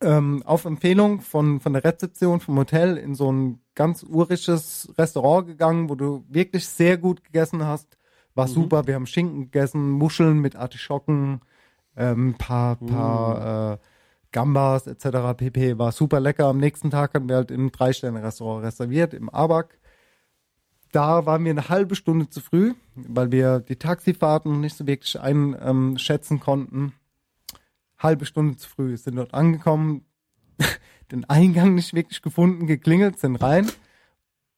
ähm, 0.00 0.42
auf 0.44 0.64
Empfehlung 0.64 1.20
von, 1.20 1.60
von 1.60 1.72
der 1.72 1.84
Rezeption 1.84 2.40
vom 2.40 2.58
Hotel 2.58 2.96
in 2.96 3.14
so 3.14 3.32
ein 3.32 3.60
ganz 3.74 4.02
urisches 4.02 4.92
Restaurant 4.98 5.46
gegangen, 5.46 5.88
wo 5.88 5.94
du 5.94 6.24
wirklich 6.28 6.68
sehr 6.68 6.98
gut 6.98 7.24
gegessen 7.24 7.64
hast. 7.64 7.96
War 8.34 8.48
super, 8.48 8.86
wir 8.86 8.94
haben 8.94 9.06
Schinken 9.06 9.44
gegessen, 9.44 9.90
Muscheln 9.90 10.40
mit 10.40 10.56
Artischocken, 10.56 11.40
ähm, 11.96 12.34
paar, 12.36 12.76
paar 12.76 13.72
äh, 13.72 13.78
Gambas 14.30 14.86
etc. 14.86 15.34
pp. 15.34 15.78
War 15.78 15.92
super 15.92 16.20
lecker. 16.20 16.44
Am 16.44 16.58
nächsten 16.58 16.90
Tag 16.90 17.14
haben 17.14 17.30
wir 17.30 17.36
halt 17.36 17.50
im 17.50 17.72
Drei-Sterne-Restaurant 17.72 18.62
reserviert, 18.64 19.14
im 19.14 19.30
Abak. 19.30 19.78
Da 20.92 21.24
waren 21.24 21.44
wir 21.44 21.50
eine 21.50 21.70
halbe 21.70 21.94
Stunde 21.94 22.28
zu 22.28 22.42
früh, 22.42 22.74
weil 22.94 23.32
wir 23.32 23.60
die 23.60 23.76
Taxifahrten 23.76 24.60
nicht 24.60 24.76
so 24.76 24.86
wirklich 24.86 25.18
einschätzen 25.18 26.38
konnten. 26.38 26.92
Halbe 27.98 28.26
Stunde 28.26 28.56
zu 28.56 28.68
früh, 28.68 28.96
sind 28.96 29.16
dort 29.16 29.34
angekommen, 29.34 30.04
den 31.10 31.24
Eingang 31.24 31.74
nicht 31.74 31.94
wirklich 31.94 32.22
gefunden, 32.22 32.66
geklingelt, 32.66 33.18
sind 33.18 33.36
rein 33.36 33.70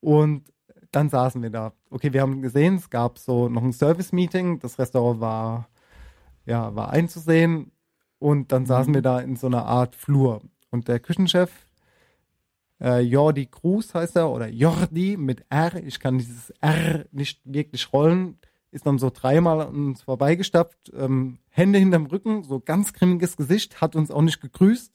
und 0.01 0.44
dann 0.90 1.09
saßen 1.10 1.43
wir 1.43 1.51
da. 1.51 1.73
Okay, 1.90 2.12
wir 2.12 2.23
haben 2.23 2.43
gesehen, 2.43 2.77
es 2.77 2.90
gab 2.90 3.19
so 3.19 3.48
noch 3.48 3.62
ein 3.62 3.73
Service-Meeting, 3.73 4.59
das 4.60 4.78
Restaurant 4.78 5.20
war, 5.20 5.69
ja, 6.47 6.74
war 6.74 6.90
einzusehen 6.90 7.73
und 8.19 8.52
dann 8.52 8.66
saßen 8.66 8.94
wir 8.94 9.02
da 9.02 9.20
in 9.20 9.36
so 9.36 9.47
einer 9.47 9.66
Art 9.66 9.94
Flur. 9.94 10.40
Und 10.70 10.89
der 10.89 11.01
Küchenchef, 11.01 11.51
äh, 12.81 13.01
Jordi 13.01 13.47
Cruz 13.47 13.94
heißt 13.94 14.16
er, 14.16 14.31
oder 14.31 14.48
Jordi 14.48 15.16
mit 15.16 15.44
R, 15.51 15.74
ich 15.77 16.01
kann 16.01 16.19
dieses 16.19 16.51
R 16.60 17.06
nicht 17.12 17.40
wirklich 17.44 17.93
rollen, 17.93 18.39
ist 18.70 18.86
dann 18.86 18.98
so 18.98 19.10
dreimal 19.12 19.60
an 19.62 19.74
uns 19.88 20.02
vorbeigestapft, 20.02 20.92
ähm, 20.94 21.38
Hände 21.48 21.78
hinterm 21.78 22.06
Rücken, 22.06 22.42
so 22.44 22.60
ganz 22.60 22.92
grimmiges 22.92 23.36
Gesicht, 23.36 23.80
hat 23.80 23.96
uns 23.96 24.10
auch 24.10 24.22
nicht 24.22 24.40
gegrüßt. 24.40 24.92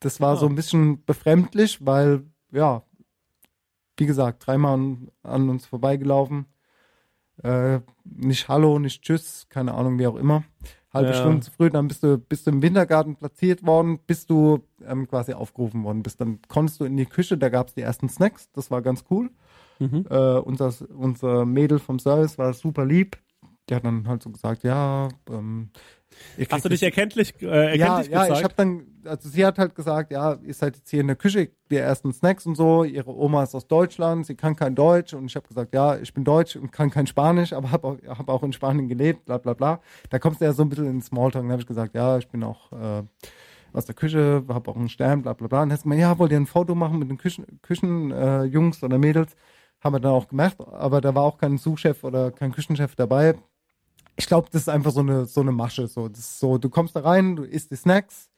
Das 0.00 0.20
war 0.20 0.34
Ah. 0.34 0.36
so 0.36 0.46
ein 0.46 0.54
bisschen 0.54 1.04
befremdlich, 1.04 1.84
weil, 1.84 2.24
ja, 2.52 2.82
wie 3.96 4.06
gesagt, 4.06 4.46
dreimal 4.46 4.74
an, 4.74 5.08
an 5.24 5.48
uns 5.48 5.66
vorbeigelaufen. 5.66 6.46
Äh, 7.42 7.80
nicht 8.04 8.48
Hallo, 8.48 8.78
nicht 8.78 9.02
Tschüss, 9.02 9.46
keine 9.48 9.74
Ahnung, 9.74 9.98
wie 9.98 10.06
auch 10.06 10.16
immer. 10.16 10.44
Halbe 10.92 11.10
Ja. 11.10 11.14
Stunde 11.16 11.40
zu 11.40 11.50
früh, 11.50 11.70
dann 11.70 11.86
bist 11.88 12.02
du, 12.02 12.16
bist 12.18 12.46
du 12.46 12.50
im 12.50 12.62
Wintergarten 12.62 13.16
platziert 13.16 13.64
worden, 13.66 13.98
bist 14.06 14.30
du 14.30 14.60
ähm, 14.86 15.06
quasi 15.08 15.34
aufgerufen 15.34 15.84
worden 15.84 16.02
bist. 16.02 16.20
Dann 16.20 16.40
konntest 16.48 16.80
du 16.80 16.84
in 16.84 16.96
die 16.96 17.06
Küche, 17.06 17.36
da 17.36 17.48
gab 17.48 17.68
es 17.68 17.74
die 17.74 17.82
ersten 17.82 18.08
Snacks, 18.08 18.50
das 18.52 18.70
war 18.70 18.82
ganz 18.82 19.04
cool. 19.10 19.30
Mhm. 19.78 20.06
Äh, 20.08 20.38
unser, 20.38 20.72
unser 20.96 21.44
Mädel 21.44 21.78
vom 21.78 21.98
Service 21.98 22.38
war 22.38 22.52
super 22.52 22.84
lieb. 22.84 23.16
Die 23.68 23.74
hat 23.74 23.84
dann 23.84 24.08
halt 24.08 24.22
so 24.22 24.30
gesagt, 24.30 24.64
ja, 24.64 25.08
ähm, 25.30 25.70
Hast 26.50 26.64
du 26.64 26.68
dich 26.68 26.82
erkenntlich, 26.82 27.34
äh, 27.42 27.46
ja, 27.46 27.52
erkenntlich 27.54 28.08
ja, 28.08 28.22
gezeigt? 28.22 28.38
ich 28.38 28.44
habe 28.44 28.54
dann, 28.56 28.86
also 29.04 29.28
sie 29.28 29.44
hat 29.44 29.58
halt 29.58 29.74
gesagt, 29.74 30.10
ja, 30.10 30.34
ihr 30.42 30.54
seid 30.54 30.76
jetzt 30.76 30.90
hier 30.90 31.00
in 31.00 31.06
der 31.06 31.16
Küche, 31.16 31.50
die 31.70 31.76
ersten 31.76 32.12
Snacks 32.12 32.46
und 32.46 32.56
so, 32.56 32.84
ihre 32.84 33.14
Oma 33.14 33.42
ist 33.42 33.54
aus 33.54 33.66
Deutschland, 33.66 34.26
sie 34.26 34.34
kann 34.34 34.56
kein 34.56 34.74
Deutsch 34.74 35.14
und 35.14 35.26
ich 35.26 35.36
habe 35.36 35.46
gesagt, 35.46 35.74
ja, 35.74 35.96
ich 35.96 36.12
bin 36.14 36.24
Deutsch 36.24 36.56
und 36.56 36.72
kann 36.72 36.90
kein 36.90 37.06
Spanisch, 37.06 37.52
aber 37.52 37.70
habe 37.72 37.86
auch, 37.86 37.96
hab 38.06 38.28
auch 38.28 38.42
in 38.42 38.52
Spanien 38.52 38.88
gelebt, 38.88 39.26
bla 39.26 39.38
bla 39.38 39.54
bla. 39.54 39.80
Da 40.10 40.18
kommst 40.18 40.40
du 40.40 40.44
ja 40.44 40.52
so 40.52 40.62
ein 40.62 40.68
bisschen 40.68 40.86
in 40.86 41.02
Smalltalk, 41.02 41.44
dann 41.44 41.52
habe 41.52 41.62
ich 41.62 41.68
gesagt, 41.68 41.94
ja, 41.94 42.18
ich 42.18 42.28
bin 42.28 42.42
auch 42.42 42.72
äh, 42.72 43.02
aus 43.72 43.84
der 43.84 43.94
Küche, 43.94 44.44
habe 44.48 44.70
auch 44.70 44.76
einen 44.76 44.88
Stern, 44.88 45.22
bla 45.22 45.34
bla 45.34 45.46
bla. 45.48 45.62
Und 45.62 45.68
dann 45.68 45.72
hat 45.74 45.80
sie 45.80 45.84
gemeint, 45.84 46.00
ja, 46.00 46.18
wollt 46.18 46.32
ihr 46.32 46.38
ein 46.38 46.46
Foto 46.46 46.74
machen 46.74 46.98
mit 46.98 47.10
den 47.10 47.18
Küchen, 47.18 47.44
Küchen 47.62 48.10
äh, 48.12 48.44
Jungs 48.44 48.82
oder 48.82 48.98
Mädels? 48.98 49.36
Haben 49.80 49.94
wir 49.94 50.00
dann 50.00 50.12
auch 50.12 50.28
gemacht, 50.28 50.56
aber 50.60 51.00
da 51.00 51.14
war 51.14 51.22
auch 51.22 51.38
kein 51.38 51.58
Suchchef 51.58 52.02
oder 52.04 52.30
kein 52.32 52.52
Küchenchef 52.52 52.96
dabei 52.96 53.36
ich 54.18 54.26
glaube, 54.26 54.48
das 54.50 54.62
ist 54.62 54.68
einfach 54.68 54.90
so 54.90 55.00
eine 55.00 55.26
so 55.26 55.40
eine 55.40 55.52
Masche. 55.52 55.86
So, 55.86 56.08
das 56.08 56.18
ist 56.18 56.40
so, 56.40 56.58
du 56.58 56.68
kommst 56.68 56.96
da 56.96 57.00
rein, 57.00 57.36
du 57.36 57.44
isst 57.44 57.70
die 57.70 57.76
Snacks 57.76 58.28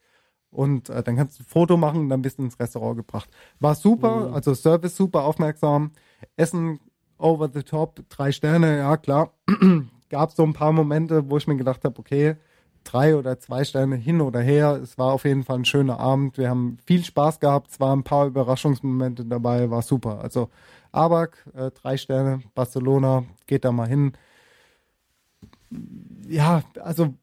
und 0.51 0.89
äh, 0.89 1.01
dann 1.03 1.15
kannst 1.15 1.39
du 1.39 1.43
ein 1.43 1.47
Foto 1.47 1.75
machen 1.75 2.01
und 2.01 2.09
dann 2.09 2.21
bist 2.21 2.37
du 2.37 2.43
ins 2.43 2.59
Restaurant 2.59 2.97
gebracht. 2.97 3.29
War 3.59 3.75
super, 3.75 4.31
also 4.33 4.53
Service 4.53 4.95
super 4.95 5.23
aufmerksam, 5.23 5.91
Essen 6.37 6.79
over 7.17 7.49
the 7.51 7.63
top, 7.63 7.99
drei 8.09 8.31
Sterne, 8.31 8.77
ja 8.77 8.95
klar. 8.97 9.33
Gab 10.09 10.31
so 10.31 10.43
ein 10.43 10.53
paar 10.53 10.71
Momente, 10.71 11.29
wo 11.29 11.37
ich 11.37 11.47
mir 11.47 11.57
gedacht 11.57 11.83
habe, 11.83 11.97
okay, 11.99 12.35
drei 12.83 13.15
oder 13.15 13.39
zwei 13.39 13.63
Sterne 13.63 13.95
hin 13.95 14.21
oder 14.21 14.39
her. 14.39 14.79
Es 14.83 14.97
war 14.97 15.13
auf 15.13 15.25
jeden 15.25 15.43
Fall 15.43 15.59
ein 15.59 15.65
schöner 15.65 15.99
Abend. 15.99 16.37
Wir 16.37 16.49
haben 16.49 16.77
viel 16.85 17.03
Spaß 17.03 17.39
gehabt. 17.39 17.71
Es 17.71 17.79
waren 17.79 17.99
ein 17.99 18.03
paar 18.03 18.27
Überraschungsmomente 18.27 19.25
dabei, 19.25 19.69
war 19.71 19.81
super. 19.81 20.19
Also 20.21 20.49
Abak, 20.91 21.45
äh, 21.53 21.71
drei 21.71 21.97
Sterne, 21.97 22.41
Barcelona, 22.53 23.23
geht 23.47 23.65
da 23.65 23.71
mal 23.71 23.87
hin 23.87 24.13
ja, 26.27 26.63
also 26.81 27.13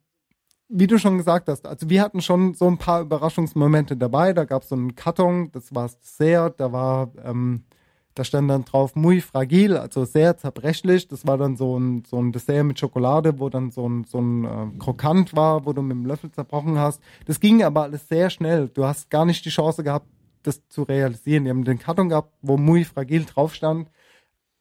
wie 0.69 0.87
du 0.87 0.99
schon 0.99 1.17
gesagt 1.17 1.49
hast, 1.49 1.67
also 1.67 1.89
wir 1.89 2.03
hatten 2.03 2.21
schon 2.21 2.53
so 2.55 2.67
ein 2.67 2.77
paar 2.77 3.01
Überraschungsmomente 3.01 3.97
dabei. 3.97 4.35
Da 4.35 4.45
gab 4.45 4.63
es 4.63 4.69
so 4.69 4.75
einen 4.75 4.95
Karton, 4.95 5.51
das 5.53 5.75
war 5.75 5.89
Dessert, 5.89 6.61
da 6.61 6.73
war, 6.73 7.11
ähm, 7.25 7.65
da 8.15 8.23
stand 8.23 8.51
dann 8.51 8.65
drauf 8.65 8.95
muy 8.95 9.23
fragil, 9.23 9.79
also 9.79 10.05
sehr 10.05 10.37
zerbrechlich. 10.37 11.09
Das 11.09 11.27
war 11.27 11.39
dann 11.39 11.57
so 11.57 11.79
ein, 11.79 12.05
so 12.07 12.21
ein 12.21 12.33
Dessert 12.33 12.65
mit 12.65 12.79
Schokolade, 12.79 13.39
wo 13.39 13.49
dann 13.49 13.71
so 13.71 13.89
ein, 13.89 14.05
so 14.05 14.19
ein 14.19 14.45
äh, 14.45 14.79
Krokant 14.79 15.35
war, 15.35 15.65
wo 15.65 15.73
du 15.73 15.81
mit 15.81 15.97
dem 15.97 16.05
Löffel 16.05 16.31
zerbrochen 16.31 16.79
hast. 16.79 17.01
Das 17.25 17.41
ging 17.41 17.63
aber 17.63 17.85
alles 17.85 18.07
sehr 18.07 18.29
schnell. 18.29 18.69
Du 18.69 18.85
hast 18.85 19.09
gar 19.09 19.25
nicht 19.25 19.45
die 19.47 19.51
Chance 19.51 19.83
gehabt, 19.83 20.07
das 20.49 20.69
zu 20.69 20.83
realisieren. 20.83 21.45
Die 21.45 21.51
haben 21.51 21.65
den 21.65 21.79
Karton 21.79 22.09
gehabt, 22.09 22.35
wo 22.43 22.57
muy 22.57 22.85
fragil 22.85 23.25
drauf 23.25 23.55
stand. 23.55 23.91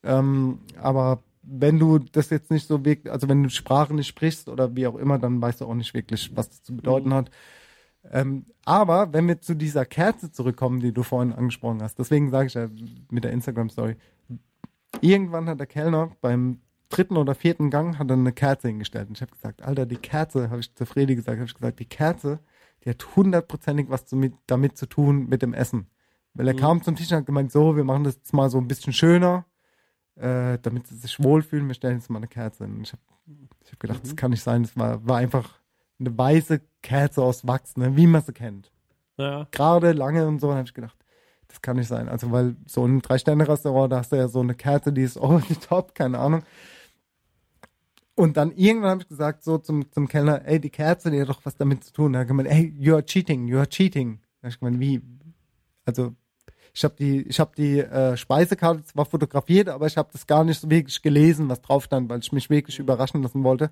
Ähm, 0.04 0.60
aber 0.80 1.24
wenn 1.42 1.80
du 1.80 2.00
das 2.00 2.30
jetzt 2.30 2.52
nicht 2.52 2.68
so 2.68 2.84
wirklich, 2.86 3.12
also 3.12 3.30
wenn 3.30 3.44
du 3.44 3.50
Sprache 3.50 3.94
nicht 3.94 4.08
sprichst 4.08 4.50
oder 4.50 4.76
wie 4.76 4.88
auch 4.88 4.96
immer, 4.96 5.18
dann 5.18 5.42
weißt 5.42 5.62
du 5.62 5.66
auch 5.66 5.74
nicht 5.74 5.94
wirklich, 5.94 6.36
was 6.36 6.50
das 6.50 6.64
zu 6.64 6.76
bedeuten 6.76 7.14
hat. 7.14 7.32
Ähm, 8.12 8.46
aber 8.66 9.14
wenn 9.14 9.28
wir 9.28 9.42
zu 9.42 9.56
dieser 9.56 9.86
Kerze 9.86 10.32
zurückkommen, 10.32 10.80
die 10.80 10.94
du 10.94 11.04
vorhin 11.04 11.34
angesprochen 11.34 11.82
hast, 11.82 12.00
deswegen 12.00 12.30
sage 12.30 12.48
ich 12.48 12.54
ja 12.54 12.70
mit 13.10 13.24
der 13.24 13.32
Instagram-Story, 13.32 13.96
irgendwann 15.02 15.48
hat 15.50 15.60
der 15.60 15.68
Kellner 15.68 16.12
beim 16.22 16.60
dritten 16.90 17.18
oder 17.18 17.36
vierten 17.36 17.70
Gang 17.70 17.98
hat 18.00 18.10
er 18.10 18.18
eine 18.18 18.32
Kerze 18.32 18.70
hingestellt. 18.70 19.10
Und 19.10 19.18
ich 19.18 19.22
habe 19.22 19.32
gesagt, 19.32 19.62
Alter, 19.62 19.86
die 19.86 19.98
Kerze, 19.98 20.50
habe 20.50 20.62
ich 20.62 20.74
zu 20.74 20.86
Fredi 20.86 21.16
gesagt, 21.16 21.38
habe 21.38 21.48
ich 21.48 21.54
gesagt, 21.54 21.80
die 21.80 21.86
Kerze, 21.86 22.40
die 22.88 22.92
hat 22.92 23.16
hundertprozentig 23.16 23.90
was 23.90 24.06
damit 24.48 24.78
zu 24.78 24.88
tun 24.88 25.28
mit 25.30 25.44
dem 25.44 25.54
Essen. 25.54 25.90
Weil 26.34 26.48
er 26.48 26.54
Mhm. 26.56 26.60
kam 26.60 26.82
zum 26.82 26.96
Tisch 26.96 27.12
und 27.12 27.18
hat 27.18 27.26
gemeint, 27.28 27.52
so, 27.52 27.76
wir 27.76 27.84
machen 27.84 28.06
das 28.06 28.16
jetzt 28.16 28.34
mal 28.34 28.50
so 28.50 28.58
ein 28.58 28.68
bisschen 28.68 28.94
schöner 28.94 29.46
äh, 30.20 30.58
damit 30.62 30.88
sie 30.88 30.96
sich 30.96 31.22
wohlfühlen, 31.22 31.68
wir 31.68 31.76
stellen 31.76 31.98
jetzt 31.98 32.10
mal 32.10 32.18
eine 32.18 32.28
Kerze 32.28 32.66
hin. 32.66 32.78
Und 32.78 32.82
Ich 32.88 32.94
habe 32.94 33.02
hab 33.72 33.80
gedacht, 33.80 34.00
das 34.04 34.16
kann 34.16 34.32
nicht 34.32 34.44
sein. 34.44 34.64
Das 34.64 34.76
war, 34.76 35.06
war 35.08 35.18
einfach 35.18 35.60
eine 36.00 36.18
weiße 36.18 36.62
Kerze 36.82 37.22
aus 37.22 37.46
Wachs, 37.48 37.78
ne, 37.78 37.96
wie 37.96 38.08
man 38.08 38.22
sie 38.24 38.34
kennt. 38.34 38.72
Ja. 39.18 39.48
Gerade 39.52 39.92
lange 39.92 40.28
und 40.28 40.40
so, 40.40 40.54
habe 40.54 40.64
ich 40.64 40.74
gedacht, 40.74 40.98
das 41.48 41.62
kann 41.62 41.78
nicht 41.78 41.88
sein. 41.88 42.10
Also, 42.10 42.32
weil 42.32 42.56
so 42.66 42.86
ein 42.86 43.02
Drei-Sterne-Restaurant, 43.02 43.92
da 43.92 43.98
hast 44.00 44.12
du 44.12 44.16
ja 44.16 44.28
so 44.28 44.40
eine 44.42 44.56
Kerze, 44.56 44.92
die 44.92 45.04
ist 45.04 45.18
over 45.22 45.42
the 45.48 45.56
top, 45.56 45.96
keine 45.96 46.20
Ahnung. 46.20 46.42
Und 48.18 48.36
dann 48.36 48.52
irgendwann 48.52 48.90
habe 48.90 49.02
ich 49.04 49.08
gesagt, 49.08 49.44
so 49.44 49.60
zum, 49.60 49.92
zum 49.92 50.08
Kellner, 50.08 50.42
ey, 50.44 50.60
die 50.60 50.72
Kerze, 50.72 51.12
die 51.12 51.22
hat 51.22 51.30
doch 51.30 51.42
was 51.44 51.56
damit 51.56 51.84
zu 51.84 51.94
tun. 51.94 52.14
Da 52.14 52.20
hat 52.22 52.28
gemeint, 52.28 52.50
ey, 52.50 52.74
you 52.76 52.96
are 52.96 53.06
cheating, 53.06 53.48
you 53.48 53.60
are 53.60 53.70
cheating. 53.70 54.20
Da 54.42 54.48
habe 54.48 54.50
ich 54.50 54.60
gemeint, 54.60 54.80
wie? 54.80 55.02
Also, 55.86 56.16
ich 56.74 56.84
habe 56.84 56.96
die, 56.98 57.22
ich 57.22 57.40
habe 57.40 57.52
die 57.56 57.78
äh, 57.78 58.18
Speisekarte 58.18 58.84
zwar 58.86 59.06
fotografiert, 59.06 59.70
aber 59.70 59.86
ich 59.86 59.98
habe 59.98 60.10
das 60.12 60.26
gar 60.26 60.44
nicht 60.44 60.60
so 60.60 60.68
wirklich 60.68 61.04
gelesen, 61.04 61.48
was 61.48 61.62
drauf 61.62 61.84
stand, 61.84 62.10
weil 62.10 62.18
ich 62.22 62.32
mich 62.32 62.50
wirklich 62.50 62.80
überraschen 62.80 63.22
lassen 63.22 63.44
wollte. 63.44 63.70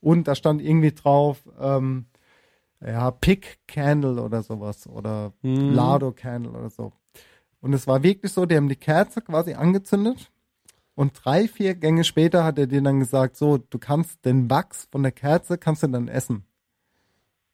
Und 0.00 0.26
da 0.26 0.34
stand 0.34 0.60
irgendwie 0.60 0.90
drauf, 0.92 1.48
ähm, 1.60 2.06
ja, 2.84 3.12
Pick 3.12 3.60
Candle 3.68 4.20
oder 4.20 4.42
sowas 4.42 4.88
oder 4.88 5.32
Mhm. 5.42 5.72
Lado 5.72 6.10
Candle 6.10 6.50
oder 6.50 6.70
so. 6.70 6.90
Und 7.60 7.72
es 7.72 7.86
war 7.86 8.02
wirklich 8.02 8.32
so, 8.32 8.44
die 8.44 8.56
haben 8.56 8.68
die 8.68 8.74
Kerze 8.74 9.22
quasi 9.22 9.54
angezündet 9.54 10.32
Und 10.94 11.12
drei, 11.24 11.48
vier 11.48 11.74
Gänge 11.74 12.04
später 12.04 12.44
hat 12.44 12.58
er 12.58 12.66
dir 12.66 12.80
dann 12.82 13.00
gesagt, 13.00 13.36
so, 13.36 13.58
du 13.58 13.78
kannst 13.78 14.24
den 14.24 14.48
Wachs 14.48 14.86
von 14.92 15.02
der 15.02 15.12
Kerze, 15.12 15.58
kannst 15.58 15.82
du 15.82 15.88
dann 15.88 16.08
essen. 16.08 16.44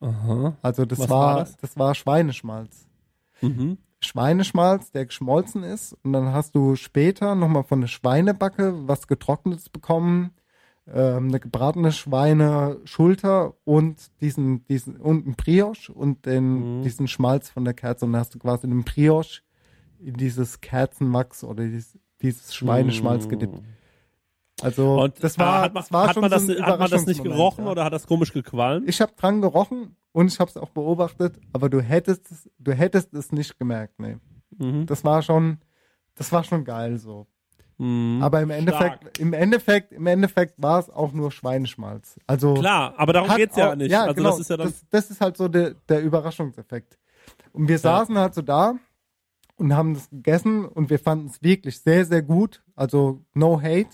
Aha. 0.01 0.57
Also 0.63 0.85
das 0.85 0.99
war, 0.99 1.09
war 1.09 1.39
das? 1.41 1.57
das? 1.57 1.79
war 1.79 1.95
Schweineschmalz. 1.95 2.87
Mhm. 3.41 3.79
Schweineschmalz, 4.01 4.93
der 4.93 5.07
geschmolzen 5.07 5.63
ist. 5.63 5.95
Und 6.03 6.13
dann 6.13 6.33
hast 6.33 6.55
du 6.55 6.77
später 6.77 7.35
nochmal 7.35 7.65
von 7.65 7.81
der 7.81 7.89
Schweinebacke 7.89 8.89
was 8.89 9.07
Getrocknetes 9.07 9.69
bekommen. 9.69 10.33
Ähm, 10.87 11.29
eine 11.29 11.39
gebratene 11.41 11.93
Schweineschulter 11.93 13.55
und 13.65 14.11
diesen, 14.21 14.65
diesen, 14.65 14.97
und 14.97 15.27
ein 15.27 15.35
Brioche 15.35 15.93
und 15.93 16.27
den, 16.27 16.79
Mhm. 16.79 16.83
diesen 16.83 17.09
Schmalz 17.09 17.51
von 17.51 17.65
der 17.65 17.75
Kerze. 17.75 18.07
Und 18.07 18.13
dann 18.13 18.21
hast 18.21 18.35
du 18.35 18.39
quasi 18.39 18.67
den 18.67 18.85
Brioche 18.85 19.43
in 19.99 20.15
dieses 20.15 20.61
Kerzenwachs 20.61 21.45
oder 21.45 21.65
dieses, 21.65 21.99
dieses 22.23 22.55
Schweineschmalz 22.55 23.29
gedippt. 23.29 23.61
Also. 24.63 25.01
Und 25.01 25.23
das 25.23 25.39
war, 25.39 25.63
hat 25.63 25.75
man, 25.75 25.83
das 25.83 25.93
war 25.93 26.09
hat 26.09 26.15
schon 26.15 26.21
man 26.23 26.31
das, 26.31 26.47
so 26.47 26.63
hat 26.63 26.79
man 26.79 26.91
das 26.91 27.07
nicht 27.07 27.23
gerochen 27.23 27.65
ja. 27.65 27.71
oder 27.71 27.85
hat 27.85 27.93
das 27.93 28.07
komisch 28.07 28.33
gequalmt? 28.33 28.89
Ich 28.89 29.01
habe 29.01 29.13
dran 29.17 29.41
gerochen 29.41 29.97
und 30.13 30.29
ich 30.29 30.39
habe 30.39 30.51
es 30.51 30.57
auch 30.57 30.71
beobachtet, 30.71 31.41
aber 31.53 31.69
du 31.69 31.81
hättest 31.81 32.31
es, 32.31 32.51
du 32.59 32.73
hättest 32.73 33.15
es 33.15 33.33
nicht 33.33 33.59
gemerkt, 33.59 33.99
nee. 33.99 34.17
Mhm. 34.59 34.87
Das 34.87 35.05
war 35.05 35.23
schon, 35.23 35.59
das 36.15 36.33
war 36.33 36.45
schon 36.45 36.65
geil 36.65 36.99
so. 36.99 37.27
Mhm. 37.79 38.21
Aber 38.23 38.43
im 38.43 38.51
Endeffekt, 38.51 39.19
im 39.19 39.33
Endeffekt, 39.33 39.93
im 39.93 40.07
Endeffekt 40.07 40.55
war 40.59 40.79
es 40.81 40.91
auch 40.91 41.13
nur 41.13 41.33
Schweineschmalz. 41.33 42.19
Also 42.27 42.55
Klar, 42.55 42.95
aber 42.99 43.15
darum 43.15 43.35
geht's 43.37 43.57
ja 43.57 43.71
auch- 43.71 43.77
nicht. 43.77 43.91
Ja, 43.91 44.03
also 44.03 44.15
genau. 44.15 44.31
das 44.31 44.41
ist 44.41 44.51
ja 44.51 44.57
dann. 44.59 44.67
das, 44.67 44.85
das 44.91 45.11
ist 45.11 45.21
halt 45.21 45.37
so 45.39 45.49
der, 45.49 45.75
der 45.89 46.03
Überraschungseffekt. 46.03 46.99
Und 47.53 47.69
wir 47.69 47.79
saßen 47.79 48.17
halt 48.19 48.35
so 48.35 48.43
da 48.43 48.75
und 49.61 49.75
haben 49.75 49.95
das 49.95 50.11
gegessen 50.11 50.65
und 50.65 50.91
wir 50.91 50.99
fanden 50.99 51.27
es 51.27 51.43
wirklich 51.43 51.81
sehr, 51.81 52.05
sehr 52.05 52.23
gut. 52.23 52.63
Also 52.75 53.25
no 53.35 53.61
hate. 53.61 53.91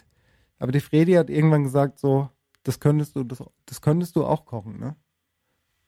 Aber 0.58 0.72
die 0.72 0.80
Fredi 0.80 1.12
hat 1.14 1.28
irgendwann 1.28 1.64
gesagt 1.64 1.98
so, 1.98 2.30
das 2.62 2.80
könntest 2.80 3.14
du, 3.16 3.24
das, 3.24 3.42
das 3.66 3.80
könntest 3.82 4.16
du 4.16 4.24
auch 4.24 4.46
kochen, 4.46 4.78
ne? 4.78 4.96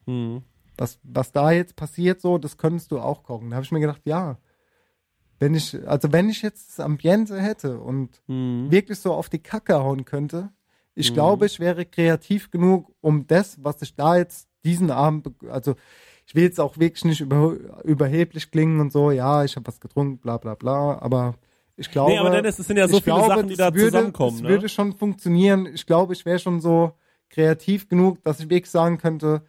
Mhm. 0.06 0.42
was, 0.76 0.98
was 1.02 1.32
da 1.32 1.50
jetzt 1.50 1.74
passiert, 1.76 2.20
so, 2.20 2.38
das 2.38 2.56
könntest 2.56 2.92
du 2.92 3.00
auch 3.00 3.22
kochen. 3.24 3.50
Da 3.50 3.56
habe 3.56 3.64
ich 3.64 3.72
mir 3.72 3.80
gedacht, 3.80 4.02
ja, 4.05 4.38
wenn 5.40 5.55
ich, 5.55 5.76
also 5.88 6.12
wenn 6.12 6.28
ich 6.28 6.42
jetzt 6.42 6.70
das 6.70 6.80
Ambiente 6.80 7.40
hätte 7.40 7.80
und 7.80 8.22
Mhm. 8.26 8.70
wirklich 8.70 8.98
so 8.98 9.12
auf 9.12 9.28
die 9.28 9.38
Kacke 9.42 9.74
hauen 9.80 10.05
könnte, 10.05 10.50
ich 10.94 11.10
Mhm. 11.10 11.14
glaube, 11.14 11.46
ich 11.46 11.60
wäre 11.60 11.84
kreativ 11.86 12.50
genug, 12.50 12.94
um 13.00 13.26
das, 13.26 13.62
was 13.62 13.82
ich 13.82 13.94
da 13.94 14.16
jetzt 14.16 14.48
diesen 14.64 14.90
Abend, 14.90 15.38
be- 15.38 15.52
also 15.52 15.74
ich 16.28 16.34
will 16.34 16.42
jetzt 16.42 16.60
auch 16.60 16.78
wirklich 16.78 17.06
nicht 17.06 17.22
über, 17.22 17.56
überheblich 17.84 18.50
klingen 18.50 18.80
und 18.80 18.92
so, 18.92 19.10
ja, 19.10 19.44
ich 19.44 19.56
habe 19.56 19.66
was 19.66 19.80
getrunken, 19.80 20.18
bla 20.18 20.36
bla 20.36 20.55
bla, 20.55 20.98
aber 21.00 21.34
ich 21.76 21.90
glaube, 21.90 22.10
Nee, 22.12 22.18
aber 22.18 22.30
Dennis, 22.30 22.59
es 22.59 22.66
sind 22.66 22.76
ja 22.76 22.86
so 22.86 23.00
viele 23.00 23.16
glaube, 23.16 23.28
Sachen, 23.28 23.48
die 23.48 23.56
da 23.56 23.72
würde, 23.72 23.86
zusammenkommen, 23.86 24.36
Das 24.36 24.42
ne? 24.42 24.48
würde 24.50 24.68
schon 24.68 24.92
funktionieren. 24.92 25.66
Ich 25.72 25.86
glaube, 25.86 26.12
ich 26.12 26.26
wäre 26.26 26.38
schon 26.38 26.60
so 26.60 26.92
kreativ 27.30 27.88
genug, 27.88 28.22
dass 28.24 28.40
ich 28.40 28.50
wirklich 28.50 28.70
sagen 28.70 28.98
könnte, 28.98 29.42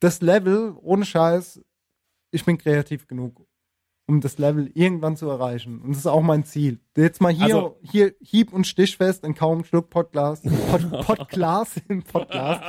das 0.00 0.22
Level, 0.22 0.74
ohne 0.80 1.04
Scheiß, 1.04 1.60
ich 2.30 2.44
bin 2.46 2.56
kreativ 2.56 3.06
genug, 3.06 3.46
um 4.06 4.20
das 4.20 4.38
Level 4.38 4.70
irgendwann 4.74 5.16
zu 5.16 5.28
erreichen. 5.28 5.80
Und 5.82 5.90
das 5.90 5.98
ist 5.98 6.06
auch 6.06 6.22
mein 6.22 6.44
Ziel. 6.44 6.78
Jetzt 6.96 7.20
mal 7.20 7.32
hier, 7.32 7.56
Also- 7.56 7.78
hier 7.82 8.14
hieb- 8.20 8.52
und 8.52 8.66
stichfest 8.66 9.24
in 9.24 9.34
kaum 9.34 9.64
Schluck 9.64 9.90
Pottglas, 9.90 10.40
Pot, 10.70 10.90
Pottglas 11.04 11.74
im 11.88 12.02
Pottglas. 12.02 12.60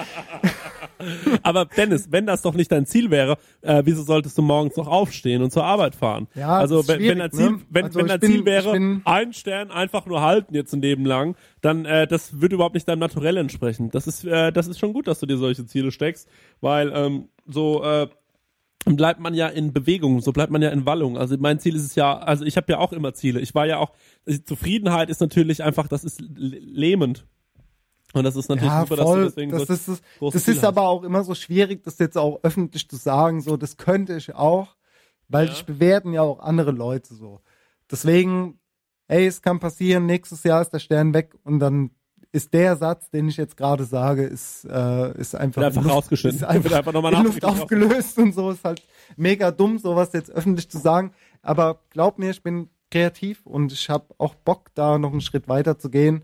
Aber 1.44 1.66
Dennis, 1.66 2.08
wenn 2.12 2.26
das 2.26 2.42
doch 2.42 2.54
nicht 2.54 2.72
dein 2.72 2.86
Ziel 2.86 3.12
wäre, 3.12 3.38
äh, 3.62 3.82
wieso 3.86 4.04
solltest 4.04 4.38
du 4.38 4.42
morgens 4.42 4.76
noch 4.78 4.88
aufstehen 4.88 5.42
und 5.42 5.52
zur 5.52 5.64
Arbeit 5.66 5.96
fahren? 5.96 6.28
Ja, 6.36 6.50
also 6.58 6.78
das 6.78 6.90
ist 6.90 7.00
wenn, 7.00 7.08
wenn 7.10 7.20
dein 7.20 7.32
Ziel, 7.32 7.50
ne? 7.52 7.60
wenn, 7.70 7.86
Also 7.86 8.00
wenn 8.00 8.08
dein 8.08 8.20
bin- 8.20 8.32
Ziel 8.32 8.46
wäre, 8.46 8.72
bin- 8.72 9.02
einen 9.06 9.34
Stern 9.34 9.72
einfach 9.72 10.06
nur 10.06 10.22
halten 10.22 10.54
jetzt 10.56 10.74
ein 10.74 10.82
Leben 10.82 11.06
lang, 11.06 11.36
dann 11.62 11.86
äh, 11.86 12.08
das 12.08 12.42
würde 12.42 12.56
überhaupt 12.56 12.76
nicht 12.76 12.88
deinem 12.88 13.00
Naturell 13.00 13.38
entsprechen. 13.38 13.90
Das 13.92 14.08
ist 14.08 14.24
äh, 14.26 14.52
das 14.52 14.68
ist 14.68 14.80
schon 14.80 14.94
gut, 14.94 15.08
dass 15.08 15.20
du 15.20 15.26
dir 15.26 15.38
solche 15.38 15.66
Ziele 15.66 15.92
steckst, 15.92 16.28
weil 16.62 16.92
ähm, 16.96 17.30
so 17.48 17.84
äh, 17.84 18.08
bleibt 18.88 19.20
man 19.20 19.34
ja 19.34 19.48
in 19.48 19.74
Bewegung, 19.74 20.22
so 20.22 20.32
bleibt 20.32 20.52
man 20.52 20.62
ja 20.62 20.70
in 20.70 20.86
Wallung. 20.86 21.18
Also 21.18 21.36
mein 21.40 21.60
Ziel 21.60 21.76
ist 21.76 21.84
es 21.86 21.96
ja, 21.96 22.20
also 22.20 22.46
ich 22.46 22.56
habe 22.56 22.72
ja 22.72 22.78
auch 22.78 22.94
immer 22.94 23.16
Ziele. 23.16 23.40
Ich 23.40 23.56
war 23.56 23.66
ja 23.66 23.80
auch, 23.80 23.94
Zufriedenheit 24.46 25.10
ist 25.10 25.22
natürlich 25.22 25.64
einfach, 25.64 25.88
das 25.88 26.04
ist 26.04 26.22
lähmend. 26.36 27.26
Und 28.16 28.24
das 28.24 28.36
ist 28.36 28.50
natürlich 28.50 28.72
Ja, 28.72 28.82
super, 28.82 28.96
dass 28.96 29.06
du 29.06 29.12
voll. 29.14 29.24
deswegen 29.26 29.52
Das 29.52 29.68
so 29.68 29.74
ist, 29.74 29.88
das, 29.90 30.02
das 30.34 30.48
ist 30.48 30.64
aber 30.64 30.84
auch 30.88 31.04
immer 31.04 31.24
so 31.24 31.36
schwierig, 31.36 31.84
das 31.84 32.00
jetzt 32.00 32.18
auch 32.18 32.40
öffentlich 32.44 32.88
zu 32.90 32.96
sagen, 32.96 33.42
so, 33.42 33.58
das 33.58 33.78
könnte 33.78 34.16
ich 34.16 34.34
auch, 34.34 34.76
weil 35.28 35.46
Ja. 35.48 35.52
dich 35.52 35.66
bewerten 35.66 36.14
ja 36.14 36.22
auch 36.22 36.40
andere 36.40 36.72
Leute 36.72 37.14
so. 37.14 37.42
Deswegen, 37.92 38.60
ey, 39.08 39.28
es 39.28 39.42
kann 39.42 39.60
passieren, 39.60 40.06
nächstes 40.06 40.44
Jahr 40.44 40.62
ist 40.62 40.72
der 40.72 40.80
Stern 40.80 41.14
weg 41.14 41.36
und 41.44 41.60
dann 41.60 41.92
ist 42.32 42.54
der 42.54 42.76
Satz, 42.76 43.10
den 43.12 43.28
ich 43.30 43.38
jetzt 43.38 43.56
gerade 43.58 43.86
sage, 43.86 44.24
ist, 44.24 44.66
äh, 44.66 45.18
ist 45.18 45.36
einfach, 45.36 45.62
Wird 45.62 45.68
einfach 45.68 45.82
in 45.82 45.88
Luft- 45.88 45.96
rausgeschnitten. 45.98 46.38
Ist 46.40 46.44
einfach, 46.44 46.64
Wird 46.66 46.74
einfach 46.74 46.94
nochmal 46.94 47.14
in 47.14 47.24
Luft 47.24 47.46
aufgelöst 47.46 48.18
und 48.18 48.34
so 48.34 48.52
ist 48.52 48.64
halt 48.64 48.82
mega 49.16 49.52
dumm, 49.52 49.78
sowas 49.78 50.12
jetzt 50.14 50.32
öffentlich 50.32 50.70
zu 50.70 50.78
sagen. 50.78 51.14
Aber 51.42 51.82
glaub 51.92 52.18
mir, 52.18 52.32
ich 52.32 52.44
bin 52.44 52.70
kreativ 52.92 53.46
und 53.46 53.72
ich 53.72 53.90
habe 53.90 54.06
auch 54.18 54.36
Bock, 54.36 54.70
da 54.74 54.98
noch 54.98 55.12
einen 55.12 55.22
Schritt 55.22 55.48
weiter 55.48 55.78
zu 55.78 55.90
gehen. 55.90 56.24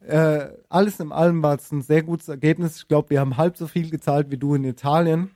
Äh, 0.00 0.48
alles 0.68 1.00
in 1.00 1.12
allem 1.12 1.42
war 1.42 1.56
es 1.56 1.70
ein 1.72 1.82
sehr 1.82 2.02
gutes 2.02 2.28
Ergebnis. 2.28 2.76
Ich 2.76 2.88
glaube, 2.88 3.10
wir 3.10 3.20
haben 3.20 3.36
halb 3.36 3.56
so 3.56 3.66
viel 3.66 3.90
gezahlt 3.90 4.30
wie 4.30 4.36
du 4.36 4.54
in 4.54 4.64
Italien. 4.64 5.30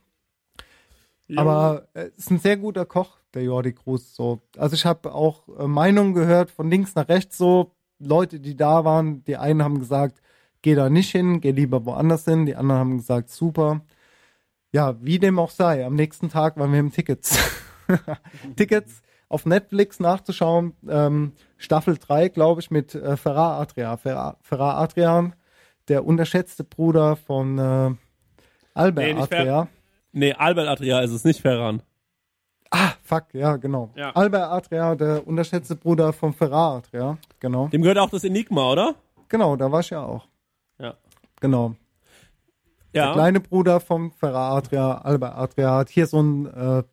Aber 1.35 1.87
äh, 1.93 2.09
ist 2.17 2.31
ein 2.31 2.39
sehr 2.39 2.57
guter 2.57 2.85
Koch, 2.85 3.17
der 3.33 3.43
Jordi 3.43 3.73
Cruz. 3.73 4.15
So. 4.15 4.41
Also 4.57 4.75
ich 4.75 4.85
habe 4.85 5.13
auch 5.13 5.47
äh, 5.57 5.67
Meinungen 5.67 6.13
gehört 6.13 6.51
von 6.51 6.69
links 6.69 6.95
nach 6.95 7.07
rechts 7.09 7.37
so. 7.37 7.71
Leute, 7.99 8.39
die 8.39 8.55
da 8.55 8.83
waren, 8.83 9.23
die 9.23 9.37
einen 9.37 9.63
haben 9.63 9.79
gesagt, 9.79 10.21
geh 10.61 10.75
da 10.75 10.89
nicht 10.89 11.11
hin, 11.11 11.39
geh 11.39 11.51
lieber 11.51 11.85
woanders 11.85 12.25
hin. 12.25 12.45
Die 12.45 12.55
anderen 12.55 12.79
haben 12.79 12.97
gesagt, 12.97 13.29
super. 13.29 13.81
Ja, 14.71 14.95
wie 15.01 15.19
dem 15.19 15.39
auch 15.39 15.51
sei. 15.51 15.85
Am 15.85 15.95
nächsten 15.95 16.29
Tag 16.29 16.57
waren 16.57 16.71
wir 16.71 16.79
im 16.79 16.91
Tickets. 16.91 17.37
Tickets 18.55 19.01
auf 19.33 19.45
Netflix 19.45 19.99
nachzuschauen. 19.99 20.73
Ähm, 20.87 21.33
Staffel 21.57 21.97
3, 21.97 22.29
glaube 22.29 22.61
ich, 22.61 22.71
mit 22.71 22.95
äh, 22.95 23.17
Ferrar 23.17 23.59
Adria. 23.59 23.97
Ferrar, 23.97 24.37
Ferrar 24.41 24.77
Adrian, 24.77 25.35
der 25.87 26.05
unterschätzte 26.05 26.63
Bruder 26.63 27.15
von 27.15 27.57
äh, 27.57 27.91
Albert 28.73 29.05
Nee, 29.05 29.13
Adria. 29.21 29.67
Nee, 30.11 30.33
Albert 30.33 30.67
Adria 30.67 31.01
ist 31.01 31.11
es, 31.11 31.23
nicht 31.23 31.41
Ferran. 31.41 31.81
Ah, 32.69 32.91
fuck, 33.03 33.25
ja, 33.33 33.57
genau. 33.57 33.91
Ja. 33.95 34.11
Albert 34.11 34.51
Adria, 34.51 34.95
der 34.95 35.27
unterschätzte 35.27 35.75
Bruder 35.75 36.13
von 36.13 36.33
Ferrar 36.33 36.77
Adria. 36.77 37.17
Genau. 37.39 37.67
Dem 37.67 37.81
gehört 37.81 37.99
auch 37.99 38.09
das 38.09 38.23
Enigma, 38.23 38.71
oder? 38.71 38.95
Genau, 39.29 39.55
da 39.55 39.71
war 39.71 39.79
ich 39.81 39.89
ja 39.89 40.03
auch. 40.03 40.27
Ja. 40.79 40.95
Genau. 41.39 41.75
Der 42.93 43.05
Ja. 43.05 43.13
kleine 43.13 43.39
Bruder 43.39 43.79
vom 43.79 44.11
Ferrar 44.11 44.55
Adria, 44.57 44.99
Albert 44.99 45.35
Adria, 45.35 45.75
hat 45.77 45.89
hier 45.89 46.05
so 46.07 46.21
ein 46.21 46.45
äh, 46.47 46.83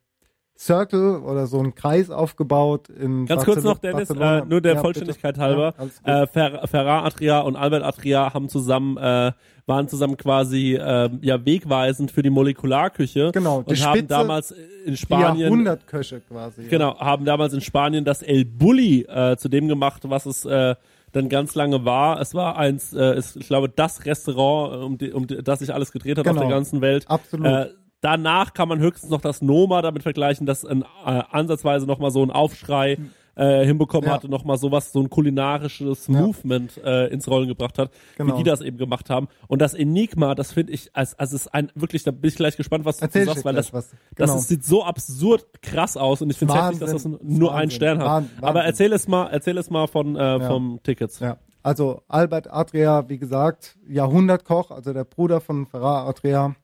Circle 0.61 1.17
oder 1.25 1.47
so 1.47 1.59
einen 1.59 1.75
Kreis 1.75 2.11
aufgebaut 2.11 2.91
in 2.91 3.25
Ganz 3.25 3.45
kurz 3.47 3.59
Barcelo- 3.61 3.65
noch, 3.65 3.79
Dennis, 3.79 4.09
Barcelona. 4.09 4.39
äh, 4.41 4.45
nur 4.47 4.61
der 4.61 4.75
Ja, 4.75 4.81
Vollständigkeit 4.83 5.35
bitte. 5.37 5.45
halber. 5.47 5.75
Ja, 6.07 6.23
äh, 6.23 6.27
Fer 6.27 6.69
Ferrar 6.69 7.05
Adria 7.07 7.41
und 7.41 7.57
Albert 7.57 7.83
Adria 7.83 8.35
haben 8.35 8.49
zusammen, 8.51 8.99
äh, 8.99 9.33
waren 9.67 9.89
zusammen 9.89 10.19
quasi 10.19 10.75
äh, 10.75 11.09
ja 11.23 11.45
wegweisend 11.47 12.11
für 12.11 12.23
die 12.23 12.29
Molekularküche. 12.31 13.31
Genau, 13.33 13.63
die 13.63 13.71
und 13.71 13.85
haben 13.87 13.93
Spitze, 13.99 14.07
damals 14.09 14.55
in 14.85 14.97
Spanien 14.99 15.37
Jahrhundertköche 15.39 16.21
quasi. 16.29 16.65
Genau, 16.69 16.99
haben 16.99 17.25
damals 17.25 17.55
in 17.55 17.63
Spanien 17.63 18.05
das 18.05 18.21
El 18.23 18.45
Bulli 18.45 19.03
äh, 19.09 19.37
zu 19.39 19.49
dem 19.49 19.67
gemacht, 19.67 20.03
was 20.11 20.27
es 20.27 20.45
äh, 20.45 20.75
dann 21.13 21.29
ganz 21.29 21.55
lange 21.55 21.85
war. 21.85 22.21
Es 22.21 22.35
war 22.35 22.57
eins, 22.57 22.93
äh, 22.93 23.17
ist, 23.19 23.35
ich 23.37 23.47
glaube, 23.49 23.69
das 23.69 24.05
Restaurant, 24.05 24.75
äh, 24.75 24.85
um, 24.85 24.99
die, 24.99 25.11
um 25.13 25.27
die, 25.27 25.43
das 25.43 25.59
sich 25.61 25.73
alles 25.75 25.91
gedreht 25.91 26.19
hat 26.19 26.27
auf 26.29 26.35
Genau. 26.35 26.47
der 26.47 26.55
ganzen 26.57 26.81
Welt. 26.83 27.05
Absolut. 27.09 27.47
Äh, 27.47 27.67
danach 28.01 28.55
kann 28.55 28.69
man 28.69 28.79
höchstens 28.81 29.11
noch 29.11 29.21
das 29.21 29.43
Noma 29.43 29.83
damit 29.83 30.03
vergleichen, 30.03 30.47
das 30.47 30.65
ein, 30.65 30.83
äh, 30.83 30.87
ansatzweise 31.31 31.87
nochmal 31.87 32.11
so 32.11 32.23
einen 32.23 32.31
Aufschrei 32.31 32.99
äh, 33.37 33.65
hinbekommen 33.65 34.09
Ja. 34.09 34.15
hatte, 34.15 34.29
nochmal 34.29 34.59
sowas, 34.59 34.93
so 34.93 35.01
ein 35.01 35.09
kulinarisches 35.09 36.09
Ja. 36.09 36.21
Movement 36.21 36.77
äh, 36.85 37.07
ins 37.07 37.27
Rollen 37.29 37.49
gebracht 37.49 37.79
hat, 37.79 37.91
Genau. 38.19 38.35
wie 38.35 38.39
die 38.39 38.45
das 38.51 38.61
eben 38.61 38.77
gemacht 38.77 39.09
haben. 39.09 39.29
Und 39.47 39.63
das 39.63 39.73
Enigma, 39.73 40.35
das 40.35 40.53
finde 40.53 40.73
ich, 40.73 40.91
als, 40.95 41.19
als 41.19 41.33
es 41.33 41.47
ein, 41.49 41.71
wirklich, 41.75 42.03
da 42.03 42.11
bin 42.11 42.29
ich 42.29 42.35
gleich 42.37 42.57
gespannt, 42.57 42.85
was 42.85 42.99
du 42.99 43.05
Erzähl 43.05 43.25
sagst, 43.27 43.45
weil 43.45 43.55
das, 43.55 43.73
was. 43.73 43.91
das 43.91 43.99
Genau. 44.17 44.37
ist, 44.37 44.49
sieht 44.49 44.65
so 44.65 44.85
absurd 44.85 45.47
krass 45.63 45.97
aus 45.97 46.21
und 46.21 46.29
ich 46.31 46.37
finde 46.37 46.55
es 46.55 46.61
heftig, 46.61 46.81
dass 46.81 46.91
das 46.93 47.05
Wahnsinn. 47.05 47.21
nur 47.39 47.51
einen 47.53 47.63
Wahnsinn. 47.63 47.77
Stern 47.77 47.99
hat. 48.01 48.07
Wahnsinn. 48.07 48.39
Aber 48.45 48.65
erzähl 48.65 48.93
es 48.93 49.09
mal, 49.09 49.29
erzähl 49.29 49.57
es 49.59 49.71
mal 49.71 49.87
von 49.87 50.17
äh, 50.17 50.41
vom 50.47 50.81
Tickets. 50.83 51.21
Ja, 51.21 51.39
also 51.63 52.03
Albert 52.09 52.53
Adria, 52.53 53.09
wie 53.09 53.19
gesagt, 53.19 53.77
Jahrhundertkoch, 53.89 54.71
also 54.71 54.93
der 54.93 55.05
Bruder 55.05 55.41
von 55.41 55.67
Ferrar 55.67 56.07
Adria. 56.09 56.57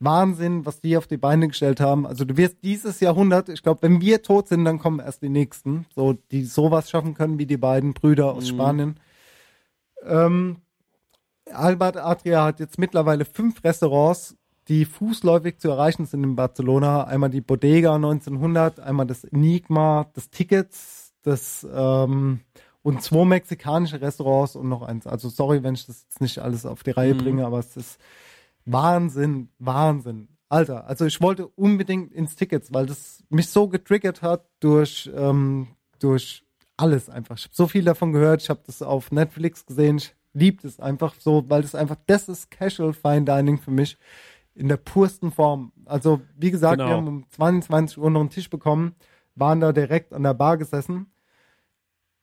Wahnsinn, 0.00 0.64
was 0.64 0.80
die 0.80 0.96
auf 0.96 1.06
die 1.06 1.16
Beine 1.16 1.48
gestellt 1.48 1.80
haben. 1.80 2.06
Also 2.06 2.24
du 2.24 2.36
wirst 2.36 2.58
dieses 2.62 3.00
Jahrhundert, 3.00 3.48
ich 3.48 3.62
glaube, 3.62 3.82
wenn 3.82 4.00
wir 4.00 4.22
tot 4.22 4.48
sind, 4.48 4.64
dann 4.64 4.78
kommen 4.78 5.00
erst 5.00 5.22
die 5.22 5.28
nächsten, 5.28 5.86
so 5.94 6.12
die 6.30 6.44
sowas 6.44 6.88
schaffen 6.90 7.14
können 7.14 7.38
wie 7.38 7.46
die 7.46 7.56
beiden 7.56 7.94
Brüder 7.94 8.32
aus 8.32 8.44
Spanien. 8.48 9.00
Ähm, 10.04 10.58
Albert 11.52 11.96
Adria 11.96 12.44
hat 12.44 12.60
jetzt 12.60 12.78
mittlerweile 12.78 13.24
fünf 13.24 13.64
Restaurants, 13.64 14.36
die 14.68 14.84
fußläufig 14.84 15.58
zu 15.58 15.70
erreichen 15.70 16.06
sind 16.06 16.22
in 16.22 16.36
Barcelona. 16.36 17.04
Einmal 17.04 17.30
die 17.30 17.40
Bodega 17.40 17.94
1900, 17.94 18.80
einmal 18.80 19.06
das 19.06 19.24
Enigma, 19.24 20.06
das 20.14 20.30
Tickets, 20.30 21.14
das 21.22 21.66
ähm, 21.74 22.40
und 22.82 23.02
zwei 23.02 23.24
mexikanische 23.24 24.00
Restaurants 24.00 24.56
und 24.56 24.68
noch 24.68 24.82
eins. 24.82 25.06
Also 25.06 25.28
sorry, 25.28 25.62
wenn 25.62 25.74
ich 25.74 25.86
das 25.86 26.02
jetzt 26.02 26.20
nicht 26.20 26.38
alles 26.38 26.66
auf 26.66 26.82
die 26.82 26.90
Reihe 26.92 27.14
Mhm. 27.14 27.18
bringe, 27.18 27.46
aber 27.46 27.58
es 27.58 27.76
ist 27.76 27.98
Wahnsinn, 28.72 29.48
Wahnsinn. 29.58 30.28
Alter, 30.50 30.86
also 30.86 31.04
ich 31.04 31.20
wollte 31.20 31.46
unbedingt 31.46 32.12
ins 32.12 32.34
Tickets, 32.36 32.72
weil 32.72 32.86
das 32.86 33.22
mich 33.28 33.48
so 33.48 33.68
getriggert 33.68 34.22
hat 34.22 34.46
durch, 34.60 35.10
ähm, 35.14 35.68
durch 35.98 36.44
alles 36.76 37.10
einfach. 37.10 37.36
Ich 37.36 37.44
habe 37.44 37.54
so 37.54 37.66
viel 37.66 37.84
davon 37.84 38.12
gehört, 38.12 38.42
ich 38.42 38.48
habe 38.50 38.60
das 38.64 38.80
auf 38.82 39.10
Netflix 39.12 39.66
gesehen, 39.66 39.98
ich 39.98 40.14
liebe 40.32 40.66
es 40.66 40.80
einfach 40.80 41.14
so, 41.18 41.44
weil 41.48 41.62
das 41.62 41.74
einfach, 41.74 41.96
das 42.06 42.28
ist 42.28 42.50
Casual 42.50 42.92
Fine 42.94 43.24
Dining 43.24 43.58
für 43.58 43.70
mich 43.70 43.98
in 44.54 44.68
der 44.68 44.76
pursten 44.78 45.32
Form. 45.32 45.72
Also 45.84 46.20
wie 46.36 46.50
gesagt, 46.50 46.78
Genau. 46.78 46.88
wir 46.90 46.96
haben 46.96 47.08
um 47.08 47.30
22 47.30 47.98
Uhr 47.98 48.10
noch 48.10 48.20
einen 48.20 48.30
Tisch 48.30 48.48
bekommen, 48.48 48.94
waren 49.34 49.60
da 49.60 49.72
direkt 49.72 50.12
an 50.14 50.22
der 50.22 50.34
Bar 50.34 50.56
gesessen 50.56 51.12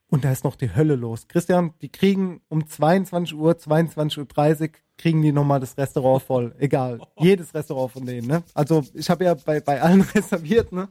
und 0.08 0.24
da 0.24 0.32
ist 0.32 0.44
noch 0.44 0.56
die 0.56 0.74
Hölle 0.76 0.96
los. 0.96 1.28
Christian, 1.28 1.74
die 1.82 1.90
kriegen 1.92 2.42
um 2.50 2.66
22 2.68 3.36
Uhr, 3.36 3.52
22.30 3.54 4.62
Uhr, 4.62 4.70
kriegen 4.98 5.22
die 5.22 5.32
nochmal 5.32 5.60
das 5.60 5.78
Restaurant 5.78 6.24
voll. 6.24 6.56
Egal. 6.60 7.00
Jedes 7.20 7.54
Restaurant 7.54 7.92
von 7.92 8.06
denen, 8.06 8.28
ne? 8.28 8.44
Also 8.54 8.84
ich 8.94 9.10
habe 9.10 9.26
ja 9.26 9.34
bei, 9.34 9.60
bei 9.60 9.82
allen 9.82 10.02
reserviert, 10.16 10.72
ne? 10.72 10.90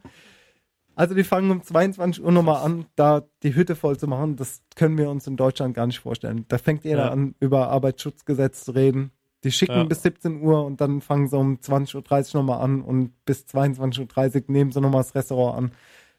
Also 0.96 1.14
die 1.14 1.24
fangen 1.24 1.50
um 1.50 1.62
22 1.62 2.22
Uhr 2.22 2.30
nochmal 2.30 2.64
an, 2.64 2.86
da 2.94 3.24
die 3.42 3.54
Hütte 3.56 3.74
voll 3.74 3.98
zu 3.98 4.06
machen. 4.06 4.36
Das 4.36 4.62
können 4.76 4.96
wir 4.96 5.10
uns 5.10 5.26
in 5.26 5.36
Deutschland 5.36 5.74
gar 5.74 5.86
nicht 5.88 5.98
vorstellen. 5.98 6.44
Da 6.48 6.58
fängt 6.58 6.84
jeder 6.84 7.06
Ja. 7.06 7.10
an, 7.10 7.34
über 7.40 7.68
Arbeitsschutzgesetz 7.70 8.64
zu 8.64 8.72
reden. 8.72 9.10
Die 9.42 9.50
schicken 9.50 9.72
Ja. 9.76 9.84
bis 9.84 10.02
17 10.02 10.40
Uhr 10.40 10.64
und 10.64 10.80
dann 10.80 11.00
fangen 11.00 11.26
sie 11.28 11.36
um 11.36 11.56
20.30 11.56 12.34
Uhr 12.34 12.40
nochmal 12.42 12.60
an 12.62 12.80
und 12.80 13.12
bis 13.24 13.44
22.30 13.46 14.34
Uhr 14.36 14.42
nehmen 14.52 14.70
sie 14.70 14.80
nochmal 14.80 15.02
das 15.02 15.14
Restaurant 15.16 15.56
an. 15.58 15.72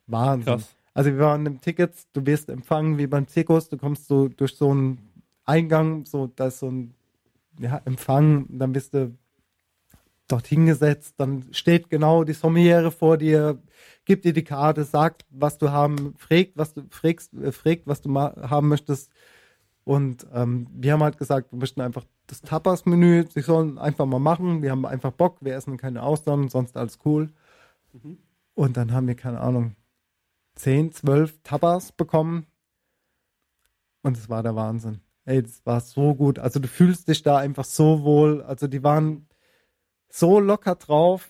Wahnsinn. 0.07 0.45
Krass. 0.55 0.75
Also 0.93 1.11
wir 1.11 1.19
waren 1.19 1.45
im 1.45 1.61
Tickets, 1.61 2.07
du 2.13 2.25
wirst 2.25 2.49
empfangen 2.49 2.97
wie 2.97 3.07
beim 3.07 3.27
Zirkus, 3.27 3.69
du 3.69 3.77
kommst 3.77 4.07
so 4.07 4.27
durch 4.27 4.55
so 4.55 4.71
einen 4.71 4.97
Eingang, 5.45 6.05
so 6.05 6.27
da 6.27 6.47
ist 6.47 6.59
so 6.59 6.67
ein 6.69 6.93
ja, 7.59 7.81
Empfang, 7.85 8.45
dann 8.49 8.71
bist 8.73 8.93
du 8.93 9.17
dorthin 10.27 10.65
gesetzt, 10.65 11.15
dann 11.17 11.45
steht 11.51 11.89
genau 11.89 12.23
die 12.23 12.33
Sommeliere 12.33 12.91
vor 12.91 13.17
dir, 13.17 13.61
gibt 14.05 14.25
dir 14.25 14.33
die 14.33 14.43
Karte, 14.43 14.83
sagt, 14.83 15.25
was 15.29 15.57
du 15.57 15.69
haben, 15.69 16.15
fragt, 16.17 16.53
was 16.55 16.73
du 16.73 16.85
fragst, 16.89 17.33
äh, 17.33 17.51
fragt, 17.51 17.85
was 17.85 18.01
du 18.01 18.13
haben 18.15 18.67
möchtest. 18.67 19.11
Und 19.83 20.25
ähm, 20.33 20.67
wir 20.71 20.93
haben 20.93 21.03
halt 21.03 21.17
gesagt, 21.17 21.51
wir 21.51 21.59
möchten 21.59 21.81
einfach 21.81 22.05
das 22.25 22.41
Tapas-Menü, 22.41 23.25
sie 23.29 23.41
sollen 23.41 23.77
einfach 23.77 24.07
mal 24.07 24.19
machen, 24.19 24.63
wir 24.63 24.71
haben 24.71 24.85
einfach 24.85 25.11
Bock, 25.11 25.37
wir 25.41 25.55
essen 25.55 25.77
keine 25.77 26.01
Austern, 26.01 26.49
sonst 26.49 26.75
alles 26.75 26.97
cool. 27.05 27.29
Und 28.55 28.77
dann 28.77 28.93
haben 28.93 29.07
wir, 29.07 29.15
keine 29.15 29.41
Ahnung, 29.41 29.75
10, 30.55 30.91
12 30.91 31.43
Tapas 31.43 31.91
bekommen. 31.91 32.47
Und 34.01 34.17
es 34.17 34.29
war 34.29 34.41
der 34.43 34.55
Wahnsinn. 34.55 35.01
Ey, 35.25 35.41
das 35.41 35.65
war 35.65 35.81
so 35.81 36.13
gut. 36.15 36.39
Also 36.39 36.59
du 36.59 36.67
fühlst 36.67 37.07
dich 37.07 37.23
da 37.23 37.37
einfach 37.37 37.65
so 37.65 38.03
wohl. 38.03 38.43
Also 38.43 38.67
die 38.67 38.83
waren 38.83 39.27
so 40.09 40.39
locker 40.39 40.75
drauf. 40.75 41.29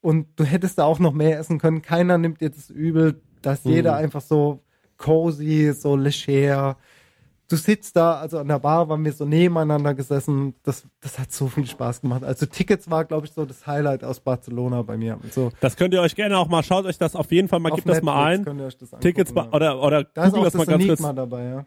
Und 0.00 0.38
du 0.38 0.44
hättest 0.44 0.78
da 0.78 0.84
auch 0.84 0.98
noch 0.98 1.12
mehr 1.12 1.38
essen 1.38 1.58
können. 1.60 1.80
Keiner 1.80 2.18
nimmt 2.18 2.40
dir 2.40 2.50
das 2.50 2.70
übel. 2.70 3.22
Da 3.40 3.52
ist 3.52 3.64
jeder 3.64 3.94
einfach 3.94 4.20
so 4.20 4.60
cozy, 4.96 5.72
so 5.72 5.94
leger. 5.96 6.76
Du 7.48 7.56
sitzt 7.56 7.96
da, 7.96 8.14
also 8.14 8.38
an 8.38 8.48
der 8.48 8.58
Bar 8.58 8.88
waren 8.88 9.04
wir 9.04 9.12
so 9.12 9.24
nebeneinander 9.26 9.94
gesessen. 9.94 10.54
Das, 10.62 10.84
das 11.00 11.18
hat 11.18 11.30
so 11.32 11.48
viel 11.48 11.66
Spaß 11.66 12.00
gemacht. 12.00 12.24
Also 12.24 12.46
Tickets 12.46 12.90
war, 12.90 13.04
glaube 13.04 13.26
ich, 13.26 13.32
so 13.32 13.44
das 13.44 13.66
Highlight 13.66 14.02
aus 14.04 14.20
Barcelona 14.20 14.82
bei 14.82 14.96
mir. 14.96 15.18
So, 15.30 15.52
Das 15.60 15.76
könnt 15.76 15.92
ihr 15.92 16.00
euch 16.00 16.16
gerne 16.16 16.38
auch 16.38 16.48
mal, 16.48 16.62
schaut 16.62 16.86
euch 16.86 16.98
das 16.98 17.14
auf 17.14 17.30
jeden 17.30 17.48
Fall 17.48 17.60
mal, 17.60 17.70
gebt 17.70 17.88
das 17.88 18.02
mal 18.02 18.24
ein. 18.24 18.44
könnt 18.44 18.60
ihr 18.60 18.66
euch 18.66 18.78
das 18.78 18.90
Tickets 19.00 19.32
ja. 19.36 19.48
oder 19.52 19.82
oder 19.82 20.02
Da 20.04 20.24
ist 20.24 20.34
auch 20.34 20.44
das 20.44 20.54
das 20.54 20.66
mal 20.66 20.78
ganz 20.78 20.86
kurz. 20.86 21.14
Dabei, 21.14 21.44
ja. 21.44 21.66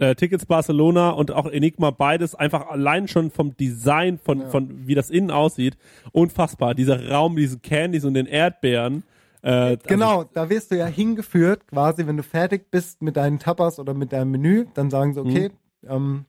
Äh, 0.00 0.14
Tickets 0.14 0.46
Barcelona 0.46 1.10
und 1.10 1.30
auch 1.30 1.46
Enigma 1.46 1.90
beides 1.90 2.34
einfach 2.34 2.68
allein 2.68 3.06
schon 3.06 3.30
vom 3.30 3.54
Design 3.56 4.18
von 4.18 4.48
von 4.50 4.86
wie 4.86 4.94
das 4.94 5.10
innen 5.10 5.30
aussieht 5.30 5.76
unfassbar. 6.12 6.74
Dieser 6.74 7.10
Raum, 7.10 7.36
diese 7.36 7.58
Candies 7.58 8.04
und 8.04 8.14
den 8.14 8.26
Erdbeeren. 8.26 9.02
Äh, 9.42 9.76
Genau, 9.86 10.24
da 10.24 10.48
wirst 10.50 10.70
du 10.70 10.76
ja 10.76 10.86
hingeführt, 10.86 11.66
quasi, 11.68 12.06
wenn 12.06 12.16
du 12.16 12.22
fertig 12.22 12.70
bist 12.70 13.02
mit 13.02 13.16
deinen 13.16 13.38
Tapas 13.38 13.78
oder 13.78 13.94
mit 13.94 14.12
deinem 14.12 14.30
Menü, 14.32 14.66
dann 14.74 14.90
sagen 14.90 15.14
sie, 15.14 15.20
okay, 15.20 15.50
ähm, 15.86 16.24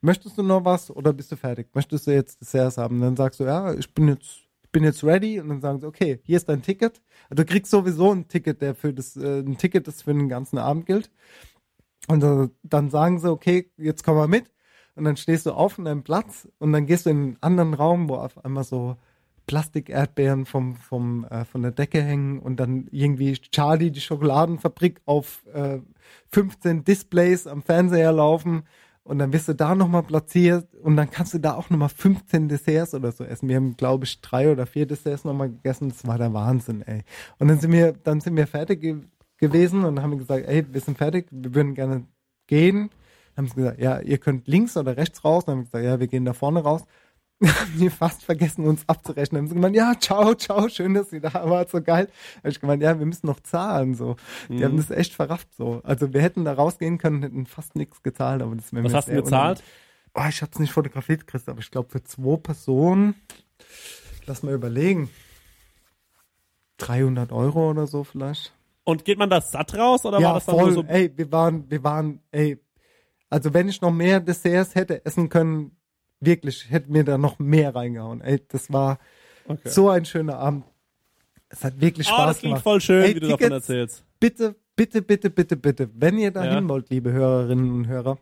möchtest 0.00 0.36
du 0.38 0.42
noch 0.42 0.64
was 0.64 0.90
oder 0.90 1.12
bist 1.12 1.30
du 1.32 1.36
fertig? 1.36 1.68
Möchtest 1.74 2.06
du 2.06 2.12
jetzt 2.12 2.40
Desserts 2.40 2.78
haben? 2.78 3.00
Dann 3.00 3.16
sagst 3.16 3.40
du, 3.40 3.44
ja, 3.44 3.72
ich 3.74 3.92
bin 3.94 4.08
jetzt, 4.08 4.40
bin 4.72 4.84
jetzt 4.84 5.02
ready 5.04 5.40
und 5.40 5.48
dann 5.48 5.60
sagen 5.60 5.80
sie, 5.80 5.86
okay, 5.86 6.20
hier 6.22 6.36
ist 6.36 6.48
dein 6.48 6.62
Ticket. 6.62 7.00
Also 7.28 7.42
du 7.42 7.44
kriegst 7.44 7.70
sowieso 7.70 8.12
ein 8.12 8.28
Ticket, 8.28 8.60
der 8.62 8.74
für 8.74 8.92
das, 8.92 9.16
äh, 9.16 9.40
ein 9.40 9.56
Ticket, 9.58 9.86
das 9.86 10.02
für 10.02 10.12
den 10.12 10.28
ganzen 10.28 10.58
Abend 10.58 10.86
gilt. 10.86 11.10
Und 12.08 12.50
dann 12.62 12.90
sagen 12.90 13.18
sie, 13.18 13.30
okay, 13.30 13.70
jetzt 13.76 14.04
komm 14.04 14.16
mal 14.16 14.28
mit. 14.28 14.50
Und 14.96 15.04
dann 15.04 15.16
stehst 15.16 15.46
du 15.46 15.52
auf 15.52 15.78
in 15.78 15.84
deinem 15.84 16.02
Platz 16.02 16.48
und 16.58 16.72
dann 16.72 16.86
gehst 16.86 17.06
du 17.06 17.10
in 17.10 17.16
einen 17.16 17.36
anderen 17.40 17.74
Raum, 17.74 18.08
wo 18.08 18.16
auf 18.16 18.44
einmal 18.44 18.64
so 18.64 18.96
Plastik-Erdbeeren 19.46 20.46
vom, 20.46 20.76
vom, 20.76 21.24
äh, 21.24 21.44
von 21.44 21.62
der 21.62 21.70
Decke 21.72 22.02
hängen 22.02 22.38
und 22.38 22.58
dann 22.58 22.86
irgendwie 22.90 23.32
Charlie, 23.32 23.90
die 23.90 24.00
Schokoladenfabrik, 24.00 25.00
auf 25.06 25.44
äh, 25.52 25.78
15 26.32 26.84
Displays 26.84 27.46
am 27.46 27.62
Fernseher 27.62 28.12
laufen 28.12 28.64
und 29.02 29.18
dann 29.18 29.32
wirst 29.32 29.48
du 29.48 29.54
da 29.54 29.74
nochmal 29.74 30.02
platziert 30.02 30.72
und 30.82 30.96
dann 30.96 31.10
kannst 31.10 31.34
du 31.34 31.38
da 31.38 31.54
auch 31.54 31.70
nochmal 31.70 31.88
15 31.88 32.48
Desserts 32.48 32.94
oder 32.94 33.10
so 33.10 33.24
essen. 33.24 33.48
Wir 33.48 33.56
haben, 33.56 33.76
glaube 33.76 34.04
ich, 34.04 34.20
drei 34.20 34.52
oder 34.52 34.66
vier 34.66 34.86
Desserts 34.86 35.24
nochmal 35.24 35.48
gegessen. 35.48 35.88
Das 35.88 36.06
war 36.06 36.18
der 36.18 36.32
Wahnsinn, 36.32 36.82
ey. 36.82 37.02
Und 37.38 37.48
dann 37.48 37.58
sind 37.58 37.72
wir, 37.72 37.92
dann 37.92 38.20
sind 38.20 38.36
wir 38.36 38.46
fertig 38.46 38.84
gewesen 39.40 39.84
und 39.84 40.00
haben 40.02 40.18
gesagt, 40.18 40.46
ey, 40.46 40.64
wir 40.72 40.80
sind 40.80 40.98
fertig, 40.98 41.26
wir 41.30 41.54
würden 41.54 41.74
gerne 41.74 42.04
gehen. 42.46 42.90
Dann 43.34 43.44
haben 43.46 43.48
sie 43.48 43.54
gesagt, 43.56 43.80
ja, 43.80 44.00
ihr 44.00 44.18
könnt 44.18 44.46
links 44.48 44.76
oder 44.76 44.96
rechts 44.96 45.24
raus. 45.24 45.44
Dann 45.44 45.52
haben 45.52 45.60
wir 45.60 45.64
gesagt, 45.64 45.84
ja, 45.84 46.00
wir 46.00 46.06
gehen 46.06 46.24
da 46.24 46.32
vorne 46.32 46.60
raus. 46.62 46.84
haben 47.42 47.78
die 47.78 47.88
fast 47.88 48.22
vergessen, 48.22 48.66
uns 48.66 48.86
abzurechnen. 48.86 49.36
Dann 49.36 49.44
haben 49.44 49.48
sie 49.48 49.54
gemeint, 49.54 49.76
ja, 49.76 49.94
ciao, 49.98 50.34
ciao, 50.34 50.68
schön, 50.68 50.92
dass 50.92 51.10
ihr 51.10 51.22
da 51.22 51.32
wart, 51.48 51.70
so 51.70 51.80
geil. 51.80 52.06
Da 52.06 52.42
hab 52.44 52.50
ich 52.52 52.60
gemeint, 52.60 52.82
ja, 52.82 52.98
wir 52.98 53.06
müssen 53.06 53.26
noch 53.26 53.40
zahlen, 53.40 53.94
so. 53.94 54.16
Die 54.50 54.54
Mhm. 54.54 54.64
haben 54.64 54.76
das 54.76 54.90
echt 54.90 55.14
verrafft, 55.14 55.48
so. 55.56 55.80
Also 55.82 56.12
wir 56.12 56.20
hätten 56.20 56.44
da 56.44 56.52
rausgehen 56.52 56.98
können, 56.98 57.22
hätten 57.22 57.46
fast 57.46 57.76
nichts 57.76 58.02
gezahlt, 58.02 58.42
aber 58.42 58.54
das 58.56 58.72
wäre 58.74 58.84
Was 58.84 58.92
hast 58.92 59.08
du 59.08 59.14
gezahlt? 59.14 59.62
Oh, 60.12 60.24
ich 60.28 60.42
hab's 60.42 60.58
nicht 60.58 60.72
fotografiert, 60.72 61.26
Chris, 61.26 61.48
aber 61.48 61.60
ich 61.60 61.70
glaube 61.70 61.88
für 61.88 62.02
zwei 62.04 62.36
Personen, 62.36 63.14
lass 64.26 64.42
mal 64.42 64.52
überlegen, 64.52 65.08
300 66.78 67.32
Euro 67.32 67.70
oder 67.70 67.86
so 67.86 68.04
vielleicht. 68.04 68.52
Und 68.90 69.04
geht 69.04 69.18
man 69.18 69.30
das 69.30 69.50
satt 69.52 69.74
raus 69.76 70.04
oder 70.04 70.16
war 70.16 70.22
ja, 70.22 70.32
das 70.34 70.46
dann 70.46 70.58
voll. 70.58 70.72
so? 70.72 70.82
Ey, 70.84 71.12
wir 71.16 71.30
waren, 71.30 71.70
wir 71.70 71.84
waren, 71.84 72.20
ey, 72.32 72.58
also 73.28 73.54
wenn 73.54 73.68
ich 73.68 73.80
noch 73.80 73.92
mehr 73.92 74.18
Desserts 74.20 74.74
hätte 74.74 75.04
essen 75.06 75.28
können, 75.28 75.76
wirklich, 76.18 76.68
hätte 76.70 76.90
mir 76.90 77.04
da 77.04 77.16
noch 77.16 77.38
mehr 77.38 77.74
reingehauen. 77.74 78.20
Ey, 78.20 78.42
das 78.48 78.72
war 78.72 78.98
Okay. 79.44 79.68
so 79.68 79.88
ein 79.88 80.04
schöner 80.04 80.38
Abend. 80.38 80.64
Es 81.48 81.64
hat 81.64 81.80
wirklich 81.80 82.08
Ah, 82.08 82.12
Spaß 82.14 82.26
das 82.26 82.38
klingt 82.38 82.50
gemacht. 82.54 82.62
voll 82.64 82.80
schön, 82.80 83.02
Ey, 83.04 83.14
wie 83.14 83.20
du 83.20 83.28
davon 83.28 83.38
Tickets, 83.38 83.68
erzählst. 83.68 84.04
Bitte, 84.20 84.54
bitte, 84.76 85.02
bitte, 85.02 85.30
bitte, 85.30 85.56
bitte, 85.56 85.90
wenn 85.94 86.18
ihr 86.18 86.30
dahin 86.32 86.64
Ja. 86.64 86.68
wollt, 86.68 86.90
liebe 86.90 87.12
Hörerinnen 87.12 87.70
und 87.72 87.86
Hörer, 87.88 88.18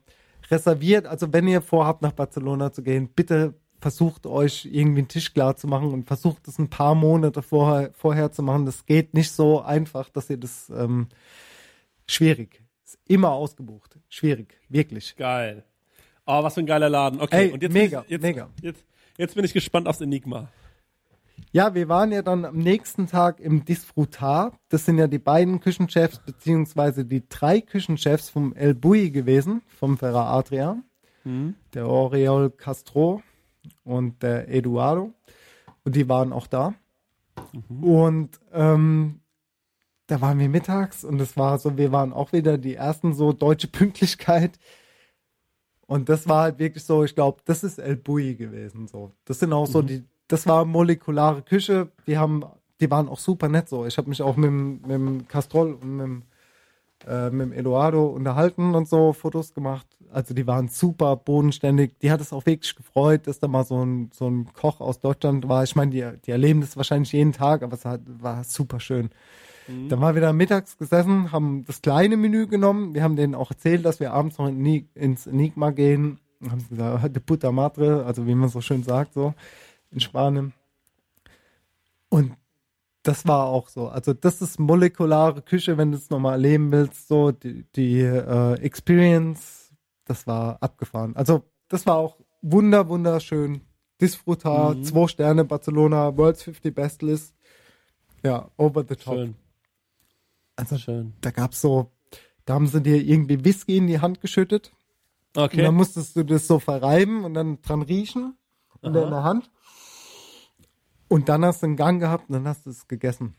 reserviert, 0.51 1.07
also 1.07 1.32
wenn 1.32 1.49
ihr 1.49 1.61
vorhabt, 1.62 2.03
nach 2.03 2.12
Barcelona 2.12 2.73
zu 2.73 2.82
gehen, 2.82 3.09
bitte 3.15 3.55
versucht 3.80 4.26
euch 4.26 4.68
irgendwie 4.70 5.00
einen 5.00 5.09
Tisch 5.09 5.32
klar 5.32 5.56
zu 5.56 5.66
machen 5.66 5.92
und 5.92 6.06
versucht 6.06 6.48
es 6.48 6.59
ein 6.59 6.68
paar 6.68 6.94
Monate 6.94 7.42
vorher, 7.42 7.90
vorher 7.92 8.32
zu 8.32 8.42
machen. 8.42 8.66
Das 8.66 8.86
geht 8.86 9.14
nicht 9.14 9.30
so 9.30 9.60
einfach, 9.60 10.09
dass 10.10 10.28
ihr 10.30 10.36
das 10.36 10.70
ähm, 10.70 11.09
schwierig. 12.06 12.62
Ist 12.84 12.98
immer 13.06 13.32
ausgebucht. 13.32 13.98
Schwierig, 14.09 14.59
wirklich. 14.68 15.14
Geil. 15.16 15.64
Oh, 16.26 16.42
was 16.42 16.55
für 16.55 16.60
ein 16.60 16.66
geiler 16.66 16.88
Laden. 16.88 17.20
Okay, 17.20 17.46
Ey, 17.46 17.52
und 17.52 17.62
jetzt 17.62 17.72
mega, 17.72 18.00
bin 18.00 18.06
ich, 18.06 18.10
jetzt, 18.10 18.22
mega. 18.22 18.50
Jetzt, 18.60 18.84
jetzt 19.16 19.34
bin 19.34 19.44
ich 19.44 19.52
gespannt 19.52 19.86
aufs 19.86 20.00
Enigma. 20.00 20.48
Ja, 21.52 21.74
wir 21.74 21.88
waren 21.88 22.12
ja 22.12 22.20
dann 22.20 22.44
am 22.44 22.59
nächsten 22.59 23.06
Tag 23.06 23.40
im 23.40 23.64
Disfrutar. 23.64 24.59
Das 24.68 24.84
sind 24.84 24.98
ja 24.98 25.06
die 25.06 25.18
beiden 25.18 25.60
Küchenchefs, 25.60 26.18
beziehungsweise 26.18 27.05
die 27.05 27.22
drei 27.28 27.60
Küchenchefs 27.60 28.28
vom 28.28 28.52
El 28.55 28.74
Bui 28.74 29.10
gewesen, 29.10 29.62
vom 29.78 29.96
Ferra 29.96 30.36
Adria. 30.36 30.82
Der 31.74 31.86
Oriol 31.86 32.50
Castro 32.50 33.22
und 33.85 34.23
der 34.23 34.49
Eduardo. 34.49 35.12
Und 35.85 35.97
die 35.97 36.09
waren 36.09 36.32
auch 36.32 36.47
da. 36.47 36.74
Und 37.81 38.31
ähm, 38.53 39.20
da 40.09 40.20
waren 40.20 40.39
wir 40.39 40.49
mittags 40.49 41.05
und 41.05 41.20
es 41.20 41.36
war 41.36 41.59
so, 41.59 41.77
wir 41.77 41.93
waren 41.93 42.12
auch 42.12 42.32
wieder 42.32 42.59
die 42.59 42.74
ersten 42.74 43.12
so 43.15 43.32
deutsche 43.32 43.69
Pünktlichkeit. 43.69 44.59
Und 45.86 46.09
das 46.09 46.28
war 46.28 46.43
halt 46.43 46.59
wirklich 46.59 46.85
so, 46.85 47.05
ich 47.05 47.15
glaube, 47.15 47.40
das 47.45 47.65
ist 47.65 47.78
El 47.78 47.97
Bui 47.97 48.35
gewesen. 48.35 48.89
So, 48.89 49.12
das 49.24 49.39
sind 49.39 49.53
auch 49.53 49.66
so 49.66 49.81
die, 49.82 50.05
das 50.27 50.47
war 50.47 50.65
molekulare 50.65 51.43
Küche. 51.43 51.89
Die 52.07 52.19
haben, 52.19 52.45
die 52.81 52.90
waren 52.90 53.09
auch 53.09 53.19
super 53.19 53.49
nett 53.49 53.69
so. 53.69 53.86
Ich 53.86 53.97
habe 53.99 54.09
mich 54.09 54.20
auch 54.20 54.36
mit, 54.36 54.49
dem- 54.49 54.81
mit 54.82 54.90
dem 54.90 55.28
Castrol 55.28 55.73
und 55.74 55.97
mit, 55.97 56.05
dem, 56.07 56.23
äh, 57.07 57.31
mit 57.31 57.47
dem 57.47 57.53
Eduardo 57.53 58.07
unterhalten 58.07 58.74
und 58.74 58.89
so 58.89 59.12
Fotos 59.12 59.55
gemacht. 59.55 59.86
Also 60.12 60.35
die 60.35 60.47
waren 60.47 60.68
super 60.68 61.16
bodenständig. 61.16 61.98
Die 62.01 62.10
hat 62.10 62.20
es 62.20 62.32
auch 62.32 62.47
wirklich 62.47 62.74
gefreut, 62.74 63.26
dass 63.26 63.39
da 63.39 63.48
mal 63.48 63.64
so 63.64 63.85
ein, 63.85 64.10
so 64.12 64.28
ein 64.28 64.52
Koch 64.52 64.80
aus 64.80 65.01
Deutschland 65.01 65.48
war. 65.48 65.64
Ich 65.64 65.76
meine, 65.76 65.90
die, 65.90 66.05
die 66.24 66.30
erleben 66.30 66.60
das 66.60 66.76
wahrscheinlich 66.76 67.12
jeden 67.12 67.32
Tag, 67.32 67.62
aber 67.62 67.74
es 67.74 67.85
hat, 67.85 68.01
war 68.06 68.44
super 68.44 68.80
schön. 68.80 69.10
Mhm. 69.68 69.89
Dann 69.89 70.01
waren 70.01 70.14
wir 70.14 70.22
da 70.22 70.32
mittags 70.32 70.78
gesessen, 70.78 71.30
haben 71.32 71.64
das 71.66 71.82
kleine 71.82 72.16
Menü 72.16 72.47
genommen. 72.47 72.94
Wir 72.94 73.02
haben 73.02 73.16
denen 73.16 73.35
auch 73.35 73.51
erzählt, 73.51 73.85
dass 73.85 74.01
wir 74.01 74.12
abends 74.12 74.39
noch 74.39 74.48
in, 74.48 74.89
ins 74.94 75.26
Enigma 75.26 75.70
gehen. 75.70 76.18
Haben 76.48 76.66
gesagt, 76.68 77.16
de 77.16 77.22
puta 77.22 77.51
madre, 77.52 78.05
also 78.05 78.26
wie 78.26 78.35
man 78.35 78.48
so 78.48 78.60
schön 78.60 78.82
sagt, 78.82 79.14
so 79.14 79.35
in 79.90 80.01
Spanien. 80.01 80.52
Und 82.09 82.32
das 83.02 83.26
war 83.26 83.47
auch 83.47 83.68
so. 83.68 83.89
Also 83.89 84.12
das 84.12 84.43
ist 84.43 84.59
molekulare 84.60 85.43
Küche, 85.43 85.78
wenn 85.78 85.93
du 85.93 85.97
es 85.98 86.10
nochmal 86.10 86.35
erleben 86.35 86.72
willst. 86.72 87.09
So 87.09 87.32
die, 87.32 87.64
die 87.74 88.01
äh, 88.01 88.55
Experience, 88.60 89.68
das 90.09 90.26
war 90.26 90.62
abgefahren. 90.62 91.14
Also 91.16 91.44
das 91.68 91.86
war 91.86 91.97
auch 91.97 92.18
wunder 92.43 92.89
wunderschön. 92.89 93.62
Disfrutar, 94.01 94.74
Mhm. 94.74 94.85
zwei 94.85 95.09
Sterne, 95.09 95.44
Barcelona, 95.44 96.16
World's 96.16 96.43
50 96.44 96.74
Best 96.74 97.02
List. 97.02 97.35
Ja, 98.24 98.51
over 98.56 98.85
the 98.89 98.94
top. 98.97 99.14
Schön. 99.14 99.35
Also 100.56 100.76
Schön. 100.78 101.12
da 101.20 101.30
gab's 101.30 101.60
so, 101.60 101.90
da 102.44 102.55
haben 102.55 102.66
sie 102.66 102.80
dir 102.82 102.97
irgendwie 102.97 103.44
Whisky 103.44 103.76
in 103.76 103.86
die 103.86 104.01
Hand 104.01 104.20
geschüttet. 104.20 104.72
Und 105.36 105.43
Okay. 105.44 105.62
dann 105.62 105.74
musstest 105.74 106.16
du 106.16 106.24
das 106.24 106.47
so 106.47 106.59
verreiben 106.59 107.24
und 107.24 107.35
dann 107.35 107.60
dran 107.62 107.82
riechen. 107.82 108.36
Und 108.80 108.94
in 108.97 109.10
der 109.10 109.22
Hand. 109.24 109.51
Und 111.09 111.28
dann 111.28 111.44
hast 111.44 111.62
du 111.62 111.66
einen 111.66 111.76
Gang 111.76 112.01
gehabt 112.01 112.28
und 112.28 112.35
dann 112.35 112.47
hast 112.48 112.66
du 112.66 112.70
es 112.70 112.86
gegessen. 112.86 113.35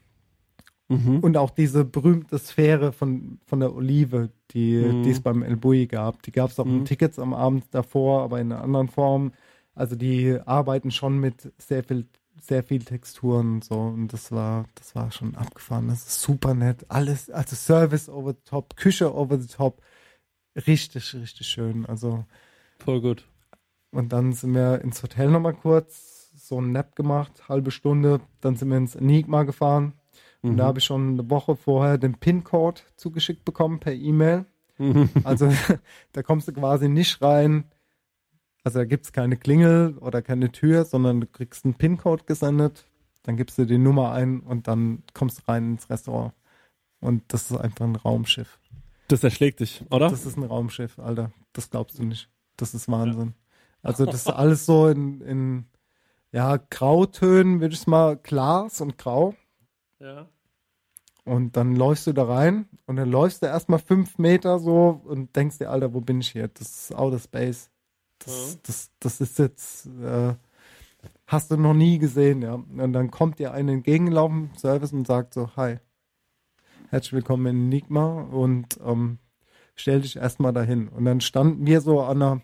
Mhm. 0.89 1.19
Und 1.19 1.37
auch 1.37 1.51
diese 1.51 1.85
berühmte 1.85 2.39
Sphäre 2.39 2.91
von, 2.91 3.39
von 3.45 3.59
der 3.59 3.75
Olive, 3.75 4.31
die, 4.51 4.75
Mhm. 4.75 5.03
es 5.09 5.21
beim 5.21 5.43
El 5.43 5.55
Bulli 5.55 5.85
gab. 5.87 6.23
Die 6.23 6.31
gab 6.31 6.49
es 6.49 6.59
auch 6.59 6.65
in 6.65 6.79
Mhm. 6.79 6.85
Tickets 6.85 7.19
am 7.19 7.33
Abend 7.33 7.65
davor, 7.71 8.23
aber 8.23 8.41
in 8.41 8.51
einer 8.51 8.63
anderen 8.63 8.87
Form. 8.89 9.31
Also 9.75 9.95
die 9.95 10.37
arbeiten 10.45 10.89
schon 10.91 11.19
mit 11.19 11.53
sehr 11.59 11.83
viel, 11.83 12.07
sehr 12.41 12.63
viel 12.63 12.83
Texturen 12.83 13.53
und 13.55 13.63
so. 13.63 13.75
Und 13.79 14.11
das 14.13 14.31
war, 14.31 14.65
das 14.75 14.95
war 14.95 15.11
schon 15.11 15.35
abgefahren. 15.35 15.87
Das 15.89 16.07
ist 16.07 16.21
super 16.21 16.53
nett. 16.55 16.85
Alles, 16.89 17.29
also 17.29 17.55
Service 17.55 18.09
over 18.09 18.33
the 18.33 18.41
top, 18.45 18.75
Küche 18.75 19.13
over 19.13 19.37
the 19.39 19.47
top. 19.47 19.81
Richtig, 20.67 21.13
richtig 21.13 21.47
schön. 21.47 21.85
Also 21.85 22.25
Voll 22.79 23.01
gut. 23.01 23.27
und 23.91 24.11
dann 24.11 24.33
sind 24.33 24.53
wir 24.55 24.81
ins 24.81 25.03
Hotel 25.03 25.29
nochmal 25.29 25.53
kurz, 25.53 26.31
so 26.35 26.57
einen 26.57 26.71
Nap 26.71 26.95
gemacht, 26.95 27.47
halbe 27.47 27.69
Stunde. 27.71 28.21
Dann 28.41 28.55
sind 28.55 28.69
wir 28.69 28.77
ins 28.77 28.95
Enigma 28.95 29.43
gefahren. 29.43 29.93
Und 30.41 30.53
Mhm. 30.53 30.57
da 30.57 30.65
habe 30.65 30.79
ich 30.79 30.85
schon 30.85 31.13
eine 31.19 31.29
Woche 31.29 31.55
vorher 31.55 31.97
den 31.97 32.15
PIN-Code 32.15 32.81
zugeschickt 32.95 33.43
bekommen 33.45 33.79
per 33.79 33.93
E-Mail. 33.93 34.45
Mhm. 34.77 35.09
Also 35.25 35.49
da 36.13 36.23
kommst 36.23 36.47
du 36.47 36.53
quasi 36.53 36.87
nicht 36.89 37.21
rein. 37.21 37.65
Also 38.63 38.79
da 38.79 38.85
gibt 38.85 39.05
es 39.05 39.11
keine 39.13 39.37
Klingel 39.37 39.97
oder 39.99 40.21
keine 40.21 40.51
Tür, 40.51 40.85
sondern 40.85 41.21
du 41.21 41.27
kriegst 41.27 41.65
einen 41.65 41.73
PIN-Code 41.75 42.23
gesendet. 42.25 42.85
Dann 43.23 43.37
gibst 43.37 43.57
du 43.57 43.65
die 43.65 43.77
Nummer 43.77 44.11
ein 44.13 44.39
und 44.41 44.67
dann 44.67 45.03
kommst 45.13 45.39
du 45.39 45.51
rein 45.51 45.71
ins 45.73 45.89
Restaurant. 45.89 46.33
Und 47.01 47.23
das 47.33 47.51
ist 47.51 47.57
einfach 47.57 47.85
ein 47.85 47.95
Raumschiff. 47.95 48.59
Das 49.07 49.23
erschlägt 49.23 49.59
dich, 49.59 49.83
oder? 49.89 50.09
Das 50.09 50.25
ist 50.25 50.37
ein 50.37 50.43
Raumschiff, 50.43 50.99
Alter. 50.99 51.31
Das 51.53 51.69
glaubst 51.69 51.99
du 51.99 52.03
nicht. 52.03 52.29
Das 52.57 52.73
ist 52.73 52.89
Wahnsinn. 52.89 53.33
Also 53.81 54.05
das 54.05 54.15
ist 54.15 54.27
alles 54.29 54.65
so 54.65 54.87
in, 54.87 55.21
in 55.21 55.65
ja, 56.31 56.57
Grautönen, 56.69 57.59
würde 57.61 57.73
ich 57.73 57.87
mal, 57.87 58.17
Glas 58.17 58.81
und 58.81 58.97
Grau. 58.97 59.33
Ja. 59.99 60.27
Und 61.25 61.57
dann 61.57 61.75
läufst 61.75 62.07
du 62.07 62.13
da 62.13 62.23
rein 62.23 62.67
und 62.87 62.95
dann 62.95 63.09
läufst 63.09 63.43
du 63.43 63.47
erstmal 63.47 63.79
fünf 63.79 64.17
Meter 64.17 64.57
so 64.59 65.01
und 65.03 65.35
denkst 65.35 65.59
dir, 65.59 65.69
Alter, 65.69 65.93
wo 65.93 66.01
bin 66.01 66.21
ich 66.21 66.31
hier? 66.31 66.47
Das 66.47 66.69
ist 66.69 66.95
Outer 66.95 67.19
Space. 67.19 67.69
Das, 68.19 68.53
Ja. 68.53 68.59
das, 68.63 68.91
das 68.99 69.21
ist 69.21 69.37
jetzt, 69.37 69.85
äh, 70.01 70.33
hast 71.27 71.51
du 71.51 71.57
noch 71.57 71.73
nie 71.75 71.99
gesehen, 71.99 72.41
ja. 72.41 72.53
Und 72.55 72.93
dann 72.93 73.11
kommt 73.11 73.37
dir 73.39 73.53
ein 73.53 73.69
entgegenlaufen, 73.69 74.49
Service 74.57 74.91
und 74.93 75.05
sagt 75.05 75.33
so, 75.33 75.55
hi, 75.55 75.77
herzlich 76.89 77.13
willkommen 77.13 77.45
in 77.45 77.65
Enigma 77.65 78.21
und 78.23 78.79
ähm, 78.83 79.19
stell 79.75 80.01
dich 80.01 80.15
erstmal 80.15 80.53
dahin. 80.53 80.87
Und 80.87 81.05
dann 81.05 81.21
standen 81.21 81.65
wir 81.67 81.81
so 81.81 82.01
an 82.01 82.21
einer 82.21 82.41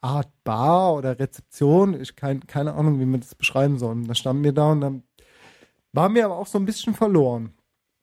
Art 0.00 0.28
Bar 0.44 0.94
oder 0.94 1.18
Rezeption, 1.18 1.98
ich 2.00 2.14
kein, 2.14 2.46
keine 2.46 2.74
Ahnung, 2.74 3.00
wie 3.00 3.06
man 3.06 3.20
das 3.20 3.34
beschreiben 3.34 3.78
soll. 3.78 3.92
Und 3.92 4.06
dann 4.06 4.14
standen 4.14 4.44
wir 4.44 4.52
da 4.52 4.70
und 4.72 4.80
dann 4.80 5.02
waren 5.98 6.14
wir 6.14 6.26
aber 6.26 6.38
auch 6.38 6.46
so 6.46 6.58
ein 6.58 6.64
bisschen 6.64 6.94
verloren. 6.94 7.54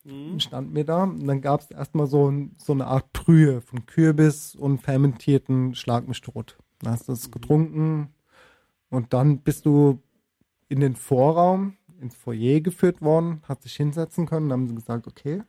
Dann 0.04 0.40
standen 0.42 0.76
wir 0.76 0.84
da 0.84 1.06
und 1.06 1.26
dann 1.26 1.40
gab 1.40 1.62
es 1.62 1.72
erstmal 1.72 2.08
so, 2.08 2.30
ein, 2.30 2.56
so 2.58 2.74
eine 2.74 2.88
Art 2.88 3.14
Brühe 3.14 3.62
von 3.62 3.86
Kürbis 3.86 4.54
und 4.54 4.80
fermentierten 4.80 5.74
Schlag 5.76 6.06
mich 6.06 6.20
tot. 6.20 6.58
Dann 6.80 6.92
hast 6.92 7.08
du 7.08 7.14
das 7.14 7.32
getrunken 7.32 8.14
und 8.90 9.14
dann 9.14 9.40
bist 9.40 9.66
du 9.66 10.00
in 10.68 10.82
den 10.82 10.98
Vorraum, 10.98 11.78
ins 12.02 12.16
Foyer 12.16 12.60
geführt 12.60 13.02
worden, 13.02 13.42
hast 13.48 13.64
dich 13.64 13.76
hinsetzen 13.78 14.26
können, 14.26 14.50
dann 14.50 14.60
haben 14.60 14.68
sie 14.68 14.76
gesagt, 14.76 15.08
okay, 15.08 15.44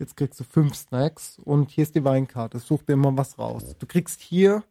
jetzt 0.00 0.16
kriegst 0.16 0.40
du 0.40 0.44
fünf 0.44 0.74
Snacks 0.74 1.38
und 1.38 1.70
hier 1.70 1.84
ist 1.84 1.94
die 1.94 2.04
Weinkarte, 2.04 2.58
such 2.58 2.82
dir 2.82 2.96
mal 2.96 3.16
was 3.16 3.38
raus. 3.38 3.76
Du 3.78 3.86
kriegst 3.86 4.20
hier, 4.20 4.64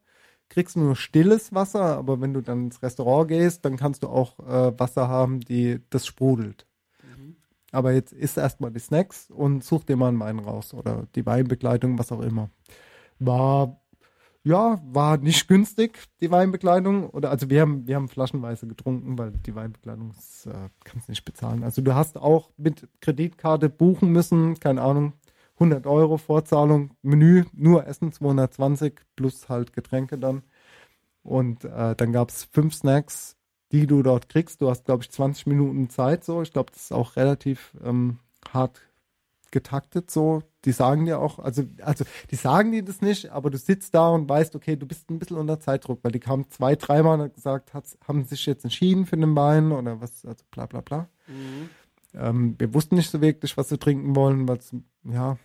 kriegst 0.50 0.76
nur 0.76 0.98
stilles 0.98 1.54
Wasser, 1.54 1.98
aber 1.98 2.20
wenn 2.20 2.34
du 2.34 2.42
dann 2.42 2.66
ins 2.66 2.84
Restaurant 2.84 3.30
gehst, 3.30 3.64
dann 3.64 3.78
kannst 3.78 4.04
du 4.04 4.10
auch 4.10 4.38
äh, 4.40 4.78
Wasser 4.78 5.08
haben, 5.08 5.40
die 5.40 5.80
das 5.90 6.06
sprudelt. 6.06 6.68
Aber 7.72 7.94
jetzt 7.94 8.14
isst 8.14 8.38
erstmal 8.38 8.72
die 8.72 8.80
Snacks 8.80 9.30
und 9.30 9.64
such 9.64 9.86
dir 9.86 9.96
mal 9.96 10.10
einen 10.10 10.20
Wein 10.20 10.40
raus 10.40 10.74
oder 10.74 11.08
die 11.16 11.26
Weinbegleitung, 11.26 11.98
was 11.98 12.12
auch 12.12 12.22
immer. 12.22 12.50
War, 13.20 13.80
ja, 14.44 14.82
war 14.84 15.18
nicht 15.18 15.48
günstig, 15.48 16.00
die 16.20 16.32
Weinbegleitung. 16.32 17.10
Oder 17.10 17.30
also 17.30 17.50
wir 17.50 17.62
haben, 17.62 17.88
wir 17.88 17.96
haben 17.96 18.10
flaschenweise 18.10 18.68
getrunken, 18.68 19.18
weil 19.18 19.32
die 19.32 19.56
Weinbegleitung 19.56 20.14
äh, 20.46 20.70
kannst 20.84 21.08
nicht 21.08 21.24
bezahlen. 21.24 21.64
Also 21.64 21.82
du 21.82 21.96
hast 21.96 22.18
auch 22.18 22.52
mit 22.58 22.88
Kreditkarte 23.00 23.70
buchen 23.70 24.12
müssen, 24.12 24.60
keine 24.60 24.82
Ahnung, 24.82 25.14
100 25.56 25.86
Euro 25.88 26.18
Vorzahlung, 26.18 26.92
Menü, 27.04 27.46
nur 27.54 27.86
Essen 27.86 28.12
220 28.12 29.00
plus 29.16 29.48
halt 29.48 29.74
Getränke 29.74 30.18
dann. 30.18 30.44
Und 31.24 31.64
äh, 31.66 31.96
dann 31.96 32.12
gab 32.12 32.30
es 32.30 32.46
fünf 32.46 32.74
Snacks, 32.74 33.38
die 33.72 33.88
du 33.88 34.04
dort 34.04 34.30
kriegst. 34.30 34.62
Du 34.62 34.70
hast, 34.70 34.86
glaube 34.86 35.04
ich, 35.04 35.12
20 35.12 35.48
Minuten 35.48 35.90
Zeit 35.90 36.24
so. 36.24 36.42
Ich 36.42 36.52
glaube, 36.54 36.72
das 36.74 36.84
ist 36.84 36.94
auch 36.94 37.16
relativ 37.16 37.74
ähm, 37.84 38.20
hart 38.54 38.82
getaktet 39.52 40.10
so. 40.10 40.44
Die 40.64 40.72
sagen 40.72 41.06
dir 41.06 41.20
auch, 41.20 41.40
also, 41.40 41.64
also 41.82 42.06
die 42.30 42.36
sagen 42.36 42.72
dir 42.72 42.84
das 42.86 43.02
nicht, 43.02 43.30
aber 43.32 43.50
du 43.50 43.58
sitzt 43.58 43.94
da 43.96 44.10
und 44.10 44.30
weißt, 44.30 44.56
okay, 44.56 44.76
du 44.76 44.86
bist 44.86 45.10
ein 45.10 45.20
bisschen 45.20 45.38
unter 45.38 45.60
Zeitdruck, 45.60 46.00
weil 46.04 46.12
die 46.12 46.20
kamen 46.20 46.50
zwei, 46.50 46.76
dreimal 46.76 47.20
und 47.20 47.34
gesagt, 47.34 47.74
hat, 47.74 47.84
haben 48.08 48.24
sich 48.26 48.46
jetzt 48.46 48.64
entschieden 48.64 49.06
für 49.06 49.18
den 49.18 49.36
Wein 49.36 49.72
oder 49.72 50.00
was, 50.00 50.24
also 50.26 50.44
bla 50.52 50.68
bla 50.68 50.82
bla. 50.82 51.10
Ähm, 52.14 52.56
wir 52.60 52.74
wussten 52.74 52.96
nicht 52.96 53.10
so 53.10 53.22
wirklich, 53.22 53.58
was 53.58 53.72
wir 53.72 53.80
trinken 53.80 54.16
wollen, 54.16 54.48
weil 54.48 54.58
es, 54.58 54.74
ja, 55.04 55.38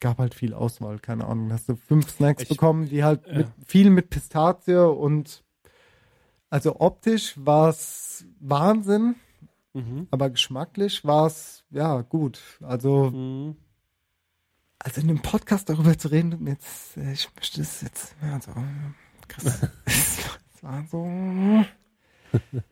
gab 0.00 0.18
halt 0.18 0.34
viel 0.34 0.52
Auswahl, 0.54 0.98
keine 0.98 1.26
Ahnung. 1.26 1.52
Hast 1.52 1.68
du 1.68 1.76
fünf 1.76 2.10
Snacks 2.10 2.42
Ich- 2.44 2.48
bekommen, 2.50 2.88
die 2.88 3.02
halt 3.02 3.26
Ja. 3.26 3.38
mit, 3.38 3.48
viel 3.66 3.90
mit 3.90 4.10
Pistazie 4.10 4.76
und 4.90 5.42
also 6.50 6.80
optisch 6.80 7.34
war 7.36 7.68
es 7.70 8.24
Wahnsinn, 8.40 9.16
Mhm. 9.74 10.08
aber 10.10 10.30
geschmacklich 10.30 11.04
war 11.04 11.26
es 11.26 11.64
ja 11.70 12.00
gut. 12.02 12.40
Also, 12.62 13.10
Mhm. 13.10 13.56
also 14.78 15.00
in 15.02 15.08
dem 15.08 15.20
Podcast 15.22 15.68
darüber 15.68 15.96
zu 15.98 16.08
reden, 16.08 16.46
jetzt, 16.46 16.96
äh, 16.96 17.12
ich 17.12 17.28
möchte 17.36 17.60
es 17.60 17.82
jetzt, 17.82 18.14
ja, 18.22 18.40
so, 18.40 18.52
Chris, 19.28 19.44
es 19.84 20.62
war 20.62 20.84
so, 20.90 21.64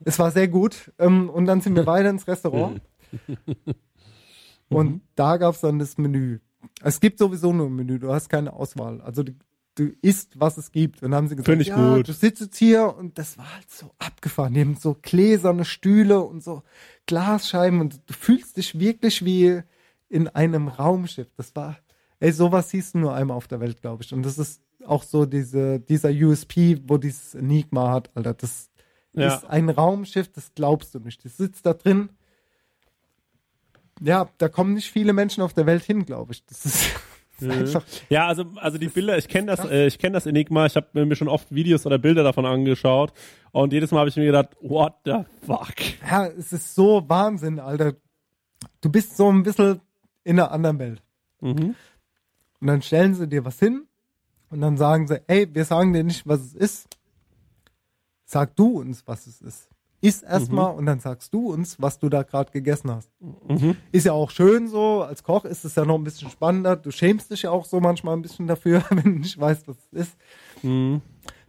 es 0.04 0.18
war 0.18 0.30
sehr 0.30 0.48
gut. 0.48 0.92
Ähm, 0.98 1.28
und 1.28 1.44
dann 1.46 1.60
sind 1.60 1.74
wir 1.76 1.86
weiter 1.86 2.10
ins 2.10 2.26
Restaurant. 2.26 2.80
Und 4.70 5.02
da 5.14 5.36
gab 5.36 5.54
es 5.54 5.60
dann 5.60 5.78
das 5.78 5.98
Menü. 5.98 6.40
Es 6.82 6.98
gibt 6.98 7.18
sowieso 7.18 7.52
nur 7.52 7.66
ein 7.66 7.74
Menü, 7.76 7.98
du 7.98 8.12
hast 8.12 8.28
keine 8.28 8.52
Auswahl. 8.54 9.00
Also 9.02 9.22
du, 9.74 9.92
isst, 10.02 10.38
was 10.40 10.56
es 10.56 10.70
gibt. 10.72 11.02
Und 11.02 11.10
dann 11.10 11.18
haben 11.18 11.28
sie 11.28 11.36
gesagt, 11.36 11.48
Find 11.48 11.62
ich 11.62 11.68
ja, 11.68 11.96
gut. 11.96 12.08
du 12.08 12.12
sitzt 12.12 12.40
jetzt 12.40 12.56
hier 12.56 12.94
und 12.96 13.18
das 13.18 13.38
war 13.38 13.54
halt 13.54 13.70
so 13.70 13.90
abgefahren. 13.98 14.54
Die 14.54 14.60
haben 14.60 14.76
so 14.76 14.96
gläserne 15.00 15.64
Stühle 15.64 16.20
und 16.20 16.42
so 16.42 16.62
Glasscheiben 17.06 17.80
und 17.80 18.00
du 18.06 18.14
fühlst 18.14 18.56
dich 18.56 18.78
wirklich 18.78 19.24
wie 19.24 19.60
in 20.08 20.28
einem 20.28 20.68
Raumschiff. 20.68 21.28
Das 21.36 21.54
war, 21.56 21.78
ey, 22.20 22.32
sowas 22.32 22.70
siehst 22.70 22.94
du 22.94 22.98
nur 22.98 23.14
einmal 23.14 23.36
auf 23.36 23.48
der 23.48 23.60
Welt, 23.60 23.80
glaube 23.80 24.02
ich. 24.04 24.12
Und 24.12 24.22
das 24.22 24.38
ist 24.38 24.60
auch 24.86 25.02
so 25.02 25.26
diese, 25.26 25.80
dieser 25.80 26.10
USP, 26.10 26.80
wo 26.86 26.98
dieses 26.98 27.34
Enigma 27.34 27.90
hat, 27.90 28.10
Alter. 28.14 28.34
Das 28.34 28.70
Ja. 29.12 29.34
ist 29.34 29.44
ein 29.46 29.68
Raumschiff, 29.70 30.28
das 30.32 30.52
glaubst 30.54 30.94
du 30.94 30.98
nicht. 31.00 31.24
Das 31.24 31.36
sitzt 31.36 31.64
da 31.66 31.72
drin. 31.74 32.10
Ja, 34.00 34.28
da 34.38 34.48
kommen 34.48 34.74
nicht 34.74 34.90
viele 34.90 35.12
Menschen 35.12 35.42
auf 35.42 35.52
der 35.54 35.66
Welt 35.66 35.84
hin, 35.84 36.04
glaube 36.04 36.32
ich. 36.32 36.44
Das 36.46 36.64
ist, 36.66 36.90
einfach. 37.42 37.84
Ja, 38.08 38.26
also 38.26 38.44
also 38.56 38.78
die 38.78 38.88
Bilder, 38.88 39.18
ich 39.18 39.28
kenne 39.28 39.48
das, 39.48 39.64
äh, 39.64 39.86
ich 39.86 39.98
kenne 39.98 40.14
das 40.14 40.26
Enigma. 40.26 40.66
Ich 40.66 40.76
habe 40.76 41.04
mir 41.04 41.16
schon 41.16 41.28
oft 41.28 41.54
Videos 41.54 41.84
oder 41.86 41.98
Bilder 41.98 42.22
davon 42.22 42.46
angeschaut 42.46 43.12
und 43.52 43.72
jedes 43.72 43.90
Mal 43.90 44.00
habe 44.00 44.08
ich 44.08 44.16
mir 44.16 44.26
gedacht, 44.26 44.50
what 44.60 44.94
the 45.04 45.24
fuck? 45.46 45.74
Ja, 46.08 46.26
es 46.26 46.52
ist 46.52 46.74
so 46.74 47.08
Wahnsinn, 47.08 47.58
Alter. 47.58 47.94
Du 48.80 48.90
bist 48.90 49.16
so 49.16 49.30
ein 49.30 49.42
bisschen 49.42 49.80
in 50.24 50.38
einer 50.38 50.50
anderen 50.50 50.78
Welt. 50.78 51.02
Mhm. 51.40 51.74
Und 52.60 52.66
dann 52.66 52.82
stellen 52.82 53.14
sie 53.14 53.28
dir 53.28 53.44
was 53.44 53.58
hin 53.58 53.86
und 54.50 54.60
dann 54.60 54.76
sagen 54.76 55.06
sie, 55.06 55.20
ey, 55.26 55.52
wir 55.52 55.64
sagen 55.64 55.92
dir 55.92 56.04
nicht, 56.04 56.26
was 56.26 56.40
es 56.40 56.54
ist. 56.54 56.88
Sag 58.24 58.56
du 58.56 58.80
uns, 58.80 59.06
was 59.06 59.26
es 59.26 59.40
ist. 59.42 59.68
Iss 60.04 60.22
erstmal 60.22 60.74
und 60.74 60.84
dann 60.86 61.00
sagst 61.00 61.32
du 61.32 61.52
uns, 61.52 61.80
was 61.80 61.98
du 61.98 62.08
da 62.08 62.22
gerade 62.22 62.52
gegessen 62.52 62.90
hast. 62.90 63.10
Mhm. 63.20 63.76
Ist 63.90 64.04
ja 64.04 64.12
auch 64.12 64.30
schön 64.30 64.68
so, 64.68 65.02
als 65.02 65.22
Koch 65.22 65.44
ist 65.46 65.64
es 65.64 65.74
ja 65.74 65.84
noch 65.84 65.94
ein 65.94 66.04
bisschen 66.04 66.30
spannender. 66.30 66.76
Du 66.76 66.90
schämst 66.90 67.30
dich 67.30 67.42
ja 67.42 67.50
auch 67.50 67.64
so 67.64 67.80
manchmal 67.80 68.14
ein 68.14 68.22
bisschen 68.22 68.46
dafür, 68.46 68.84
wenn 68.90 69.02
du 69.02 69.18
nicht 69.20 69.40
weißt, 69.40 69.66
was 69.66 69.76
es 69.92 70.08
ist. 70.08 70.16
Mhm. 70.62 71.00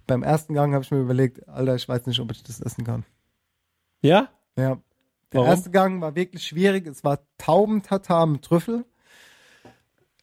Beim 0.08 0.24
ersten 0.24 0.54
Gang 0.54 0.74
habe 0.74 0.84
ich 0.84 0.92
mir 0.92 1.02
überlegt, 1.02 1.48
Alter, 1.50 1.76
ich 1.76 1.90
weiß 1.90 2.06
nicht, 2.06 2.20
ob 2.20 2.32
ich 2.32 2.44
das 2.44 2.62
essen 2.62 2.86
kann. 2.86 3.04
Ja? 4.02 4.30
Ja. 4.58 4.78
Der 5.32 5.42
Warum? 5.42 5.50
erste 5.50 5.72
Gang 5.72 6.00
war 6.00 6.16
wirklich 6.16 6.48
schwierig. 6.48 6.88
Es 6.88 7.04
war 7.04 7.20
Taubentatar 7.38 8.26
mit 8.26 8.44
Trüffel. 8.44 8.86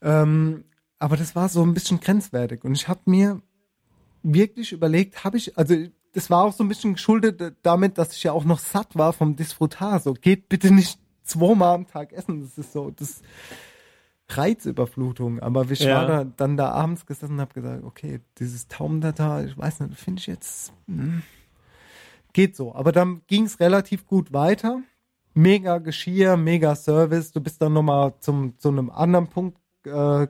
Ähm, 0.01 0.65
aber 0.99 1.17
das 1.17 1.37
war 1.37 1.51
so 1.51 1.63
ein 1.63 1.75
bisschen 1.75 2.01
grenzwertig. 2.01 2.65
Und 2.65 2.75
ich 2.75 2.89
habe 2.89 3.01
mir 3.07 3.43
wirklich 4.23 4.73
überlegt, 4.73 5.25
habe 5.25 5.37
ich, 5.37 5.59
also 5.59 5.75
das 6.13 6.31
war 6.31 6.45
auch 6.45 6.53
so 6.53 6.63
ein 6.65 6.69
bisschen 6.69 6.95
geschuldet 6.95 7.57
damit, 7.63 7.99
dass 7.99 8.13
ich 8.15 8.23
ja 8.23 8.33
auch 8.33 8.45
noch 8.45 8.59
satt 8.59 8.97
war 8.97 9.13
vom 9.13 9.37
Disfrutar. 9.37 10.01
So, 10.01 10.13
geht 10.15 10.49
bitte 10.49 10.73
nicht 10.73 10.99
zweimal 11.25 11.75
am 11.75 11.87
Tag 11.87 12.13
essen. 12.13 12.41
Das 12.43 12.59
ist 12.59 12.73
so, 12.73 12.91
das 12.91 13.23
Reizüberflutung. 14.29 15.41
Aber 15.41 15.71
ich 15.71 15.81
Ja. 15.81 15.97
war 15.97 16.07
da, 16.07 16.25
dann 16.25 16.57
da 16.57 16.71
abends 16.71 17.07
gesessen 17.07 17.35
und 17.35 17.41
habe 17.41 17.55
gesagt, 17.55 17.85
okay, 17.85 18.21
dieses 18.39 18.69
Taubentatar, 18.69 19.45
ich 19.45 19.57
weiß 19.57 19.81
nicht, 19.81 19.99
finde 19.99 20.21
ich 20.21 20.27
jetzt, 20.27 20.73
hm, 20.87 21.23
geht 22.33 22.57
so. 22.57 22.75
Aber 22.75 22.93
dann 22.93 23.23
ging 23.27 23.45
es 23.45 23.61
relativ 23.61 24.07
gut 24.07 24.33
weiter. 24.33 24.81
Mega 25.35 25.79
Geschirr, 25.79 26.37
mega 26.37 26.75
Service. 26.75 27.33
Du 27.33 27.41
bist 27.41 27.63
dann 27.63 27.73
nochmal 27.73 28.15
zum, 28.21 28.59
zu 28.59 28.69
einem 28.69 28.91
anderen 28.91 29.29
Punkt 29.29 29.59
äh, 29.87 30.27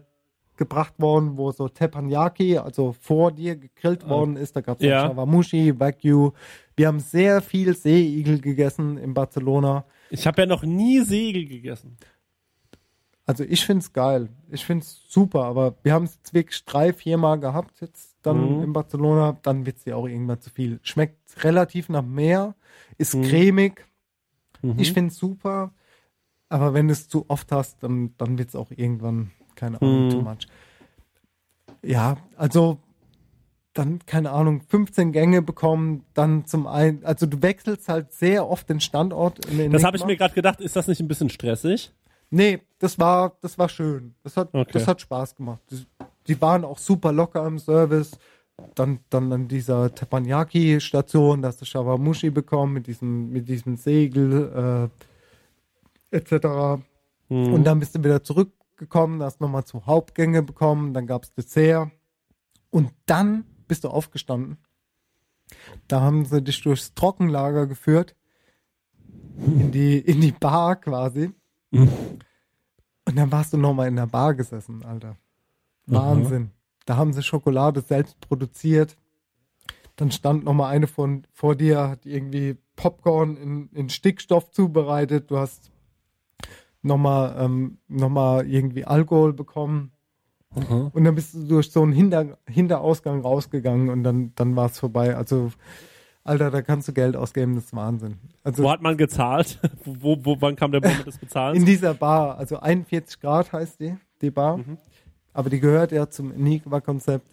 gebracht 0.62 0.94
worden, 0.98 1.36
wo 1.36 1.50
so 1.52 1.68
Teppanyaki, 1.68 2.58
also 2.58 2.92
vor 2.92 3.32
dir 3.32 3.56
gegrillt 3.56 4.08
worden 4.08 4.36
ist. 4.36 4.54
Da 4.56 4.60
gab 4.60 4.78
es 4.80 4.86
Ja. 4.86 5.06
Shawamushi, 5.08 5.78
Wagyu. 5.78 6.32
Wir 6.76 6.86
haben 6.88 7.00
sehr 7.00 7.40
viel 7.42 7.74
Seeigel 7.76 8.40
gegessen 8.40 8.96
in 8.98 9.14
Barcelona. 9.14 9.84
Ich 10.10 10.26
habe 10.26 10.42
ja 10.42 10.46
noch 10.46 10.62
nie 10.62 11.00
Segel 11.00 11.46
gegessen. 11.46 11.96
Also 13.24 13.44
ich 13.44 13.64
find's 13.64 13.92
geil. 13.92 14.28
Ich 14.50 14.64
find's 14.64 15.04
super, 15.08 15.44
aber 15.44 15.76
wir 15.84 15.92
haben 15.92 16.04
es 16.04 16.18
wirklich 16.32 16.64
drei, 16.64 16.92
viermal 16.92 17.38
gehabt 17.38 17.80
jetzt 17.80 18.16
dann 18.22 18.56
Mhm. 18.58 18.62
in 18.64 18.72
Barcelona. 18.72 19.38
Dann 19.42 19.64
wird's 19.64 19.84
dir 19.84 19.96
auch 19.96 20.06
irgendwann 20.08 20.40
zu 20.40 20.50
viel. 20.50 20.80
Schmeckt 20.82 21.44
relativ 21.44 21.88
nach 21.88 22.02
Meer, 22.04 22.54
ist 22.98 23.14
Mhm. 23.14 23.22
cremig. 23.22 23.86
Mhm. 24.60 24.74
Ich 24.78 24.92
find's 24.92 25.16
super. 25.16 25.72
Aber 26.48 26.74
wenn 26.74 26.88
du 26.88 26.92
es 26.92 27.08
zu 27.08 27.24
oft 27.28 27.50
hast, 27.52 27.82
dann, 27.82 28.14
dann 28.18 28.38
wird's 28.38 28.54
auch 28.56 28.70
irgendwann, 28.70 29.30
keine 29.62 29.80
Ahnung, 29.80 30.06
Mhm. 30.06 30.10
too 30.10 30.20
much. 30.22 30.46
Ja, 31.84 32.16
also 32.36 32.78
dann, 33.74 34.00
keine 34.06 34.30
Ahnung, 34.32 34.60
15 34.68 35.12
Gänge 35.12 35.40
bekommen, 35.40 36.04
dann 36.14 36.44
zum 36.46 36.66
einen, 36.66 37.04
also 37.04 37.26
du 37.26 37.40
wechselst 37.42 37.88
halt 37.88 38.12
sehr 38.12 38.48
oft 38.48 38.68
den 38.68 38.80
Standort. 38.80 39.38
Das 39.70 39.84
habe 39.84 39.96
ich 39.96 40.04
mir 40.04 40.16
gerade 40.16 40.34
gedacht, 40.34 40.60
ist 40.60 40.74
das 40.76 40.88
nicht 40.88 41.00
ein 41.00 41.08
bisschen 41.08 41.30
stressig? 41.30 41.92
Nee, 42.30 42.60
das 42.80 42.98
war, 42.98 43.36
das 43.40 43.58
war 43.58 43.68
schön. 43.68 44.14
Das 44.24 44.36
hat, 44.36 44.48
Okay. 44.52 44.70
das 44.72 44.86
hat 44.88 45.00
Spaß 45.00 45.36
gemacht. 45.36 45.60
Die, 45.70 45.86
die 46.26 46.40
waren 46.40 46.64
auch 46.64 46.78
super 46.78 47.12
locker 47.12 47.46
im 47.46 47.58
Service. 47.58 48.12
Dann, 48.74 48.98
dann 49.10 49.32
an 49.32 49.48
dieser 49.48 49.94
Teppanyaki-Station, 49.94 51.40
da 51.42 51.48
hast 51.48 51.60
du 51.60 51.64
Shawamushi 51.64 52.30
bekommen 52.30 52.74
mit 52.74 52.86
diesem, 52.86 53.30
mit 53.30 53.48
diesem 53.48 53.76
Segel, 53.76 54.90
äh, 56.12 56.16
etc. 56.16 56.80
Mhm. 57.28 57.54
Und 57.54 57.64
dann 57.64 57.80
bist 57.80 57.94
du 57.94 58.04
wieder 58.04 58.22
zurückgekommen, 58.82 59.22
hast 59.22 59.40
nochmal 59.40 59.64
zu 59.64 59.86
Hauptgänge 59.86 60.42
bekommen, 60.42 60.92
dann 60.94 61.06
gab's 61.06 61.32
Dessert. 61.32 61.90
Und 62.70 62.92
dann 63.06 63.44
bist 63.68 63.84
du 63.84 63.88
aufgestanden. 63.88 64.58
Da 65.86 66.00
haben 66.00 66.24
sie 66.24 66.42
dich 66.42 66.62
durchs 66.62 66.94
Trockenlager 66.94 67.66
geführt. 67.66 68.16
In 69.36 69.70
die, 69.70 69.98
in 69.98 70.20
die 70.20 70.32
Bar 70.32 70.76
quasi. 70.76 71.32
Und 71.70 73.16
dann 73.16 73.32
warst 73.32 73.52
du 73.52 73.56
nochmal 73.56 73.88
in 73.88 73.96
der 73.96 74.06
Bar 74.06 74.34
gesessen, 74.34 74.84
Alter. 74.84 75.16
Wahnsinn. 75.86 76.50
Da 76.86 76.96
haben 76.96 77.12
sie 77.12 77.22
Schokolade 77.22 77.80
selbst 77.80 78.20
produziert. 78.20 78.96
Dann 79.96 80.10
stand 80.10 80.44
nochmal 80.44 80.74
eine 80.74 80.86
von 80.86 81.26
vor 81.32 81.54
dir, 81.54 81.88
hat 81.88 82.06
irgendwie 82.06 82.56
Popcorn 82.76 83.36
in, 83.36 83.68
in 83.72 83.88
Stickstoff 83.88 84.50
zubereitet. 84.50 85.30
Du 85.30 85.38
hast 85.38 85.71
nochmal 86.82 87.36
ähm, 87.38 87.78
noch 87.88 88.10
mal 88.10 88.46
irgendwie 88.46 88.84
Alkohol 88.84 89.32
bekommen. 89.32 89.92
Und 90.54 91.04
dann 91.04 91.14
bist 91.14 91.32
du 91.32 91.44
durch 91.46 91.70
so 91.70 91.82
einen 91.82 91.92
Hinter, 91.92 92.36
Hinterausgang 92.46 93.22
rausgegangen 93.22 93.88
und 93.88 94.02
dann, 94.02 94.32
dann 94.34 94.54
war 94.54 94.66
es 94.66 94.78
vorbei. 94.78 95.16
Also, 95.16 95.50
Alter, 96.24 96.50
da 96.50 96.60
kannst 96.60 96.88
du 96.88 96.92
Geld 96.92 97.16
ausgeben, 97.16 97.54
das 97.54 97.64
ist 97.64 97.74
Wahnsinn. 97.74 98.18
Also 98.44 98.62
Wo 98.62 98.70
hat 98.70 98.82
man 98.82 98.98
gezahlt? 98.98 99.58
wo, 99.84 100.18
wo, 100.22 100.36
wann 100.40 100.54
kam 100.56 100.70
der 100.70 100.82
Moment 100.82 101.06
des 101.06 101.16
Bezahlens? 101.16 101.58
in 101.58 101.64
dieser 101.64 101.94
Bar, 101.94 102.36
also 102.36 102.60
41 102.60 103.18
Grad 103.20 103.52
heißt 103.52 103.80
die, 103.80 103.96
die 104.20 104.30
Bar. 104.30 104.58
Mhm. 104.58 104.76
Aber 105.32 105.48
die 105.48 105.58
gehört 105.58 105.90
ja 105.90 106.10
zum 106.10 106.30
Enigma-Konzept. 106.30 107.26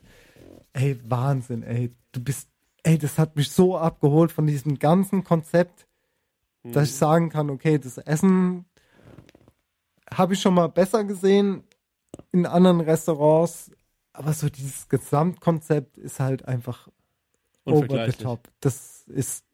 Ey, 0.71 0.97
Wahnsinn, 1.03 1.63
ey. 1.63 1.93
Du 2.13 2.23
bist, 2.23 2.47
ey, 2.83 2.97
das 2.97 3.19
hat 3.19 3.35
mich 3.35 3.51
so 3.51 3.77
abgeholt 3.77 4.31
von 4.31 4.47
diesem 4.47 4.79
ganzen 4.79 5.25
Konzept, 5.25 5.87
dass 6.63 6.89
ich 6.89 6.95
sagen 6.95 7.29
kann, 7.29 7.49
okay, 7.49 7.77
das 7.77 7.97
Essen 7.97 8.65
habe 10.13 10.33
ich 10.33 10.41
schon 10.41 10.53
mal 10.53 10.67
besser 10.67 11.03
gesehen 11.03 11.63
in 12.31 12.45
anderen 12.45 12.81
Restaurants, 12.81 13.71
aber 14.13 14.33
so 14.33 14.49
dieses 14.49 14.87
Gesamtkonzept 14.89 15.97
ist 15.97 16.19
halt 16.19 16.47
einfach 16.47 16.87
over 17.65 18.05
the 18.07 18.23
top. 18.23 18.49
Das 18.59 19.03
ist 19.07 19.45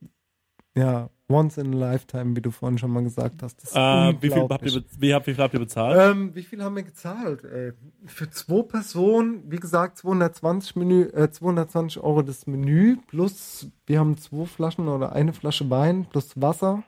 ja 0.76 1.10
once 1.28 1.58
in 1.58 1.74
a 1.74 1.78
lifetime, 1.92 2.36
wie 2.36 2.42
du 2.42 2.52
vorhin 2.52 2.78
schon 2.78 2.92
mal 2.92 3.04
gesagt 3.04 3.42
hast. 3.42 3.58
Das 3.62 3.72
ist 3.72 3.76
Äh, 3.76 4.22
wie, 4.22 4.30
viel 4.30 4.48
habt 4.48 4.66
ihr, 4.66 4.84
wie, 5.00 5.14
habt, 5.14 5.28
wie 5.28 5.34
viel 5.34 5.44
habt 5.44 5.54
ihr 5.54 5.60
bezahlt? 5.60 5.98
Ähm, 6.00 6.36
wie 6.36 6.44
viel 6.44 6.64
haben 6.64 6.76
wir 6.76 6.84
gezahlt? 6.84 7.44
Ey? 7.44 7.74
Für 8.06 8.30
zwei 8.30 8.62
Personen, 8.62 9.44
wie 9.50 9.58
gesagt, 9.58 9.98
220, 9.98 10.76
Menü, 10.76 11.04
äh, 11.14 11.32
220 11.32 12.02
Euro 12.02 12.22
das 12.22 12.46
Menü 12.46 12.98
plus 13.08 13.68
wir 13.88 14.00
haben 14.00 14.18
zwei 14.18 14.46
Flaschen 14.46 14.88
oder 14.88 15.14
eine 15.14 15.34
Flasche 15.34 15.70
Wein 15.70 16.06
plus 16.06 16.40
Wasser. 16.40 16.84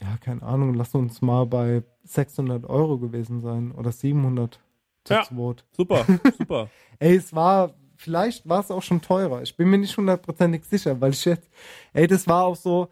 Ja, 0.00 0.16
keine 0.18 0.42
Ahnung, 0.42 0.74
lass 0.74 0.94
uns 0.94 1.20
mal 1.22 1.44
bei 1.46 1.82
600 2.04 2.64
Euro 2.66 2.98
gewesen 2.98 3.40
sein 3.40 3.72
oder 3.72 3.90
700 3.92 4.60
zu 5.04 5.14
Ja. 5.14 5.22
zweit. 5.24 5.64
Super, 5.72 6.06
super. 6.38 6.70
Ey, 6.98 7.16
es 7.16 7.34
war, 7.34 7.74
vielleicht 7.96 8.48
war 8.48 8.60
es 8.60 8.70
auch 8.70 8.82
schon 8.82 9.00
teurer. 9.00 9.42
Ich 9.42 9.56
bin 9.56 9.68
mir 9.68 9.78
nicht 9.78 9.96
hundertprozentig 9.96 10.64
sicher, 10.64 11.00
weil 11.00 11.12
ich 11.12 11.24
jetzt, 11.24 11.48
ey, 11.92 12.06
das 12.06 12.26
war 12.28 12.44
auch 12.44 12.56
so, 12.56 12.88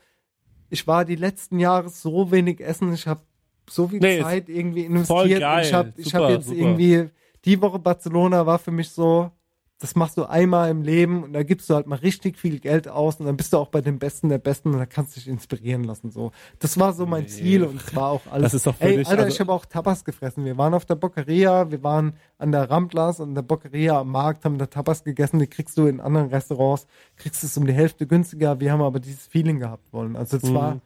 ich 0.68 0.86
war 0.86 1.04
die 1.04 1.14
letzten 1.16 1.60
Jahre 1.60 1.88
so 1.88 2.30
wenig 2.30 2.60
essen, 2.60 2.92
ich 2.92 3.06
habe 3.06 3.20
so 3.68 3.88
viel 3.88 4.00
Nee, 4.00 4.20
Zeit 4.20 4.48
irgendwie 4.48 4.84
voll 5.04 5.26
investiert. 5.30 5.40
geil, 5.40 5.92
und 5.94 5.98
ich 5.98 6.14
habe 6.14 6.24
hab 6.24 6.30
jetzt 6.32 6.46
super. 6.48 6.58
irgendwie, 6.60 7.10
die 7.44 7.60
Woche 7.62 7.78
Barcelona 7.78 8.44
war 8.46 8.58
für 8.58 8.72
mich 8.72 8.90
so, 8.90 9.30
das 9.78 9.94
machst 9.94 10.16
du 10.16 10.24
einmal 10.24 10.70
im 10.70 10.80
Leben 10.82 11.22
und 11.22 11.34
da 11.34 11.42
gibst 11.42 11.68
du 11.68 11.74
halt 11.74 11.86
mal 11.86 11.96
richtig 11.96 12.38
viel 12.38 12.60
Geld 12.60 12.88
aus 12.88 13.16
und 13.20 13.26
dann 13.26 13.36
bist 13.36 13.52
du 13.52 13.58
auch 13.58 13.68
bei 13.68 13.82
den 13.82 13.98
Besten 13.98 14.30
der 14.30 14.38
Besten 14.38 14.72
und 14.72 14.78
da 14.78 14.86
kannst 14.86 15.14
du 15.14 15.20
dich 15.20 15.28
inspirieren 15.28 15.84
lassen. 15.84 16.10
So, 16.10 16.32
das 16.60 16.78
war 16.80 16.94
so 16.94 17.04
mein 17.04 17.28
Ziel 17.28 17.62
und 17.62 17.82
es 17.82 17.94
war 17.94 18.08
auch 18.08 18.22
alles. 18.30 18.52
Das 18.52 18.54
ist 18.54 18.66
doch 18.66 18.74
für 18.74 18.84
Ey, 18.84 18.96
dich, 18.96 19.08
Alter, 19.08 19.24
also- 19.24 19.34
ich 19.34 19.40
habe 19.40 19.52
auch 19.52 19.66
Tapas 19.66 20.02
gefressen. 20.06 20.46
Wir 20.46 20.56
waren 20.56 20.72
auf 20.72 20.86
der 20.86 20.94
Boccheria, 20.94 21.70
wir 21.70 21.82
waren 21.82 22.14
an 22.38 22.52
der 22.52 22.70
Ramblas 22.70 23.20
und 23.20 23.34
der 23.34 23.42
Boccheria 23.42 24.00
am 24.00 24.10
Markt, 24.12 24.46
haben 24.46 24.56
da 24.56 24.64
Tapas 24.64 25.04
gegessen. 25.04 25.38
Die 25.40 25.46
kriegst 25.46 25.76
du 25.76 25.86
in 25.86 26.00
anderen 26.00 26.28
Restaurants, 26.28 26.86
kriegst 27.16 27.42
du 27.42 27.46
es 27.46 27.56
um 27.58 27.66
die 27.66 27.74
Hälfte 27.74 28.06
günstiger. 28.06 28.58
Wir 28.60 28.72
haben 28.72 28.80
aber 28.80 28.98
dieses 28.98 29.26
Feeling 29.26 29.58
gehabt 29.58 29.92
wollen. 29.92 30.16
Also 30.16 30.38
es 30.38 30.44
Mhm. 30.44 30.54
war, 30.54 30.80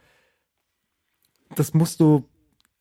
das 1.54 1.74
musst 1.74 2.00
du, 2.00 2.24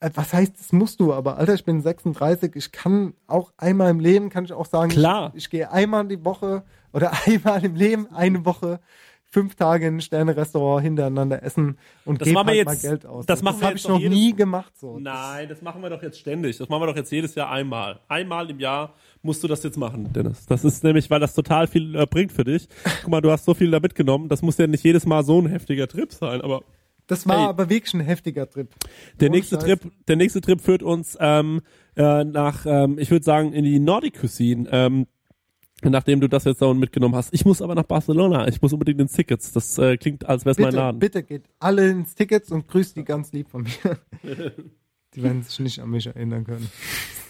was 0.01 0.33
heißt, 0.33 0.57
das 0.59 0.71
musst 0.71 0.99
du, 0.99 1.13
aber 1.13 1.37
Alter, 1.37 1.53
ich 1.55 1.65
bin 1.65 1.81
36, 1.81 2.55
ich 2.55 2.71
kann 2.71 3.13
auch 3.27 3.51
einmal 3.57 3.89
im 3.89 3.99
Leben, 3.99 4.29
kann 4.29 4.45
ich 4.45 4.53
auch 4.53 4.65
sagen, 4.65 4.89
Klar. 4.91 5.31
ich, 5.33 5.43
ich 5.45 5.49
gehe 5.49 5.71
einmal 5.71 6.07
die 6.07 6.23
Woche 6.23 6.63
oder 6.93 7.11
einmal 7.25 7.63
im 7.65 7.75
Leben 7.75 8.07
eine 8.13 8.45
Woche 8.45 8.79
fünf 9.31 9.53
Tage 9.53 9.85
in 9.85 9.97
ein 9.97 10.01
Sterne-Restaurant 10.01 10.81
hintereinander 10.83 11.43
essen 11.43 11.77
und 12.03 12.19
Das 12.19 12.27
gebe 12.27 12.39
halt 12.43 12.49
jetzt- 12.55 12.65
mal 12.65 12.75
Geld 12.77 13.05
aus. 13.05 13.27
das 13.27 13.43
machen 13.43 13.59
wir 13.59 13.67
habe 13.67 13.77
ich 13.77 13.87
noch 13.87 13.99
jedes- 13.99 14.17
nie 14.17 14.33
gemacht. 14.33 14.73
So. 14.75 14.97
Nein, 14.99 15.47
das 15.49 15.61
machen 15.61 15.83
wir 15.83 15.89
doch 15.91 16.01
jetzt 16.01 16.17
ständig. 16.19 16.57
Das 16.57 16.67
machen 16.67 16.81
wir 16.81 16.87
doch 16.87 16.95
jetzt 16.95 17.11
jedes 17.11 17.35
Jahr 17.35 17.51
einmal. 17.51 17.99
Einmal 18.07 18.49
im 18.49 18.59
Jahr 18.59 18.95
musst 19.21 19.43
du 19.43 19.47
das 19.47 19.61
jetzt 19.61 19.77
machen, 19.77 20.11
Dennis. 20.13 20.47
Das 20.47 20.63
ist 20.63 20.83
nämlich, 20.83 21.11
weil 21.11 21.19
das 21.19 21.35
total 21.35 21.67
viel 21.67 21.95
äh, 21.95 22.07
bringt 22.07 22.31
für 22.31 22.43
dich. 22.43 22.67
Guck 23.03 23.11
mal, 23.11 23.21
du 23.21 23.29
hast 23.29 23.45
so 23.45 23.53
viel 23.53 23.69
da 23.69 23.79
mitgenommen. 23.79 24.29
Das 24.29 24.41
muss 24.41 24.57
ja 24.57 24.65
nicht 24.65 24.83
jedes 24.83 25.05
Mal 25.05 25.23
so 25.23 25.39
ein 25.39 25.45
heftiger 25.45 25.87
Trip 25.87 26.11
sein, 26.11 26.41
aber 26.41 26.63
Das 27.09 27.27
war 27.27 27.37
Ey. 27.37 27.45
aber 27.45 27.69
wirklich 27.69 27.93
ein 27.95 28.01
heftiger 28.01 28.47
Trip. 28.47 28.69
der 29.19 29.29
nächste 29.31 29.55
Scheiß. 29.55 29.63
Trip, 29.65 29.91
der 30.07 30.15
nächste 30.15 30.41
Trip 30.41 30.61
führt 30.61 30.83
uns 30.83 31.17
ähm, 31.19 31.61
äh, 31.95 32.23
nach, 32.23 32.65
ähm, 32.67 32.99
ich 32.99 33.09
würde 33.09 33.25
sagen, 33.25 33.51
in 33.51 33.65
die 33.65 33.79
Nordic 33.79 34.21
Cuisine. 34.21 34.69
Ähm, 34.71 35.07
nachdem 35.81 36.19
du 36.19 36.27
das 36.27 36.43
jetzt 36.43 36.61
da 36.61 36.73
mitgenommen 36.73 37.15
hast. 37.15 37.33
Ich 37.33 37.45
muss 37.45 37.61
aber 37.61 37.73
nach 37.73 37.83
Barcelona. 37.83 38.47
Ich 38.47 38.61
muss 38.61 38.73
unbedingt 38.73 38.99
ins 38.99 39.13
Tickets. 39.13 39.53
Das 39.53 39.77
äh, 39.77 39.97
klingt, 39.97 40.27
als 40.27 40.45
wäre 40.45 40.51
es 40.51 40.59
mein 40.59 40.73
Laden. 40.73 40.99
bitte 40.99 41.23
geht 41.23 41.45
alle 41.59 41.89
ins 41.89 42.15
Tickets 42.15 42.51
und 42.51 42.67
grüßt 42.67 42.95
die 42.95 43.03
ganz 43.03 43.31
lieb 43.31 43.49
von 43.49 43.63
mir. 43.63 43.97
die 45.15 45.23
werden 45.23 45.41
sich 45.41 45.59
nicht 45.59 45.79
an 45.79 45.89
mich 45.89 46.05
erinnern 46.05 46.43
können. 46.43 46.69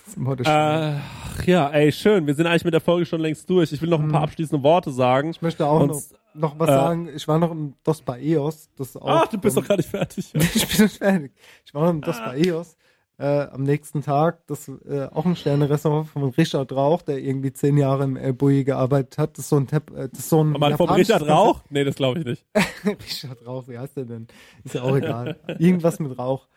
Schlimme. 0.09 0.35
Ach 0.45 1.43
ja, 1.45 1.69
ey, 1.69 1.91
schön. 1.91 2.25
Wir 2.27 2.33
sind 2.33 2.47
eigentlich 2.47 2.65
mit 2.65 2.73
der 2.73 2.81
Folge 2.81 3.05
schon 3.05 3.21
längst 3.21 3.49
durch. 3.49 3.71
Ich 3.71 3.81
will 3.81 3.89
noch 3.89 4.01
ein 4.01 4.09
paar 4.09 4.23
abschließende 4.23 4.63
Worte 4.63 4.91
sagen. 4.91 5.27
Mhm. 5.27 5.31
ich 5.31 5.41
möchte 5.41 5.65
auch 5.65 5.81
Und, 5.81 5.87
noch 5.89 6.01
noch 6.33 6.57
was 6.59 6.69
Äh. 6.69 6.73
sagen. 6.73 7.09
Ich 7.15 7.27
war 7.27 7.39
noch 7.39 7.51
im 7.51 7.73
Dos 7.83 8.01
Baeos. 8.01 8.69
Das 8.77 8.95
auch, 8.97 9.07
Ach, 9.07 9.27
du 9.27 9.37
bist 9.37 9.55
ähm, 9.57 9.63
doch 9.63 9.67
gar 9.69 9.77
nicht 9.77 9.89
fertig. 9.89 10.31
ich 10.33 10.67
bin 10.67 10.83
nicht 10.85 10.97
fertig. 10.97 11.31
Ich 11.65 11.73
war 11.73 11.83
noch 11.83 11.89
im 11.91 12.01
Dos 12.01 12.17
Baeos. 12.17 12.75
Äh, 13.17 13.47
am 13.51 13.63
nächsten 13.63 14.01
Tag, 14.01 14.47
das 14.47 14.69
äh, 14.87 15.07
auch 15.11 15.25
ein 15.25 15.35
Sterne-Restaurant 15.35 16.07
von 16.07 16.23
Richard 16.29 16.71
Rauch, 16.71 17.01
der 17.01 17.17
irgendwie 17.19 17.51
zehn 17.51 17.75
Jahre 17.77 18.05
im 18.05 18.15
El 18.15 18.31
Bulli 18.31 18.63
gearbeitet 18.63 19.17
hat. 19.17 19.37
Das 19.37 19.43
ist 19.43 19.49
so 19.49 19.57
ein, 19.57 19.67
Tep 19.67 19.91
äh, 19.91 20.07
das 20.07 20.19
ist 20.19 20.29
so 20.29 20.41
ein 20.41 20.55
Aber 20.55 20.77
vom 20.77 20.89
Richard 20.89 21.27
Rauch? 21.27 21.61
Nee, 21.69 21.83
das 21.83 21.95
glaube 21.95 22.19
ich 22.19 22.25
nicht. 22.25 22.45
Richard 22.85 23.45
Rauch, 23.45 23.67
wie 23.67 23.77
heißt 23.77 23.97
der 23.97 24.05
denn? 24.05 24.27
Ist 24.63 24.75
ja 24.75 24.83
auch 24.83 24.95
egal. 24.95 25.37
Irgendwas 25.59 25.99
mit 25.99 26.17
Rauch. 26.17 26.47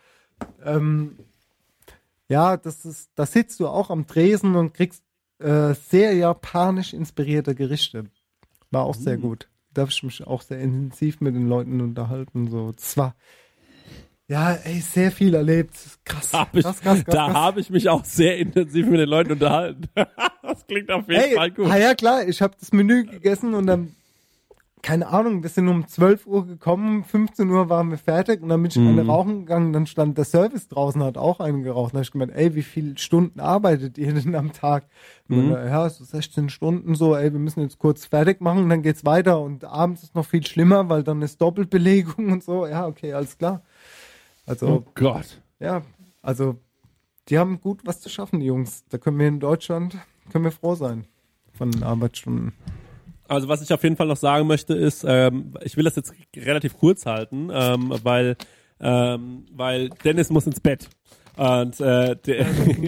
Ähm, 0.64 1.18
ja, 2.28 2.56
das 2.56 2.84
ist, 2.84 3.10
da 3.16 3.26
sitzt 3.26 3.58
du 3.58 3.66
auch 3.66 3.90
am 3.90 4.06
Tresen 4.06 4.54
und 4.54 4.72
kriegst 4.72 5.02
äh, 5.40 5.74
sehr 5.74 6.14
japanisch 6.14 6.92
inspirierte 6.94 7.56
Gerichte. 7.56 8.04
War 8.70 8.84
auch 8.84 8.96
Mm. 8.96 9.02
sehr 9.02 9.16
gut. 9.18 9.48
Da 9.74 9.82
habe 9.82 9.90
ich 9.90 10.02
mich 10.02 10.26
auch 10.26 10.42
sehr 10.42 10.58
intensiv 10.60 11.20
mit 11.20 11.34
den 11.34 11.48
Leuten 11.48 11.80
unterhalten. 11.80 12.50
So, 12.50 12.72
das 12.72 12.96
war 12.96 13.14
ja, 14.28 14.52
ey, 14.54 14.80
sehr 14.80 15.12
viel 15.12 15.34
erlebt. 15.34 15.74
Krass, 16.04 16.32
Hab 16.32 16.54
ich, 16.56 16.62
krass, 16.62 16.80
krass, 16.80 17.04
krass, 17.04 17.14
da 17.14 17.32
habe 17.34 17.60
ich 17.60 17.68
mich 17.68 17.88
auch 17.90 18.04
sehr 18.04 18.38
intensiv 18.38 18.86
mit 18.86 18.98
den 18.98 19.08
Leuten 19.08 19.32
unterhalten. 19.32 19.88
das 20.42 20.66
klingt 20.66 20.90
auf 20.90 21.06
jeden 21.08 21.20
Ey, 21.20 21.34
Fall 21.34 21.50
gut. 21.50 21.66
ah 21.70 21.76
ja 21.76 21.94
klar, 21.94 22.26
ich 22.26 22.40
habe 22.40 22.54
das 22.58 22.72
Menü 22.72 23.04
gegessen 23.04 23.52
und 23.52 23.66
dann, 23.66 23.94
keine 24.82 25.06
Ahnung, 25.06 25.42
wir 25.44 25.48
sind 25.50 25.68
um 25.68 25.86
12 25.86 26.26
Uhr 26.26 26.44
gekommen, 26.46 27.04
15 27.04 27.48
Uhr 27.48 27.68
waren 27.68 27.90
wir 27.90 27.98
fertig 27.98 28.42
und 28.42 28.48
dann 28.48 28.60
bin 28.62 28.70
ich 28.70 28.76
Mhm. 28.76 28.88
eine 28.88 29.06
rauchen 29.06 29.38
gegangen, 29.40 29.72
dann 29.72 29.86
stand 29.86 30.18
der 30.18 30.24
Service 30.24 30.66
draußen, 30.68 31.02
hat 31.04 31.16
auch 31.16 31.38
einen 31.38 31.62
geraucht. 31.62 31.92
Dann 31.92 31.98
habe 31.98 32.02
ich 32.04 32.10
gemeint, 32.10 32.32
ey, 32.34 32.54
wie 32.56 32.62
viele 32.62 32.98
Stunden 32.98 33.38
arbeitet 33.38 33.96
ihr 33.96 34.12
denn 34.12 34.34
am 34.34 34.52
Tag? 34.52 34.86
Mhm. 35.28 35.50
dann, 35.50 35.68
ja, 35.68 35.88
so 35.88 36.04
16 36.04 36.48
Stunden 36.48 36.94
so, 36.96 37.14
ey, 37.14 37.32
wir 37.32 37.38
müssen 37.38 37.60
jetzt 37.60 37.78
kurz 37.78 38.06
fertig 38.06 38.40
machen, 38.40 38.68
dann 38.68 38.82
geht's 38.82 39.04
weiter 39.04 39.40
und 39.40 39.64
abends 39.64 40.02
ist 40.02 40.14
noch 40.16 40.26
viel 40.26 40.44
schlimmer, 40.44 40.88
weil 40.88 41.04
dann 41.04 41.22
ist 41.22 41.40
Doppelbelegung 41.40 42.32
und 42.32 42.42
so. 42.42 42.66
Ja, 42.66 42.86
okay, 42.86 43.12
alles 43.12 43.38
klar. 43.38 43.62
Also, 44.46 44.66
Oh 44.66 44.84
Gott. 44.96 45.40
ja, 45.60 45.82
also 46.22 46.56
die 47.28 47.38
haben 47.38 47.60
gut 47.60 47.82
was 47.84 48.00
zu 48.00 48.08
schaffen, 48.08 48.40
die 48.40 48.46
Jungs. 48.46 48.84
Da 48.88 48.98
können 48.98 49.18
wir 49.20 49.28
in 49.28 49.38
Deutschland, 49.38 49.96
können 50.32 50.42
wir 50.44 50.50
froh 50.50 50.74
sein 50.74 51.04
von 51.52 51.70
den 51.70 51.84
Arbeitsstunden. 51.84 52.52
Also 53.28 53.48
was 53.48 53.62
ich 53.62 53.72
auf 53.72 53.82
jeden 53.82 53.96
Fall 53.96 54.06
noch 54.06 54.16
sagen 54.16 54.46
möchte 54.46 54.74
ist, 54.74 55.04
ähm, 55.06 55.54
ich 55.62 55.76
will 55.76 55.84
das 55.84 55.96
jetzt 55.96 56.12
relativ 56.36 56.76
kurz 56.76 57.06
halten, 57.06 57.50
ähm, 57.52 57.94
weil 58.02 58.36
ähm, 58.80 59.46
weil 59.52 59.90
Dennis 60.04 60.30
muss 60.30 60.46
ins 60.46 60.60
Bett 60.60 60.88
und 61.36 61.80
äh, 61.80 62.16
der, 62.16 62.46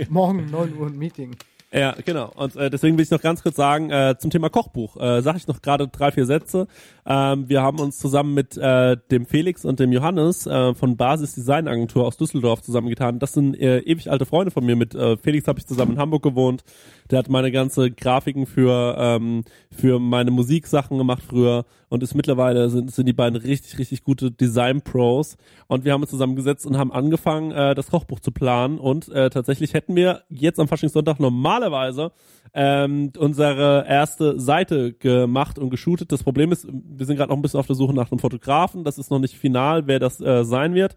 Morgen 0.09 0.47
9 0.51 0.77
Uhr 0.77 0.87
ein 0.89 0.99
Meeting. 0.99 1.37
Ja, 1.75 1.97
genau. 2.05 2.31
Und 2.37 2.55
äh, 2.55 2.71
deswegen 2.71 2.97
will 2.97 3.03
ich 3.03 3.11
noch 3.11 3.21
ganz 3.21 3.43
kurz 3.43 3.57
sagen, 3.57 3.91
äh, 3.91 4.15
zum 4.17 4.31
Thema 4.31 4.49
Kochbuch, 4.49 4.97
äh, 4.97 5.23
sage 5.23 5.39
ich 5.39 5.49
noch 5.49 5.61
gerade 5.61 5.89
drei, 5.89 6.13
vier 6.13 6.25
Sätze. 6.25 6.69
Ähm, 7.05 7.49
wir 7.49 7.63
haben 7.63 7.81
uns 7.81 7.99
zusammen 7.99 8.33
mit 8.33 8.57
äh, 8.57 8.97
dem 9.11 9.27
Felix 9.27 9.65
und 9.65 9.81
dem 9.81 9.91
Johannes 9.91 10.47
äh, 10.47 10.73
von 10.75 10.97
Basis 10.97 11.35
Design 11.35 11.67
Agentur 11.67 12.07
aus 12.07 12.17
Düsseldorf 12.17 12.63
zusammengetan. 12.63 13.19
Das 13.19 13.33
sind 13.33 13.59
äh, 13.61 13.81
ewig 13.81 14.09
alte 14.09 14.25
Freunde 14.25 14.53
von 14.53 14.65
mir. 14.65 14.77
Mit 14.77 14.95
äh, 14.95 15.17
Felix 15.17 15.49
habe 15.49 15.59
ich 15.59 15.67
zusammen 15.67 15.95
in 15.95 15.99
Hamburg 15.99 16.23
gewohnt. 16.23 16.63
Der 17.11 17.19
hat 17.19 17.29
meine 17.29 17.51
ganze 17.51 17.91
Grafiken 17.91 18.47
für, 18.47 18.95
ähm, 18.97 19.43
für 19.73 19.99
meine 19.99 20.31
Musiksachen 20.31 20.97
gemacht 20.97 21.25
früher 21.29 21.65
und 21.95 22.03
ist 22.03 22.17
mittlerweile 22.17 22.69
sind, 22.71 22.93
sind 22.93 23.07
die 23.07 23.13
beiden 23.13 23.37
richtig, 23.37 23.79
richtig 23.79 24.03
gute 24.03 24.33
Design-Pros. 24.33 25.37
Und 25.69 25.85
wir 25.85 25.93
haben 25.93 26.03
uns 26.03 26.11
zusammengesetzt 26.11 26.67
und 26.67 26.77
haben 26.77 26.91
angefangen, 26.91 27.53
äh, 27.53 27.77
das 27.77 27.91
Kochbuch 27.91 28.19
zu 28.19 28.33
planen. 28.33 28.79
Und 28.79 29.09
äh, 29.11 29.31
tatsächlich 29.31 29.75
hätten 29.75 29.95
wir 29.95 30.23
jetzt 30.29 30.59
am 30.59 30.67
Faschingssonntag 30.67 31.21
normalerweise 31.21 32.11
ähm, 32.53 33.13
unsere 33.17 33.87
erste 33.89 34.41
Seite 34.41 34.93
gemacht 34.93 35.57
und 35.57 35.71
geshootet. 35.71 36.11
Das 36.11 36.25
Problem 36.25 36.51
ist, 36.51 36.67
wir 36.69 37.07
sind 37.07 37.17
gerade 37.17 37.31
noch 37.31 37.37
ein 37.37 37.43
bisschen 37.43 37.61
auf 37.61 37.69
der 37.69 37.77
Suche 37.77 37.95
nach 37.95 38.11
einem 38.11 38.19
Fotografen. 38.19 38.83
Das 38.83 38.99
ist 38.99 39.13
noch 39.13 39.21
nicht 39.21 39.37
final, 39.37 39.87
wer 39.87 40.01
das 40.01 40.21
äh, 40.21 40.45
sein 40.45 40.75
wird. 40.75 40.97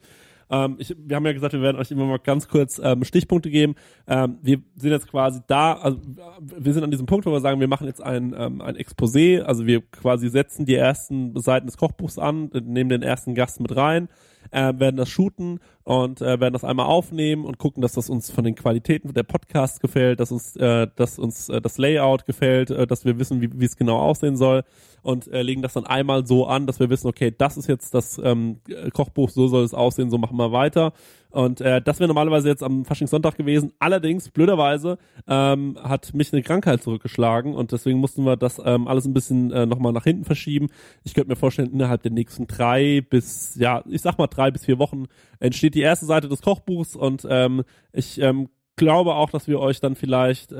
Ähm, 0.50 0.76
ich, 0.80 0.96
wir 0.98 1.16
haben 1.16 1.26
ja 1.26 1.34
gesagt, 1.34 1.54
wir 1.54 1.62
werden 1.62 1.78
euch 1.78 1.92
immer 1.92 2.06
mal 2.06 2.20
ganz 2.20 2.48
kurz 2.48 2.80
ähm, 2.84 3.04
Stichpunkte 3.04 3.50
geben. 3.50 3.76
Ähm, 4.08 4.38
wir 4.42 4.62
sind 4.76 4.92
jetzt 4.92 5.10
quasi 5.10 5.42
da, 5.48 5.74
also 5.74 6.00
wir 6.42 6.74
sind 6.74 6.84
an 6.84 6.92
diesem 6.92 7.06
Punkt, 7.06 7.26
wo 7.26 7.32
wir 7.32 7.42
sagen, 7.42 7.60
wir 7.60 7.68
machen 7.68 7.88
jetzt 7.88 8.02
ein, 8.02 8.36
ähm, 8.38 8.62
ein 8.62 8.76
Exposé, 8.76 9.42
also 9.42 9.66
wir 9.66 9.82
quasi 9.82 10.30
setzen 10.30 10.66
die 10.66 10.76
ersten 10.76 11.40
Seiten 11.40 11.68
des 11.68 11.78
Kochbuchs 11.78 12.18
an, 12.18 12.50
nehmen 12.54 12.90
den 12.90 13.04
ersten 13.04 13.36
Gast 13.36 13.60
mit 13.60 13.76
rein, 13.76 14.08
äh, 14.52 14.74
werden 14.78 14.98
das 14.98 15.10
shooten 15.10 15.60
und 15.88 16.20
äh, 16.20 16.38
werden 16.42 16.52
das 16.52 16.66
einmal 16.66 16.88
aufnehmen 16.88 17.46
und 17.46 17.60
gucken, 17.60 17.82
dass 17.82 17.94
das 17.94 18.10
uns 18.10 18.30
von 18.30 18.44
den 18.44 18.56
Qualitäten 18.56 19.14
der 19.14 19.24
Podcasts 19.24 19.80
gefällt, 19.80 20.20
dass 20.20 20.34
uns, 20.34 20.58
äh, 20.58 20.88
dass 20.98 21.18
uns 21.18 21.48
äh, 21.48 21.62
das 21.62 21.78
Layout 21.78 22.26
gefällt, 22.26 22.72
äh, 22.72 22.86
dass 22.86 23.06
wir 23.06 23.18
wissen, 23.20 23.40
wie 23.40 23.66
es 23.66 23.78
genau 23.78 23.98
aussehen 23.98 24.36
soll 24.36 24.66
und 25.02 25.30
äh, 25.30 25.42
legen 25.42 25.62
das 25.62 25.72
dann 25.72 25.86
einmal 25.86 26.28
so 26.28 26.46
an, 26.46 26.68
dass 26.68 26.82
wir 26.82 26.90
wissen, 26.90 27.08
okay, 27.08 27.34
das 27.36 27.56
ist 27.56 27.68
jetzt 27.68 27.94
das 27.94 28.20
ähm, 28.22 28.58
Kochbuch, 28.94 29.30
so 29.30 29.48
soll 29.48 29.64
es 29.64 29.74
aussehen, 29.74 30.10
so 30.10 30.18
machen 30.18 30.36
wir 30.36 30.52
weiter. 30.52 30.92
Und 31.30 31.62
äh, 31.62 31.82
das 31.82 32.00
wäre 32.00 32.10
normalerweise 32.10 32.50
jetzt 32.50 32.64
am 32.64 32.84
Faschingssonntag 32.84 33.38
gewesen. 33.38 33.72
Allerdings, 33.80 34.30
blöderweise, 34.30 34.98
ähm, 35.28 35.78
hat 35.82 36.14
mich 36.14 36.34
eine 36.34 36.42
Krankheit 36.42 36.84
zurückgeschlagen 36.84 37.54
und 37.54 37.72
deswegen 37.72 38.00
mussten 38.00 38.26
wir 38.26 38.36
das 38.36 38.60
ähm, 38.64 38.88
alles 38.88 39.06
ein 39.06 39.14
bisschen 39.14 39.52
äh, 39.52 39.66
nochmal 39.66 39.94
nach 39.94 40.04
hinten 40.04 40.26
verschieben. 40.26 40.68
Ich 41.06 41.14
könnte 41.14 41.30
mir 41.30 41.36
vorstellen, 41.38 41.72
innerhalb 41.72 42.02
der 42.02 42.12
nächsten 42.12 42.48
drei 42.48 43.02
bis, 43.02 43.56
ja, 43.56 43.84
ich 43.88 44.02
sag 44.02 44.18
mal 44.18 44.28
drei 44.28 44.52
bis 44.52 44.66
vier 44.66 44.78
Wochen 44.78 45.06
entsteht 45.40 45.76
die 45.78 45.84
erste 45.84 46.06
Seite 46.06 46.28
des 46.28 46.42
Kochbuchs 46.42 46.96
und 46.96 47.26
ähm, 47.30 47.64
ich 47.94 48.20
ähm, 48.20 48.50
glaube 48.78 49.16
auch, 49.16 49.30
dass 49.30 49.48
wir 49.48 49.60
euch 49.60 49.82
dann 49.82 49.96
vielleicht 49.96 50.54
äh, 50.54 50.56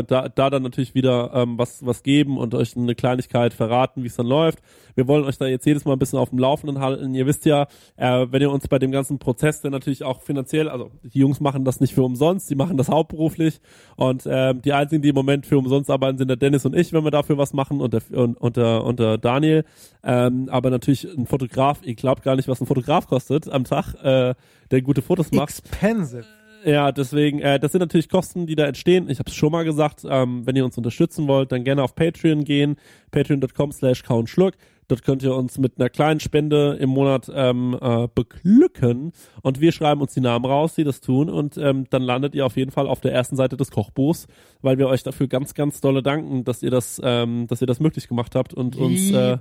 äh, 0.00 0.04
da, 0.04 0.28
da 0.28 0.50
dann 0.50 0.62
natürlich 0.62 0.94
wieder 0.94 1.30
ähm, 1.32 1.56
was 1.56 1.86
was 1.86 2.02
geben 2.02 2.36
und 2.36 2.54
euch 2.54 2.76
eine 2.76 2.94
Kleinigkeit 2.94 3.54
verraten, 3.54 4.02
wie 4.02 4.08
es 4.08 4.16
dann 4.16 4.26
läuft. 4.26 4.58
Wir 4.94 5.06
wollen 5.08 5.24
euch 5.24 5.38
da 5.38 5.46
jetzt 5.46 5.64
jedes 5.64 5.84
Mal 5.84 5.92
ein 5.92 5.98
bisschen 5.98 6.18
auf 6.18 6.30
dem 6.30 6.38
Laufenden 6.38 6.80
halten. 6.80 7.14
Ihr 7.14 7.26
wisst 7.26 7.46
ja, 7.46 7.68
äh, 7.96 8.26
wenn 8.30 8.42
ihr 8.42 8.50
uns 8.50 8.68
bei 8.68 8.78
dem 8.78 8.90
ganzen 8.90 9.18
Prozess, 9.18 9.62
der 9.62 9.70
natürlich 9.70 10.04
auch 10.04 10.20
finanziell, 10.20 10.68
also 10.68 10.90
die 11.02 11.20
Jungs 11.20 11.40
machen 11.40 11.64
das 11.64 11.80
nicht 11.80 11.94
für 11.94 12.02
umsonst, 12.02 12.50
die 12.50 12.56
machen 12.56 12.76
das 12.76 12.88
hauptberuflich 12.88 13.60
und 13.96 14.24
ähm, 14.26 14.60
die 14.62 14.72
einzigen, 14.72 15.00
die 15.00 15.10
im 15.10 15.14
Moment 15.14 15.46
für 15.46 15.56
umsonst 15.56 15.90
arbeiten, 15.90 16.18
sind 16.18 16.28
der 16.28 16.36
Dennis 16.36 16.66
und 16.66 16.76
ich, 16.76 16.92
wenn 16.92 17.04
wir 17.04 17.12
dafür 17.12 17.38
was 17.38 17.52
machen 17.52 17.80
und 17.80 17.94
der 17.94 18.02
und, 18.10 18.36
und, 18.36 18.56
der, 18.56 18.84
und 18.84 18.98
der 18.98 19.16
Daniel. 19.16 19.64
Ähm, 20.02 20.48
aber 20.50 20.70
natürlich 20.70 21.04
ein 21.04 21.26
Fotograf, 21.26 21.80
ihr 21.84 21.94
glaubt 21.94 22.24
gar 22.24 22.34
nicht, 22.34 22.48
was 22.48 22.60
ein 22.60 22.66
Fotograf 22.66 23.06
kostet 23.06 23.48
am 23.48 23.64
Tag, 23.64 23.94
äh, 24.02 24.34
der 24.72 24.82
gute 24.82 25.02
Fotos 25.02 25.30
macht. 25.30 25.50
Expensive. 25.50 26.39
Ja, 26.64 26.92
deswegen, 26.92 27.40
äh, 27.40 27.58
das 27.58 27.72
sind 27.72 27.80
natürlich 27.80 28.08
Kosten, 28.08 28.46
die 28.46 28.54
da 28.54 28.66
entstehen. 28.66 29.08
Ich 29.08 29.18
habe 29.18 29.30
es 29.30 29.36
schon 29.36 29.52
mal 29.52 29.64
gesagt, 29.64 30.02
ähm, 30.08 30.46
wenn 30.46 30.56
ihr 30.56 30.64
uns 30.64 30.76
unterstützen 30.76 31.26
wollt, 31.26 31.52
dann 31.52 31.64
gerne 31.64 31.82
auf 31.82 31.94
Patreon 31.94 32.44
gehen, 32.44 32.76
patreon.com 33.10 33.72
slash 33.72 34.02
countschluck. 34.02 34.54
Dort 34.90 35.04
könnt 35.04 35.22
ihr 35.22 35.32
uns 35.36 35.56
mit 35.56 35.74
einer 35.78 35.88
kleinen 35.88 36.18
Spende 36.18 36.76
im 36.80 36.90
Monat 36.90 37.30
ähm, 37.32 37.78
äh, 37.80 38.08
beglücken 38.12 39.12
und 39.40 39.60
wir 39.60 39.70
schreiben 39.70 40.00
uns 40.00 40.14
die 40.14 40.20
Namen 40.20 40.44
raus, 40.44 40.74
die 40.74 40.82
das 40.82 41.00
tun 41.00 41.30
und 41.30 41.56
ähm, 41.58 41.86
dann 41.90 42.02
landet 42.02 42.34
ihr 42.34 42.44
auf 42.44 42.56
jeden 42.56 42.72
Fall 42.72 42.88
auf 42.88 43.00
der 43.00 43.12
ersten 43.12 43.36
Seite 43.36 43.56
des 43.56 43.70
Kochbuchs, 43.70 44.26
weil 44.62 44.78
wir 44.78 44.88
euch 44.88 45.04
dafür 45.04 45.28
ganz, 45.28 45.54
ganz 45.54 45.80
dolle 45.80 46.02
danken, 46.02 46.42
dass 46.42 46.64
ihr 46.64 46.72
das, 46.72 47.00
ähm, 47.04 47.46
dass 47.46 47.60
ihr 47.60 47.68
das 47.68 47.78
möglich 47.78 48.08
gemacht 48.08 48.34
habt 48.34 48.52
und 48.52 48.74
uns 48.74 49.12
äh, 49.12 49.38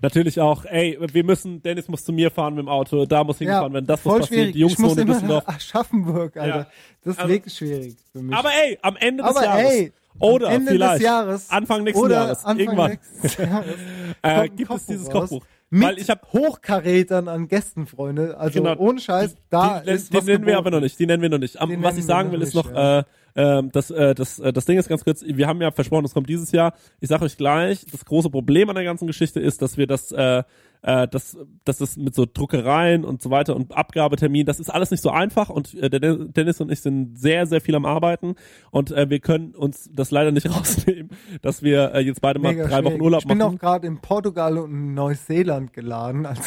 natürlich 0.00 0.40
auch, 0.40 0.64
ey, 0.64 0.98
wir 1.00 1.24
müssen, 1.24 1.62
Dennis 1.62 1.88
muss 1.88 2.04
zu 2.04 2.12
mir 2.12 2.30
fahren 2.30 2.54
mit 2.54 2.62
dem 2.64 2.68
Auto, 2.68 3.04
da 3.04 3.24
muss 3.24 3.38
hingefahren 3.38 3.74
werden, 3.74 3.86
das 3.86 4.02
muss 4.04 4.26
schwierig. 4.28 4.52
die 4.54 4.60
Jungs 4.60 4.80
wohnen 4.82 5.00
in 5.00 5.06
Düsseldorf. 5.06 5.46
nach 5.46 5.56
Aschaffenburg, 5.56 6.36
Alter. 6.36 6.56
Ja. 6.56 6.66
Das 7.04 7.14
ist 7.14 7.20
Also- 7.20 7.32
wirklich 7.34 7.54
schwierig 7.54 7.96
für 8.12 8.22
mich. 8.22 8.34
Aber 8.34 8.48
ey, 8.64 8.78
am 8.82 8.96
Ende 8.96 9.22
des 9.22 9.36
Aber 9.36 9.44
Jahres. 9.44 9.70
ey, 9.72 9.92
oder 10.18 10.48
am 10.48 10.54
Ende 10.54 10.72
vielleicht 10.72 10.94
des 10.96 11.02
Jahres 11.02 11.50
Anfang 11.50 11.84
nächsten 11.84 12.04
oder 12.04 12.14
Jahres. 12.16 12.44
Anfang 12.44 12.58
irgendwann. 12.58 12.98
nächsten 13.22 13.42
Jahres 13.50 13.74
äh, 14.22 14.48
gibt 14.48 14.70
es 14.70 14.86
dieses 14.86 15.10
Kochbuch. 15.10 15.44
Mit 15.70 15.84
Weil 15.88 15.98
ich 15.98 16.10
habe 16.10 16.20
Hochkarätern 16.32 17.28
an 17.28 17.48
Gästen, 17.48 17.86
Freunde. 17.86 18.36
Also 18.36 18.62
Genau. 18.62 18.76
ohne 18.76 19.00
Scheiß, 19.00 19.36
da 19.48 19.80
die, 19.80 19.90
ist 19.90 20.12
die 20.12 20.18
was 20.18 20.24
nennen 20.26 20.44
wir 20.44 20.58
aber 20.58 20.70
noch 20.70 20.80
nicht. 20.80 20.98
Die 20.98 21.06
nennen 21.06 21.22
wir 21.22 21.30
noch 21.30 21.38
nicht. 21.38 21.58
Am, 21.58 21.70
Die 21.70 21.82
was 21.82 21.96
ich 21.96 22.04
sagen 22.04 22.30
will, 22.30 22.42
ist 22.42 22.54
noch, 22.54 22.70
äh, 22.70 23.04
ähm, 23.34 23.70
das, 23.72 23.90
äh, 23.90 24.14
das, 24.14 24.38
äh, 24.38 24.52
das 24.52 24.64
Ding 24.66 24.78
ist 24.78 24.88
ganz 24.88 25.04
kurz, 25.04 25.22
wir 25.26 25.46
haben 25.46 25.60
ja 25.62 25.70
versprochen, 25.70 26.04
es 26.04 26.14
kommt 26.14 26.28
dieses 26.28 26.52
Jahr. 26.52 26.74
Ich 27.00 27.08
sage 27.08 27.24
euch 27.24 27.36
gleich, 27.36 27.84
das 27.90 28.04
große 28.04 28.30
Problem 28.30 28.68
an 28.68 28.74
der 28.74 28.84
ganzen 28.84 29.06
Geschichte 29.06 29.40
ist, 29.40 29.62
dass 29.62 29.76
wir 29.76 29.86
das, 29.86 30.12
äh, 30.12 30.42
äh, 30.82 31.06
das, 31.08 31.36
dass 31.64 31.78
das 31.78 31.96
mit 31.96 32.14
so 32.14 32.26
Druckereien 32.26 33.04
und 33.04 33.22
so 33.22 33.30
weiter 33.30 33.54
und 33.56 33.72
Abgabetermin, 33.76 34.44
das 34.46 34.60
ist 34.60 34.68
alles 34.68 34.90
nicht 34.90 35.02
so 35.02 35.10
einfach 35.10 35.48
und 35.48 35.74
äh, 35.74 35.88
der 35.88 36.00
Den- 36.00 36.32
Dennis 36.32 36.60
und 36.60 36.70
ich 36.72 36.80
sind 36.80 37.18
sehr, 37.18 37.46
sehr 37.46 37.60
viel 37.60 37.74
am 37.74 37.84
Arbeiten 37.86 38.34
und 38.70 38.90
äh, 38.90 39.08
wir 39.08 39.20
können 39.20 39.54
uns 39.54 39.88
das 39.92 40.10
leider 40.10 40.32
nicht 40.32 40.50
rausnehmen, 40.54 41.10
dass 41.40 41.62
wir 41.62 41.94
äh, 41.94 42.00
jetzt 42.00 42.20
beide 42.20 42.38
mal 42.40 42.52
Mega 42.52 42.64
drei 42.66 42.78
schwierig. 42.80 42.92
Wochen 42.94 43.00
Urlaub 43.02 43.20
ich 43.22 43.28
bin 43.28 43.38
machen. 43.38 43.54
auch 43.56 43.60
gerade 43.60 43.86
in 43.86 44.00
Portugal 44.00 44.58
und 44.58 44.70
in 44.72 44.94
Neuseeland 44.94 45.72
geladen. 45.72 46.26
Also, 46.26 46.42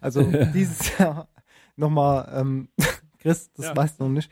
also 0.00 0.22
dieses 0.54 0.96
Jahr 0.98 1.28
nochmal, 1.76 2.28
ähm, 2.34 2.68
Chris, 3.18 3.50
das 3.54 3.66
Ja. 3.66 3.76
weißt 3.76 3.98
du 4.00 4.04
noch 4.04 4.10
nicht. 4.12 4.30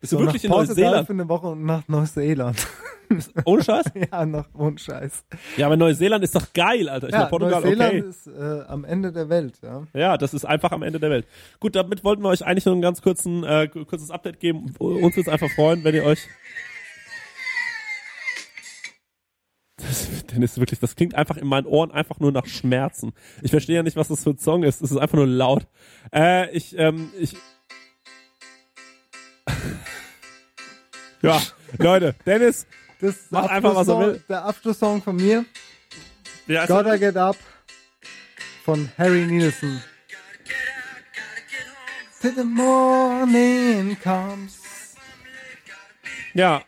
Bist 0.00 0.12
du 0.12 0.18
So, 0.18 0.22
wirklich 0.24 0.44
in 0.44 0.50
Neuseeland? 0.50 1.06
für 1.06 1.12
eine 1.12 1.28
Woche 1.28 1.48
und 1.48 1.64
nach 1.64 1.86
Neuseeland. 1.88 2.66
Ohne 3.44 3.64
Scheiß? 3.64 3.86
ja, 4.12 4.26
nach 4.26 4.48
ohne 4.54 4.78
Scheiß. 4.78 5.24
Ja, 5.56 5.66
aber 5.66 5.76
Neuseeland 5.76 6.22
ist 6.24 6.34
doch 6.34 6.52
geil, 6.52 6.88
Alter. 6.88 7.08
Ich 7.08 7.12
ja, 7.12 7.20
meine, 7.20 7.30
Portugal, 7.30 7.62
Neuseeland 7.62 7.94
okay. 7.94 8.08
ist 8.08 8.26
äh, 8.26 8.62
am 8.68 8.84
Ende 8.84 9.12
der 9.12 9.28
Welt, 9.28 9.58
ja. 9.62 9.86
Ja, 9.94 10.18
das 10.18 10.34
ist 10.34 10.44
einfach 10.44 10.72
am 10.72 10.82
Ende 10.82 11.00
der 11.00 11.10
Welt. 11.10 11.26
Gut, 11.58 11.74
damit 11.74 12.04
wollten 12.04 12.22
wir 12.22 12.28
euch 12.28 12.44
eigentlich 12.44 12.66
nur 12.66 12.74
ein 12.74 12.82
ganz 12.82 13.00
kurzen, 13.02 13.44
äh, 13.44 13.68
kurzes 13.68 14.10
Update 14.10 14.40
geben. 14.40 14.74
Uns 14.78 15.16
würde 15.16 15.20
es 15.22 15.28
einfach 15.28 15.50
freuen, 15.50 15.84
wenn 15.84 15.94
ihr 15.94 16.04
euch. 16.04 16.18
Das, 19.76 20.26
Dennis, 20.26 20.58
wirklich, 20.58 20.80
das 20.80 20.96
klingt 20.96 21.14
einfach 21.14 21.36
in 21.36 21.46
meinen 21.46 21.66
Ohren 21.66 21.90
einfach 21.90 22.18
nur 22.20 22.32
nach 22.32 22.46
Schmerzen. 22.46 23.12
Ich 23.42 23.52
verstehe 23.52 23.76
ja 23.76 23.82
nicht, 23.82 23.96
was 23.96 24.08
das 24.08 24.22
für 24.22 24.30
ein 24.30 24.38
Song 24.38 24.64
ist. 24.64 24.82
Es 24.82 24.90
ist 24.90 24.96
einfach 24.98 25.16
nur 25.16 25.26
laut. 25.26 25.66
Äh, 26.14 26.50
ich, 26.54 26.76
ähm, 26.76 27.10
ich. 27.18 27.36
Ja, 31.22 31.40
Leute, 31.78 32.14
Dennis, 32.26 32.66
Das 33.00 33.10
ist 33.10 33.32
Mach 33.32 33.46
einfach, 33.46 33.74
was 33.74 33.88
er 33.88 33.98
will. 33.98 34.24
Der 34.28 34.44
Abschlusssong 34.44 35.02
von 35.02 35.16
mir. 35.16 35.44
ja, 36.46 36.66
Gotta 36.66 36.96
Get 36.96 37.16
Up 37.16 37.36
von 38.64 38.90
Harry 38.98 39.24
Nielsen. 39.26 39.82
Till 42.20 42.34
the 42.34 42.44
morning 42.44 43.96
comes. 44.02 44.58
ja, 46.34 46.62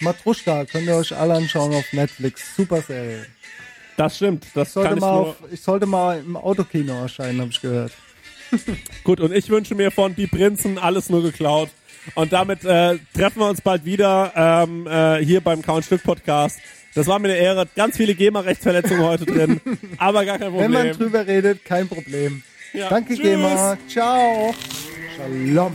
Matruschka, 0.00 0.64
könnt 0.64 0.86
ihr 0.86 0.96
euch 0.96 1.14
alle 1.14 1.34
anschauen 1.34 1.74
auf 1.74 1.92
Netflix. 1.92 2.56
Super 2.56 2.80
Serie. 2.82 3.26
das 3.96 4.16
stimmt. 4.16 4.46
Das 4.54 4.68
Ich 4.68 4.74
sollte, 4.74 4.88
kann 4.88 4.98
ich 4.98 5.02
mal 5.02 5.12
nur, 5.12 5.26
auf, 5.28 5.36
ich 5.50 5.60
sollte 5.60 5.86
mal 5.86 6.18
im 6.18 6.36
Autokino 6.36 7.02
erscheinen, 7.02 7.40
habe 7.40 7.50
ich 7.50 7.60
gehört. 7.60 7.92
Gut, 9.04 9.20
und 9.20 9.32
ich 9.32 9.48
wünsche 9.50 9.74
mir 9.74 9.90
von 9.90 10.14
Die 10.14 10.26
Prinzen 10.26 10.78
alles 10.78 11.10
nur 11.10 11.22
geklaut. 11.22 11.70
Und 12.14 12.32
damit 12.32 12.64
äh, 12.64 12.98
treffen 13.14 13.40
wir 13.40 13.48
uns 13.48 13.60
bald 13.60 13.84
wieder 13.84 14.32
ähm, 14.34 14.86
äh, 14.86 15.24
hier 15.24 15.40
beim 15.40 15.62
Count 15.62 15.84
Stück 15.84 16.02
Podcast. 16.02 16.58
Das 16.94 17.06
war 17.06 17.18
mir 17.18 17.28
eine 17.28 17.36
Ehre. 17.36 17.68
Ganz 17.76 17.96
viele 17.96 18.14
GEMA-Rechtsverletzungen 18.14 19.04
heute 19.04 19.26
drin, 19.26 19.60
aber 19.98 20.24
gar 20.24 20.38
kein 20.38 20.52
Wenn 20.54 20.70
man 20.72 20.88
Problem. 20.88 20.96
drüber 20.96 21.26
redet, 21.26 21.64
kein 21.64 21.88
Problem. 21.88 22.42
Ja, 22.72 22.88
Danke, 22.88 23.14
tschüss. 23.14 23.22
GEMA. 23.22 23.76
Ciao. 23.88 24.54
Shalom. 25.16 25.74